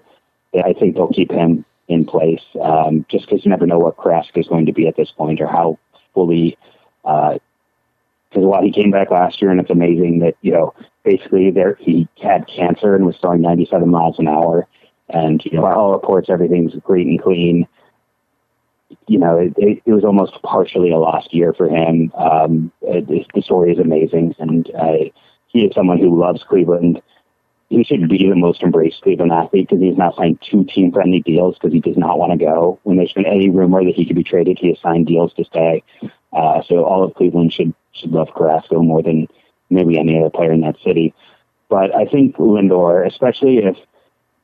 I 0.56 0.74
think 0.74 0.96
they'll 0.96 1.10
keep 1.10 1.32
him 1.32 1.66
in 1.88 2.06
place, 2.06 2.42
um, 2.62 3.06
just 3.10 3.28
because 3.28 3.44
you 3.44 3.50
never 3.50 3.66
know 3.66 3.80
what 3.80 3.98
Carrasco 3.98 4.40
is 4.40 4.48
going 4.48 4.66
to 4.68 4.74
be 4.74 4.88
at 4.88 4.96
this 4.96 5.12
point 5.12 5.42
or 5.42 5.48
how 5.48 5.78
fully. 6.14 6.58
Because 7.04 7.40
uh, 8.36 8.40
while 8.40 8.64
he 8.64 8.72
came 8.72 8.92
back 8.92 9.12
last 9.12 9.42
year, 9.42 9.52
and 9.52 9.60
it's 9.60 9.70
amazing 9.70 10.20
that 10.20 10.36
you 10.42 10.52
know 10.52 10.74
basically 11.04 11.52
there 11.52 11.76
he 11.80 12.08
had 12.22 12.48
cancer 12.48 12.96
and 12.96 13.06
was 13.06 13.18
throwing 13.18 13.42
97 13.42 13.90
miles 13.90 14.20
an 14.20 14.28
hour, 14.28 14.68
and 15.10 15.44
you 15.44 15.52
know 15.52 15.64
by 15.64 15.74
all 15.74 15.92
reports 15.92 16.30
everything's 16.30 16.74
great 16.84 17.08
and 17.08 17.22
clean. 17.22 17.68
You 19.08 19.20
know, 19.20 19.38
it, 19.38 19.54
it, 19.58 19.82
it 19.86 19.94
was 19.94 20.04
almost 20.04 20.42
partially 20.44 20.92
a 20.92 20.98
lost 20.98 21.34
year 21.34 21.54
for 21.54 21.68
him. 21.68 22.12
Um, 22.16 22.72
it, 22.82 23.08
the 23.34 23.42
story 23.42 23.72
is 23.72 23.80
amazing, 23.80 24.36
and 24.40 24.70
uh, 24.76 25.10
he 25.48 25.62
is 25.62 25.74
someone 25.76 26.00
who 26.00 26.20
loves 26.20 26.44
Cleveland 26.44 27.02
he 27.70 27.84
should 27.84 28.10
be 28.10 28.18
the 28.18 28.36
most 28.36 28.64
embraced 28.64 29.02
Cleveland 29.02 29.32
athlete 29.32 29.70
because 29.70 29.82
he's 29.82 29.98
now 29.98 30.12
signed 30.18 30.40
two 30.42 30.64
team 30.66 30.92
friendly 30.92 31.22
deals 31.22 31.56
because 31.56 31.72
he 31.72 31.80
does 31.80 31.98
not 31.98 32.18
want 32.18 32.32
to 32.32 32.44
go. 32.44 32.80
When 32.84 32.98
there's 32.98 33.14
been 33.14 33.28
any 33.28 33.50
rumor 33.50 33.84
that 33.86 33.96
he 33.96 34.06
could 34.06 34.16
be 34.16 34.24
traded, 34.24 34.58
he 34.60 34.70
has 34.70 34.80
signed 34.80 35.06
deals 35.06 35.34
to 35.36 35.46
stay. 35.46 35.84
Uh, 36.34 36.64
so 36.68 36.84
all 36.84 37.04
of 37.04 37.14
Cleveland 37.14 37.54
should 37.54 37.74
should 37.92 38.12
love 38.12 38.30
Carrasco 38.36 38.82
more 38.82 39.04
than 39.04 39.28
maybe 39.70 40.00
any 40.00 40.20
other 40.20 40.32
player 40.32 40.52
in 40.52 40.62
that 40.62 40.78
city. 40.84 41.14
But 41.70 41.96
I 41.96 42.06
think 42.06 42.38
Lindor, 42.38 43.06
especially 43.06 43.60
if 43.60 43.78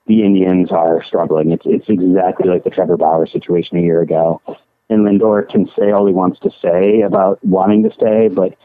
the 0.07 0.23
Indians 0.23 0.71
are 0.71 1.03
struggling, 1.03 1.51
it's 1.51 1.65
it's 1.65 1.89
exactly 1.89 2.49
like 2.49 2.63
the 2.63 2.69
Trevor 2.69 2.97
Bauer 2.97 3.25
situation 3.25 3.77
a 3.77 3.81
year 3.81 4.01
ago. 4.01 4.41
And 4.89 5.05
Lindor 5.05 5.49
can 5.49 5.67
say 5.77 5.91
all 5.91 6.05
he 6.05 6.13
wants 6.13 6.39
to 6.41 6.51
say 6.61 7.01
about 7.01 7.43
wanting 7.43 7.83
to 7.83 7.93
stay, 7.93 8.27
but 8.27 8.55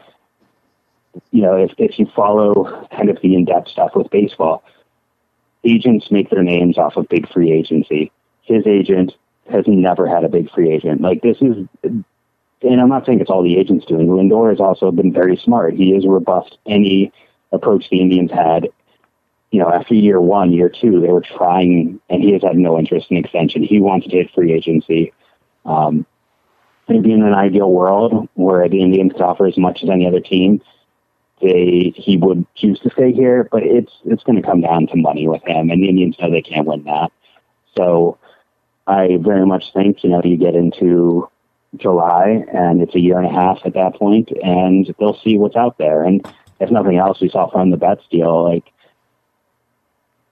you 1.31 1.41
know, 1.41 1.55
if, 1.55 1.71
if 1.77 1.99
you 1.99 2.05
follow 2.15 2.87
kind 2.95 3.09
of 3.09 3.19
the 3.21 3.35
in-depth 3.35 3.69
stuff 3.69 3.91
with 3.95 4.09
baseball, 4.11 4.63
agents 5.63 6.11
make 6.11 6.29
their 6.29 6.43
names 6.43 6.77
off 6.77 6.95
of 6.95 7.09
big 7.09 7.27
free 7.31 7.51
agency. 7.51 8.11
His 8.43 8.65
agent 8.65 9.13
has 9.49 9.65
never 9.67 10.07
had 10.07 10.23
a 10.23 10.29
big 10.29 10.49
free 10.51 10.71
agent. 10.71 11.01
Like 11.01 11.21
this 11.21 11.37
is, 11.41 11.67
and 11.83 12.05
I'm 12.81 12.89
not 12.89 13.05
saying 13.05 13.19
it's 13.19 13.29
all 13.29 13.43
the 13.43 13.57
agents 13.57 13.85
doing. 13.85 14.07
Lindor 14.07 14.49
has 14.49 14.59
also 14.59 14.91
been 14.91 15.11
very 15.11 15.37
smart. 15.37 15.73
He 15.73 15.93
has 15.93 16.05
rebuffed 16.05 16.57
any 16.65 17.11
approach 17.51 17.89
the 17.89 18.01
Indians 18.01 18.31
had. 18.31 18.69
You 19.51 19.59
know, 19.59 19.69
after 19.69 19.93
year 19.93 20.19
one, 20.19 20.51
year 20.51 20.69
two, 20.69 21.01
they 21.01 21.09
were 21.09 21.21
trying, 21.21 21.99
and 22.09 22.23
he 22.23 22.31
has 22.33 22.41
had 22.41 22.57
no 22.57 22.79
interest 22.79 23.07
in 23.09 23.17
extension. 23.17 23.63
He 23.63 23.79
wants 23.79 24.07
to 24.07 24.15
hit 24.15 24.31
free 24.33 24.53
agency. 24.53 25.13
Um, 25.65 26.05
maybe 26.87 27.11
in 27.11 27.21
an 27.21 27.33
ideal 27.33 27.71
world 27.71 28.29
where 28.33 28.67
the 28.67 28.81
Indians 28.81 29.13
could 29.13 29.21
offer 29.21 29.45
as 29.45 29.57
much 29.57 29.83
as 29.83 29.89
any 29.89 30.07
other 30.07 30.21
team, 30.21 30.61
they 31.41 31.93
he 31.95 32.17
would 32.17 32.45
choose 32.55 32.79
to 32.79 32.89
stay 32.91 33.11
here, 33.11 33.47
but 33.51 33.63
it's 33.63 33.91
it's 34.05 34.23
going 34.23 34.41
to 34.41 34.47
come 34.47 34.61
down 34.61 34.87
to 34.87 34.95
money 34.95 35.27
with 35.27 35.43
him, 35.43 35.69
and 35.69 35.81
the 35.83 35.89
Indians 35.89 36.17
know 36.19 36.31
they 36.31 36.41
can't 36.41 36.67
win 36.67 36.83
that. 36.83 37.11
So 37.77 38.17
I 38.87 39.17
very 39.19 39.45
much 39.45 39.73
think 39.73 40.03
you 40.03 40.11
know 40.11 40.21
you 40.23 40.37
get 40.37 40.55
into 40.55 41.29
July 41.77 42.43
and 42.53 42.81
it's 42.81 42.95
a 42.95 42.99
year 42.99 43.17
and 43.17 43.27
a 43.27 43.31
half 43.31 43.59
at 43.65 43.73
that 43.73 43.95
point, 43.95 44.29
and 44.43 44.93
they'll 44.99 45.19
see 45.19 45.37
what's 45.37 45.55
out 45.55 45.77
there. 45.77 46.03
And 46.03 46.25
if 46.59 46.69
nothing 46.69 46.97
else, 46.97 47.21
we 47.21 47.29
saw 47.29 47.49
from 47.49 47.71
the 47.71 47.77
Betts 47.77 48.03
deal 48.11 48.43
like 48.43 48.65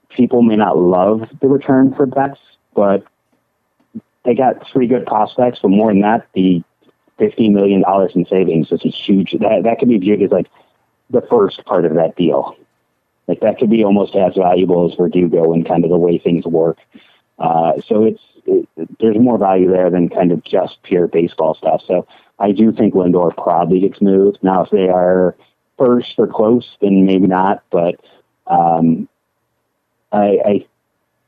people 0.09 0.41
may 0.41 0.55
not 0.55 0.77
love 0.77 1.29
the 1.41 1.47
return 1.47 1.93
for 1.93 2.05
Betts, 2.05 2.39
but 2.75 3.03
they 4.25 4.35
got 4.35 4.67
three 4.71 4.87
good 4.87 5.05
prospects. 5.05 5.59
But 5.61 5.69
more 5.69 5.91
than 5.91 6.01
that, 6.01 6.27
the 6.33 6.63
fifteen 7.17 7.53
million 7.53 7.81
dollars 7.81 8.11
in 8.15 8.25
savings 8.25 8.71
is 8.71 8.83
a 8.85 8.89
huge. 8.89 9.31
That 9.33 9.63
that 9.63 9.79
could 9.79 9.89
be 9.89 9.97
viewed 9.97 10.21
as 10.21 10.31
like 10.31 10.47
the 11.09 11.21
first 11.21 11.63
part 11.65 11.85
of 11.85 11.95
that 11.95 12.15
deal. 12.15 12.55
Like 13.27 13.41
that 13.41 13.59
could 13.59 13.69
be 13.69 13.83
almost 13.83 14.15
as 14.15 14.33
valuable 14.35 14.89
as 14.89 14.97
Verdugo 14.97 15.53
and 15.53 15.67
kind 15.67 15.83
of 15.83 15.91
the 15.91 15.97
way 15.97 16.17
things 16.17 16.45
work. 16.45 16.79
Uh, 17.37 17.73
so 17.87 18.03
it's 18.03 18.21
it, 18.45 18.67
there's 18.99 19.17
more 19.19 19.37
value 19.37 19.69
there 19.69 19.89
than 19.89 20.09
kind 20.09 20.31
of 20.31 20.43
just 20.43 20.81
pure 20.83 21.07
baseball 21.07 21.53
stuff. 21.53 21.81
So 21.85 22.07
I 22.39 22.51
do 22.51 22.71
think 22.71 22.93
Lindor 22.93 23.35
probably 23.35 23.81
gets 23.81 24.01
moved. 24.01 24.39
Now, 24.41 24.63
if 24.63 24.71
they 24.71 24.89
are 24.89 25.35
first 25.77 26.15
or 26.17 26.27
close, 26.27 26.77
then 26.81 27.05
maybe 27.05 27.27
not. 27.27 27.63
But 27.69 27.95
um, 28.47 29.07
I, 30.11 30.37
I 30.45 30.65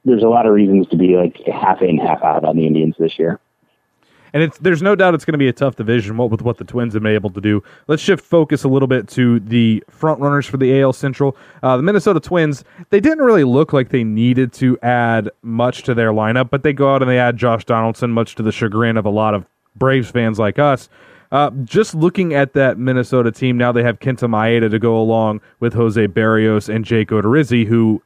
there's 0.06 0.24
a 0.24 0.30
lot 0.30 0.46
of 0.46 0.54
reasons 0.54 0.88
to 0.90 0.98
be 0.98 1.16
like 1.16 1.42
half 1.48 1.82
in, 1.82 1.98
half 1.98 2.24
out 2.24 2.44
on 2.44 2.56
the 2.56 2.66
Indians 2.66 2.96
this 2.98 3.20
year. 3.20 3.40
And 4.34 4.42
it's 4.42 4.58
there's 4.60 4.82
no 4.82 4.96
doubt 4.96 5.14
it's 5.14 5.26
going 5.26 5.34
to 5.34 5.38
be 5.38 5.50
a 5.50 5.54
tough 5.54 5.76
division 5.76 6.16
what, 6.18 6.32
with 6.32 6.42
what 6.42 6.58
the 6.58 6.64
Twins 6.64 6.94
have 6.94 7.04
been 7.04 7.14
able 7.14 7.30
to 7.32 7.42
do. 7.42 7.62
Let's 7.88 8.02
shift 8.02 8.24
focus 8.24 8.64
a 8.64 8.70
little 8.70 8.88
bit 8.88 9.08
to 9.10 9.40
the 9.42 9.84
front 9.90 10.22
runners 10.22 10.46
for 10.46 10.58
the 10.58 10.82
AL 10.82 10.94
Central. 10.94 11.36
Uh, 11.62 11.78
the 11.78 11.84
Minnesota 11.84 12.20
Twins, 12.20 12.64
they 12.90 13.02
didn't 13.02 13.24
really 13.24 13.44
look 13.44 13.74
like 13.74 13.90
they 13.90 14.04
needed 14.04 14.54
to 14.54 14.80
add 14.80 15.30
much 15.42 15.84
to 15.84 15.94
their 15.94 16.12
lineup, 16.12 16.50
but 16.50 16.64
they 16.64 16.72
go 16.74 16.94
out 16.96 17.02
and 17.02 17.12
they 17.12 17.20
add 17.20 17.36
Josh 17.36 17.66
Donaldson, 17.66 18.12
much 18.12 18.36
to 18.36 18.44
the 18.44 18.52
chagrin 18.52 18.98
of 18.98 19.06
a 19.06 19.10
lot 19.10 19.34
of 19.34 19.46
Braves 19.76 20.10
fans 20.10 20.40
like 20.40 20.60
us. 20.60 20.90
Uh, 21.32 21.50
just 21.64 21.96
looking 21.96 22.34
at 22.34 22.54
that 22.54 22.78
Minnesota 22.78 23.32
team, 23.32 23.58
now 23.58 23.72
they 23.72 23.84
have 23.84 24.00
Kenta 24.00 24.30
Maeda 24.30 24.70
to 24.70 24.80
go 24.80 25.00
along 25.00 25.40
with 25.62 25.74
Jose 25.74 26.08
Berrios 26.08 26.74
and 26.74 26.84
Jake 26.84 27.10
Odorizzi, 27.10 27.66
who 27.66 28.02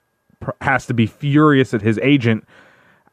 has 0.62 0.86
to 0.88 0.94
be 0.94 1.06
furious 1.06 1.74
at 1.74 1.82
his 1.82 2.00
agent 2.00 2.46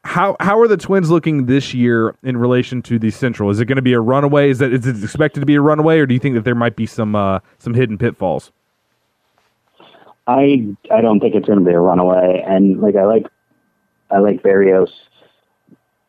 how 0.03 0.35
how 0.39 0.59
are 0.59 0.67
the 0.67 0.77
Twins 0.77 1.09
looking 1.09 1.45
this 1.45 1.73
year 1.73 2.15
in 2.23 2.37
relation 2.37 2.81
to 2.83 2.99
the 2.99 3.09
Central? 3.09 3.49
Is 3.49 3.59
it 3.59 3.65
going 3.65 3.77
to 3.77 3.81
be 3.81 3.93
a 3.93 4.01
runaway? 4.01 4.49
Is 4.49 4.59
that 4.59 4.73
is 4.73 4.85
it 4.85 5.01
expected 5.03 5.39
to 5.39 5.45
be 5.45 5.55
a 5.55 5.61
runaway, 5.61 5.99
or 5.99 6.05
do 6.05 6.13
you 6.13 6.19
think 6.19 6.35
that 6.35 6.43
there 6.43 6.55
might 6.55 6.75
be 6.75 6.85
some 6.85 7.15
uh, 7.15 7.39
some 7.57 7.73
hidden 7.73 7.97
pitfalls? 7.97 8.51
I 10.27 10.75
I 10.91 11.01
don't 11.01 11.19
think 11.19 11.35
it's 11.35 11.47
going 11.47 11.59
to 11.59 11.65
be 11.65 11.71
a 11.71 11.79
runaway, 11.79 12.43
and 12.45 12.81
like 12.81 12.95
I 12.95 13.05
like 13.05 13.27
I 14.11 14.19
like 14.19 14.43
Berrios. 14.43 14.89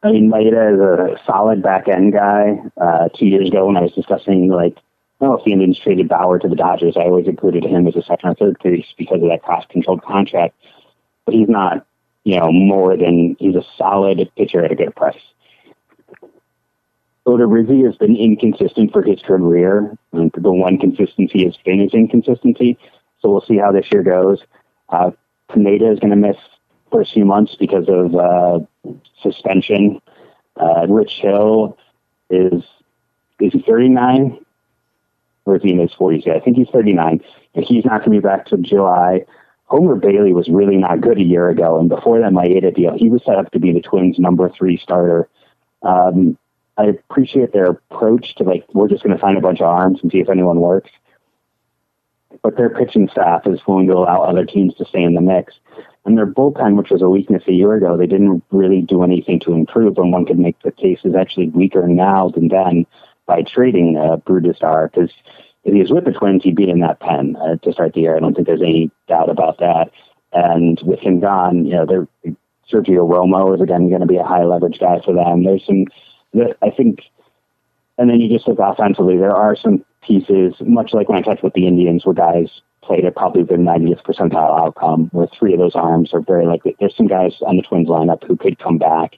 I 0.03 0.11
mean, 0.11 0.31
Maeda 0.31 0.75
is 0.75 0.81
a 0.81 1.25
solid 1.25 1.63
back 1.63 1.89
end 1.89 2.13
guy. 2.13 2.59
Uh, 2.77 3.09
two 3.17 3.27
years 3.27 3.49
ago, 3.49 3.67
when 3.67 3.77
I 3.77 3.81
was 3.81 3.93
discussing 3.93 4.49
like, 4.49 4.77
oh, 5.21 5.35
if 5.35 5.45
the 5.45 5.53
Indians 5.53 5.79
traded 5.79 6.09
Bauer 6.09 6.39
to 6.41 6.49
the 6.49 6.57
Dodgers, 6.57 6.97
I 6.97 7.05
always 7.05 7.27
included 7.27 7.65
him 7.65 7.87
as 7.87 7.97
a 7.97 8.03
second 8.03 8.31
or 8.31 8.35
third 8.35 8.59
piece 8.61 8.93
because 8.99 9.23
of 9.23 9.29
that 9.31 9.43
cost 9.43 9.69
controlled 9.71 10.03
contract. 10.03 10.57
But 11.25 11.35
he's 11.35 11.49
not 11.49 11.87
you 12.25 12.41
know, 12.41 12.51
more 12.51 12.97
than 12.97 13.37
he's 13.39 13.55
a 13.55 13.65
solid 13.77 14.31
pitcher 14.37 14.65
at 14.65 14.73
a 14.73 14.75
good 14.75 14.97
price. 14.97 15.21
Odorizzi 17.27 17.85
has 17.85 17.97
been 17.97 18.17
inconsistent 18.17 18.93
for 18.93 19.03
his 19.03 19.21
career. 19.21 19.97
And 20.13 20.31
the 20.37 20.53
one 20.53 20.79
consistency 20.79 21.45
has 21.45 21.57
been 21.65 21.81
his 21.81 21.93
inconsistency. 21.93 22.79
So 23.21 23.31
we'll 23.31 23.43
see 23.43 23.59
how 23.59 23.73
this 23.73 23.87
year 23.93 24.03
goes. 24.03 24.41
Uh, 24.89 25.13
Pineda 25.53 25.91
is 25.91 25.99
going 26.01 26.11
to 26.11 26.17
miss 26.17 26.37
first 26.91 27.13
few 27.13 27.25
months 27.25 27.55
because 27.59 27.87
of 27.89 28.15
uh, 28.15 28.61
suspension. 29.23 30.01
Uh, 30.57 30.87
Rich 30.89 31.21
Hill 31.21 31.79
is 32.31 32.63
is 33.41 33.53
he 33.53 33.61
39 33.67 34.39
or 35.45 35.57
is 35.57 35.63
40s? 35.63 36.25
Yeah, 36.25 36.35
I 36.35 36.41
think 36.41 36.57
he's 36.57 36.69
39. 36.73 37.21
And 37.55 37.65
he's 37.65 37.85
not 37.85 38.05
going 38.05 38.13
to 38.13 38.21
be 38.21 38.21
back 38.21 38.47
till 38.47 38.59
July. 38.59 39.27
Homer 39.67 39.97
Bailey 39.97 40.33
was 40.33 40.49
really 40.49 40.77
not 40.77 41.01
good 41.01 41.19
a 41.19 41.25
year 41.25 41.49
ago, 41.49 41.79
and 41.79 41.89
before 41.89 42.21
that 42.21 42.33
Maeda 42.33 42.75
deal, 42.75 42.97
he 42.97 43.09
was 43.09 43.25
set 43.25 43.37
up 43.37 43.51
to 43.53 43.59
be 43.59 43.73
the 43.73 43.81
Twins' 43.81 44.19
number 44.19 44.49
three 44.49 44.77
starter. 44.77 45.29
Um, 45.83 46.39
I 46.77 46.85
appreciate 46.85 47.53
their 47.53 47.67
approach 47.67 48.35
to 48.37 48.45
like 48.45 48.65
we're 48.73 48.89
just 48.89 49.03
going 49.03 49.17
to 49.17 49.21
find 49.21 49.39
a 49.39 49.41
bunch 49.41 49.61
of 49.61 49.67
arms 49.67 50.01
and 50.03 50.11
see 50.11 50.19
if 50.19 50.29
anyone 50.29 50.61
works, 50.61 50.91
but 52.43 52.57
their 52.57 52.71
pitching 52.71 53.09
staff 53.09 53.47
is 53.47 53.61
willing 53.67 53.87
to 53.87 53.95
allow 53.95 54.23
other 54.23 54.45
teams 54.45 54.75
to 54.75 54.85
stay 54.85 55.03
in 55.03 55.15
the 55.15 55.21
mix. 55.21 55.55
And 56.05 56.19
their 56.19 56.27
bullpen, 56.27 56.77
which 56.77 56.91
was 56.91 57.01
a 57.01 57.09
weakness 57.09 57.45
a 57.47 57.53
year 57.53 57.75
ago, 57.75 57.97
they 57.97 58.07
didn't 58.07 58.45
really 58.51 58.83
do 58.83 59.03
anything 59.03 59.41
to 59.41 59.53
improve. 59.53 59.97
And 59.97 60.13
one 60.13 60.27
could 60.27 60.39
make 60.39 60.61
the 60.61 60.73
case 60.73 61.01
is 61.05 61.15
actually 61.15 61.49
weaker 61.49 61.89
now 61.89 62.29
than 62.29 62.49
then 62.49 62.87
by 63.27 63.43
trading 63.43 63.97
uh, 63.97 64.19
Brusdar 64.19 64.93
because 64.93 65.11
if 65.65 65.73
he 65.73 65.81
was 65.81 65.91
with 65.91 66.05
the 66.05 66.13
Twins, 66.13 66.43
he'd 66.45 66.57
be 66.57 66.69
in 66.69 66.81
that 66.81 67.01
pen 67.01 67.37
uh, 67.37 67.57
to 67.57 67.73
start 67.73 67.95
the 67.95 68.03
year. 68.03 68.17
I 68.17 68.21
don't 68.21 68.35
think 68.35 68.47
there's 68.47 68.63
any 68.63 68.91
doubt 69.09 69.31
about 69.31 69.59
that. 69.59 69.91
And 70.33 70.79
with 70.85 71.01
him 71.01 71.21
gone, 71.21 71.65
you 71.65 71.73
know, 71.73 72.07
Sergio 72.71 73.09
Romo 73.09 73.55
is 73.55 73.61
again 73.61 73.89
going 73.89 74.01
to 74.01 74.07
be 74.07 74.17
a 74.17 74.25
high 74.25 74.45
leverage 74.45 74.79
guy 74.79 75.01
for 75.05 75.15
them. 75.15 75.45
There's 75.45 75.65
some, 75.65 75.85
I 76.63 76.71
think, 76.71 77.01
and 77.99 78.11
then 78.11 78.21
you 78.21 78.29
just 78.29 78.49
look 78.49 78.59
offensively. 78.61 79.17
There 79.17 79.35
are 79.35 79.57
some 79.57 79.85
pieces, 80.03 80.55
much 80.61 80.93
like 80.93 81.09
when 81.09 81.19
I 81.19 81.23
talked 81.23 81.45
with 81.45 81.55
the 81.55 81.67
Indians, 81.67 82.05
where 82.05 82.15
guys 82.15 82.49
played 82.83 83.05
at 83.05 83.17
probably 83.17 83.45
their 83.45 83.59
90th 83.59 84.03
percentile 84.03 84.61
outcome, 84.61 85.09
where 85.13 85.29
three 85.39 85.55
of 85.55 85.59
those 85.59 85.75
arms 85.75 86.13
are 86.13 86.21
very 86.21 86.47
likely. 86.47 86.77
There's 86.79 86.97
some 86.97 87.07
guys 87.07 87.35
on 87.47 87.57
the 87.57 87.63
Twins 87.63 87.89
lineup 87.89 88.25
who 88.27 88.37
could 88.37 88.59
come 88.59 88.79
back. 88.79 89.17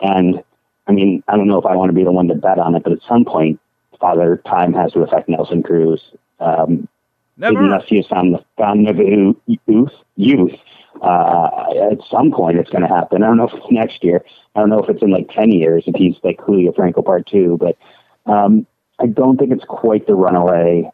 And 0.00 0.42
I 0.86 0.92
mean, 0.92 1.22
I 1.28 1.36
don't 1.36 1.48
know 1.48 1.58
if 1.58 1.66
I 1.66 1.76
want 1.76 1.90
to 1.90 1.94
be 1.94 2.04
the 2.04 2.12
one 2.12 2.28
to 2.28 2.34
bet 2.34 2.58
on 2.58 2.74
it, 2.74 2.82
but 2.82 2.92
at 2.92 2.98
some 3.08 3.24
point, 3.24 3.60
Father 4.00 4.40
Time 4.46 4.72
has 4.74 4.92
to 4.92 5.00
affect 5.00 5.28
Nelson 5.28 5.62
Cruz. 5.62 6.02
Um, 6.40 6.88
Never. 7.36 7.60
Unless 7.60 7.84
he 7.86 7.96
has 7.98 8.06
found 8.06 8.34
the 8.34 8.44
found 8.56 8.88
the 8.88 9.34
youth, 9.46 9.92
youth. 10.16 10.54
Uh, 11.00 11.90
at 11.92 11.98
some 12.10 12.32
point, 12.32 12.58
it's 12.58 12.70
going 12.70 12.82
to 12.82 12.88
happen. 12.88 13.22
I 13.22 13.28
don't 13.28 13.36
know 13.36 13.46
if 13.46 13.54
it's 13.54 13.70
next 13.70 14.02
year. 14.02 14.24
I 14.56 14.60
don't 14.60 14.70
know 14.70 14.80
if 14.80 14.90
it's 14.90 15.02
in 15.02 15.12
like 15.12 15.30
ten 15.30 15.52
years 15.52 15.84
if 15.86 15.94
he's 15.94 16.16
like 16.24 16.40
Julio 16.40 16.72
Franco 16.72 17.00
Part 17.00 17.28
Two, 17.28 17.56
but 17.60 17.78
um, 18.26 18.66
I 18.98 19.06
don't 19.06 19.38
think 19.38 19.52
it's 19.52 19.64
quite 19.64 20.08
the 20.08 20.16
runaway 20.16 20.90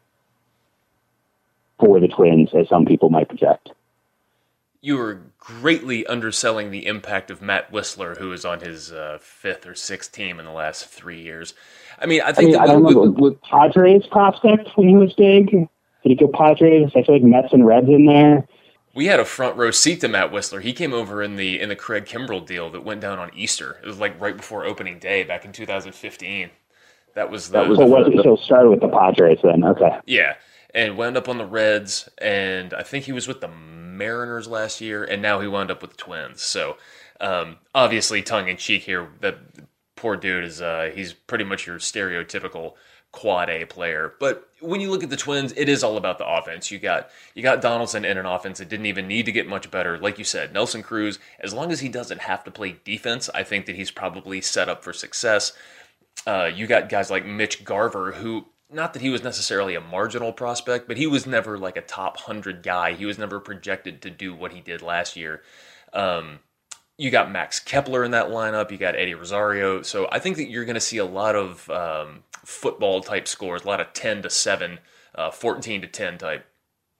for 1.81 1.99
the 1.99 2.09
Twins 2.09 2.51
as 2.55 2.69
some 2.69 2.85
people 2.85 3.09
might 3.09 3.29
project. 3.29 3.71
You 4.85 4.99
were 4.99 5.23
greatly 5.39 6.07
underselling 6.07 6.71
the 6.71 6.85
impact 6.87 7.31
of 7.31 7.41
Matt 7.41 7.73
Wisler, 7.73 8.19
who 8.19 8.33
is 8.33 8.45
on 8.45 8.61
his 8.61 8.93
uh, 8.93 9.17
fifth 9.21 9.67
or 9.67 9.75
sixth 9.75 10.13
team 10.13 10.39
in 10.39 10.45
the 10.45 10.53
last 10.53 10.87
three 10.87 11.23
years. 11.23 11.55
I 11.99 12.05
mean, 12.07 12.21
I 12.21 12.29
I 12.29 12.33
think 12.33 12.51
mean, 12.51 12.59
that 12.59 12.63
I 12.63 12.67
don't 12.67 12.83
with- 12.85 12.95
know. 12.95 13.03
Was 13.19 13.35
Padres 13.51 14.07
prospect 14.11 14.69
when 14.77 14.89
he 14.89 14.95
was 14.97 15.15
big? 15.15 15.51
Did 15.51 15.69
he 16.03 16.15
go 16.17 16.29
Padres? 16.29 16.91
I 16.95 17.03
feel 17.03 17.15
like 17.15 17.23
Mets 17.23 17.53
and 17.55 17.65
Reds 17.67 17.89
in 17.89 18.05
there. 18.05 18.47
we 18.95 19.07
had 19.07 19.21
a 19.21 19.25
front 19.25 19.57
row 19.57 19.71
seat 19.71 20.01
to 20.03 20.09
Matt 20.09 20.31
Wisler. 20.33 20.61
He 20.61 20.75
came 20.75 20.93
over 20.93 21.23
in 21.23 21.37
the 21.37 21.59
in 21.61 21.71
the 21.71 21.77
Craig 21.77 22.05
Kimbrel 22.05 22.45
deal 22.45 22.69
that 22.71 22.85
went 22.85 23.01
down 23.01 23.19
on 23.19 23.31
Easter. 23.35 23.79
It 23.83 23.87
was 23.87 23.99
like 23.99 24.21
right 24.21 24.37
before 24.37 24.67
opening 24.67 24.99
day 24.99 25.25
back 25.25 25.47
in 25.47 25.53
2015. 25.53 26.51
That 27.15 27.31
was 27.31 27.49
the, 27.49 27.61
That 27.61 27.69
was, 27.71 27.79
so 27.79 27.87
was 27.87 28.07
it, 28.09 28.23
so 28.23 28.35
it 28.35 28.41
started 28.41 28.69
with 28.69 28.81
the 28.81 28.89
Padres 28.89 29.39
then. 29.43 29.65
Okay. 29.65 29.99
yeah, 30.05 30.35
and 30.75 30.99
wound 30.99 31.17
up 31.17 31.29
on 31.29 31.39
the 31.39 31.47
Reds, 31.47 32.09
and 32.19 32.75
I 32.75 32.83
think 32.83 33.05
he 33.07 33.13
was 33.13 33.27
with 33.27 33.41
the 33.41 33.49
Mariners 33.97 34.49
last 34.49 34.81
year, 34.81 35.05
and 35.05 35.23
now 35.23 35.41
he 35.41 35.49
wound 35.49 35.71
up 35.71 35.83
with 35.83 35.93
the 35.93 35.97
Twins. 35.97 36.43
So 36.43 36.77
um, 37.21 37.59
obviously, 37.75 38.23
tongue 38.23 38.49
in 38.49 38.57
cheek 38.57 38.83
here, 38.83 39.09
that 39.21 39.39
poor 39.97 40.17
dude 40.17 40.45
is 40.45 40.61
uh, 40.61 40.91
he's 40.95 41.13
pretty 41.13 41.45
much 41.45 41.67
your 41.67 41.79
stereotypical 41.79 42.75
quad 43.13 43.49
A 43.49 43.65
player. 43.65 44.15
But 44.19 44.49
when 44.61 44.81
you 44.81 44.91
look 44.91 45.05
at 45.05 45.11
the 45.11 45.17
Twins, 45.17 45.53
it 45.57 45.69
is 45.69 45.85
all 45.85 45.97
about 45.97 46.19
the 46.19 46.27
offense. 46.27 46.71
You 46.71 46.79
got 46.79 47.11
you 47.35 47.43
got 47.43 47.63
Donaldson 47.63 48.05
in 48.05 48.19
an 48.19 48.27
offense 48.27 48.59
that 48.59 48.69
didn't 48.69 48.87
even 48.87 49.07
need 49.07 49.27
to 49.27 49.33
get 49.33 49.47
much 49.47 49.71
better. 49.71 49.97
Like 49.97 50.19
you 50.19 50.25
said, 50.25 50.53
Nelson 50.53 50.83
Cruz, 50.83 51.19
as 51.39 51.55
long 51.55 51.71
as 51.71 51.81
he 51.81 51.89
doesn't 51.89 52.23
have 52.23 52.43
to 52.45 52.51
play 52.51 52.77
defense, 52.85 53.31
I 53.33 53.45
think 53.45 53.67
that 53.67 53.77
he's 53.77 53.93
probably 53.93 54.41
set 54.41 54.69
up 54.69 54.83
for 54.83 54.93
success. 54.93 55.53
Uh, 56.27 56.51
you 56.53 56.67
got 56.67 56.89
guys 56.89 57.11
like 57.11 57.25
Mitch 57.25 57.65
Garver, 57.65 58.13
who 58.13 58.47
not 58.75 58.93
that 58.93 59.03
he 59.03 59.11
was 59.11 59.23
necessarily 59.23 59.75
a 59.75 59.81
marginal 59.81 60.33
prospect, 60.33 60.89
but 60.89 60.97
he 60.97 61.07
was 61.07 61.27
never 61.27 61.57
like 61.57 61.77
a 61.77 61.83
top 61.83 62.19
hundred 62.19 62.63
guy. 62.63 62.95
He 62.95 63.07
was 63.07 63.19
never 63.19 63.41
projected 63.41 64.03
to 64.03 64.11
do 64.11 64.35
what 64.35 64.53
he 64.53 64.61
did 64.61 64.83
last 64.83 65.17
year. 65.17 65.43
Um, 65.93 66.41
you 66.99 67.11
got 67.11 67.31
Max 67.31 67.59
Kepler 67.59 68.05
in 68.05 68.11
that 68.13 68.27
lineup. 68.27 68.71
You 68.71 68.79
got 68.79 68.97
Eddie 68.97 69.15
Rosario. 69.15 69.83
So 69.83 70.09
I 70.13 70.19
think 70.19 70.37
that 70.37 70.49
you're 70.49 70.65
going 70.65 70.75
to 70.75 70.81
see 70.81 70.99
a 70.99 71.05
lot 71.05 71.35
of 71.35 71.69
um, 71.71 72.25
football 72.45 73.01
type 73.01 73.27
scores, 73.27 73.65
a 73.65 73.67
lot 73.67 73.81
of 73.81 73.93
10 73.93 74.23
to 74.23 74.31
7, 74.31 74.79
uh, 75.15 75.31
14 75.31 75.81
to 75.83 75.87
10 75.87 76.19
type. 76.19 76.47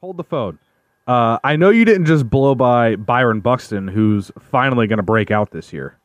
Hold 0.01 0.17
the 0.17 0.25
phone. 0.25 0.59
Uh, 1.07 1.39
I 1.45 1.57
know 1.57 1.71
you 1.71 1.85
didn't 1.85 2.07
just 2.07 2.29
blow 2.29 2.55
by 2.55 2.97
Byron 2.97 3.41
Buxton, 3.41 3.89
who's 3.89 4.31
finally 4.41 4.87
going 4.87 4.97
to 4.97 5.03
break 5.03 5.31
out 5.31 5.51
this 5.51 5.73
year. 5.73 5.99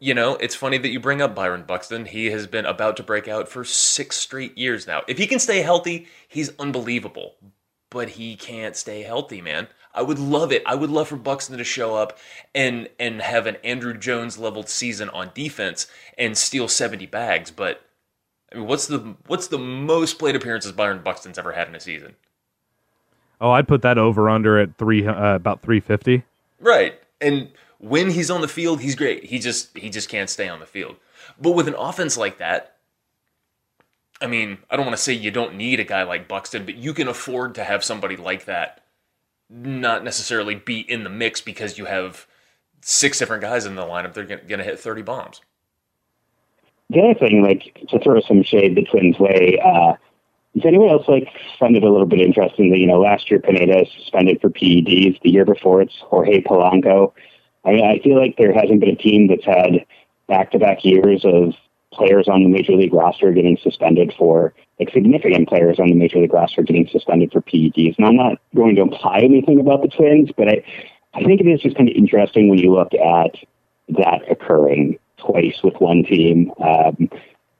You 0.00 0.14
know, 0.14 0.36
it's 0.36 0.54
funny 0.54 0.78
that 0.78 0.88
you 0.88 0.98
bring 0.98 1.20
up 1.20 1.34
Byron 1.34 1.64
Buxton. 1.64 2.06
He 2.06 2.30
has 2.30 2.46
been 2.46 2.64
about 2.64 2.96
to 2.96 3.02
break 3.02 3.28
out 3.28 3.48
for 3.48 3.64
six 3.64 4.16
straight 4.16 4.56
years 4.56 4.86
now. 4.86 5.02
If 5.06 5.18
he 5.18 5.26
can 5.26 5.38
stay 5.38 5.60
healthy, 5.60 6.08
he's 6.26 6.50
unbelievable. 6.58 7.34
But 7.90 8.10
he 8.10 8.34
can't 8.34 8.76
stay 8.76 9.02
healthy, 9.02 9.40
man. 9.40 9.68
I 9.92 10.02
would 10.02 10.18
love 10.18 10.52
it. 10.52 10.62
I 10.64 10.74
would 10.74 10.90
love 10.90 11.08
for 11.08 11.16
Buxton 11.16 11.58
to 11.58 11.64
show 11.64 11.96
up 11.96 12.18
and 12.54 12.88
and 12.98 13.20
have 13.20 13.46
an 13.46 13.56
Andruw 13.64 13.98
Jones 13.98 14.38
leveled 14.38 14.68
season 14.68 15.08
on 15.10 15.32
defense 15.34 15.86
and 16.16 16.38
steal 16.38 16.68
70 16.68 17.06
bags, 17.06 17.50
but 17.50 17.82
I 18.52 18.56
mean, 18.56 18.66
what's 18.66 18.86
the 18.86 19.16
what's 19.26 19.48
the 19.48 19.58
most 19.58 20.18
plate 20.18 20.36
appearances 20.36 20.72
Byron 20.72 21.02
Buxton's 21.02 21.38
ever 21.38 21.52
had 21.52 21.68
in 21.68 21.74
a 21.74 21.80
season? 21.80 22.16
Oh, 23.40 23.50
I'd 23.50 23.68
put 23.68 23.82
that 23.82 23.98
over 23.98 24.28
under 24.28 24.58
at 24.58 24.76
three 24.76 25.06
uh, 25.06 25.34
about 25.34 25.62
three 25.62 25.80
fifty. 25.80 26.24
Right. 26.60 27.00
And 27.20 27.48
when 27.80 28.10
he's 28.10 28.30
on 28.30 28.42
the 28.42 28.48
field, 28.48 28.80
he's 28.80 28.94
great. 28.94 29.24
He 29.24 29.38
just 29.38 29.76
he 29.76 29.90
just 29.90 30.08
can't 30.08 30.30
stay 30.30 30.48
on 30.48 30.60
the 30.60 30.66
field. 30.66 30.96
But 31.40 31.52
with 31.52 31.66
an 31.66 31.74
offense 31.74 32.16
like 32.16 32.38
that, 32.38 32.76
I 34.20 34.26
mean, 34.26 34.58
I 34.70 34.76
don't 34.76 34.84
want 34.84 34.96
to 34.96 35.02
say 35.02 35.14
you 35.14 35.30
don't 35.30 35.54
need 35.54 35.80
a 35.80 35.84
guy 35.84 36.02
like 36.02 36.28
Buxton, 36.28 36.64
but 36.64 36.76
you 36.76 36.92
can 36.92 37.08
afford 37.08 37.54
to 37.54 37.64
have 37.64 37.82
somebody 37.82 38.16
like 38.16 38.44
that 38.44 38.82
not 39.48 40.04
necessarily 40.04 40.54
be 40.54 40.80
in 40.80 41.02
the 41.04 41.10
mix 41.10 41.40
because 41.40 41.76
you 41.76 41.86
have 41.86 42.26
six 42.82 43.18
different 43.18 43.42
guys 43.42 43.66
in 43.66 43.74
the 43.74 43.82
lineup. 43.82 44.14
They're 44.14 44.24
going 44.24 44.58
to 44.58 44.64
hit 44.64 44.78
30 44.78 45.02
bombs. 45.02 45.40
The 46.90 47.00
other 47.00 47.14
thing, 47.14 47.42
like 47.42 47.78
to 47.88 47.98
throw 48.00 48.20
some 48.20 48.42
shade 48.42 48.76
the 48.76 48.84
Twins' 48.84 49.18
way, 49.18 49.60
uh, 49.64 49.94
does 50.54 50.66
anyone 50.66 50.90
else 50.90 51.06
like 51.06 51.28
find 51.58 51.76
it 51.76 51.84
a 51.84 51.90
little 51.90 52.06
bit 52.06 52.20
interesting 52.20 52.70
that 52.70 52.78
you 52.78 52.86
know 52.86 53.00
last 53.00 53.30
year 53.30 53.38
Pineda 53.38 53.86
suspended 53.96 54.40
for 54.40 54.50
PEDs. 54.50 55.20
The 55.22 55.30
year 55.30 55.44
before 55.44 55.80
it's 55.82 55.96
Jorge 56.00 56.42
Polanco. 56.42 57.12
I 57.64 57.72
mean, 57.72 57.84
I 57.84 57.98
feel 58.02 58.18
like 58.18 58.36
there 58.36 58.52
hasn't 58.52 58.80
been 58.80 58.90
a 58.90 58.96
team 58.96 59.28
that's 59.28 59.44
had 59.44 59.84
back-to-back 60.28 60.84
years 60.84 61.24
of 61.24 61.54
players 61.92 62.28
on 62.28 62.42
the 62.42 62.48
major 62.48 62.72
league 62.72 62.94
roster 62.94 63.32
getting 63.32 63.58
suspended 63.62 64.14
for 64.16 64.54
like 64.78 64.90
significant 64.90 65.48
players 65.48 65.78
on 65.78 65.88
the 65.88 65.94
major 65.94 66.18
league 66.18 66.32
roster 66.32 66.62
getting 66.62 66.88
suspended 66.88 67.32
for 67.32 67.42
PEDs. 67.42 67.96
And 67.98 68.06
I'm 68.06 68.16
not 68.16 68.38
going 68.54 68.76
to 68.76 68.82
imply 68.82 69.18
anything 69.18 69.60
about 69.60 69.82
the 69.82 69.88
Twins, 69.88 70.30
but 70.36 70.48
I 70.48 70.64
I 71.12 71.24
think 71.24 71.40
it 71.40 71.48
is 71.48 71.60
just 71.60 71.76
kind 71.76 71.88
of 71.88 71.96
interesting 71.96 72.48
when 72.48 72.58
you 72.58 72.72
look 72.72 72.94
at 72.94 73.34
that 73.88 74.20
occurring 74.30 74.98
twice 75.18 75.60
with 75.62 75.74
one 75.80 76.04
team. 76.04 76.52
Um, 76.62 77.10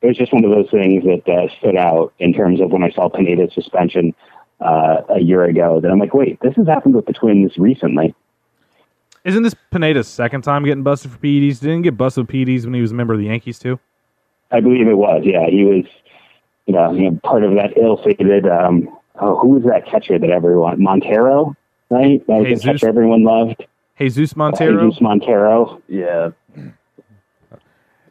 it 0.03 0.07
was 0.07 0.17
just 0.17 0.33
one 0.33 0.45
of 0.45 0.51
those 0.51 0.71
things 0.71 1.05
that 1.05 1.29
uh, 1.29 1.49
stood 1.59 1.77
out 1.77 2.13
in 2.19 2.33
terms 2.33 2.61
of 2.61 2.71
when 2.71 2.85
I 2.85 2.91
saw 2.91 3.09
Pineda's 3.09 3.53
suspension 3.53 4.15
uh, 4.61 5.03
a 5.11 5.21
year 5.21 5.45
ago. 5.45 5.81
That 5.81 5.91
I'm 5.91 5.99
like, 5.99 6.15
wait, 6.15 6.39
this 6.41 6.55
has 6.57 6.69
happened 6.69 6.95
with 6.95 7.07
the 7.07 7.13
Twins 7.13 7.59
recently. 7.59 8.15
Isn't 9.25 9.43
this 9.43 9.55
Pineda's 9.71 10.09
second 10.09 10.43
time 10.43 10.65
getting 10.65 10.83
busted 10.83 11.11
for 11.11 11.19
PEDs? 11.19 11.61
Didn't 11.61 11.79
he 11.79 11.83
get 11.83 11.97
busted 11.97 12.27
with 12.27 12.35
PEDs 12.35 12.65
when 12.65 12.75
he 12.75 12.81
was 12.81 12.93
a 12.93 12.95
member 12.95 13.13
of 13.13 13.21
the 13.21 13.27
Yankees 13.27 13.59
too? 13.59 13.79
I 14.51 14.61
believe 14.61 14.89
it 14.89 14.95
was. 14.95 15.23
Yeah, 15.25 15.47
he 15.49 15.65
was. 15.65 15.85
You 16.67 16.75
know, 16.75 16.93
you 16.93 17.11
know 17.11 17.21
part 17.23 17.43
of 17.43 17.55
that 17.55 17.77
ill-fated. 17.77 18.47
Um, 18.47 18.89
oh, 19.21 19.39
who 19.39 19.49
was 19.49 19.65
that 19.65 19.87
catcher 19.87 20.19
that 20.19 20.31
everyone 20.31 20.83
Montero? 20.83 21.57
Right, 21.91 22.25
that 22.29 22.37
was 22.39 22.47
Jesus. 22.47 22.65
the 22.65 22.73
catcher 22.73 22.89
everyone 22.89 23.25
loved. 23.25 23.67
Jesus 23.99 24.37
Montero. 24.37 24.89
Jesus 24.89 25.01
Montero. 25.01 25.83
Yeah. 25.89 26.31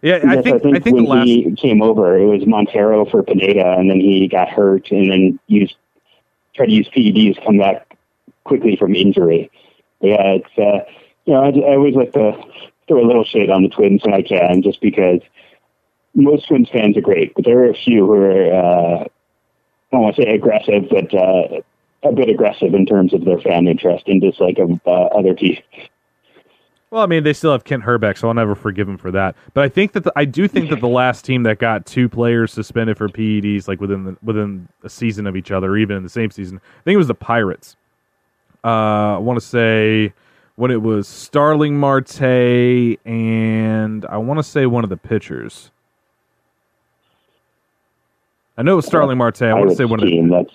Yeah, 0.01 0.19
I 0.25 0.35
Yes, 0.35 0.43
think 0.43 0.75
I 0.75 0.79
think, 0.79 0.95
when 0.95 1.03
the 1.05 1.09
last 1.09 1.27
he 1.27 1.51
came 1.55 1.81
over, 1.81 2.17
it 2.17 2.25
was 2.25 2.45
Montero 2.45 3.05
for 3.05 3.21
Pineda, 3.21 3.75
and 3.77 3.89
then 3.89 3.99
he 3.99 4.27
got 4.27 4.47
hurt, 4.49 4.91
and 4.91 5.11
then 5.11 5.39
used 5.47 5.75
tried 6.53 6.67
to 6.67 6.71
use 6.71 6.89
PEDs, 6.89 7.43
come 7.43 7.57
back 7.57 7.97
quickly 8.43 8.75
from 8.75 8.95
injury. 8.95 9.51
Yeah, 10.01 10.37
it's 10.37 10.57
uh, 10.57 10.89
you 11.25 11.33
know 11.33 11.43
I, 11.43 11.49
I 11.49 11.75
always 11.75 11.95
like 11.95 12.13
to 12.13 12.33
throw 12.87 13.03
a 13.03 13.07
little 13.07 13.23
shade 13.23 13.49
on 13.49 13.63
the 13.63 13.69
Twins 13.69 14.01
when 14.03 14.13
I 14.13 14.21
can, 14.21 14.61
just 14.61 14.81
because 14.81 15.21
most 16.15 16.47
Twins 16.47 16.69
fans 16.69 16.97
are 16.97 17.01
great, 17.01 17.33
but 17.35 17.45
there 17.45 17.59
are 17.59 17.69
a 17.69 17.75
few 17.75 18.05
who 18.05 18.13
are 18.13 18.53
uh, 18.53 19.03
I 19.03 19.07
don't 19.91 20.01
want 20.01 20.15
to 20.15 20.23
say 20.23 20.33
aggressive, 20.33 20.83
but 20.89 21.13
uh, 21.13 21.61
a 22.03 22.11
bit 22.11 22.29
aggressive 22.29 22.73
in 22.73 22.85
terms 22.85 23.13
of 23.13 23.25
their 23.25 23.39
fan 23.39 23.67
interest 23.67 24.07
and 24.07 24.21
dislike 24.21 24.57
of 24.59 24.79
uh, 24.85 24.91
other 25.17 25.33
teams. 25.33 25.59
Well, 26.91 27.03
I 27.03 27.05
mean, 27.05 27.23
they 27.23 27.33
still 27.33 27.51
have 27.51 27.65
Kent 27.65 27.83
Hrbek, 27.83 28.17
so 28.17 28.27
I'll 28.27 28.33
never 28.33 28.55
forgive 28.55 28.89
him 28.89 28.97
for 28.97 29.11
that. 29.11 29.35
But 29.53 29.63
I 29.63 29.69
think 29.69 29.91
that 29.91 30.05
the, 30.05 30.13
I 30.15 30.25
do 30.25 30.47
think 30.47 30.71
that 30.71 30.79
the 30.79 30.87
last 30.87 31.23
team 31.23 31.43
that 31.43 31.59
got 31.59 31.85
two 31.85 32.09
players 32.09 32.51
suspended 32.51 32.97
for 32.97 33.07
PEDs, 33.09 33.67
like 33.67 33.79
within 33.79 34.05
the, 34.05 34.17
within 34.23 34.67
a 34.83 34.89
season 34.89 35.27
of 35.27 35.35
each 35.35 35.51
other, 35.51 35.71
or 35.71 35.77
even 35.77 35.97
in 35.97 36.03
the 36.03 36.09
same 36.09 36.31
season, 36.31 36.57
I 36.57 36.83
think 36.83 36.95
it 36.95 36.97
was 36.97 37.07
the 37.07 37.13
Pirates. 37.13 37.75
Uh, 38.63 39.15
I 39.15 39.17
want 39.19 39.39
to 39.39 39.45
say 39.45 40.13
when 40.55 40.71
it 40.71 40.81
was 40.81 41.07
Starling 41.07 41.77
Marte 41.79 42.21
and 43.05 44.05
I 44.05 44.17
want 44.17 44.39
to 44.39 44.43
say 44.43 44.65
one 44.65 44.83
of 44.83 44.89
the 44.89 44.97
pitchers. 44.97 45.71
I 48.57 48.61
know 48.61 48.73
it 48.73 48.77
was 48.77 48.85
Starling 48.85 49.17
Marte. 49.17 49.43
I 49.43 49.53
want 49.53 49.69
to 49.69 49.75
say 49.75 49.85
one 49.85 49.99
of 49.99 50.05
the. 50.05 50.11
team. 50.11 50.29
That's 50.29 50.51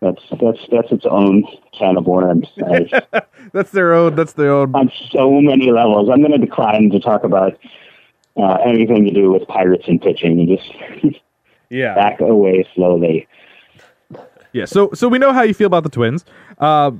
that's 0.00 0.22
that's 0.40 0.58
that's 0.70 0.92
its 0.92 1.04
own 1.04 1.44
can 1.78 1.98
of 1.98 2.06
worms. 2.06 2.48
That's 3.52 3.70
their 3.72 3.92
own. 3.94 4.14
That's 4.14 4.32
their 4.34 4.52
own. 4.52 4.74
on 4.76 4.92
so 5.10 5.40
many 5.40 5.72
levels. 5.72 6.08
I'm 6.08 6.20
going 6.20 6.30
to 6.32 6.38
decline 6.38 6.88
to 6.90 7.00
talk 7.00 7.24
about 7.24 7.58
uh, 8.36 8.58
anything 8.64 9.04
to 9.06 9.10
do 9.10 9.30
with 9.32 9.46
pirates 9.48 9.84
and 9.88 10.00
pitching 10.00 10.38
and 10.38 10.48
just 10.48 11.20
Yeah. 11.68 11.94
back 11.94 12.20
away 12.20 12.64
slowly. 12.74 13.26
Yeah, 14.52 14.64
so 14.66 14.90
so 14.94 15.08
we 15.08 15.18
know 15.18 15.32
how 15.32 15.42
you 15.42 15.52
feel 15.54 15.66
about 15.66 15.82
the 15.82 15.88
Twins. 15.90 16.24
Uh, 16.60 16.92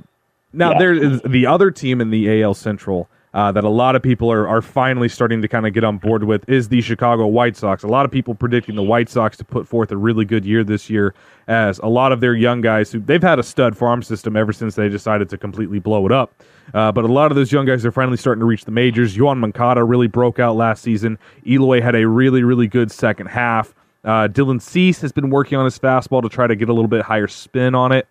Now 0.53 0.71
Yeah. 0.73 0.79
there 0.79 0.93
is 0.93 1.21
the 1.21 1.45
other 1.47 1.71
team 1.71 2.01
in 2.01 2.09
the 2.09 2.41
AL 2.41 2.55
Central 2.55 3.07
uh, 3.33 3.53
that 3.53 3.63
a 3.63 3.69
lot 3.69 3.95
of 3.95 4.01
people 4.01 4.29
are, 4.29 4.45
are 4.45 4.61
finally 4.61 5.07
starting 5.07 5.41
to 5.41 5.47
kind 5.47 5.65
of 5.65 5.71
get 5.73 5.85
on 5.85 5.97
board 5.97 6.25
with 6.25 6.43
is 6.49 6.67
the 6.67 6.81
Chicago 6.81 7.25
White 7.27 7.55
Sox. 7.55 7.83
A 7.83 7.87
lot 7.87 8.03
of 8.03 8.11
people 8.11 8.35
predicting 8.35 8.75
the 8.75 8.83
White 8.83 9.07
Sox 9.07 9.37
to 9.37 9.45
put 9.45 9.65
forth 9.65 9.89
a 9.93 9.95
really 9.95 10.25
good 10.25 10.43
year 10.43 10.65
this 10.65 10.89
year, 10.89 11.13
as 11.47 11.79
a 11.79 11.87
lot 11.87 12.11
of 12.11 12.19
their 12.19 12.33
young 12.35 12.59
guys 12.59 12.91
who 12.91 12.99
they've 12.99 13.21
had 13.23 13.39
a 13.39 13.43
stud 13.43 13.77
farm 13.77 14.03
system 14.03 14.35
ever 14.35 14.51
since 14.51 14.75
they 14.75 14.89
decided 14.89 15.29
to 15.29 15.37
completely 15.37 15.79
blow 15.79 16.05
it 16.05 16.11
up. 16.11 16.33
Uh, 16.73 16.91
but 16.91 17.05
a 17.05 17.07
lot 17.07 17.31
of 17.31 17.37
those 17.37 17.49
young 17.53 17.65
guys 17.65 17.85
are 17.85 17.91
finally 17.93 18.17
starting 18.17 18.41
to 18.41 18.45
reach 18.45 18.65
the 18.65 18.71
majors. 18.71 19.17
Juan 19.17 19.39
Moncada 19.39 19.85
really 19.85 20.07
broke 20.07 20.37
out 20.37 20.57
last 20.57 20.83
season. 20.83 21.17
Eloy 21.47 21.79
had 21.81 21.95
a 21.95 22.05
really 22.05 22.43
really 22.43 22.67
good 22.67 22.91
second 22.91 23.27
half. 23.27 23.73
Uh, 24.03 24.27
Dylan 24.27 24.61
Cease 24.61 24.99
has 24.99 25.13
been 25.13 25.29
working 25.29 25.57
on 25.57 25.63
his 25.63 25.79
fastball 25.79 26.21
to 26.23 26.27
try 26.27 26.47
to 26.47 26.55
get 26.57 26.67
a 26.67 26.73
little 26.73 26.89
bit 26.89 27.03
higher 27.03 27.27
spin 27.29 27.73
on 27.75 27.93
it 27.93 28.07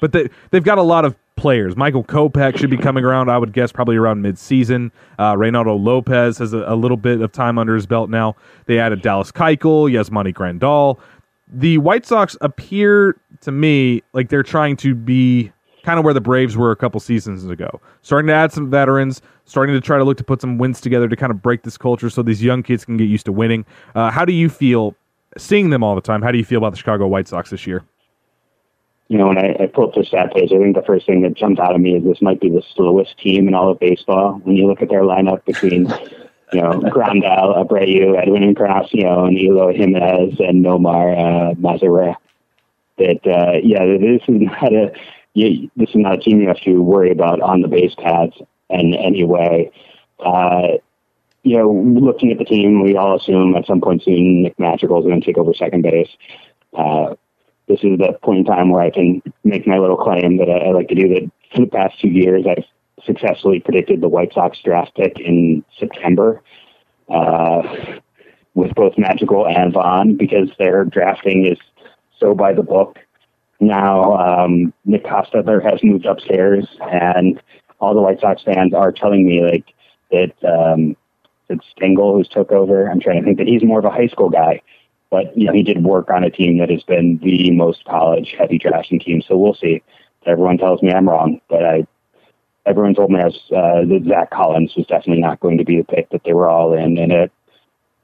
but 0.00 0.12
they 0.12 0.28
they've 0.50 0.64
got 0.64 0.78
a 0.78 0.82
lot 0.82 1.04
of 1.04 1.14
players. 1.36 1.76
Michael 1.76 2.04
Kopech 2.04 2.58
should 2.58 2.68
be 2.70 2.76
coming 2.76 3.04
around, 3.04 3.30
I 3.30 3.38
would 3.38 3.52
guess, 3.52 3.72
probably 3.72 3.96
around 3.96 4.22
midseason. 4.22 4.90
Uh, 5.18 5.34
Reynaldo 5.34 5.82
Lopez 5.82 6.38
has 6.38 6.52
a, 6.52 6.64
a 6.66 6.76
little 6.76 6.98
bit 6.98 7.20
of 7.22 7.32
time 7.32 7.58
under 7.58 7.74
his 7.74 7.86
belt 7.86 8.10
now. 8.10 8.36
They 8.66 8.78
added 8.78 9.00
Dallas 9.00 9.32
Keuchel, 9.32 9.90
Yasmani 9.90 10.34
Grandal. 10.34 10.98
The 11.52 11.78
White 11.78 12.04
Sox 12.06 12.36
appear 12.42 13.18
to 13.40 13.50
me 13.50 14.02
like 14.12 14.28
they're 14.28 14.42
trying 14.42 14.76
to 14.78 14.94
be 14.94 15.50
kind 15.82 15.98
of 15.98 16.04
where 16.04 16.14
the 16.14 16.20
Braves 16.20 16.56
were 16.56 16.70
a 16.70 16.76
couple 16.76 17.00
seasons 17.00 17.46
ago, 17.46 17.80
starting 18.02 18.28
to 18.28 18.34
add 18.34 18.52
some 18.52 18.70
veterans, 18.70 19.22
starting 19.46 19.74
to 19.74 19.80
try 19.80 19.98
to 19.98 20.04
look 20.04 20.18
to 20.18 20.24
put 20.24 20.40
some 20.40 20.58
wins 20.58 20.80
together 20.80 21.08
to 21.08 21.16
kind 21.16 21.32
of 21.32 21.42
break 21.42 21.62
this 21.62 21.78
culture 21.78 22.10
so 22.10 22.22
these 22.22 22.42
young 22.42 22.62
kids 22.62 22.84
can 22.84 22.96
get 22.96 23.08
used 23.08 23.24
to 23.24 23.32
winning. 23.32 23.64
Uh, 23.94 24.10
how 24.10 24.24
do 24.24 24.32
you 24.32 24.48
feel 24.48 24.94
seeing 25.38 25.70
them 25.70 25.82
all 25.82 25.94
the 25.94 26.00
time? 26.00 26.22
How 26.22 26.30
do 26.30 26.38
you 26.38 26.44
feel 26.44 26.58
about 26.58 26.72
the 26.72 26.76
Chicago 26.76 27.06
White 27.06 27.28
Sox 27.28 27.50
this 27.50 27.66
year? 27.66 27.82
You 29.10 29.18
know, 29.18 29.26
when 29.26 29.38
I, 29.38 29.64
I 29.64 29.66
pull 29.66 29.88
up 29.88 29.94
the 29.94 30.04
stat 30.04 30.32
page, 30.32 30.52
I 30.52 30.58
think 30.58 30.76
the 30.76 30.84
first 30.86 31.04
thing 31.04 31.22
that 31.22 31.34
jumped 31.34 31.60
out 31.60 31.74
of 31.74 31.80
me 31.80 31.96
is 31.96 32.04
this 32.04 32.22
might 32.22 32.40
be 32.40 32.48
the 32.48 32.62
slowest 32.76 33.18
team 33.18 33.48
in 33.48 33.54
all 33.54 33.72
of 33.72 33.80
baseball. 33.80 34.40
When 34.44 34.54
you 34.54 34.68
look 34.68 34.82
at 34.82 34.88
their 34.88 35.02
lineup 35.02 35.44
between, 35.44 35.88
you 36.52 36.60
know, 36.62 36.70
Grandal, 36.94 37.58
Abreu, 37.58 38.16
Edwin 38.16 38.44
Encarnacion, 38.44 39.00
and 39.04 39.36
Eloy 39.36 39.74
Jimenez, 39.74 40.38
and 40.38 40.64
Nomar 40.64 41.18
uh, 41.18 41.54
Mazara, 41.54 42.14
that, 42.98 43.26
uh, 43.26 43.58
yeah, 43.64 43.84
this 43.84 44.22
is 44.28 44.42
not 44.62 44.72
a, 44.72 44.92
you, 45.34 45.68
this 45.74 45.88
is 45.88 45.96
not 45.96 46.14
a 46.14 46.18
team 46.18 46.40
you 46.40 46.46
have 46.46 46.60
to 46.60 46.80
worry 46.80 47.10
about 47.10 47.40
on 47.40 47.62
the 47.62 47.68
base 47.68 47.96
paths 47.98 48.36
in 48.68 48.94
any 48.94 49.24
way. 49.24 49.72
Uh, 50.24 50.78
you 51.42 51.58
know, 51.58 51.72
looking 51.72 52.30
at 52.30 52.38
the 52.38 52.44
team, 52.44 52.84
we 52.84 52.96
all 52.96 53.16
assume 53.16 53.56
at 53.56 53.66
some 53.66 53.80
point 53.80 54.04
soon 54.04 54.44
Nick 54.44 54.56
Madrigal 54.60 55.00
is 55.00 55.06
going 55.06 55.20
to 55.20 55.26
take 55.26 55.38
over 55.38 55.52
second 55.52 55.82
base. 55.82 56.10
Uh, 56.72 57.16
this 57.70 57.84
is 57.84 57.98
the 57.98 58.18
point 58.22 58.40
in 58.40 58.44
time 58.44 58.70
where 58.70 58.82
I 58.82 58.90
can 58.90 59.22
make 59.44 59.64
my 59.64 59.78
little 59.78 59.96
claim 59.96 60.38
that 60.38 60.50
I, 60.50 60.68
I 60.68 60.72
like 60.72 60.88
to 60.88 60.94
do 60.96 61.08
that 61.14 61.30
for 61.54 61.60
the 61.60 61.70
past 61.70 62.00
two 62.00 62.08
years. 62.08 62.44
I've 62.48 62.64
successfully 63.04 63.60
predicted 63.60 64.00
the 64.00 64.08
White 64.08 64.32
Sox 64.34 64.58
draft 64.62 64.96
pick 64.96 65.20
in 65.20 65.64
September 65.78 66.42
uh, 67.08 67.62
with 68.54 68.74
both 68.74 68.98
Madrigal 68.98 69.46
and 69.46 69.72
Vaughn 69.72 70.16
because 70.16 70.48
their 70.58 70.84
drafting 70.84 71.46
is 71.46 71.58
so 72.18 72.34
by 72.34 72.52
the 72.52 72.64
book. 72.64 72.98
Now, 73.60 74.14
um, 74.16 74.74
Nick 74.84 75.04
Hostetler 75.04 75.62
has 75.62 75.80
moved 75.84 76.06
upstairs, 76.06 76.66
and 76.80 77.40
all 77.78 77.94
the 77.94 78.00
White 78.00 78.20
Sox 78.20 78.42
fans 78.42 78.74
are 78.74 78.90
telling 78.90 79.26
me 79.26 79.42
like 79.42 79.66
that 80.10 80.32
um, 80.44 80.96
it's 81.48 81.64
Stengel 81.76 82.14
who's 82.14 82.28
took 82.28 82.50
over. 82.50 82.90
I'm 82.90 83.00
trying 83.00 83.20
to 83.20 83.24
think 83.24 83.38
that 83.38 83.46
he's 83.46 83.62
more 83.62 83.78
of 83.78 83.84
a 83.84 83.90
high 83.90 84.08
school 84.08 84.28
guy 84.28 84.60
but 85.10 85.36
you 85.36 85.46
know 85.46 85.52
he 85.52 85.62
did 85.62 85.82
work 85.84 86.10
on 86.10 86.24
a 86.24 86.30
team 86.30 86.58
that 86.58 86.70
has 86.70 86.82
been 86.82 87.18
the 87.22 87.50
most 87.50 87.84
college 87.84 88.34
heavy 88.38 88.58
drafting 88.58 89.00
team. 89.00 89.22
So 89.22 89.36
we'll 89.36 89.54
see. 89.54 89.82
Everyone 90.26 90.58
tells 90.58 90.82
me 90.82 90.92
I'm 90.92 91.08
wrong, 91.08 91.40
but 91.48 91.64
I 91.64 91.86
everyone 92.66 92.94
told 92.94 93.10
me 93.10 93.20
I 93.20 93.24
was, 93.24 93.40
uh, 93.50 93.86
that 93.88 94.04
Zach 94.06 94.30
Collins 94.30 94.74
was 94.76 94.86
definitely 94.86 95.22
not 95.22 95.40
going 95.40 95.58
to 95.58 95.64
be 95.64 95.78
the 95.78 95.84
pick 95.84 96.10
that 96.10 96.22
they 96.24 96.34
were 96.34 96.48
all 96.48 96.74
in. 96.74 96.98
And 96.98 97.10
it, 97.10 97.32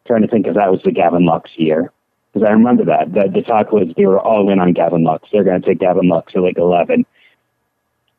trying 0.06 0.22
to 0.22 0.28
think 0.28 0.46
if 0.46 0.54
that 0.54 0.70
was 0.72 0.80
the 0.82 0.92
Gavin 0.92 1.26
Lux 1.26 1.50
year 1.56 1.92
because 2.32 2.46
I 2.48 2.52
remember 2.52 2.84
that 2.86 3.12
the, 3.12 3.30
the 3.32 3.42
talk 3.42 3.72
was 3.72 3.88
they 3.96 4.06
were 4.06 4.20
all 4.20 4.50
in 4.50 4.58
on 4.58 4.72
Gavin 4.72 5.04
Lux. 5.04 5.28
They're 5.30 5.44
going 5.44 5.60
to 5.60 5.66
take 5.66 5.80
Gavin 5.80 6.08
Lux 6.08 6.32
at 6.34 6.42
like 6.42 6.58
11, 6.58 7.04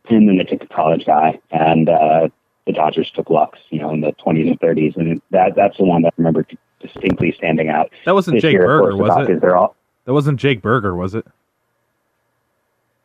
and 0.10 0.30
then 0.30 0.38
they 0.38 0.44
took 0.44 0.62
the 0.62 0.68
college 0.74 1.06
guy 1.06 1.40
and. 1.52 1.90
uh 1.90 2.30
the 2.68 2.74
Dodgers 2.74 3.10
took 3.16 3.30
Lux, 3.30 3.58
you 3.70 3.80
know, 3.80 3.92
in 3.92 4.02
the 4.02 4.12
20s 4.12 4.50
and 4.50 4.60
30s, 4.60 4.98
and 4.98 5.22
that 5.32 5.56
that's 5.56 5.78
the 5.78 5.86
one 5.86 6.02
that 6.04 6.10
I 6.10 6.14
remember 6.18 6.46
distinctly 6.80 7.34
standing 7.38 7.70
out. 7.70 7.92
That 8.06 8.14
wasn't 8.14 8.36
This 8.38 8.44
Jake 8.44 8.54
year, 8.54 8.66
Burger, 8.68 8.92
course, 8.92 9.00
was 9.00 9.10
talk 9.10 9.30
it? 9.30 9.38
is 9.38 9.44
all, 9.44 9.76
That 10.06 10.14
wasn't 10.14 10.40
Jake 10.40 10.62
Burger, 10.62 10.96
was 10.96 11.16
it? 11.16 11.26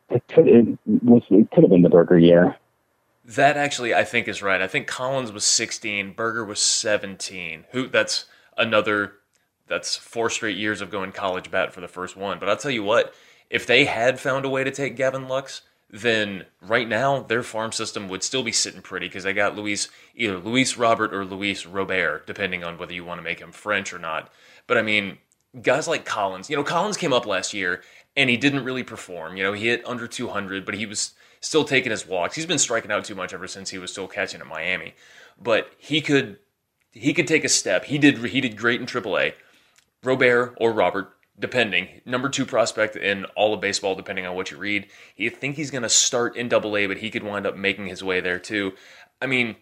it 0.09 0.23
could 0.27 0.47
it 0.47 0.77
was 1.03 1.23
it 1.29 1.49
could 1.51 1.63
have 1.63 1.71
been 1.71 1.81
the 1.81 1.89
Burger 1.89 2.17
year. 2.19 2.55
That 3.25 3.55
actually, 3.57 3.93
I 3.95 4.03
think, 4.03 4.27
is 4.27 4.43
right. 4.43 4.61
I 4.61 4.67
think 4.67 4.85
Collins 4.85 5.31
was 5.31 5.45
16, 5.45 6.11
Burger 6.13 6.43
was 6.43 6.59
17. 6.59 7.65
Who? 7.71 7.87
That's 7.87 8.25
another. 8.57 9.13
That's 9.67 9.95
four 9.95 10.29
straight 10.29 10.57
years 10.57 10.81
of 10.81 10.91
going 10.91 11.13
college 11.13 11.49
bat 11.49 11.73
for 11.73 11.79
the 11.79 11.87
first 11.87 12.17
one. 12.17 12.37
But 12.37 12.49
I'll 12.49 12.57
tell 12.57 12.69
you 12.69 12.83
what, 12.83 13.13
if 13.49 13.65
they 13.65 13.85
had 13.85 14.19
found 14.19 14.43
a 14.45 14.49
way 14.49 14.63
to 14.65 14.71
take 14.71 14.97
Gavin 14.97 15.27
Lux, 15.29 15.61
then 15.93 16.43
right 16.59 16.89
now 16.89 17.19
their 17.19 17.43
farm 17.43 17.71
system 17.71 18.09
would 18.09 18.23
still 18.23 18.41
be 18.41 18.51
sitting 18.51 18.81
pretty 18.81 19.07
because 19.07 19.23
they 19.23 19.31
got 19.31 19.55
Luis, 19.55 19.89
either 20.15 20.39
Luis 20.39 20.75
Robert 20.75 21.13
or 21.13 21.23
Luis 21.23 21.67
Robert, 21.67 22.25
depending 22.25 22.63
on 22.63 22.79
whether 22.79 22.93
you 22.93 23.05
want 23.05 23.19
to 23.19 23.23
make 23.23 23.39
him 23.39 23.51
French 23.51 23.93
or 23.93 23.99
not. 23.99 24.31
But 24.65 24.79
I 24.79 24.81
mean, 24.81 25.19
guys 25.61 25.87
like 25.87 26.03
Collins, 26.03 26.49
you 26.49 26.55
know, 26.55 26.63
Collins 26.63 26.97
came 26.97 27.13
up 27.13 27.27
last 27.27 27.53
year 27.53 27.83
and 28.17 28.27
he 28.27 28.37
didn't 28.37 28.63
really 28.63 28.81
perform. 28.81 29.37
You 29.37 29.43
know, 29.43 29.53
he 29.53 29.67
hit 29.67 29.87
under 29.87 30.07
200, 30.07 30.65
but 30.65 30.73
he 30.73 30.87
was 30.87 31.13
still 31.41 31.63
taking 31.63 31.91
his 31.91 32.07
walks. 32.07 32.35
He's 32.35 32.47
been 32.47 32.57
striking 32.57 32.91
out 32.91 33.05
too 33.05 33.13
much 33.13 33.31
ever 33.31 33.47
since 33.47 33.69
he 33.69 33.77
was 33.77 33.91
still 33.91 34.07
catching 34.07 34.41
at 34.41 34.47
Miami. 34.47 34.95
But 35.39 35.71
he 35.77 36.01
could 36.01 36.39
he 36.91 37.13
could 37.13 37.27
take 37.27 37.43
a 37.43 37.49
step. 37.49 37.85
He 37.85 37.99
did 37.99 38.17
he 38.17 38.41
did 38.41 38.57
great 38.57 38.81
in 38.81 38.87
AAA. 38.87 39.33
Robert 40.03 40.55
or 40.57 40.73
Robert, 40.73 41.13
depending, 41.37 42.01
number 42.05 42.29
two 42.29 42.45
prospect 42.45 42.95
in 42.95 43.25
all 43.35 43.53
of 43.53 43.61
baseball, 43.61 43.95
depending 43.95 44.25
on 44.25 44.35
what 44.35 44.51
you 44.51 44.57
read. 44.57 44.87
You 45.15 45.29
think 45.29 45.55
he's 45.55 45.71
going 45.71 45.83
to 45.83 45.89
start 45.89 46.35
in 46.35 46.49
Double 46.49 46.77
A, 46.77 46.87
but 46.87 46.97
he 46.97 47.09
could 47.09 47.23
wind 47.23 47.45
up 47.45 47.55
making 47.55 47.87
his 47.87 48.03
way 48.03 48.19
there 48.21 48.39
too. 48.39 48.73
I 49.21 49.25
mean, 49.25 49.55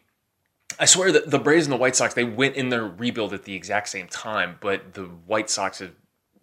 I 0.79 0.85
swear 0.85 1.11
that 1.11 1.29
the 1.29 1.39
Braves 1.39 1.65
and 1.65 1.73
the 1.73 1.77
White 1.77 1.95
Sox 1.95 2.13
they 2.13 2.23
went 2.23 2.55
in 2.55 2.69
their 2.69 2.85
rebuild 2.85 3.33
at 3.33 3.43
the 3.43 3.55
exact 3.55 3.89
same 3.89 4.07
time, 4.07 4.57
but 4.61 4.93
the 4.93 5.03
White 5.03 5.49
Sox 5.49 5.81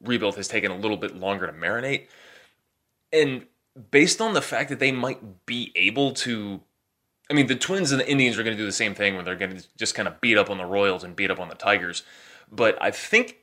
rebuild 0.02 0.36
has 0.36 0.48
taken 0.48 0.70
a 0.70 0.76
little 0.76 0.96
bit 0.96 1.16
longer 1.16 1.46
to 1.46 1.52
marinate. 1.52 2.06
And 3.12 3.46
based 3.90 4.20
on 4.20 4.34
the 4.34 4.42
fact 4.42 4.70
that 4.70 4.78
they 4.78 4.92
might 4.92 5.46
be 5.46 5.72
able 5.74 6.12
to 6.12 6.60
I 7.30 7.34
mean, 7.34 7.46
the 7.46 7.56
Twins 7.56 7.92
and 7.92 8.00
the 8.00 8.10
Indians 8.10 8.38
are 8.38 8.42
going 8.42 8.56
to 8.56 8.62
do 8.62 8.66
the 8.66 8.72
same 8.72 8.94
thing 8.94 9.14
where 9.14 9.22
they're 9.22 9.36
going 9.36 9.56
to 9.56 9.64
just 9.76 9.94
kind 9.94 10.09
of 10.09 10.20
beat 10.20 10.38
up 10.38 10.48
on 10.48 10.56
the 10.56 10.64
Royals 10.64 11.05
and 11.05 11.14
beat 11.14 11.30
up 11.30 11.38
on 11.38 11.48
the 11.48 11.55
Tigers. 11.55 12.02
But 12.50 12.80
I 12.80 12.90
think 12.90 13.36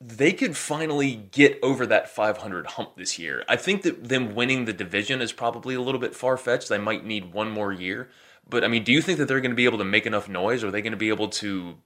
they 0.00 0.32
could 0.32 0.56
finally 0.56 1.14
get 1.32 1.58
over 1.62 1.86
that 1.86 2.08
500 2.10 2.66
hump 2.66 2.96
this 2.96 3.18
year. 3.18 3.44
I 3.48 3.56
think 3.56 3.82
that 3.82 4.08
them 4.08 4.34
winning 4.34 4.64
the 4.64 4.72
division 4.72 5.22
is 5.22 5.32
probably 5.32 5.74
a 5.74 5.80
little 5.80 6.00
bit 6.00 6.14
far 6.14 6.36
fetched. 6.36 6.68
They 6.68 6.78
might 6.78 7.04
need 7.04 7.32
one 7.32 7.50
more 7.50 7.72
year. 7.72 8.08
But 8.48 8.62
I 8.62 8.68
mean, 8.68 8.84
do 8.84 8.92
you 8.92 9.02
think 9.02 9.18
that 9.18 9.26
they're 9.26 9.40
going 9.40 9.50
to 9.52 9.56
be 9.56 9.64
able 9.64 9.78
to 9.78 9.84
make 9.84 10.06
enough 10.06 10.28
noise? 10.28 10.62
Or 10.62 10.68
are 10.68 10.70
they 10.70 10.82
going 10.82 10.92
to 10.92 10.98
be 10.98 11.08
able 11.08 11.28
to 11.28 11.76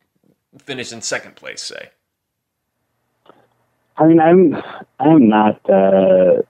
finish 0.59 0.93
in 0.93 1.03
second 1.03 1.37
place, 1.37 1.63
say? 1.63 1.91
I 3.97 4.07
mean, 4.07 4.21
I'm 4.21 4.57
I'm 4.99 5.29
not 5.29 5.61
uh, 5.71 6.43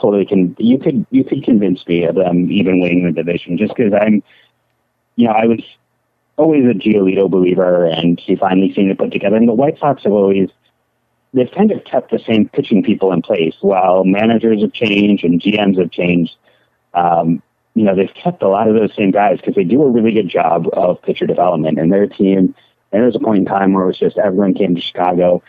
totally 0.00 0.26
con. 0.26 0.54
You 0.58 0.78
could 0.78 1.06
you 1.10 1.24
could 1.24 1.42
convince 1.44 1.86
me 1.86 2.04
of 2.04 2.14
them 2.14 2.50
even 2.50 2.80
winning 2.80 3.04
the 3.04 3.12
division 3.12 3.58
just 3.58 3.74
because 3.74 3.92
I'm, 3.92 4.22
you 5.16 5.26
know, 5.26 5.32
I 5.32 5.46
was 5.46 5.60
always 6.36 6.64
a 6.64 6.74
Giolito 6.74 7.30
believer, 7.30 7.86
and 7.86 8.20
he 8.20 8.36
finally 8.36 8.72
seemed 8.74 8.90
to 8.90 8.96
put 8.96 9.12
together. 9.12 9.36
And 9.36 9.48
the 9.48 9.54
White 9.54 9.78
Sox 9.78 10.04
have 10.04 10.12
always 10.12 10.50
they've 11.34 11.50
kind 11.50 11.72
of 11.72 11.84
kept 11.84 12.10
the 12.10 12.20
same 12.20 12.48
pitching 12.48 12.82
people 12.82 13.12
in 13.12 13.20
place 13.20 13.56
while 13.60 14.04
managers 14.04 14.62
have 14.62 14.72
changed 14.72 15.24
and 15.24 15.40
GMs 15.40 15.78
have 15.78 15.90
changed. 15.90 16.36
Um, 16.94 17.42
you 17.74 17.82
know, 17.82 17.94
they've 17.94 18.14
kept 18.14 18.42
a 18.42 18.48
lot 18.48 18.68
of 18.68 18.76
those 18.76 18.94
same 18.94 19.10
guys 19.10 19.38
because 19.38 19.56
they 19.56 19.64
do 19.64 19.82
a 19.82 19.90
really 19.90 20.12
good 20.12 20.28
job 20.28 20.66
of 20.72 21.02
pitcher 21.02 21.26
development. 21.26 21.78
And 21.78 21.92
their 21.92 22.06
team, 22.06 22.38
and 22.38 22.54
there 22.92 23.04
was 23.04 23.16
a 23.16 23.20
point 23.20 23.38
in 23.38 23.44
time 23.44 23.72
where 23.72 23.82
it 23.82 23.88
was 23.88 23.98
just 23.98 24.16
everyone 24.16 24.54
came 24.54 24.76
to 24.76 24.80
Chicago 24.80 25.42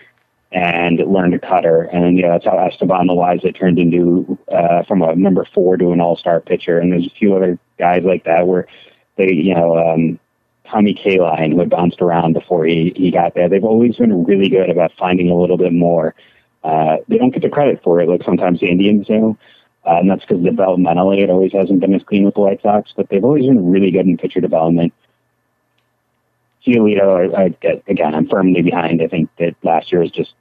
and 0.52 1.00
learned 1.00 1.36
a 1.36 1.40
cutter. 1.40 1.84
And, 1.84 2.18
you 2.18 2.24
know, 2.24 2.32
that's 2.32 2.46
how 2.46 2.58
Esteban 2.58 3.08
Loaiza 3.08 3.56
turned 3.56 3.78
into, 3.78 4.40
uh, 4.52 4.84
from 4.84 5.04
a 5.04 5.16
number 5.16 5.46
four 5.54 5.78
to 5.78 5.92
an 5.92 6.02
all-star 6.02 6.40
pitcher. 6.40 6.80
And 6.80 6.92
there's 6.92 7.06
a 7.06 7.12
few 7.12 7.36
other 7.36 7.60
guys 7.78 8.04
like 8.04 8.24
that 8.24 8.48
where 8.48 8.68
they, 9.18 9.32
you 9.32 9.54
know, 9.54 9.78
um, 9.78 10.20
Tommy 10.70 10.94
Kahnle, 10.94 11.52
who 11.52 11.60
had 11.60 11.70
bounced 11.70 12.02
around 12.02 12.34
before 12.34 12.66
he, 12.66 12.94
he 12.96 13.12
got 13.12 13.34
there. 13.36 13.50
They've 13.50 13.64
always 13.64 13.96
been 13.96 14.26
really 14.26 14.50
good 14.50 14.70
about 14.70 14.92
finding 14.98 15.30
a 15.30 15.36
little 15.36 15.58
bit 15.58 15.74
more. 15.74 16.16
Uh, 16.64 16.98
they 17.08 17.18
don't 17.18 17.32
get 17.32 17.44
the 17.44 17.50
credit 17.50 17.82
for 17.84 18.02
it 18.02 18.10
like 18.10 18.24
sometimes 18.24 18.60
the 18.60 18.70
Indians 18.70 19.08
do. 19.08 19.38
Uh, 19.86 20.00
and 20.00 20.10
that's 20.10 20.26
because 20.26 20.44
developmentally 20.44 21.22
it 21.22 21.30
always 21.30 21.54
hasn't 21.54 21.80
been 21.80 21.94
as 21.94 22.02
clean 22.04 22.26
with 22.26 22.34
the 22.34 22.40
White 22.40 22.62
Sox, 22.62 22.92
but 22.96 23.08
they've 23.10 23.24
always 23.24 23.46
been 23.46 23.70
really 23.70 23.92
good 23.92 24.08
in 24.08 24.18
pitcher 24.18 24.42
development. 24.42 24.92
Giolito, 26.66 27.36
I, 27.36 27.56
I, 27.68 27.82
again, 27.88 28.16
I'm 28.16 28.28
firmly 28.28 28.64
behind. 28.64 29.02
I 29.02 29.08
think 29.08 29.30
that 29.38 29.56
last 29.62 29.92
year 29.92 30.02
was 30.02 30.10
just 30.10 30.34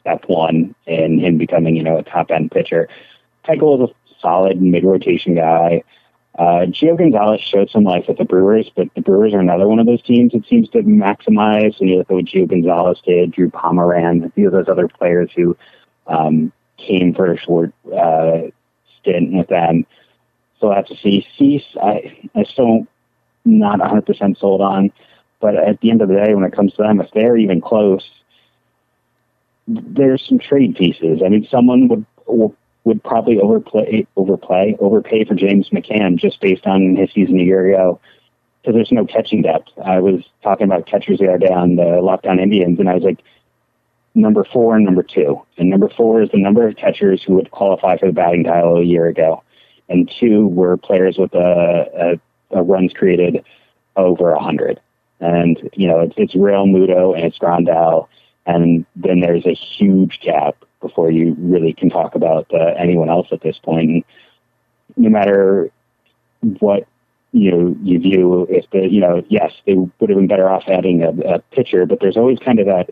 step 0.00 0.24
one 0.26 0.74
in 0.86 1.18
him 1.18 1.38
becoming, 1.38 1.76
you 1.76 1.82
know, 1.82 1.96
a 1.96 2.02
top 2.02 2.30
end 2.30 2.50
pitcher. 2.50 2.88
Keuchel 3.46 3.82
is 3.82 3.90
a 3.90 4.20
solid 4.20 4.60
mid 4.60 4.84
rotation 4.84 5.34
guy. 5.34 5.82
Uh, 6.38 6.66
Gio 6.66 6.96
Gonzalez 6.96 7.40
showed 7.40 7.68
some 7.68 7.82
life 7.82 8.04
with 8.06 8.18
the 8.18 8.24
Brewers, 8.24 8.70
but 8.76 8.86
the 8.94 9.00
Brewers 9.00 9.34
are 9.34 9.40
another 9.40 9.66
one 9.66 9.80
of 9.80 9.86
those 9.86 10.02
teams 10.02 10.32
that 10.32 10.46
seems 10.46 10.68
to 10.70 10.78
maximize. 10.82 11.78
When 11.80 11.88
you 11.88 11.98
look 11.98 12.10
at 12.10 12.14
what 12.14 12.26
Gio 12.26 12.48
Gonzalez 12.48 13.00
did, 13.04 13.32
Drew 13.32 13.50
Pomeranz, 13.50 14.24
a 14.24 14.30
few 14.30 14.46
of 14.46 14.52
those 14.52 14.68
other 14.68 14.86
players 14.86 15.32
who 15.34 15.56
um, 16.06 16.52
came 16.76 17.12
for 17.12 17.32
a 17.32 17.36
short 17.36 17.72
uh, 17.86 18.42
stint 19.00 19.32
with 19.32 19.48
them. 19.48 19.84
So 20.60 20.70
I 20.70 20.76
have 20.76 20.86
to 20.86 20.96
see. 20.96 21.26
Cease, 21.36 21.64
I, 21.82 22.16
I 22.36 22.44
still 22.44 22.86
not 23.44 23.80
100% 23.80 24.38
sold 24.38 24.60
on, 24.60 24.92
but 25.40 25.56
at 25.56 25.80
the 25.80 25.90
end 25.90 26.02
of 26.02 26.08
the 26.08 26.14
day, 26.24 26.34
when 26.34 26.44
it 26.44 26.52
comes 26.52 26.72
to 26.74 26.82
them, 26.82 27.00
if 27.00 27.10
they're 27.12 27.36
even 27.36 27.60
close, 27.60 28.08
there's 29.66 30.24
some 30.26 30.38
trade 30.38 30.76
pieces. 30.76 31.20
I 31.24 31.30
mean, 31.30 31.48
someone 31.50 31.88
would 31.88 32.06
would 32.88 33.04
probably 33.04 33.38
overplay, 33.38 34.06
overplay, 34.16 34.76
overpay 34.80 35.24
for 35.24 35.34
James 35.34 35.68
McCann 35.68 36.16
just 36.16 36.40
based 36.40 36.66
on 36.66 36.96
his 36.96 37.12
season 37.12 37.38
a 37.38 37.44
year 37.44 37.72
ago 37.72 38.00
because 38.62 38.74
there's 38.74 38.90
no 38.90 39.04
catching 39.04 39.42
depth. 39.42 39.68
I 39.84 40.00
was 40.00 40.24
talking 40.42 40.64
about 40.64 40.86
catchers 40.86 41.18
the 41.18 41.28
other 41.28 41.38
day 41.38 41.52
on 41.52 41.76
the 41.76 42.00
Locked 42.02 42.26
On 42.26 42.40
Indians, 42.40 42.80
and 42.80 42.88
I 42.88 42.94
was 42.94 43.04
like, 43.04 43.18
number 44.14 44.42
four 44.42 44.74
and 44.74 44.86
number 44.86 45.02
two. 45.02 45.40
And 45.58 45.68
number 45.68 45.90
four 45.90 46.22
is 46.22 46.30
the 46.30 46.40
number 46.40 46.66
of 46.66 46.76
catchers 46.76 47.22
who 47.22 47.34
would 47.34 47.50
qualify 47.50 47.98
for 47.98 48.06
the 48.06 48.12
batting 48.12 48.44
title 48.44 48.78
a 48.78 48.82
year 48.82 49.06
ago, 49.06 49.42
and 49.88 50.10
two 50.18 50.48
were 50.48 50.78
players 50.78 51.18
with 51.18 51.34
a, 51.34 52.18
a, 52.52 52.58
a 52.58 52.62
runs 52.62 52.92
created 52.94 53.44
over 53.96 54.32
a 54.32 54.42
hundred. 54.42 54.80
And 55.20 55.70
you 55.74 55.86
know, 55.86 56.00
it's 56.00 56.14
it's 56.16 56.34
Realmuto 56.34 57.14
and 57.14 57.24
it's 57.24 57.38
Grandal, 57.38 58.08
and 58.46 58.86
then 58.96 59.20
there's 59.20 59.46
a 59.46 59.54
huge 59.54 60.20
gap 60.20 60.64
before 60.80 61.10
you 61.10 61.34
really 61.38 61.72
can 61.72 61.90
talk 61.90 62.14
about 62.14 62.46
uh, 62.52 62.74
anyone 62.78 63.08
else 63.08 63.28
at 63.32 63.42
this 63.42 63.58
point. 63.62 63.90
And 63.90 64.04
no 64.96 65.10
matter 65.10 65.70
what 66.60 66.86
you 67.32 67.50
know 67.50 67.76
you 67.82 67.98
view, 67.98 68.46
if 68.48 68.70
the 68.70 68.88
you 68.88 69.00
know 69.00 69.22
yes 69.28 69.52
they 69.66 69.74
would 69.74 70.10
have 70.10 70.18
been 70.18 70.28
better 70.28 70.48
off 70.48 70.64
adding 70.66 71.02
a, 71.02 71.10
a 71.34 71.38
pitcher, 71.52 71.86
but 71.86 71.98
there's 72.00 72.16
always 72.16 72.38
kind 72.38 72.58
of 72.58 72.66
that 72.66 72.90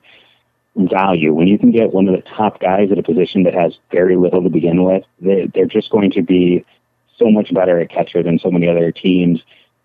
value 0.76 1.32
when 1.32 1.46
you 1.46 1.58
can 1.58 1.70
get 1.70 1.92
one 1.92 2.06
of 2.06 2.14
the 2.14 2.28
top 2.28 2.60
guys 2.60 2.92
at 2.92 2.98
a 2.98 3.02
position 3.02 3.44
that 3.44 3.54
has 3.54 3.78
very 3.90 4.16
little 4.16 4.42
to 4.42 4.50
begin 4.50 4.84
with. 4.84 5.04
They, 5.20 5.50
they're 5.54 5.64
just 5.64 5.90
going 5.90 6.10
to 6.12 6.22
be 6.22 6.64
so 7.18 7.30
much 7.30 7.52
better 7.52 7.80
at 7.80 7.88
catcher 7.88 8.22
than 8.22 8.38
so 8.38 8.50
many 8.50 8.68
other 8.68 8.92
teams, 8.92 9.40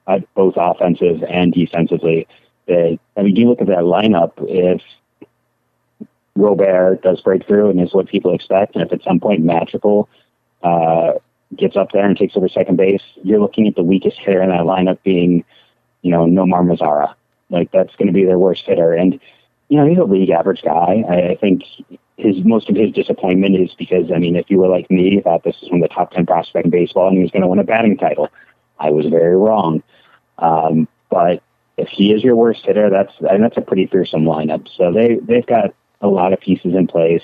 uh, 0.07 0.19
both 0.36 0.56
offensive 0.57 1.23
and 1.23 1.53
defensively. 1.53 2.28
That 2.68 2.99
I 3.15 3.22
mean, 3.22 3.36
you 3.36 3.49
look 3.49 3.61
at 3.61 3.68
that 3.68 3.80
lineup 3.80 4.34
if 4.40 4.82
Robert 6.36 7.02
does 7.02 7.22
break 7.22 7.45
through 7.45 7.70
and 7.70 7.82
is 7.82 7.94
what 7.94 8.08
people 8.08 8.34
expect, 8.34 8.76
and 8.76 8.84
if 8.84 8.94
at 8.94 9.03
some 9.03 9.20
point 9.20 9.44
Madrigal 9.44 10.08
uh, 10.64 11.14
gets 11.56 11.76
up 11.76 11.91
there 11.91 12.06
and 12.06 12.18
takes 12.18 12.38
over 12.38 12.48
second 12.48 12.78
base, 12.78 13.03
you're 13.24 13.40
looking 13.40 13.68
at 13.68 13.76
the 13.76 13.84
weakest 13.84 14.18
hitter 14.20 14.41
in 14.41 14.49
that 14.49 14.62
lineup 14.62 14.99
being, 15.03 15.44
you 16.02 16.12
know, 16.12 16.26
Nomar 16.26 16.64
Mazara. 16.64 17.14
Like 17.49 17.72
that's 17.72 17.95
going 17.98 18.08
to 18.08 18.14
be 18.14 18.24
their 18.24 18.40
worst 18.40 18.64
hitter, 18.66 18.94
and 18.94 19.20
you 19.68 19.78
know 19.78 19.86
he's 19.86 19.98
a 19.98 20.03
league 20.03 20.30
average 20.30 20.62
guy. 20.62 21.03
I, 21.10 21.32
I 21.32 21.36
think 21.36 21.64
his 22.22 22.38
most 22.45 22.70
of 22.70 22.76
his 22.76 22.94
disappointment 22.94 23.56
is 23.56 23.74
because 23.78 24.12
I 24.14 24.20
mean, 24.20 24.36
if 24.36 24.49
you 24.49 24.60
were 24.60 24.70
like 24.70 24.90
me, 24.90 25.10
you 25.10 25.22
thought 25.22 25.44
this 25.44 25.58
was 25.62 25.70
one 25.70 25.84
of 25.84 25.90
the 25.90 25.94
top 25.94 26.12
ten 26.12 26.26
prospects 26.26 26.66
in 26.66 26.72
baseball 26.72 27.08
and 27.08 27.18
he 27.18 27.24
was 27.24 27.32
going 27.32 27.41
to 27.41 27.48
win 27.48 27.60
a 27.60 27.64
batting 27.64 27.98
title, 27.98 28.30
I 28.80 28.91
was 28.91 29.06
very 29.08 29.36
wrong. 29.36 29.84
Um, 30.38 30.88
but 31.10 31.41
if 31.78 31.90
he 31.90 32.14
is 32.14 32.24
your 32.24 32.36
worst 32.36 32.66
hitter, 32.66 32.90
that's 32.90 33.14
and 33.30 33.44
that's 33.44 33.58
a 33.58 33.62
pretty 33.62 33.88
fearsome 33.88 34.24
lineup. 34.24 34.68
So 34.78 34.91
they 34.94 35.16
they've 35.16 35.45
got 35.45 35.74
a 36.02 36.07
lot 36.07 36.34
of 36.34 36.40
pieces 36.40 36.73
in 36.76 36.88
place. 36.88 37.23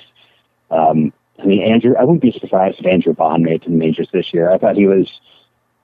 Um, 0.70 1.12
I 1.38 1.44
mean, 1.44 1.62
Andrew, 1.62 1.94
I 1.98 2.04
wouldn't 2.04 2.22
be 2.22 2.32
surprised 2.32 2.80
if 2.80 2.86
Andrew 2.86 3.12
Vaughn 3.12 3.42
made 3.42 3.62
the 3.62 3.70
majors 3.70 4.08
this 4.12 4.32
year. 4.34 4.50
I 4.50 4.58
thought 4.58 4.76
he 4.76 4.86
was 4.86 5.10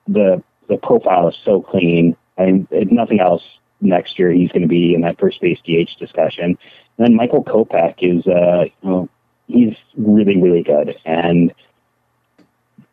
the 0.07 0.43
the 0.67 0.77
profile 0.77 1.27
is 1.29 1.37
so 1.43 1.61
clean, 1.61 2.17
and 2.37 2.67
if 2.71 2.91
nothing 2.91 3.19
else, 3.19 3.43
next 3.81 4.17
year 4.17 4.31
he's 4.31 4.51
going 4.51 4.63
to 4.63 4.67
be 4.67 4.93
in 4.93 5.01
that 5.01 5.19
first 5.19 5.39
base 5.39 5.59
DH 5.61 5.97
discussion. 5.99 6.57
And 6.97 7.07
then 7.07 7.15
Michael 7.15 7.43
Kopech 7.43 7.95
is, 7.99 8.25
uh, 8.27 8.65
you 8.81 8.89
know, 8.89 9.09
he's 9.47 9.75
really 9.95 10.41
really 10.41 10.63
good, 10.63 10.95
and 11.05 11.53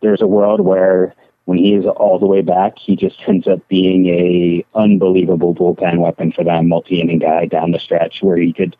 there's 0.00 0.20
a 0.20 0.26
world 0.26 0.60
where 0.60 1.14
when 1.44 1.58
he 1.58 1.74
is 1.74 1.86
all 1.86 2.18
the 2.18 2.26
way 2.26 2.40
back, 2.40 2.78
he 2.78 2.94
just 2.94 3.20
ends 3.26 3.48
up 3.48 3.66
being 3.68 4.06
a 4.06 4.64
unbelievable 4.74 5.54
bullpen 5.54 5.98
weapon 5.98 6.30
for 6.30 6.44
them, 6.44 6.68
multi 6.68 7.00
inning 7.00 7.18
guy 7.18 7.46
down 7.46 7.72
the 7.72 7.80
stretch 7.80 8.22
where 8.22 8.36
he 8.36 8.52
could 8.52 8.76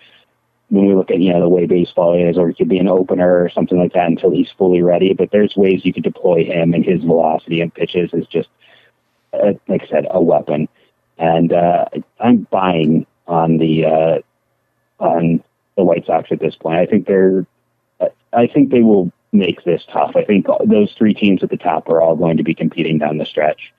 when 0.73 0.87
we 0.87 0.95
look 0.95 1.11
at 1.11 1.21
you 1.21 1.31
know 1.31 1.41
the 1.41 1.51
way 1.51 1.67
baseball 1.67 2.15
is, 2.19 2.39
or 2.39 2.49
he 2.49 2.55
could 2.55 2.69
be 2.69 2.79
an 2.79 2.89
opener 2.89 3.45
or 3.45 3.51
something 3.51 3.79
like 3.79 3.93
that 3.93 4.07
until 4.07 4.31
he's 4.31 4.49
fully 4.57 4.81
ready. 4.81 5.13
But 5.13 5.29
there's 5.31 5.55
ways 5.55 5.85
you 5.85 5.93
could 5.93 6.03
deploy 6.03 6.45
him, 6.45 6.73
and 6.73 6.83
his 6.83 7.03
velocity 7.03 7.61
and 7.61 7.75
pitches 7.75 8.09
is 8.15 8.27
just, 8.27 8.49
uh, 9.35 9.53
like 9.69 9.83
I 9.83 9.87
said, 9.89 10.07
a 10.11 10.23
weapon. 10.23 10.69
And 11.19 11.53
uh, 11.53 11.85
I'm 12.19 12.47
buying 12.51 13.07
on 13.27 13.59
the 13.59 13.85
uh, 13.85 14.19
on 14.99 15.45
the 15.77 15.85
White 15.85 16.07
Sox 16.07 16.33
at 16.33 16.41
this 16.41 16.57
point. 16.57 16.79
I 16.79 16.87
think 16.87 17.07
they're, 17.07 17.47
I 18.33 18.47
think 18.47 18.71
they 18.71 18.81
will 18.81 19.13
make 19.31 19.65
this 19.65 19.83
tough. 19.93 20.13
I 20.17 20.25
think 20.25 20.47
those 20.65 20.95
three 20.97 21.13
teams 21.13 21.43
at 21.43 21.51
the 21.51 21.59
top 21.59 21.91
are 21.91 22.01
all 22.01 22.17
going 22.17 22.39
to 22.39 22.43
be 22.43 22.55
competing 22.55 22.97
down 22.97 23.19
the 23.19 23.27
stretch. 23.27 23.75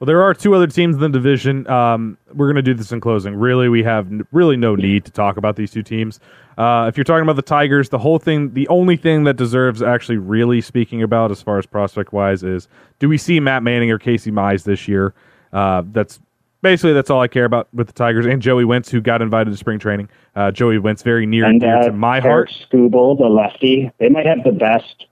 Well, 0.00 0.06
there 0.06 0.22
are 0.22 0.32
two 0.32 0.54
other 0.54 0.66
teams 0.66 0.96
in 0.96 1.00
the 1.02 1.10
division. 1.10 1.68
Um, 1.68 2.16
we're 2.32 2.46
going 2.46 2.56
to 2.56 2.62
do 2.62 2.72
this 2.72 2.90
in 2.90 3.02
closing. 3.02 3.34
Really, 3.34 3.68
we 3.68 3.82
have 3.82 4.06
n- 4.06 4.26
really 4.32 4.56
no 4.56 4.74
need 4.74 5.04
to 5.04 5.10
talk 5.10 5.36
about 5.36 5.56
these 5.56 5.70
two 5.70 5.82
teams. 5.82 6.18
Uh, 6.56 6.86
if 6.88 6.96
you're 6.96 7.04
talking 7.04 7.22
about 7.22 7.36
the 7.36 7.42
Tigers, 7.42 7.90
the 7.90 7.98
whole 7.98 8.18
thing, 8.18 8.54
the 8.54 8.66
only 8.68 8.96
thing 8.96 9.24
that 9.24 9.36
deserves 9.36 9.82
actually 9.82 10.16
really 10.16 10.62
speaking 10.62 11.02
about 11.02 11.30
as 11.30 11.42
far 11.42 11.58
as 11.58 11.66
prospect 11.66 12.14
wise 12.14 12.42
is 12.42 12.66
do 12.98 13.10
we 13.10 13.18
see 13.18 13.40
Matt 13.40 13.62
Manning 13.62 13.90
or 13.90 13.98
Casey 13.98 14.30
Mize 14.30 14.64
this 14.64 14.88
year? 14.88 15.12
Uh, 15.52 15.82
that's 15.92 16.18
basically 16.62 16.94
that's 16.94 17.10
all 17.10 17.20
I 17.20 17.28
care 17.28 17.44
about 17.44 17.68
with 17.74 17.86
the 17.86 17.92
Tigers 17.92 18.24
and 18.24 18.40
Joey 18.40 18.64
Wentz, 18.64 18.90
who 18.90 19.02
got 19.02 19.20
invited 19.20 19.50
to 19.50 19.56
spring 19.58 19.78
training. 19.78 20.08
Uh, 20.34 20.50
Joey 20.50 20.78
Wentz, 20.78 21.02
very 21.02 21.26
near 21.26 21.44
and 21.44 21.60
dear 21.60 21.76
uh, 21.76 21.84
to 21.84 21.92
my 21.92 22.16
Eric 22.16 22.24
heart. 22.24 22.66
Skubal, 22.72 23.18
the 23.18 23.26
lefty, 23.26 23.90
they 23.98 24.08
might 24.08 24.24
have 24.24 24.44
the 24.44 24.52
best 24.52 25.06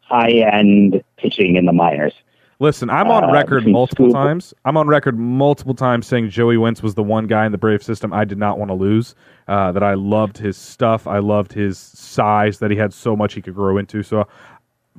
high 0.00 0.30
end 0.30 1.04
pitching 1.16 1.54
in 1.54 1.64
the 1.64 1.72
minors. 1.72 2.14
Listen, 2.60 2.90
I'm 2.90 3.10
on 3.10 3.24
uh, 3.24 3.32
record 3.32 3.66
multiple 3.66 4.12
times. 4.12 4.52
I'm 4.64 4.76
on 4.76 4.86
record 4.86 5.18
multiple 5.18 5.74
times 5.74 6.06
saying 6.06 6.28
Joey 6.28 6.58
Wentz 6.58 6.82
was 6.82 6.94
the 6.94 7.02
one 7.02 7.26
guy 7.26 7.46
in 7.46 7.52
the 7.52 7.58
Brave 7.58 7.82
system 7.82 8.12
I 8.12 8.24
did 8.24 8.38
not 8.38 8.58
want 8.58 8.70
to 8.70 8.74
lose. 8.74 9.14
Uh, 9.48 9.72
that 9.72 9.82
I 9.82 9.94
loved 9.94 10.38
his 10.38 10.56
stuff. 10.56 11.06
I 11.06 11.18
loved 11.18 11.52
his 11.52 11.78
size. 11.78 12.58
That 12.58 12.70
he 12.70 12.76
had 12.76 12.92
so 12.92 13.16
much 13.16 13.34
he 13.34 13.42
could 13.42 13.54
grow 13.54 13.78
into. 13.78 14.02
So 14.02 14.28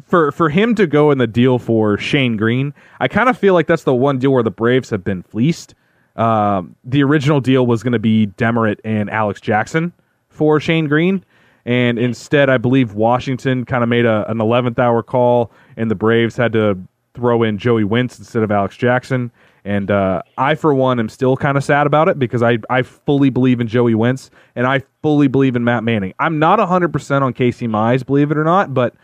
for 0.04 0.32
for 0.32 0.50
him 0.50 0.74
to 0.76 0.88
go 0.88 1.12
in 1.12 1.20
the 1.20 1.28
deal 1.28 1.60
for 1.60 1.98
Shane 1.98 2.36
Greene, 2.36 2.74
I 3.00 3.08
kind 3.08 3.30
of 3.30 3.38
feel 3.38 3.54
like 3.54 3.68
that's 3.68 3.84
the 3.84 3.96
one 3.96 4.18
deal 4.18 4.32
where 4.32 4.44
the 4.44 4.52
Braves 4.52 4.90
have 4.90 5.04
been 5.04 5.22
fleeced. 5.22 5.76
Um, 6.16 6.76
the 6.84 7.04
original 7.04 7.40
deal 7.40 7.66
was 7.66 7.84
going 7.84 7.94
to 7.94 8.00
be 8.00 8.28
Demeritte 8.28 8.80
and 8.84 9.10
Alex 9.10 9.40
Jackson 9.40 9.94
for 10.30 10.60
Shane 10.60 10.88
Greene, 10.88 11.24
And 11.66 12.00
instead, 12.00 12.50
I 12.50 12.58
believe 12.58 12.94
Washington 12.94 13.66
kind 13.66 13.84
of 13.84 13.90
made 13.90 14.06
a, 14.06 14.30
an 14.30 14.38
11th 14.40 14.80
hour 14.80 15.04
call, 15.04 15.52
and 15.78 15.90
the 15.92 15.96
Braves 15.96 16.36
had 16.36 16.54
to 16.54 16.78
throw 17.14 17.44
in 17.44 17.58
Joey 17.58 17.84
Wentz 17.84 18.20
instead 18.20 18.44
of 18.44 18.52
Alex 18.52 18.78
Jackson. 18.78 19.32
And 19.64 19.92
uh, 19.92 20.24
I, 20.38 20.56
for 20.56 20.74
one, 20.74 21.00
am 21.00 21.10
still 21.10 21.38
kind 21.38 21.58
of 21.58 21.64
sad 21.64 21.86
about 21.86 22.10
it 22.10 22.18
because 22.18 22.42
I, 22.42 22.58
I 22.70 22.82
fully 22.82 23.30
believe 23.30 23.60
in 23.60 23.68
Joey 23.68 23.94
Wentz 23.94 24.32
and 24.56 24.66
I 24.66 24.82
fully 25.02 25.28
believe 25.28 25.56
in 25.56 25.64
Matt 25.64 25.84
Manning. 25.84 26.14
I'm 26.20 26.40
not 26.40 26.60
100% 26.60 27.22
on 27.22 27.34
Casey 27.34 27.68
Mize, 27.68 28.06
believe 28.06 28.32
it 28.32 28.38
or 28.38 28.44
not, 28.44 28.74
but 28.74 28.96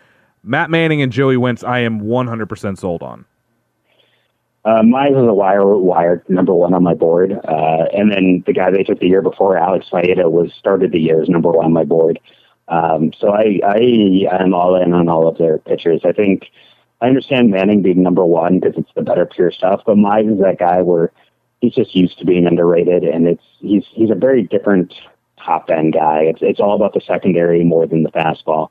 Matt 0.43 0.69
Manning 0.69 1.01
and 1.01 1.11
Joey 1.11 1.37
Wentz, 1.37 1.63
I 1.63 1.79
am 1.79 2.01
100% 2.01 2.77
sold 2.77 3.03
on. 3.03 3.25
Uh, 4.65 4.81
Mize 4.81 5.11
was 5.11 5.29
a 5.29 5.33
wire, 5.33 5.77
wire 5.77 6.23
number 6.27 6.53
one 6.53 6.73
on 6.73 6.83
my 6.83 6.93
board. 6.93 7.31
Uh, 7.31 7.85
and 7.93 8.11
then 8.11 8.43
the 8.45 8.53
guy 8.53 8.71
they 8.71 8.83
took 8.83 8.99
the 8.99 9.07
year 9.07 9.21
before, 9.21 9.57
Alex 9.57 9.87
Faedo, 9.91 10.29
was 10.29 10.51
started 10.57 10.91
the 10.91 10.99
year 10.99 11.21
as 11.21 11.29
number 11.29 11.51
one 11.51 11.65
on 11.65 11.73
my 11.73 11.85
board. 11.85 12.19
Um, 12.67 13.13
so 13.17 13.31
I, 13.31 13.59
I 13.65 14.41
am 14.41 14.53
all 14.53 14.75
in 14.75 14.93
on 14.93 15.07
all 15.07 15.27
of 15.27 15.37
their 15.37 15.59
pitchers. 15.59 16.01
I 16.03 16.11
think 16.11 16.47
I 17.01 17.07
understand 17.07 17.51
Manning 17.51 17.81
being 17.81 18.01
number 18.01 18.25
one 18.25 18.59
because 18.59 18.77
it's 18.77 18.93
the 18.95 19.03
better 19.03 19.25
pure 19.25 19.51
stuff, 19.51 19.81
but 19.85 19.97
Mize 19.97 20.31
is 20.31 20.39
that 20.41 20.57
guy 20.59 20.81
where 20.81 21.11
he's 21.61 21.73
just 21.73 21.95
used 21.95 22.17
to 22.19 22.25
being 22.25 22.47
underrated, 22.47 23.03
and 23.03 23.27
it's 23.27 23.43
he's 23.59 23.85
he's 23.91 24.09
a 24.09 24.15
very 24.15 24.43
different 24.43 24.93
top 25.43 25.69
end 25.69 25.93
guy. 25.93 26.23
It's 26.23 26.41
it's 26.41 26.59
all 26.59 26.75
about 26.75 26.93
the 26.93 27.01
secondary 27.01 27.63
more 27.63 27.85
than 27.85 28.03
the 28.03 28.11
fastball, 28.11 28.69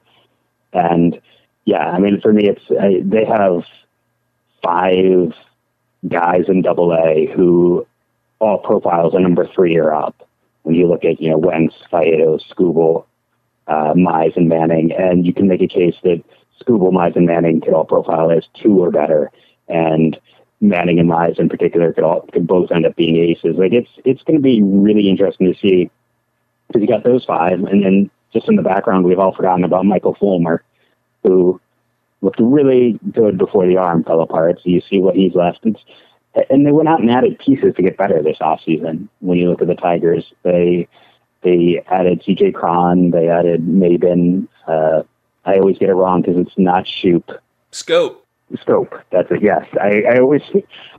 and 0.72 1.20
yeah, 1.64 1.88
I 1.88 1.98
mean 1.98 2.20
for 2.20 2.32
me, 2.32 2.48
it's 2.48 2.62
I, 2.70 3.00
they 3.02 3.24
have 3.24 3.64
five 4.62 5.32
guys 6.08 6.44
in 6.48 6.62
Double 6.62 6.92
A 6.92 7.32
who 7.34 7.86
all 8.40 8.58
profiles 8.58 9.14
are 9.14 9.20
number 9.20 9.46
three 9.54 9.76
or 9.76 9.94
up. 9.94 10.28
When 10.62 10.74
you 10.74 10.88
look 10.88 11.04
at 11.04 11.20
you 11.20 11.30
know 11.30 11.38
Wentz, 11.38 11.74
Faedo, 11.92 12.40
Skubal, 12.50 13.04
uh, 13.68 13.94
Mize, 13.94 14.36
and 14.36 14.48
Manning, 14.48 14.92
and 14.92 15.24
you 15.24 15.32
can 15.32 15.46
make 15.46 15.62
a 15.62 15.68
case 15.68 15.94
that 16.02 16.24
Skubal, 16.60 16.92
Mize, 16.92 17.16
and 17.16 17.26
Manning 17.26 17.60
could 17.60 17.74
all 17.74 17.84
profile 17.84 18.30
as 18.30 18.44
two 18.54 18.82
or 18.82 18.90
better, 18.90 19.30
and 19.68 20.18
Manning 20.60 20.98
and 20.98 21.08
Mize 21.08 21.38
in 21.38 21.48
particular 21.48 21.92
could 21.92 22.04
all 22.04 22.22
could 22.32 22.46
both 22.46 22.70
end 22.72 22.86
up 22.86 22.96
being 22.96 23.16
aces. 23.16 23.56
Like 23.56 23.72
it's 23.72 23.90
it's 24.04 24.22
going 24.22 24.38
to 24.38 24.42
be 24.42 24.62
really 24.62 25.08
interesting 25.08 25.52
to 25.52 25.58
see 25.58 25.90
because 26.66 26.82
you 26.82 26.88
got 26.88 27.04
those 27.04 27.24
five, 27.24 27.60
and 27.60 27.84
then 27.84 28.10
just 28.32 28.48
in 28.48 28.56
the 28.56 28.62
background 28.62 29.04
we've 29.04 29.18
all 29.18 29.34
forgotten 29.34 29.64
about 29.64 29.84
Michael 29.84 30.16
Fulmer, 30.18 30.62
who 31.22 31.60
looked 32.22 32.40
really 32.40 32.98
good 33.12 33.38
before 33.38 33.66
the 33.66 33.76
arm 33.76 34.02
fell 34.02 34.20
apart. 34.20 34.56
So 34.62 34.70
you 34.70 34.80
see 34.80 34.98
what 34.98 35.14
he's 35.14 35.34
left. 35.34 35.60
It's, 35.64 35.80
and 36.50 36.66
they 36.66 36.72
went 36.72 36.88
out 36.88 37.00
and 37.00 37.10
added 37.10 37.38
pieces 37.38 37.74
to 37.76 37.82
get 37.82 37.96
better 37.96 38.22
this 38.22 38.38
offseason. 38.40 39.08
When 39.20 39.38
you 39.38 39.48
look 39.48 39.62
at 39.62 39.68
the 39.68 39.74
Tigers, 39.74 40.32
they 40.42 40.88
they 41.42 41.82
added 41.86 42.22
C.J. 42.24 42.52
Cron, 42.52 43.10
they 43.10 43.28
added 43.28 43.66
Maybin. 43.66 44.48
Uh, 44.66 45.02
I 45.46 45.58
always 45.58 45.78
get 45.78 45.88
it 45.88 45.94
wrong 45.94 46.22
because 46.22 46.36
it's 46.38 46.58
not 46.58 46.86
Shoop. 46.86 47.30
Scope. 47.70 48.26
Scope. 48.60 48.94
That's 49.10 49.30
it. 49.30 49.42
Yes, 49.42 49.66
I, 49.80 50.02
I 50.08 50.18
always 50.18 50.42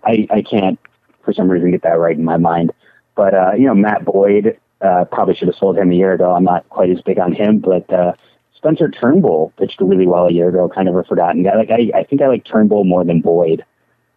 I, 0.03 0.28
I 0.32 0.41
can't 0.41 0.80
for 1.24 1.34
some 1.34 1.49
reason 1.49 1.72
get 1.72 1.84
that 1.84 1.99
right 1.99 2.15
in 2.15 2.24
my 2.24 2.38
mind. 2.38 2.72
But 3.15 3.34
uh, 3.34 3.52
you 3.53 3.68
know, 3.68 3.76
Matt 3.76 4.06
Boyd 4.06 4.57
uh, 4.82 5.06
probably 5.11 5.36
should 5.36 5.48
have 5.48 5.57
sold 5.57 5.78
him 5.78 5.91
a 5.91 5.95
year 5.95 6.14
ago. 6.14 6.34
I'm 6.34 6.44
not 6.44 6.68
quite 6.69 6.90
as 6.90 7.02
big 7.02 7.19
on 7.19 7.34
him, 7.34 7.60
but 7.60 7.91
uh, 7.91 8.14
Spencer 8.56 8.90
Turnbull 8.90 9.53
pitched 9.57 9.80
really 9.82 10.07
well 10.07 10.28
a 10.28 10.32
year 10.32 10.49
ago. 10.49 10.69
Kind 10.69 10.88
of 10.88 10.95
a 10.95 11.03
forgotten 11.03 11.44
guy. 11.44 11.56
Like 11.56 11.72
I, 11.72 11.91
I 11.99 12.03
think 12.03 12.22
I 12.22 12.28
like 12.28 12.45
Turnbull 12.45 12.86
more 12.86 13.03
than 13.03 13.22
Boyd. 13.22 13.65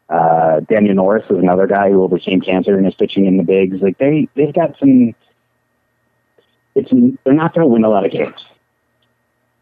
Uh, 0.09 0.61
Daniel 0.61 0.95
Norris 0.95 1.25
is 1.31 1.39
another 1.39 1.69
guy 1.69 1.91
who 1.91 2.03
overcame 2.03 2.41
cancer 2.41 2.77
and 2.77 2.87
is 2.87 2.95
pitching 2.95 3.27
in 3.27 3.37
the 3.37 3.45
bigs. 3.45 3.81
Like 3.81 3.99
they 3.99 4.29
they've 4.35 4.55
got 4.55 4.77
some. 4.79 5.15
It's 6.75 6.91
they're 7.25 7.33
not 7.33 7.55
going 7.55 7.67
to 7.67 7.73
win 7.73 7.85
a 7.85 7.89
lot 7.89 8.05
of 8.05 8.13
games 8.13 8.41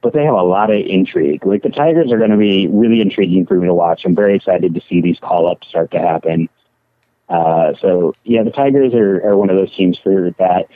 but 0.03 0.13
they 0.13 0.25
have 0.25 0.35
a 0.35 0.43
lot 0.43 0.71
of 0.71 0.81
intrigue. 0.81 1.45
Like 1.45 1.63
the 1.63 1.71
Tigers 1.71 2.13
are 2.13 2.19
going 2.19 2.31
to 2.31 2.37
be 2.37 2.69
really 2.69 3.01
intriguing 3.01 3.47
for 3.47 3.55
me 3.55 3.67
to 3.67 3.75
watch. 3.75 4.03
I'm 4.05 4.15
very 4.15 4.37
excited 4.37 4.75
to 4.75 4.81
see 4.89 5.01
these 5.01 5.19
call 5.19 5.51
ups 5.51 5.69
start 5.69 5.91
to 5.93 5.99
happen. 5.99 6.49
Uh, 7.29 7.73
so 7.81 8.15
yeah, 8.25 8.43
the 8.43 8.51
Tigers 8.51 8.95
are, 8.95 9.29
are 9.29 9.37
one 9.37 9.51
of 9.51 9.57
those 9.57 9.75
teams 9.75 9.99
for 10.03 10.31
that. 10.39 10.67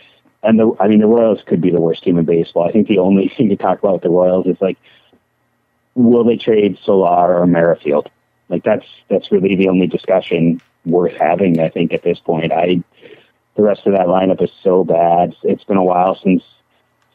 And 0.42 0.58
the, 0.58 0.74
I 0.80 0.88
mean, 0.88 0.98
the 0.98 1.06
Royals 1.06 1.40
could 1.46 1.60
be 1.60 1.70
the 1.70 1.80
worst 1.80 2.02
team 2.02 2.18
in 2.18 2.24
baseball. 2.24 2.68
I 2.68 2.72
think 2.72 2.88
the 2.88 2.98
only 2.98 3.28
thing 3.36 3.48
to 3.50 3.56
talk 3.56 3.78
about 3.78 3.94
with 3.94 4.02
the 4.02 4.10
Royals 4.10 4.46
is 4.46 4.60
like, 4.60 4.78
will 5.94 6.24
they 6.24 6.36
trade 6.36 6.78
Soler 6.84 7.38
or 7.38 7.46
Merrifield? 7.46 8.10
Like 8.48 8.64
that's 8.64 8.84
that's 9.08 9.32
really 9.32 9.56
the 9.56 9.68
only 9.68 9.86
discussion 9.86 10.60
worth 10.84 11.14
having. 11.18 11.58
I 11.60 11.70
think 11.70 11.92
at 11.92 12.02
this 12.02 12.18
point, 12.18 12.52
I 12.52 12.82
the 13.56 13.62
rest 13.62 13.86
of 13.86 13.92
that 13.92 14.08
lineup 14.08 14.42
is 14.42 14.50
so 14.62 14.84
bad. 14.84 15.34
It's 15.42 15.64
been 15.64 15.76
a 15.76 15.84
while 15.84 16.18
since 16.22 16.42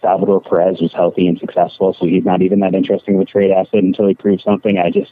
Salvador 0.01 0.41
Perez 0.41 0.79
was 0.81 0.93
healthy 0.93 1.27
and 1.27 1.39
successful, 1.39 1.95
so 1.97 2.05
he's 2.05 2.25
not 2.25 2.41
even 2.41 2.59
that 2.59 2.75
interesting 2.75 3.15
of 3.15 3.21
a 3.21 3.25
trade 3.25 3.51
asset 3.51 3.83
until 3.83 4.07
he 4.07 4.13
proves 4.13 4.43
something. 4.43 4.77
I 4.77 4.91
just, 4.91 5.11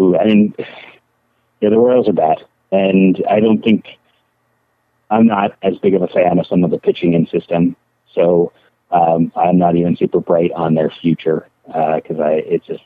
ooh, 0.00 0.16
I 0.16 0.24
mean, 0.24 0.54
yeah, 1.60 1.70
the 1.70 1.78
Royals 1.78 2.08
are 2.08 2.12
bad, 2.12 2.38
and 2.72 3.22
I 3.28 3.40
don't 3.40 3.62
think 3.62 3.86
I'm 5.10 5.26
not 5.26 5.56
as 5.62 5.76
big 5.78 5.94
of 5.94 6.02
a 6.02 6.08
fan 6.08 6.38
of 6.38 6.46
some 6.46 6.64
of 6.64 6.70
the 6.70 6.78
pitching 6.78 7.12
in 7.14 7.26
system, 7.26 7.76
so 8.14 8.52
um, 8.90 9.32
I'm 9.36 9.58
not 9.58 9.76
even 9.76 9.96
super 9.96 10.20
bright 10.20 10.52
on 10.52 10.74
their 10.74 10.90
future 10.90 11.46
because 11.66 12.18
uh, 12.18 12.22
I 12.22 12.32
it's 12.46 12.66
just 12.66 12.82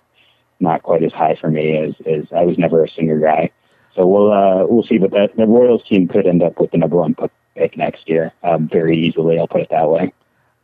not 0.61 0.83
quite 0.83 1.03
as 1.03 1.13
high 1.13 1.37
for 1.41 1.51
me 1.51 1.77
as, 1.77 1.95
as 2.07 2.25
I 2.37 2.45
was 2.45 2.59
never 2.59 2.85
a 2.85 2.91
singer 2.91 3.19
guy. 3.19 3.51
So 3.95 4.07
we'll 4.07 4.33
uh, 4.33 4.67
we'll 4.67 4.83
see, 4.83 4.99
but 4.99 5.13
that 5.13 5.37
the 5.37 5.47
Royals 5.47 5.85
team 5.85 6.09
could 6.09 6.27
end 6.27 6.43
up 6.43 6.59
with 6.59 6.73
the 6.73 6.79
number 6.79 6.97
one 6.97 7.15
pick 7.57 7.77
next 7.77 8.09
year 8.09 8.33
um, 8.43 8.69
very 8.69 8.99
easily. 8.99 9.39
I'll 9.39 9.47
put 9.47 9.61
it 9.61 9.71
that 9.71 9.89
way. 9.89 10.13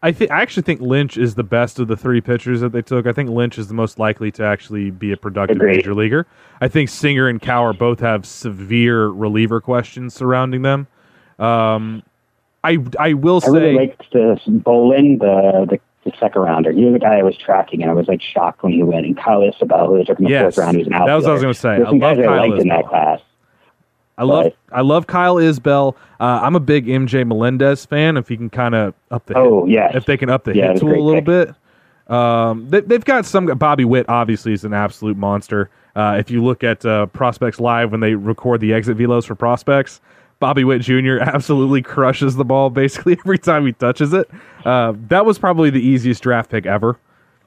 I 0.03 0.13
think 0.13 0.31
I 0.31 0.41
actually 0.41 0.63
think 0.63 0.81
Lynch 0.81 1.19
is 1.19 1.35
the 1.35 1.43
best 1.45 1.79
of 1.79 1.89
the 1.89 1.97
three 1.97 2.21
pitchers 2.23 2.61
that 2.63 2.73
they 2.73 2.81
took. 2.83 3.07
I 3.07 3.13
think 3.13 3.29
Lynch 3.29 3.59
is 3.59 3.69
the 3.69 3.75
most 3.75 3.99
likely 3.99 4.31
to 4.33 4.45
actually 4.45 4.91
be 4.91 5.13
a 5.13 5.17
productive 5.17 5.57
Agreed. 5.59 5.77
major 5.77 5.95
leaguer. 5.95 6.27
I 6.61 6.69
think 6.69 6.89
Singer 6.89 7.29
and 7.29 7.41
Kowar 7.41 7.77
both 7.77 8.01
have 8.01 8.25
severe 8.25 9.09
reliever 9.09 9.61
questions 9.61 10.15
surrounding 10.15 10.63
them. 10.63 10.87
Um, 11.39 12.03
I 12.65 12.79
I 12.99 13.13
will 13.13 13.41
I 13.45 13.49
really 13.49 13.75
say 13.75 13.79
liked 13.79 14.11
the 14.13 14.41
Bolin, 14.49 15.19
the, 15.19 15.67
the 15.69 15.81
the 16.11 16.17
second 16.19 16.41
rounder. 16.41 16.73
He 16.73 16.83
was 16.87 16.95
the 16.95 16.99
guy 16.99 17.19
I 17.19 17.23
was 17.23 17.37
tracking, 17.37 17.83
and 17.83 17.91
I 17.91 17.95
was 17.95 18.09
like 18.09 18.23
shocked 18.23 18.63
when 18.63 18.73
he 18.73 18.83
went. 18.83 19.05
And 19.05 19.17
Kyle 19.19 19.41
Isbel, 19.41 19.87
who 19.87 19.99
they 19.99 20.05
took 20.05 20.19
in 20.19 20.25
the 20.25 20.31
Yes. 20.31 20.55
fourth 20.55 20.65
round, 20.65 20.77
who's 20.79 20.87
an 20.87 20.95
outfielder. 20.95 21.11
That 21.11 21.15
was 21.17 21.25
what 21.25 21.31
I 21.31 21.35
was 21.35 21.43
gonna 21.43 21.55
say. 21.55 21.77
There's 21.77 21.89
I 21.89 21.91
some 21.91 21.99
love 21.99 22.17
guys 22.17 22.27
I 22.27 22.47
liked 22.47 22.63
in 22.63 22.69
that 22.69 22.87
class. 22.87 23.21
I 24.21 24.25
love 24.25 24.45
But- 24.45 24.77
I 24.77 24.83
love 24.83 25.07
Kyle 25.07 25.37
Isbel. 25.37 25.97
Uh, 26.21 26.41
I'm 26.43 26.55
a 26.55 26.61
big 26.61 26.87
MJ 26.87 27.25
Melendez 27.27 27.87
fan. 27.87 28.17
If 28.17 28.29
he 28.29 28.37
can 28.37 28.51
kind 28.51 28.75
of 28.75 28.95
up 29.11 29.25
the 29.27 29.37
Oh, 29.37 29.65
hit, 29.65 29.73
yes. 29.75 29.93
if 29.95 30.05
they 30.05 30.17
can 30.17 30.29
up 30.31 30.45
the 30.45 30.55
Yeah, 30.55 30.73
hit 30.73 30.81
tool 30.81 30.93
a 30.93 31.01
little 31.01 31.23
pick. 31.23 31.25
bit. 32.07 32.15
Um, 32.15 32.69
they, 32.69 32.81
they've 32.81 33.05
got 33.05 33.25
some. 33.25 33.47
Bobby 33.47 33.85
Witt 33.85 34.07
obviously 34.09 34.53
is 34.53 34.65
an 34.65 34.75
absolute 34.75 35.17
monster. 35.17 35.71
Uh, 35.97 36.17
if 36.19 36.31
you 36.31 36.43
look 36.45 36.63
at 36.65 36.85
uh, 36.85 37.07
Prospects 37.07 37.59
Live 37.61 37.91
when 37.93 38.01
they 38.01 38.15
record 38.15 38.61
the 38.61 38.73
exit 38.73 38.97
velos 38.99 39.25
for 39.25 39.35
prospects, 39.35 40.01
Bobby 40.39 40.65
Witt 40.65 40.83
Jr. 40.83 41.19
absolutely 41.21 41.83
crushes 41.83 42.37
the 42.37 42.45
ball 42.45 42.69
basically 42.71 43.15
every 43.25 43.39
time 43.39 43.65
he 43.67 43.73
touches 43.73 44.13
it. 44.13 44.29
Uh, 44.65 44.93
that 45.09 45.25
was 45.25 45.39
probably 45.39 45.71
the 45.71 45.81
easiest 45.81 46.23
draft 46.23 46.51
pick 46.51 46.67
ever. 46.67 46.99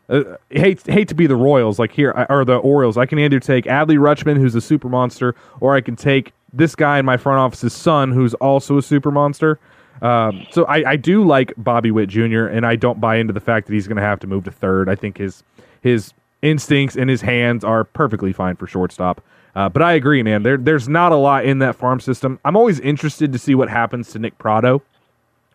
Uh, 0.09 0.23
hate 0.49 0.85
hate 0.85 1.07
to 1.07 1.15
be 1.15 1.27
the 1.27 1.35
Royals 1.35 1.79
like 1.79 1.91
here 1.91 2.11
or 2.29 2.43
the 2.43 2.55
Orioles. 2.55 2.97
I 2.97 3.05
can 3.05 3.19
either 3.19 3.39
take 3.39 3.65
Adley 3.65 3.97
Rutschman, 3.97 4.37
who's 4.37 4.55
a 4.55 4.61
super 4.61 4.89
monster, 4.89 5.33
or 5.61 5.75
I 5.75 5.81
can 5.81 5.95
take 5.95 6.33
this 6.53 6.75
guy 6.75 6.99
in 6.99 7.05
my 7.05 7.17
front 7.17 7.39
office's 7.39 7.73
son, 7.73 8.11
who's 8.11 8.34
also 8.35 8.77
a 8.77 8.81
super 8.81 9.11
monster. 9.11 9.59
Um, 10.01 10.45
so 10.51 10.65
I, 10.65 10.91
I 10.91 10.95
do 10.95 11.23
like 11.23 11.53
Bobby 11.57 11.91
Witt 11.91 12.09
Jr. 12.09 12.45
and 12.45 12.65
I 12.65 12.75
don't 12.75 12.99
buy 12.99 13.17
into 13.17 13.34
the 13.34 13.39
fact 13.39 13.67
that 13.67 13.73
he's 13.73 13.88
going 13.88 13.97
to 13.97 14.03
have 14.03 14.19
to 14.21 14.27
move 14.27 14.43
to 14.45 14.51
third. 14.51 14.89
I 14.89 14.95
think 14.95 15.17
his 15.17 15.43
his 15.81 16.13
instincts 16.41 16.95
and 16.95 17.09
his 17.09 17.21
hands 17.21 17.63
are 17.63 17.84
perfectly 17.84 18.34
fine 18.34 18.55
for 18.55 18.67
shortstop. 18.67 19.21
Uh, 19.55 19.69
but 19.69 19.81
I 19.81 19.93
agree, 19.93 20.23
man. 20.23 20.43
There 20.43 20.57
there's 20.57 20.89
not 20.89 21.11
a 21.11 21.15
lot 21.15 21.45
in 21.45 21.59
that 21.59 21.75
farm 21.75 21.99
system. 21.99 22.39
I'm 22.43 22.55
always 22.55 22.80
interested 22.80 23.31
to 23.31 23.39
see 23.39 23.55
what 23.55 23.69
happens 23.69 24.11
to 24.11 24.19
Nick 24.19 24.38
Pratto 24.38 24.81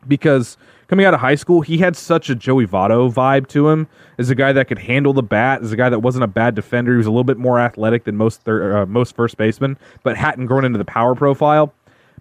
because 0.07 0.57
coming 0.89 1.06
out 1.06 1.15
of 1.15 1.20
high 1.20 1.35
school, 1.35 1.60
he 1.60 1.78
had 1.78 1.97
such 1.97 2.28
a 2.31 2.35
Joey 2.35 2.66
Votto 2.66 3.12
vibe 3.12 3.47
to 3.48 3.69
him 3.69 3.86
as 4.19 4.31
a 4.31 4.35
guy 4.35 4.52
that 4.52 4.69
could 4.69 4.78
handle 4.78 5.12
the 5.12 5.23
bat, 5.23 5.62
as 5.62 5.70
a 5.70 5.77
guy 5.77 5.89
that 5.89 6.01
wasn't 6.01 6.24
a 6.24 6.28
bad 6.28 6.55
defender. 6.55 6.93
He 6.93 6.97
was 6.97 7.06
a 7.06 7.10
little 7.10 7.24
bit 7.24 7.39
more 7.39 7.60
athletic 7.60 8.05
than 8.05 8.16
most 8.16 8.43
thir- 8.43 8.78
uh, 8.78 8.86
most 8.86 9.15
first 9.15 9.36
basemen, 9.36 9.78
but 10.02 10.16
hadn't 10.16 10.47
grown 10.47 10.65
into 10.65 10.78
the 10.78 10.85
power 10.85 11.15
profile. 11.15 11.73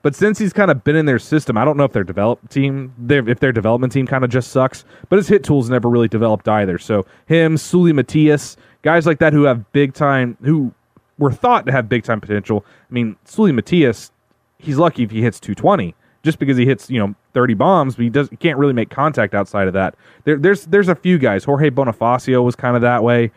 But 0.03 0.15
since 0.15 0.38
he's 0.38 0.53
kind 0.53 0.69
of 0.69 0.84
been 0.84 0.95
in 0.95 1.06
their 1.06 1.19
system, 1.19 1.57
I 1.57 1.65
don't 1.65 1.76
know 1.76 1.84
if 1.84 1.91
their 1.91 2.03
develop 2.03 2.49
team, 2.49 2.94
their, 2.98 3.27
if 3.27 3.39
their 3.39 3.52
development 3.52 3.91
team 3.91 4.06
kind 4.06 4.23
of 4.23 4.30
just 4.30 4.52
sucks. 4.52 4.85
But 5.10 5.18
his 5.18 5.27
hit 5.27 5.44
tools 5.44 5.69
never 5.69 5.89
really 5.89 6.07
developed 6.07 6.48
either. 6.48 6.77
So 6.77 7.06
him, 7.26 7.56
Seuly 7.56 7.94
Matias, 7.94 8.57
guys 8.84 9.06
like 9.07 9.19
that 9.19 9.34
who 9.34 9.44
have 9.44 9.72
big 9.72 9.94
time, 9.94 10.38
who 10.44 10.72
were 11.18 11.31
thought 11.31 11.65
to 11.65 11.72
have 11.72 11.89
big 11.89 12.03
time 12.03 12.22
potential. 12.22 12.64
I 12.89 12.94
mean, 12.94 13.15
Seuly 13.26 13.53
Matias, 13.53 14.11
he's 14.60 14.77
lucky 14.77 15.03
if 15.03 15.11
he 15.11 15.22
hits 15.23 15.39
220 15.39 15.95
just 16.23 16.39
because 16.39 16.57
he 16.57 16.65
hits 16.65 16.89
you 16.89 16.99
know 16.99 17.15
30 17.38 17.54
bombs 17.54 17.96
but 17.96 18.02
he 18.02 18.10
does 18.10 18.28
he 18.30 18.36
can't 18.36 18.58
really 18.58 18.74
make 18.74 18.90
contact 18.90 19.36
outside 19.36 19.68
of 19.68 19.74
that. 19.76 19.94
There, 20.24 20.38
there's 20.38 20.66
there's 20.66 20.90
a 20.90 20.96
few 20.96 21.20
guys. 21.20 21.44
Jorge 21.44 21.70
bonifacio 21.70 22.44
was 22.44 22.56
kind 22.56 22.76
of 22.76 22.82
that 22.82 23.04
way. 23.04 23.32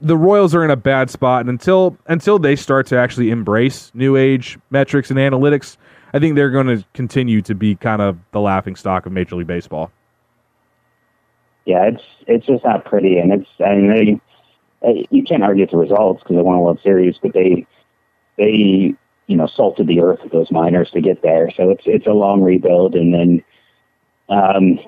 The 0.00 0.16
royals 0.16 0.54
are 0.54 0.64
in 0.64 0.70
a 0.70 0.76
bad 0.76 1.10
spot 1.10 1.40
and 1.40 1.50
until 1.50 1.96
until 2.06 2.38
they 2.38 2.54
start 2.54 2.86
to 2.86 2.96
actually 2.96 3.30
embrace 3.30 3.90
new 3.94 4.14
age 4.14 4.60
metrics 4.70 5.10
and 5.10 5.18
analytics 5.18 5.76
i 6.14 6.20
think 6.20 6.36
they're 6.36 6.52
going 6.52 6.68
to 6.68 6.84
continue 6.94 7.42
to 7.42 7.52
be 7.56 7.74
kind 7.74 8.00
of 8.00 8.16
the 8.30 8.38
laughing 8.38 8.76
stock 8.76 9.06
of 9.06 9.10
major 9.10 9.34
league 9.34 9.48
baseball. 9.48 9.90
Yeah, 11.64 11.86
it's 11.86 12.02
it's 12.28 12.46
just 12.46 12.64
not 12.64 12.84
pretty, 12.84 13.18
and 13.18 13.32
it's 13.32 13.48
I 13.58 13.74
mean 13.74 13.88
they, 13.88 14.88
uh, 14.88 15.02
you 15.10 15.24
can't 15.24 15.42
argue 15.42 15.66
the 15.66 15.76
results 15.76 16.22
because 16.22 16.36
they 16.36 16.42
won 16.42 16.54
a 16.54 16.60
World 16.60 16.78
Series, 16.84 17.16
but 17.20 17.32
they 17.34 17.66
they 18.38 18.94
you 19.30 19.36
know 19.36 19.46
salted 19.46 19.86
the 19.86 20.00
earth 20.00 20.18
with 20.24 20.32
those 20.32 20.50
miners 20.50 20.90
to 20.90 21.00
get 21.00 21.22
there, 21.22 21.50
so 21.56 21.70
it's 21.70 21.84
it's 21.86 22.06
a 22.06 22.12
long 22.12 22.42
rebuild, 22.42 22.96
and 22.96 23.14
then 23.14 23.44
um, 24.28 24.80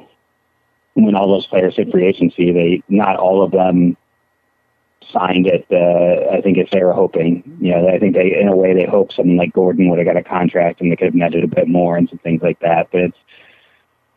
when 0.95 1.15
all 1.15 1.29
those 1.29 1.47
players 1.47 1.77
hit 1.77 1.93
free 1.93 2.07
agency, 2.07 2.53
they 2.53 2.83
not 2.89 3.17
all 3.17 3.45
of 3.45 3.53
them 3.53 3.97
signed 5.13 5.47
it. 5.47 5.65
Uh, 5.71 6.37
I 6.37 6.41
think 6.41 6.59
if 6.59 6.71
they 6.71 6.83
were 6.83 6.93
hoping, 6.93 7.57
you 7.61 7.71
know, 7.71 7.89
I 7.89 8.01
think 8.01 8.15
they 8.15 8.37
in 8.41 8.49
a 8.49 8.57
way 8.57 8.75
they 8.75 8.85
hope 8.85 9.13
someone 9.13 9.37
like 9.37 9.53
Gordon 9.53 9.89
would 9.89 9.99
have 10.01 10.09
got 10.09 10.17
a 10.17 10.25
contract 10.25 10.81
and 10.81 10.91
they 10.91 10.97
could 10.97 11.07
have 11.07 11.15
netted 11.15 11.45
a 11.45 11.49
bit 11.49 11.69
more 11.69 11.97
and 11.97 12.09
some 12.09 12.19
things 12.19 12.43
like 12.43 12.59
that, 12.61 12.89
but 12.91 13.01
it's 13.01 13.19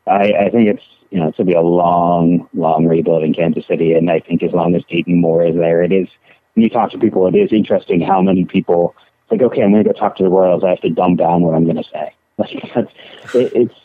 I, 0.07 0.33
I 0.45 0.49
think 0.49 0.69
it's 0.69 0.83
you 1.11 1.19
know 1.19 1.27
it's 1.27 1.37
gonna 1.37 1.47
be 1.47 1.53
a 1.53 1.61
long, 1.61 2.49
long 2.55 2.87
rebuild 2.87 3.23
in 3.23 3.35
Kansas 3.35 3.67
City, 3.67 3.93
and 3.93 4.09
I 4.09 4.21
think 4.21 4.41
as 4.41 4.53
long 4.53 4.75
as 4.75 4.83
Dayton 4.89 5.21
Moore 5.21 5.45
is 5.45 5.55
there, 5.55 5.83
it 5.83 5.91
is. 5.91 6.07
When 6.53 6.63
you 6.63 6.69
talk 6.69 6.91
to 6.91 6.97
people, 6.97 7.27
it 7.27 7.35
is 7.35 7.51
interesting 7.51 7.99
how 7.99 8.21
many 8.21 8.45
people 8.45 8.95
it's 9.25 9.31
like, 9.31 9.41
okay, 9.41 9.63
I'm 9.63 9.71
gonna 9.71 9.83
go 9.83 9.91
talk 9.91 10.17
to 10.17 10.23
the 10.23 10.29
Royals. 10.29 10.63
I 10.63 10.69
have 10.69 10.81
to 10.81 10.89
dumb 10.89 11.15
down 11.15 11.41
what 11.41 11.55
I'm 11.55 11.65
gonna 11.65 11.83
say. 11.83 12.13
Like 12.37 12.53
it, 12.53 13.53
it's 13.55 13.75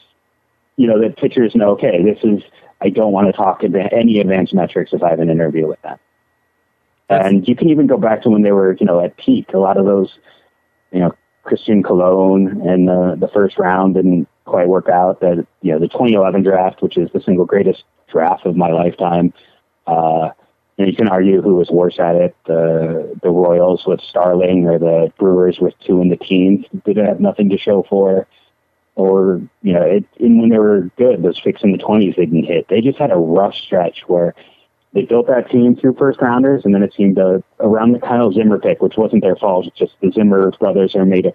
you 0.76 0.88
know 0.88 1.00
the 1.00 1.10
pitchers 1.10 1.54
know. 1.54 1.70
Okay, 1.70 2.02
this 2.02 2.18
is. 2.24 2.42
I 2.80 2.88
don't 2.88 3.12
want 3.12 3.28
to 3.28 3.32
talk 3.32 3.62
about 3.62 3.92
any 3.92 4.18
advanced 4.18 4.52
metrics 4.52 4.92
if 4.92 5.04
I 5.04 5.10
have 5.10 5.20
an 5.20 5.30
interview 5.30 5.68
with 5.68 5.80
them. 5.82 5.98
And 7.08 7.46
you 7.46 7.54
can 7.54 7.68
even 7.68 7.86
go 7.86 7.96
back 7.96 8.22
to 8.22 8.30
when 8.30 8.42
they 8.42 8.52
were, 8.52 8.76
you 8.80 8.86
know, 8.86 9.04
at 9.04 9.16
peak. 9.16 9.52
A 9.52 9.58
lot 9.58 9.76
of 9.76 9.84
those, 9.84 10.18
you 10.90 10.98
know, 10.98 11.14
Christian 11.44 11.82
Colon 11.82 12.60
and 12.66 12.88
the 12.88 13.16
the 13.20 13.28
first 13.28 13.56
round 13.56 13.94
didn't 13.94 14.28
quite 14.46 14.68
work 14.68 14.88
out. 14.88 15.20
That 15.20 15.46
you 15.62 15.72
know, 15.72 15.78
the 15.78 15.88
2011 15.88 16.42
draft, 16.42 16.82
which 16.82 16.96
is 16.96 17.08
the 17.12 17.20
single 17.20 17.44
greatest 17.44 17.84
draft 18.10 18.46
of 18.46 18.56
my 18.56 18.70
lifetime. 18.70 19.32
Uh, 19.86 20.30
and 20.80 20.88
you 20.88 20.96
can 20.96 21.08
argue 21.08 21.42
who 21.42 21.56
was 21.56 21.68
worse 21.68 21.98
at 21.98 22.16
it: 22.16 22.34
the 22.46 23.14
the 23.22 23.28
Royals 23.28 23.84
with 23.86 24.00
Starling 24.00 24.66
or 24.66 24.78
the 24.78 25.12
Brewers 25.18 25.58
with 25.60 25.74
two 25.80 26.00
in 26.00 26.08
the 26.08 26.16
teens 26.16 26.64
did 26.86 26.96
have 26.96 27.20
nothing 27.20 27.50
to 27.50 27.58
show 27.58 27.84
for. 27.88 28.26
Or 28.94 29.42
you 29.62 29.74
know, 29.74 29.82
it, 29.82 30.06
and 30.18 30.40
when 30.40 30.48
they 30.48 30.58
were 30.58 30.90
good, 30.96 31.22
those 31.22 31.38
picks 31.38 31.62
in 31.62 31.72
the 31.72 31.78
20s 31.78 32.16
they 32.16 32.24
didn't 32.24 32.44
hit. 32.44 32.68
They 32.68 32.80
just 32.80 32.98
had 32.98 33.12
a 33.12 33.16
rough 33.16 33.54
stretch 33.54 34.04
where 34.06 34.34
they 34.94 35.02
built 35.02 35.26
that 35.26 35.50
team 35.50 35.76
through 35.76 35.96
first 35.96 36.20
rounders, 36.22 36.62
and 36.64 36.74
then 36.74 36.82
it 36.82 36.94
seemed 36.94 37.16
to 37.16 37.44
around 37.60 37.92
the 37.92 38.00
Kyle 38.00 38.32
Zimmer 38.32 38.58
pick, 38.58 38.80
which 38.80 38.96
wasn't 38.96 39.22
their 39.22 39.36
fault. 39.36 39.66
It's 39.66 39.78
just 39.78 39.92
the 40.00 40.10
Zimmer 40.10 40.50
brothers 40.52 40.96
are 40.96 41.04
made 41.04 41.26
of 41.26 41.34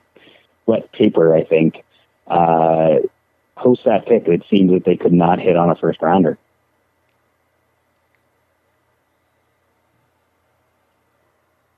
wet 0.65 0.91
paper, 0.91 1.35
I 1.35 1.43
think. 1.43 1.84
Uh, 2.26 2.95
post 3.55 3.84
that 3.85 4.07
pick, 4.07 4.27
it 4.27 4.43
seems 4.49 4.72
that 4.72 4.85
they 4.85 4.97
could 4.97 5.13
not 5.13 5.39
hit 5.39 5.55
on 5.55 5.69
a 5.69 5.76
first 5.76 6.01
rounder. 6.01 6.39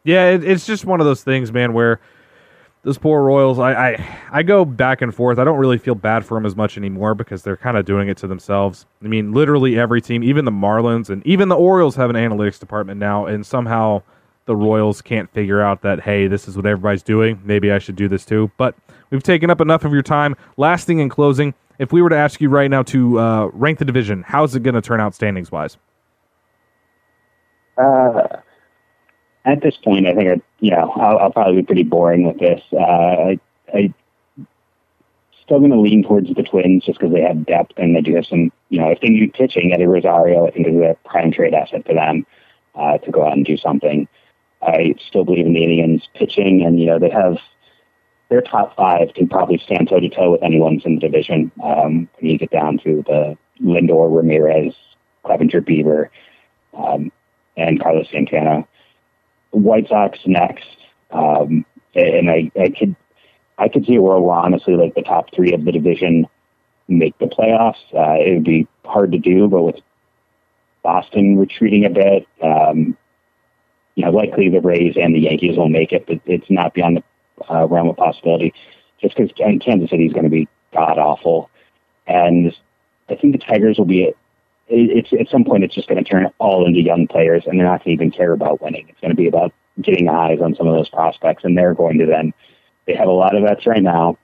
Yeah, 0.07 0.29
it, 0.29 0.43
it's 0.45 0.65
just 0.65 0.85
one 0.85 1.01
of 1.01 1.05
those 1.05 1.21
things, 1.21 1.51
man, 1.51 1.73
where 1.73 1.99
those 2.83 2.97
poor 2.97 3.21
Royals, 3.23 3.59
I, 3.59 3.73
I 3.73 4.17
I 4.31 4.43
go 4.43 4.63
back 4.63 5.01
and 5.01 5.13
forth. 5.13 5.37
I 5.37 5.43
don't 5.43 5.57
really 5.57 5.77
feel 5.77 5.95
bad 5.95 6.25
for 6.25 6.35
them 6.35 6.45
as 6.45 6.55
much 6.55 6.77
anymore 6.77 7.13
because 7.13 7.43
they're 7.43 7.57
kind 7.57 7.75
of 7.75 7.83
doing 7.83 8.07
it 8.07 8.15
to 8.19 8.27
themselves. 8.27 8.85
I 9.03 9.07
mean, 9.09 9.33
literally 9.33 9.77
every 9.77 10.01
team, 10.01 10.23
even 10.23 10.45
the 10.45 10.51
Marlins 10.51 11.09
and 11.09 11.27
even 11.27 11.49
the 11.49 11.57
Orioles 11.57 11.97
have 11.97 12.09
an 12.09 12.15
analytics 12.15 12.57
department 12.57 13.01
now, 13.01 13.25
and 13.25 13.45
somehow 13.45 14.01
the 14.45 14.55
Royals 14.55 15.01
can't 15.01 15.29
figure 15.33 15.61
out 15.61 15.81
that 15.81 15.99
hey, 15.99 16.27
this 16.27 16.47
is 16.47 16.55
what 16.55 16.65
everybody's 16.65 17.03
doing. 17.03 17.41
Maybe 17.43 17.69
I 17.69 17.77
should 17.77 17.97
do 17.97 18.07
this 18.07 18.23
too. 18.23 18.49
But 18.55 18.75
we've 19.09 19.23
taken 19.23 19.49
up 19.49 19.59
enough 19.59 19.83
of 19.83 19.91
your 19.91 20.03
time. 20.03 20.37
Last 20.55 20.87
thing 20.87 20.99
in 20.99 21.09
closing, 21.09 21.53
if 21.79 21.91
we 21.91 22.01
were 22.01 22.09
to 22.09 22.17
ask 22.17 22.39
you 22.39 22.47
right 22.47 22.71
now 22.71 22.83
to 22.83 23.19
uh, 23.19 23.45
rank 23.47 23.79
the 23.79 23.85
division, 23.85 24.23
how's 24.25 24.55
it 24.55 24.63
going 24.63 24.75
to 24.75 24.81
turn 24.81 25.01
out 25.01 25.13
standings 25.13 25.51
wise? 25.51 25.75
Uh, 27.77 28.37
at 29.47 29.61
this 29.61 29.77
point, 29.77 30.07
I 30.07 30.13
think 30.13 30.29
I, 30.29 30.41
you 30.59 30.71
know 30.71 30.91
I'll, 30.95 31.17
I'll 31.17 31.31
probably 31.31 31.61
be 31.61 31.65
pretty 31.65 31.83
boring 31.83 32.27
with 32.27 32.39
this. 32.39 32.61
Uh, 32.71 32.77
I, 32.77 33.39
I 33.73 33.93
still 35.43 35.59
going 35.59 35.71
to 35.71 35.79
lean 35.79 36.03
towards 36.03 36.27
the 36.33 36.43
Twins 36.43 36.85
just 36.85 36.99
because 36.99 37.13
they 37.13 37.21
have 37.21 37.45
depth 37.45 37.71
and 37.77 37.95
they 37.95 38.01
do 38.01 38.15
have 38.15 38.25
some. 38.25 38.51
You 38.69 38.81
know, 38.81 38.89
if 38.89 38.99
they 38.99 39.09
need 39.09 39.33
pitching, 39.33 39.71
Eddie 39.73 39.87
Rosario, 39.87 40.45
I 40.45 40.51
think 40.51 40.67
is 40.67 40.75
a 40.75 40.97
prime 41.05 41.31
trade 41.31 41.53
asset 41.53 41.85
for 41.85 41.93
them 41.93 42.25
uh, 42.75 42.97
to 42.99 43.11
go 43.11 43.25
out 43.25 43.33
and 43.33 43.45
do 43.45 43.57
something. 43.57 44.07
I 44.61 44.95
still 45.07 45.23
believe 45.23 45.45
in 45.45 45.53
the 45.53 45.63
Indians 45.63 46.07
pitching, 46.15 46.63
and 46.65 46.79
you 46.79 46.85
know 46.85 46.99
they 46.99 47.09
have 47.09 47.37
their 48.29 48.41
top 48.41 48.75
five 48.75 49.13
can 49.13 49.29
probably 49.29 49.57
stand 49.57 49.87
toe 49.87 50.01
to 50.01 50.09
toe 50.09 50.31
with 50.33 50.43
anyone's 50.43 50.83
in 50.85 50.95
the 50.95 51.01
division. 51.01 51.51
Um, 51.63 52.09
when 52.19 52.31
you 52.31 52.37
get 52.37 52.51
down 52.51 52.79
to 52.79 53.03
the 53.07 53.37
Lindor, 53.61 54.13
Ramirez, 54.13 54.73
Clevinger, 55.23 55.61
Bieber, 55.61 56.09
um, 56.77 57.11
and 57.55 57.81
Carlos 57.81 58.07
Santana. 58.11 58.67
White 59.63 59.87
Sox 59.89 60.19
next, 60.25 60.65
um, 61.11 61.65
and 61.95 62.29
I, 62.29 62.51
I 62.59 62.69
could 62.69 62.95
I 63.57 63.67
could 63.69 63.85
see 63.85 63.95
a 63.95 64.01
world 64.01 64.23
where 64.23 64.35
honestly, 64.35 64.75
like 64.75 64.95
the 64.95 65.01
top 65.01 65.33
three 65.33 65.53
of 65.53 65.65
the 65.65 65.71
division 65.71 66.27
make 66.87 67.17
the 67.17 67.25
playoffs. 67.25 67.75
Uh, 67.93 68.21
it 68.21 68.33
would 68.35 68.43
be 68.43 68.67
hard 68.85 69.11
to 69.11 69.19
do, 69.19 69.47
but 69.47 69.63
with 69.63 69.75
Boston 70.83 71.37
retreating 71.37 71.85
a 71.85 71.89
bit, 71.89 72.27
um, 72.41 72.97
you 73.95 74.05
know, 74.05 74.11
likely 74.11 74.49
the 74.49 74.61
Rays 74.61 74.95
and 74.95 75.13
the 75.13 75.19
Yankees 75.19 75.57
will 75.57 75.69
make 75.69 75.91
it, 75.91 76.05
but 76.07 76.19
it's 76.25 76.49
not 76.49 76.73
beyond 76.73 76.97
the 76.97 77.53
uh, 77.53 77.65
realm 77.65 77.89
of 77.89 77.97
possibility. 77.97 78.53
Just 79.01 79.15
because 79.15 79.31
Kansas 79.35 79.89
City 79.89 80.05
is 80.05 80.13
going 80.13 80.23
to 80.23 80.29
be 80.29 80.47
god 80.73 80.97
awful, 80.97 81.49
and 82.07 82.55
I 83.09 83.15
think 83.15 83.33
the 83.33 83.39
Tigers 83.39 83.77
will 83.77 83.85
be 83.85 84.13
it's 84.69 85.13
at 85.13 85.29
some 85.29 85.43
point 85.43 85.63
it's 85.63 85.75
just 85.75 85.87
going 85.87 86.03
to 86.03 86.09
turn 86.09 86.29
all 86.39 86.65
into 86.65 86.81
young 86.81 87.07
players, 87.07 87.43
and 87.45 87.59
they're 87.59 87.67
not 87.67 87.83
going 87.83 87.97
to 87.97 88.03
even 88.03 88.11
care 88.11 88.33
about 88.33 88.61
winning. 88.61 88.87
It's 88.89 88.99
going 88.99 89.11
to 89.11 89.15
be 89.15 89.27
about 89.27 89.53
getting 89.81 90.09
eyes 90.09 90.39
on 90.41 90.55
some 90.55 90.67
of 90.67 90.75
those 90.75 90.89
prospects, 90.89 91.43
and 91.43 91.57
they're 91.57 91.73
going 91.73 91.99
to 91.99 92.05
then. 92.05 92.33
They 92.85 92.95
have 92.95 93.07
a 93.07 93.11
lot 93.11 93.35
of 93.35 93.43
vets 93.43 93.65
right 93.65 93.83
now, 93.83 94.17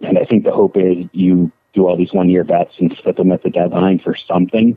and 0.00 0.18
I 0.18 0.24
think 0.24 0.44
the 0.44 0.52
hope 0.52 0.76
is 0.76 1.06
you 1.12 1.52
do 1.74 1.86
all 1.86 1.96
these 1.96 2.12
one-year 2.12 2.44
vets 2.44 2.74
and 2.78 2.96
flip 2.96 3.16
them 3.16 3.32
at 3.32 3.42
the 3.42 3.50
deadline 3.50 3.98
for 3.98 4.14
something. 4.14 4.76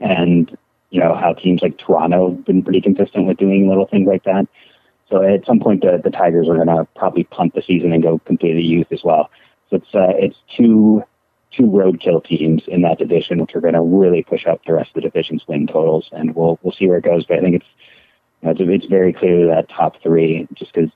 And 0.00 0.56
you 0.90 1.00
know 1.00 1.14
how 1.14 1.32
teams 1.34 1.62
like 1.62 1.78
Toronto 1.78 2.30
have 2.30 2.44
been 2.44 2.62
pretty 2.62 2.80
consistent 2.80 3.26
with 3.26 3.38
doing 3.38 3.68
little 3.68 3.86
things 3.86 4.06
like 4.06 4.24
that. 4.24 4.46
So 5.10 5.22
at 5.22 5.44
some 5.44 5.60
point, 5.60 5.82
the, 5.82 6.00
the 6.02 6.10
Tigers 6.10 6.48
are 6.48 6.54
going 6.54 6.68
to 6.68 6.86
probably 6.96 7.24
punt 7.24 7.54
the 7.54 7.62
season 7.62 7.92
and 7.92 8.02
go 8.02 8.18
completely 8.20 8.62
youth 8.62 8.86
as 8.90 9.02
well. 9.04 9.30
So 9.68 9.76
it's 9.76 9.94
uh, 9.94 10.12
it's 10.16 10.36
two 10.56 11.02
two 11.56 11.64
roadkill 11.64 12.24
teams 12.24 12.62
in 12.66 12.82
that 12.82 12.98
division, 12.98 13.40
which 13.40 13.54
are 13.54 13.60
going 13.60 13.74
to 13.74 13.80
really 13.80 14.22
push 14.22 14.46
up 14.46 14.60
the 14.64 14.74
rest 14.74 14.90
of 14.90 14.94
the 14.94 15.00
division's 15.02 15.46
win 15.46 15.66
totals, 15.66 16.08
and 16.12 16.34
we'll 16.34 16.58
we'll 16.62 16.72
see 16.72 16.86
where 16.86 16.98
it 16.98 17.04
goes. 17.04 17.26
But 17.26 17.38
I 17.38 17.40
think 17.40 17.56
it's 17.56 17.66
you 18.42 18.66
know, 18.66 18.72
it's, 18.72 18.86
very 18.86 19.12
clear 19.12 19.46
that 19.46 19.68
top 19.68 20.02
three, 20.02 20.48
just 20.54 20.72
because 20.72 20.90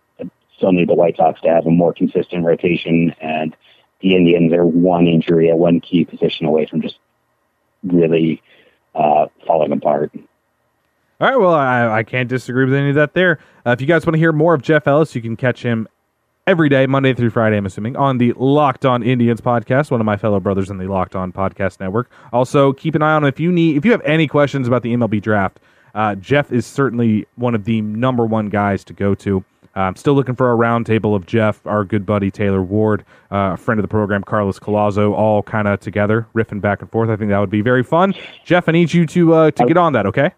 still 0.57 0.73
need 0.73 0.89
the 0.89 0.95
White 0.95 1.17
Sox 1.17 1.41
to 1.43 1.49
have 1.49 1.67
a 1.67 1.71
more 1.71 1.93
consistent 1.93 2.45
rotation, 2.45 3.15
and 3.21 3.57
the 4.01 4.15
Indians 4.15 4.53
are 4.53 4.65
one 4.65 5.07
injury 5.07 5.51
at 5.51 5.59
one 5.59 5.81
key 5.81 6.05
position 6.05 6.47
away 6.47 6.67
from 6.67 6.83
just 6.83 6.99
really 7.83 8.43
uh, 8.95 9.27
falling 9.47 9.73
apart. 9.73 10.13
All 11.19 11.29
right, 11.29 11.37
well, 11.37 11.55
I, 11.55 11.99
I 11.99 12.03
can't 12.03 12.29
disagree 12.29 12.67
with 12.67 12.75
any 12.75 12.91
of 12.91 12.95
that 12.97 13.15
there. 13.15 13.39
Uh, 13.65 13.71
if 13.71 13.81
you 13.81 13.87
guys 13.87 14.05
want 14.05 14.15
to 14.15 14.19
hear 14.19 14.33
more 14.33 14.55
of 14.55 14.63
Jeff 14.63 14.87
Ellis, 14.87 15.15
you 15.15 15.23
can 15.23 15.37
catch 15.37 15.63
him 15.63 15.89
every 16.47 16.69
day, 16.69 16.87
Monday 16.87 17.13
through 17.13 17.31
Friday, 17.31 17.57
I'm 17.57 17.67
assuming, 17.67 17.97
on 17.97 18.19
the 18.19 18.33
Locked 18.37 18.87
On 18.87 19.03
Indians 19.03 19.41
podcast, 19.41 19.91
one 19.91 20.01
of 20.01 20.05
my 20.05 20.17
fellow 20.17 20.39
brothers 20.39 20.71
in 20.71 20.79
the 20.79 20.87
Locked 20.87 21.17
On 21.17 21.33
Podcast 21.33 21.81
Network. 21.81 22.11
Also, 22.33 22.73
keep 22.73 22.95
an 22.95 23.03
eye 23.03 23.15
on 23.15 23.25
if 23.25 23.41
you 23.41 23.51
need 23.51 23.77
if 23.77 23.85
you 23.85 23.91
have 23.91 24.03
any 24.03 24.29
questions 24.29 24.69
about 24.69 24.83
the 24.83 24.95
MLB 24.95 25.21
draft. 25.21 25.59
Uh, 25.95 26.15
Jeff 26.15 26.53
is 26.53 26.67
certainly 26.67 27.27
one 27.37 27.55
of 27.55 27.65
the 27.65 27.81
number 27.81 28.25
one 28.25 28.49
guys 28.49 28.85
to 28.85 28.93
go 28.93 29.15
to. 29.15 29.45
Uh, 29.75 29.81
I'm 29.81 29.97
still 29.97 30.15
looking 30.15 30.37
for 30.37 30.53
a 30.53 30.57
roundtable 30.57 31.15
of 31.15 31.27
Jeff, 31.27 31.67
our 31.67 31.85
good 31.85 32.07
buddy 32.07 32.31
Taylor 32.31 32.63
Ward, 32.63 33.05
uh, 33.31 33.53
a 33.55 33.57
friend 33.57 33.79
of 33.79 33.83
the 33.83 33.89
program, 33.89 34.23
Carlos 34.23 34.59
Collazo, 34.59 35.13
all 35.13 35.43
kind 35.43 35.67
of 35.69 35.81
together, 35.81 36.27
riffing 36.35 36.61
back 36.61 36.81
and 36.81 36.91
forth. 36.91 37.11
I 37.11 37.17
think 37.17 37.31
that 37.31 37.39
would 37.39 37.51
be 37.51 37.61
very 37.61 37.83
fun. 37.83 38.15
Jeff, 38.45 38.69
I 38.69 38.73
need 38.73 38.93
you 38.95 39.05
to 39.07 39.35
uh, 39.35 39.51
to 39.51 39.67
get 39.67 39.77
on 39.77 39.95
that, 39.95 40.07
okay? 40.07 40.31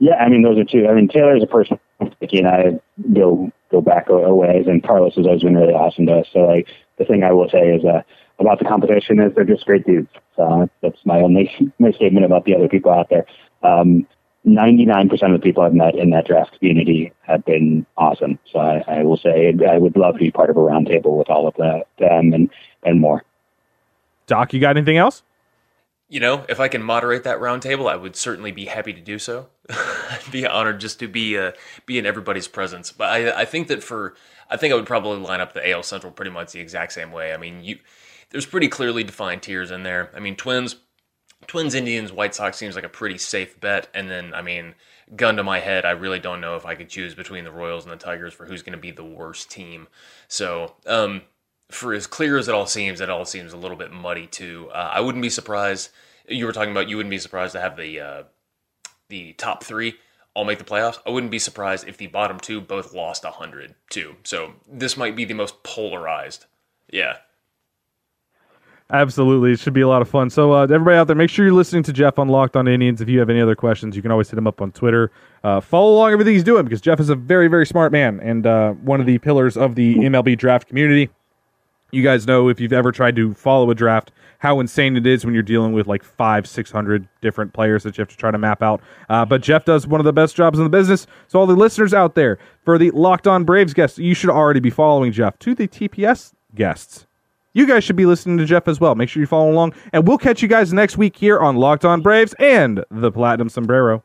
Yeah, 0.00 0.14
I 0.14 0.28
mean 0.28 0.42
those 0.42 0.58
are 0.58 0.64
two. 0.64 0.88
I 0.88 0.94
mean 0.94 1.08
Taylor's 1.08 1.42
a 1.42 1.46
person 1.46 1.78
and 2.00 2.46
I 2.48 2.80
go 3.12 3.52
go 3.70 3.80
back 3.80 4.08
a, 4.08 4.34
ways, 4.34 4.66
and 4.66 4.82
Carlos 4.82 5.14
has 5.14 5.26
always 5.26 5.42
been 5.42 5.56
really 5.56 5.72
awesome 5.72 6.06
to 6.06 6.20
us. 6.20 6.26
So 6.32 6.40
like 6.40 6.66
the 6.98 7.04
thing 7.04 7.22
I 7.22 7.32
will 7.32 7.48
say 7.48 7.68
is 7.68 7.84
uh, 7.84 8.02
about 8.38 8.58
the 8.58 8.64
competition 8.64 9.20
is 9.20 9.32
they're 9.34 9.44
just 9.44 9.64
great 9.64 9.86
dudes. 9.86 10.08
So 10.36 10.68
that's 10.82 10.98
my 11.04 11.20
only 11.20 11.50
my 11.78 11.92
statement 11.92 12.26
about 12.26 12.44
the 12.44 12.54
other 12.54 12.68
people 12.68 12.92
out 12.92 13.08
there. 13.10 13.26
Um, 13.62 14.06
99% 14.46 15.12
of 15.12 15.32
the 15.32 15.38
people 15.38 15.62
I've 15.62 15.74
met 15.74 15.94
in 15.94 16.10
that 16.10 16.26
draft 16.26 16.58
community 16.58 17.12
have 17.22 17.44
been 17.44 17.84
awesome. 17.98 18.38
So 18.50 18.58
I, 18.58 18.82
I 18.88 19.02
will 19.02 19.18
say 19.18 19.54
I 19.68 19.76
would 19.76 19.96
love 19.96 20.14
to 20.14 20.20
be 20.20 20.30
part 20.30 20.48
of 20.48 20.56
a 20.56 20.60
roundtable 20.60 21.18
with 21.18 21.28
all 21.28 21.46
of 21.46 21.54
the, 21.56 21.84
them 21.98 22.32
and, 22.32 22.48
and 22.82 23.00
more. 23.00 23.22
Doc, 24.26 24.54
you 24.54 24.60
got 24.60 24.76
anything 24.76 24.96
else? 24.96 25.22
You 26.08 26.20
know, 26.20 26.46
if 26.48 26.58
I 26.58 26.68
can 26.68 26.82
moderate 26.82 27.22
that 27.24 27.38
roundtable, 27.38 27.90
I 27.90 27.96
would 27.96 28.16
certainly 28.16 28.50
be 28.50 28.64
happy 28.64 28.92
to 28.92 29.00
do 29.00 29.18
so. 29.18 29.48
I'd 29.70 30.20
be 30.32 30.46
honored 30.46 30.80
just 30.80 30.98
to 31.00 31.08
be 31.08 31.38
uh, 31.38 31.52
be 31.86 31.98
in 31.98 32.06
everybody's 32.06 32.48
presence. 32.48 32.92
But 32.92 33.08
I, 33.08 33.42
I 33.42 33.44
think 33.44 33.68
that 33.68 33.82
for 33.82 34.14
I 34.50 34.56
think 34.56 34.72
I 34.72 34.76
would 34.76 34.86
probably 34.86 35.18
line 35.18 35.40
up 35.40 35.52
the 35.52 35.70
AL 35.70 35.82
Central 35.84 36.12
pretty 36.12 36.30
much 36.30 36.52
the 36.52 36.60
exact 36.60 36.92
same 36.92 37.12
way. 37.12 37.32
I 37.32 37.36
mean, 37.36 37.62
you 37.62 37.78
there's 38.30 38.46
pretty 38.46 38.68
clearly 38.68 39.04
defined 39.04 39.42
tiers 39.42 39.70
in 39.70 39.82
there. 39.82 40.10
I 40.14 40.20
mean, 40.20 40.36
Twins, 40.36 40.76
Twins, 41.46 41.74
Indians, 41.74 42.12
White 42.12 42.34
Sox 42.34 42.56
seems 42.56 42.74
like 42.74 42.84
a 42.84 42.88
pretty 42.88 43.18
safe 43.18 43.60
bet. 43.60 43.88
And 43.94 44.10
then, 44.10 44.34
I 44.34 44.42
mean, 44.42 44.74
gun 45.16 45.36
to 45.36 45.42
my 45.42 45.60
head, 45.60 45.84
I 45.84 45.90
really 45.90 46.20
don't 46.20 46.40
know 46.40 46.56
if 46.56 46.64
I 46.64 46.74
could 46.74 46.88
choose 46.88 47.14
between 47.14 47.44
the 47.44 47.50
Royals 47.50 47.84
and 47.84 47.92
the 47.92 47.96
Tigers 47.96 48.32
for 48.32 48.46
who's 48.46 48.62
going 48.62 48.76
to 48.76 48.78
be 48.78 48.92
the 48.92 49.04
worst 49.04 49.50
team. 49.50 49.88
So, 50.28 50.74
um, 50.86 51.22
for 51.70 51.92
as 51.92 52.06
clear 52.06 52.36
as 52.36 52.48
it 52.48 52.54
all 52.54 52.66
seems, 52.66 53.00
it 53.00 53.10
all 53.10 53.24
seems 53.24 53.52
a 53.52 53.56
little 53.56 53.76
bit 53.76 53.92
muddy 53.92 54.26
too. 54.26 54.70
Uh, 54.72 54.90
I 54.92 55.00
wouldn't 55.00 55.22
be 55.22 55.30
surprised. 55.30 55.90
You 56.28 56.46
were 56.46 56.52
talking 56.52 56.72
about 56.72 56.88
you 56.88 56.96
wouldn't 56.96 57.10
be 57.10 57.18
surprised 57.18 57.52
to 57.52 57.60
have 57.60 57.76
the 57.76 58.00
uh, 58.00 58.22
the 59.10 59.34
top 59.34 59.62
three 59.62 59.94
all 60.34 60.44
make 60.44 60.58
the 60.58 60.64
playoffs. 60.64 60.98
I 61.06 61.10
wouldn't 61.10 61.32
be 61.32 61.38
surprised 61.38 61.86
if 61.86 61.96
the 61.96 62.06
bottom 62.06 62.40
two 62.40 62.60
both 62.60 62.94
lost 62.94 63.24
hundred 63.24 63.74
too. 63.90 64.16
So 64.24 64.54
this 64.66 64.96
might 64.96 65.16
be 65.16 65.24
the 65.24 65.34
most 65.34 65.62
polarized. 65.62 66.46
Yeah. 66.90 67.16
Absolutely, 68.92 69.52
it 69.52 69.60
should 69.60 69.72
be 69.72 69.82
a 69.82 69.88
lot 69.88 70.02
of 70.02 70.08
fun. 70.08 70.30
So, 70.30 70.52
uh, 70.52 70.62
everybody 70.64 70.96
out 70.96 71.06
there, 71.06 71.14
make 71.14 71.30
sure 71.30 71.44
you're 71.44 71.54
listening 71.54 71.84
to 71.84 71.92
Jeff 71.92 72.18
on 72.18 72.28
Locked 72.28 72.56
On 72.56 72.66
Indians. 72.66 73.00
If 73.00 73.08
you 73.08 73.20
have 73.20 73.30
any 73.30 73.40
other 73.40 73.54
questions, 73.54 73.94
you 73.94 74.02
can 74.02 74.10
always 74.10 74.28
hit 74.28 74.36
him 74.36 74.48
up 74.48 74.60
on 74.60 74.72
Twitter. 74.72 75.12
Uh, 75.44 75.60
follow 75.60 75.92
along 75.92 76.12
everything 76.12 76.34
he's 76.34 76.42
doing 76.42 76.64
because 76.64 76.80
Jeff 76.80 76.98
is 76.98 77.08
a 77.08 77.14
very, 77.14 77.46
very 77.46 77.64
smart 77.64 77.92
man 77.92 78.18
and 78.18 78.48
uh, 78.48 78.72
one 78.72 78.98
of 78.98 79.06
the 79.06 79.18
pillars 79.18 79.56
of 79.56 79.76
the 79.76 79.94
MLB 79.94 80.36
draft 80.36 80.66
community. 80.66 81.08
You 81.92 82.02
guys 82.02 82.26
know 82.26 82.48
if 82.48 82.58
you've 82.58 82.72
ever 82.72 82.90
tried 82.90 83.14
to 83.14 83.32
follow 83.34 83.70
a 83.70 83.76
draft, 83.76 84.10
how 84.40 84.58
insane 84.58 84.96
it 84.96 85.06
is 85.06 85.24
when 85.24 85.34
you're 85.34 85.42
dealing 85.42 85.72
with 85.72 85.86
like 85.86 86.02
five, 86.02 86.46
six 86.46 86.70
hundred 86.70 87.06
different 87.20 87.52
players 87.52 87.82
that 87.84 87.96
you 87.96 88.02
have 88.02 88.08
to 88.08 88.16
try 88.16 88.30
to 88.30 88.38
map 88.38 88.62
out. 88.62 88.80
Uh, 89.08 89.24
but 89.24 89.42
Jeff 89.42 89.64
does 89.64 89.86
one 89.86 90.00
of 90.00 90.04
the 90.04 90.12
best 90.12 90.34
jobs 90.34 90.58
in 90.58 90.64
the 90.64 90.70
business. 90.70 91.06
So 91.28 91.38
all 91.38 91.46
the 91.46 91.54
listeners 91.54 91.94
out 91.94 92.14
there, 92.14 92.38
for 92.64 92.78
the 92.78 92.90
Locked 92.90 93.26
On 93.26 93.44
Braves 93.44 93.74
guests, 93.74 93.98
you 93.98 94.14
should 94.14 94.30
already 94.30 94.60
be 94.60 94.70
following 94.70 95.12
Jeff. 95.12 95.38
To 95.40 95.54
the 95.54 95.68
TPS 95.68 96.32
guests, 96.54 97.06
you 97.52 97.66
guys 97.66 97.84
should 97.84 97.96
be 97.96 98.06
listening 98.06 98.38
to 98.38 98.46
Jeff 98.46 98.66
as 98.66 98.80
well. 98.80 98.94
Make 98.94 99.08
sure 99.08 99.20
you 99.20 99.26
follow 99.26 99.50
along, 99.50 99.74
and 99.92 100.08
we'll 100.08 100.18
catch 100.18 100.40
you 100.42 100.48
guys 100.48 100.72
next 100.72 100.96
week 100.96 101.16
here 101.16 101.38
on 101.38 101.56
Locked 101.56 101.84
On 101.84 102.00
Braves 102.00 102.34
and 102.38 102.82
the 102.90 103.12
Platinum 103.12 103.50
Sombrero. 103.50 104.02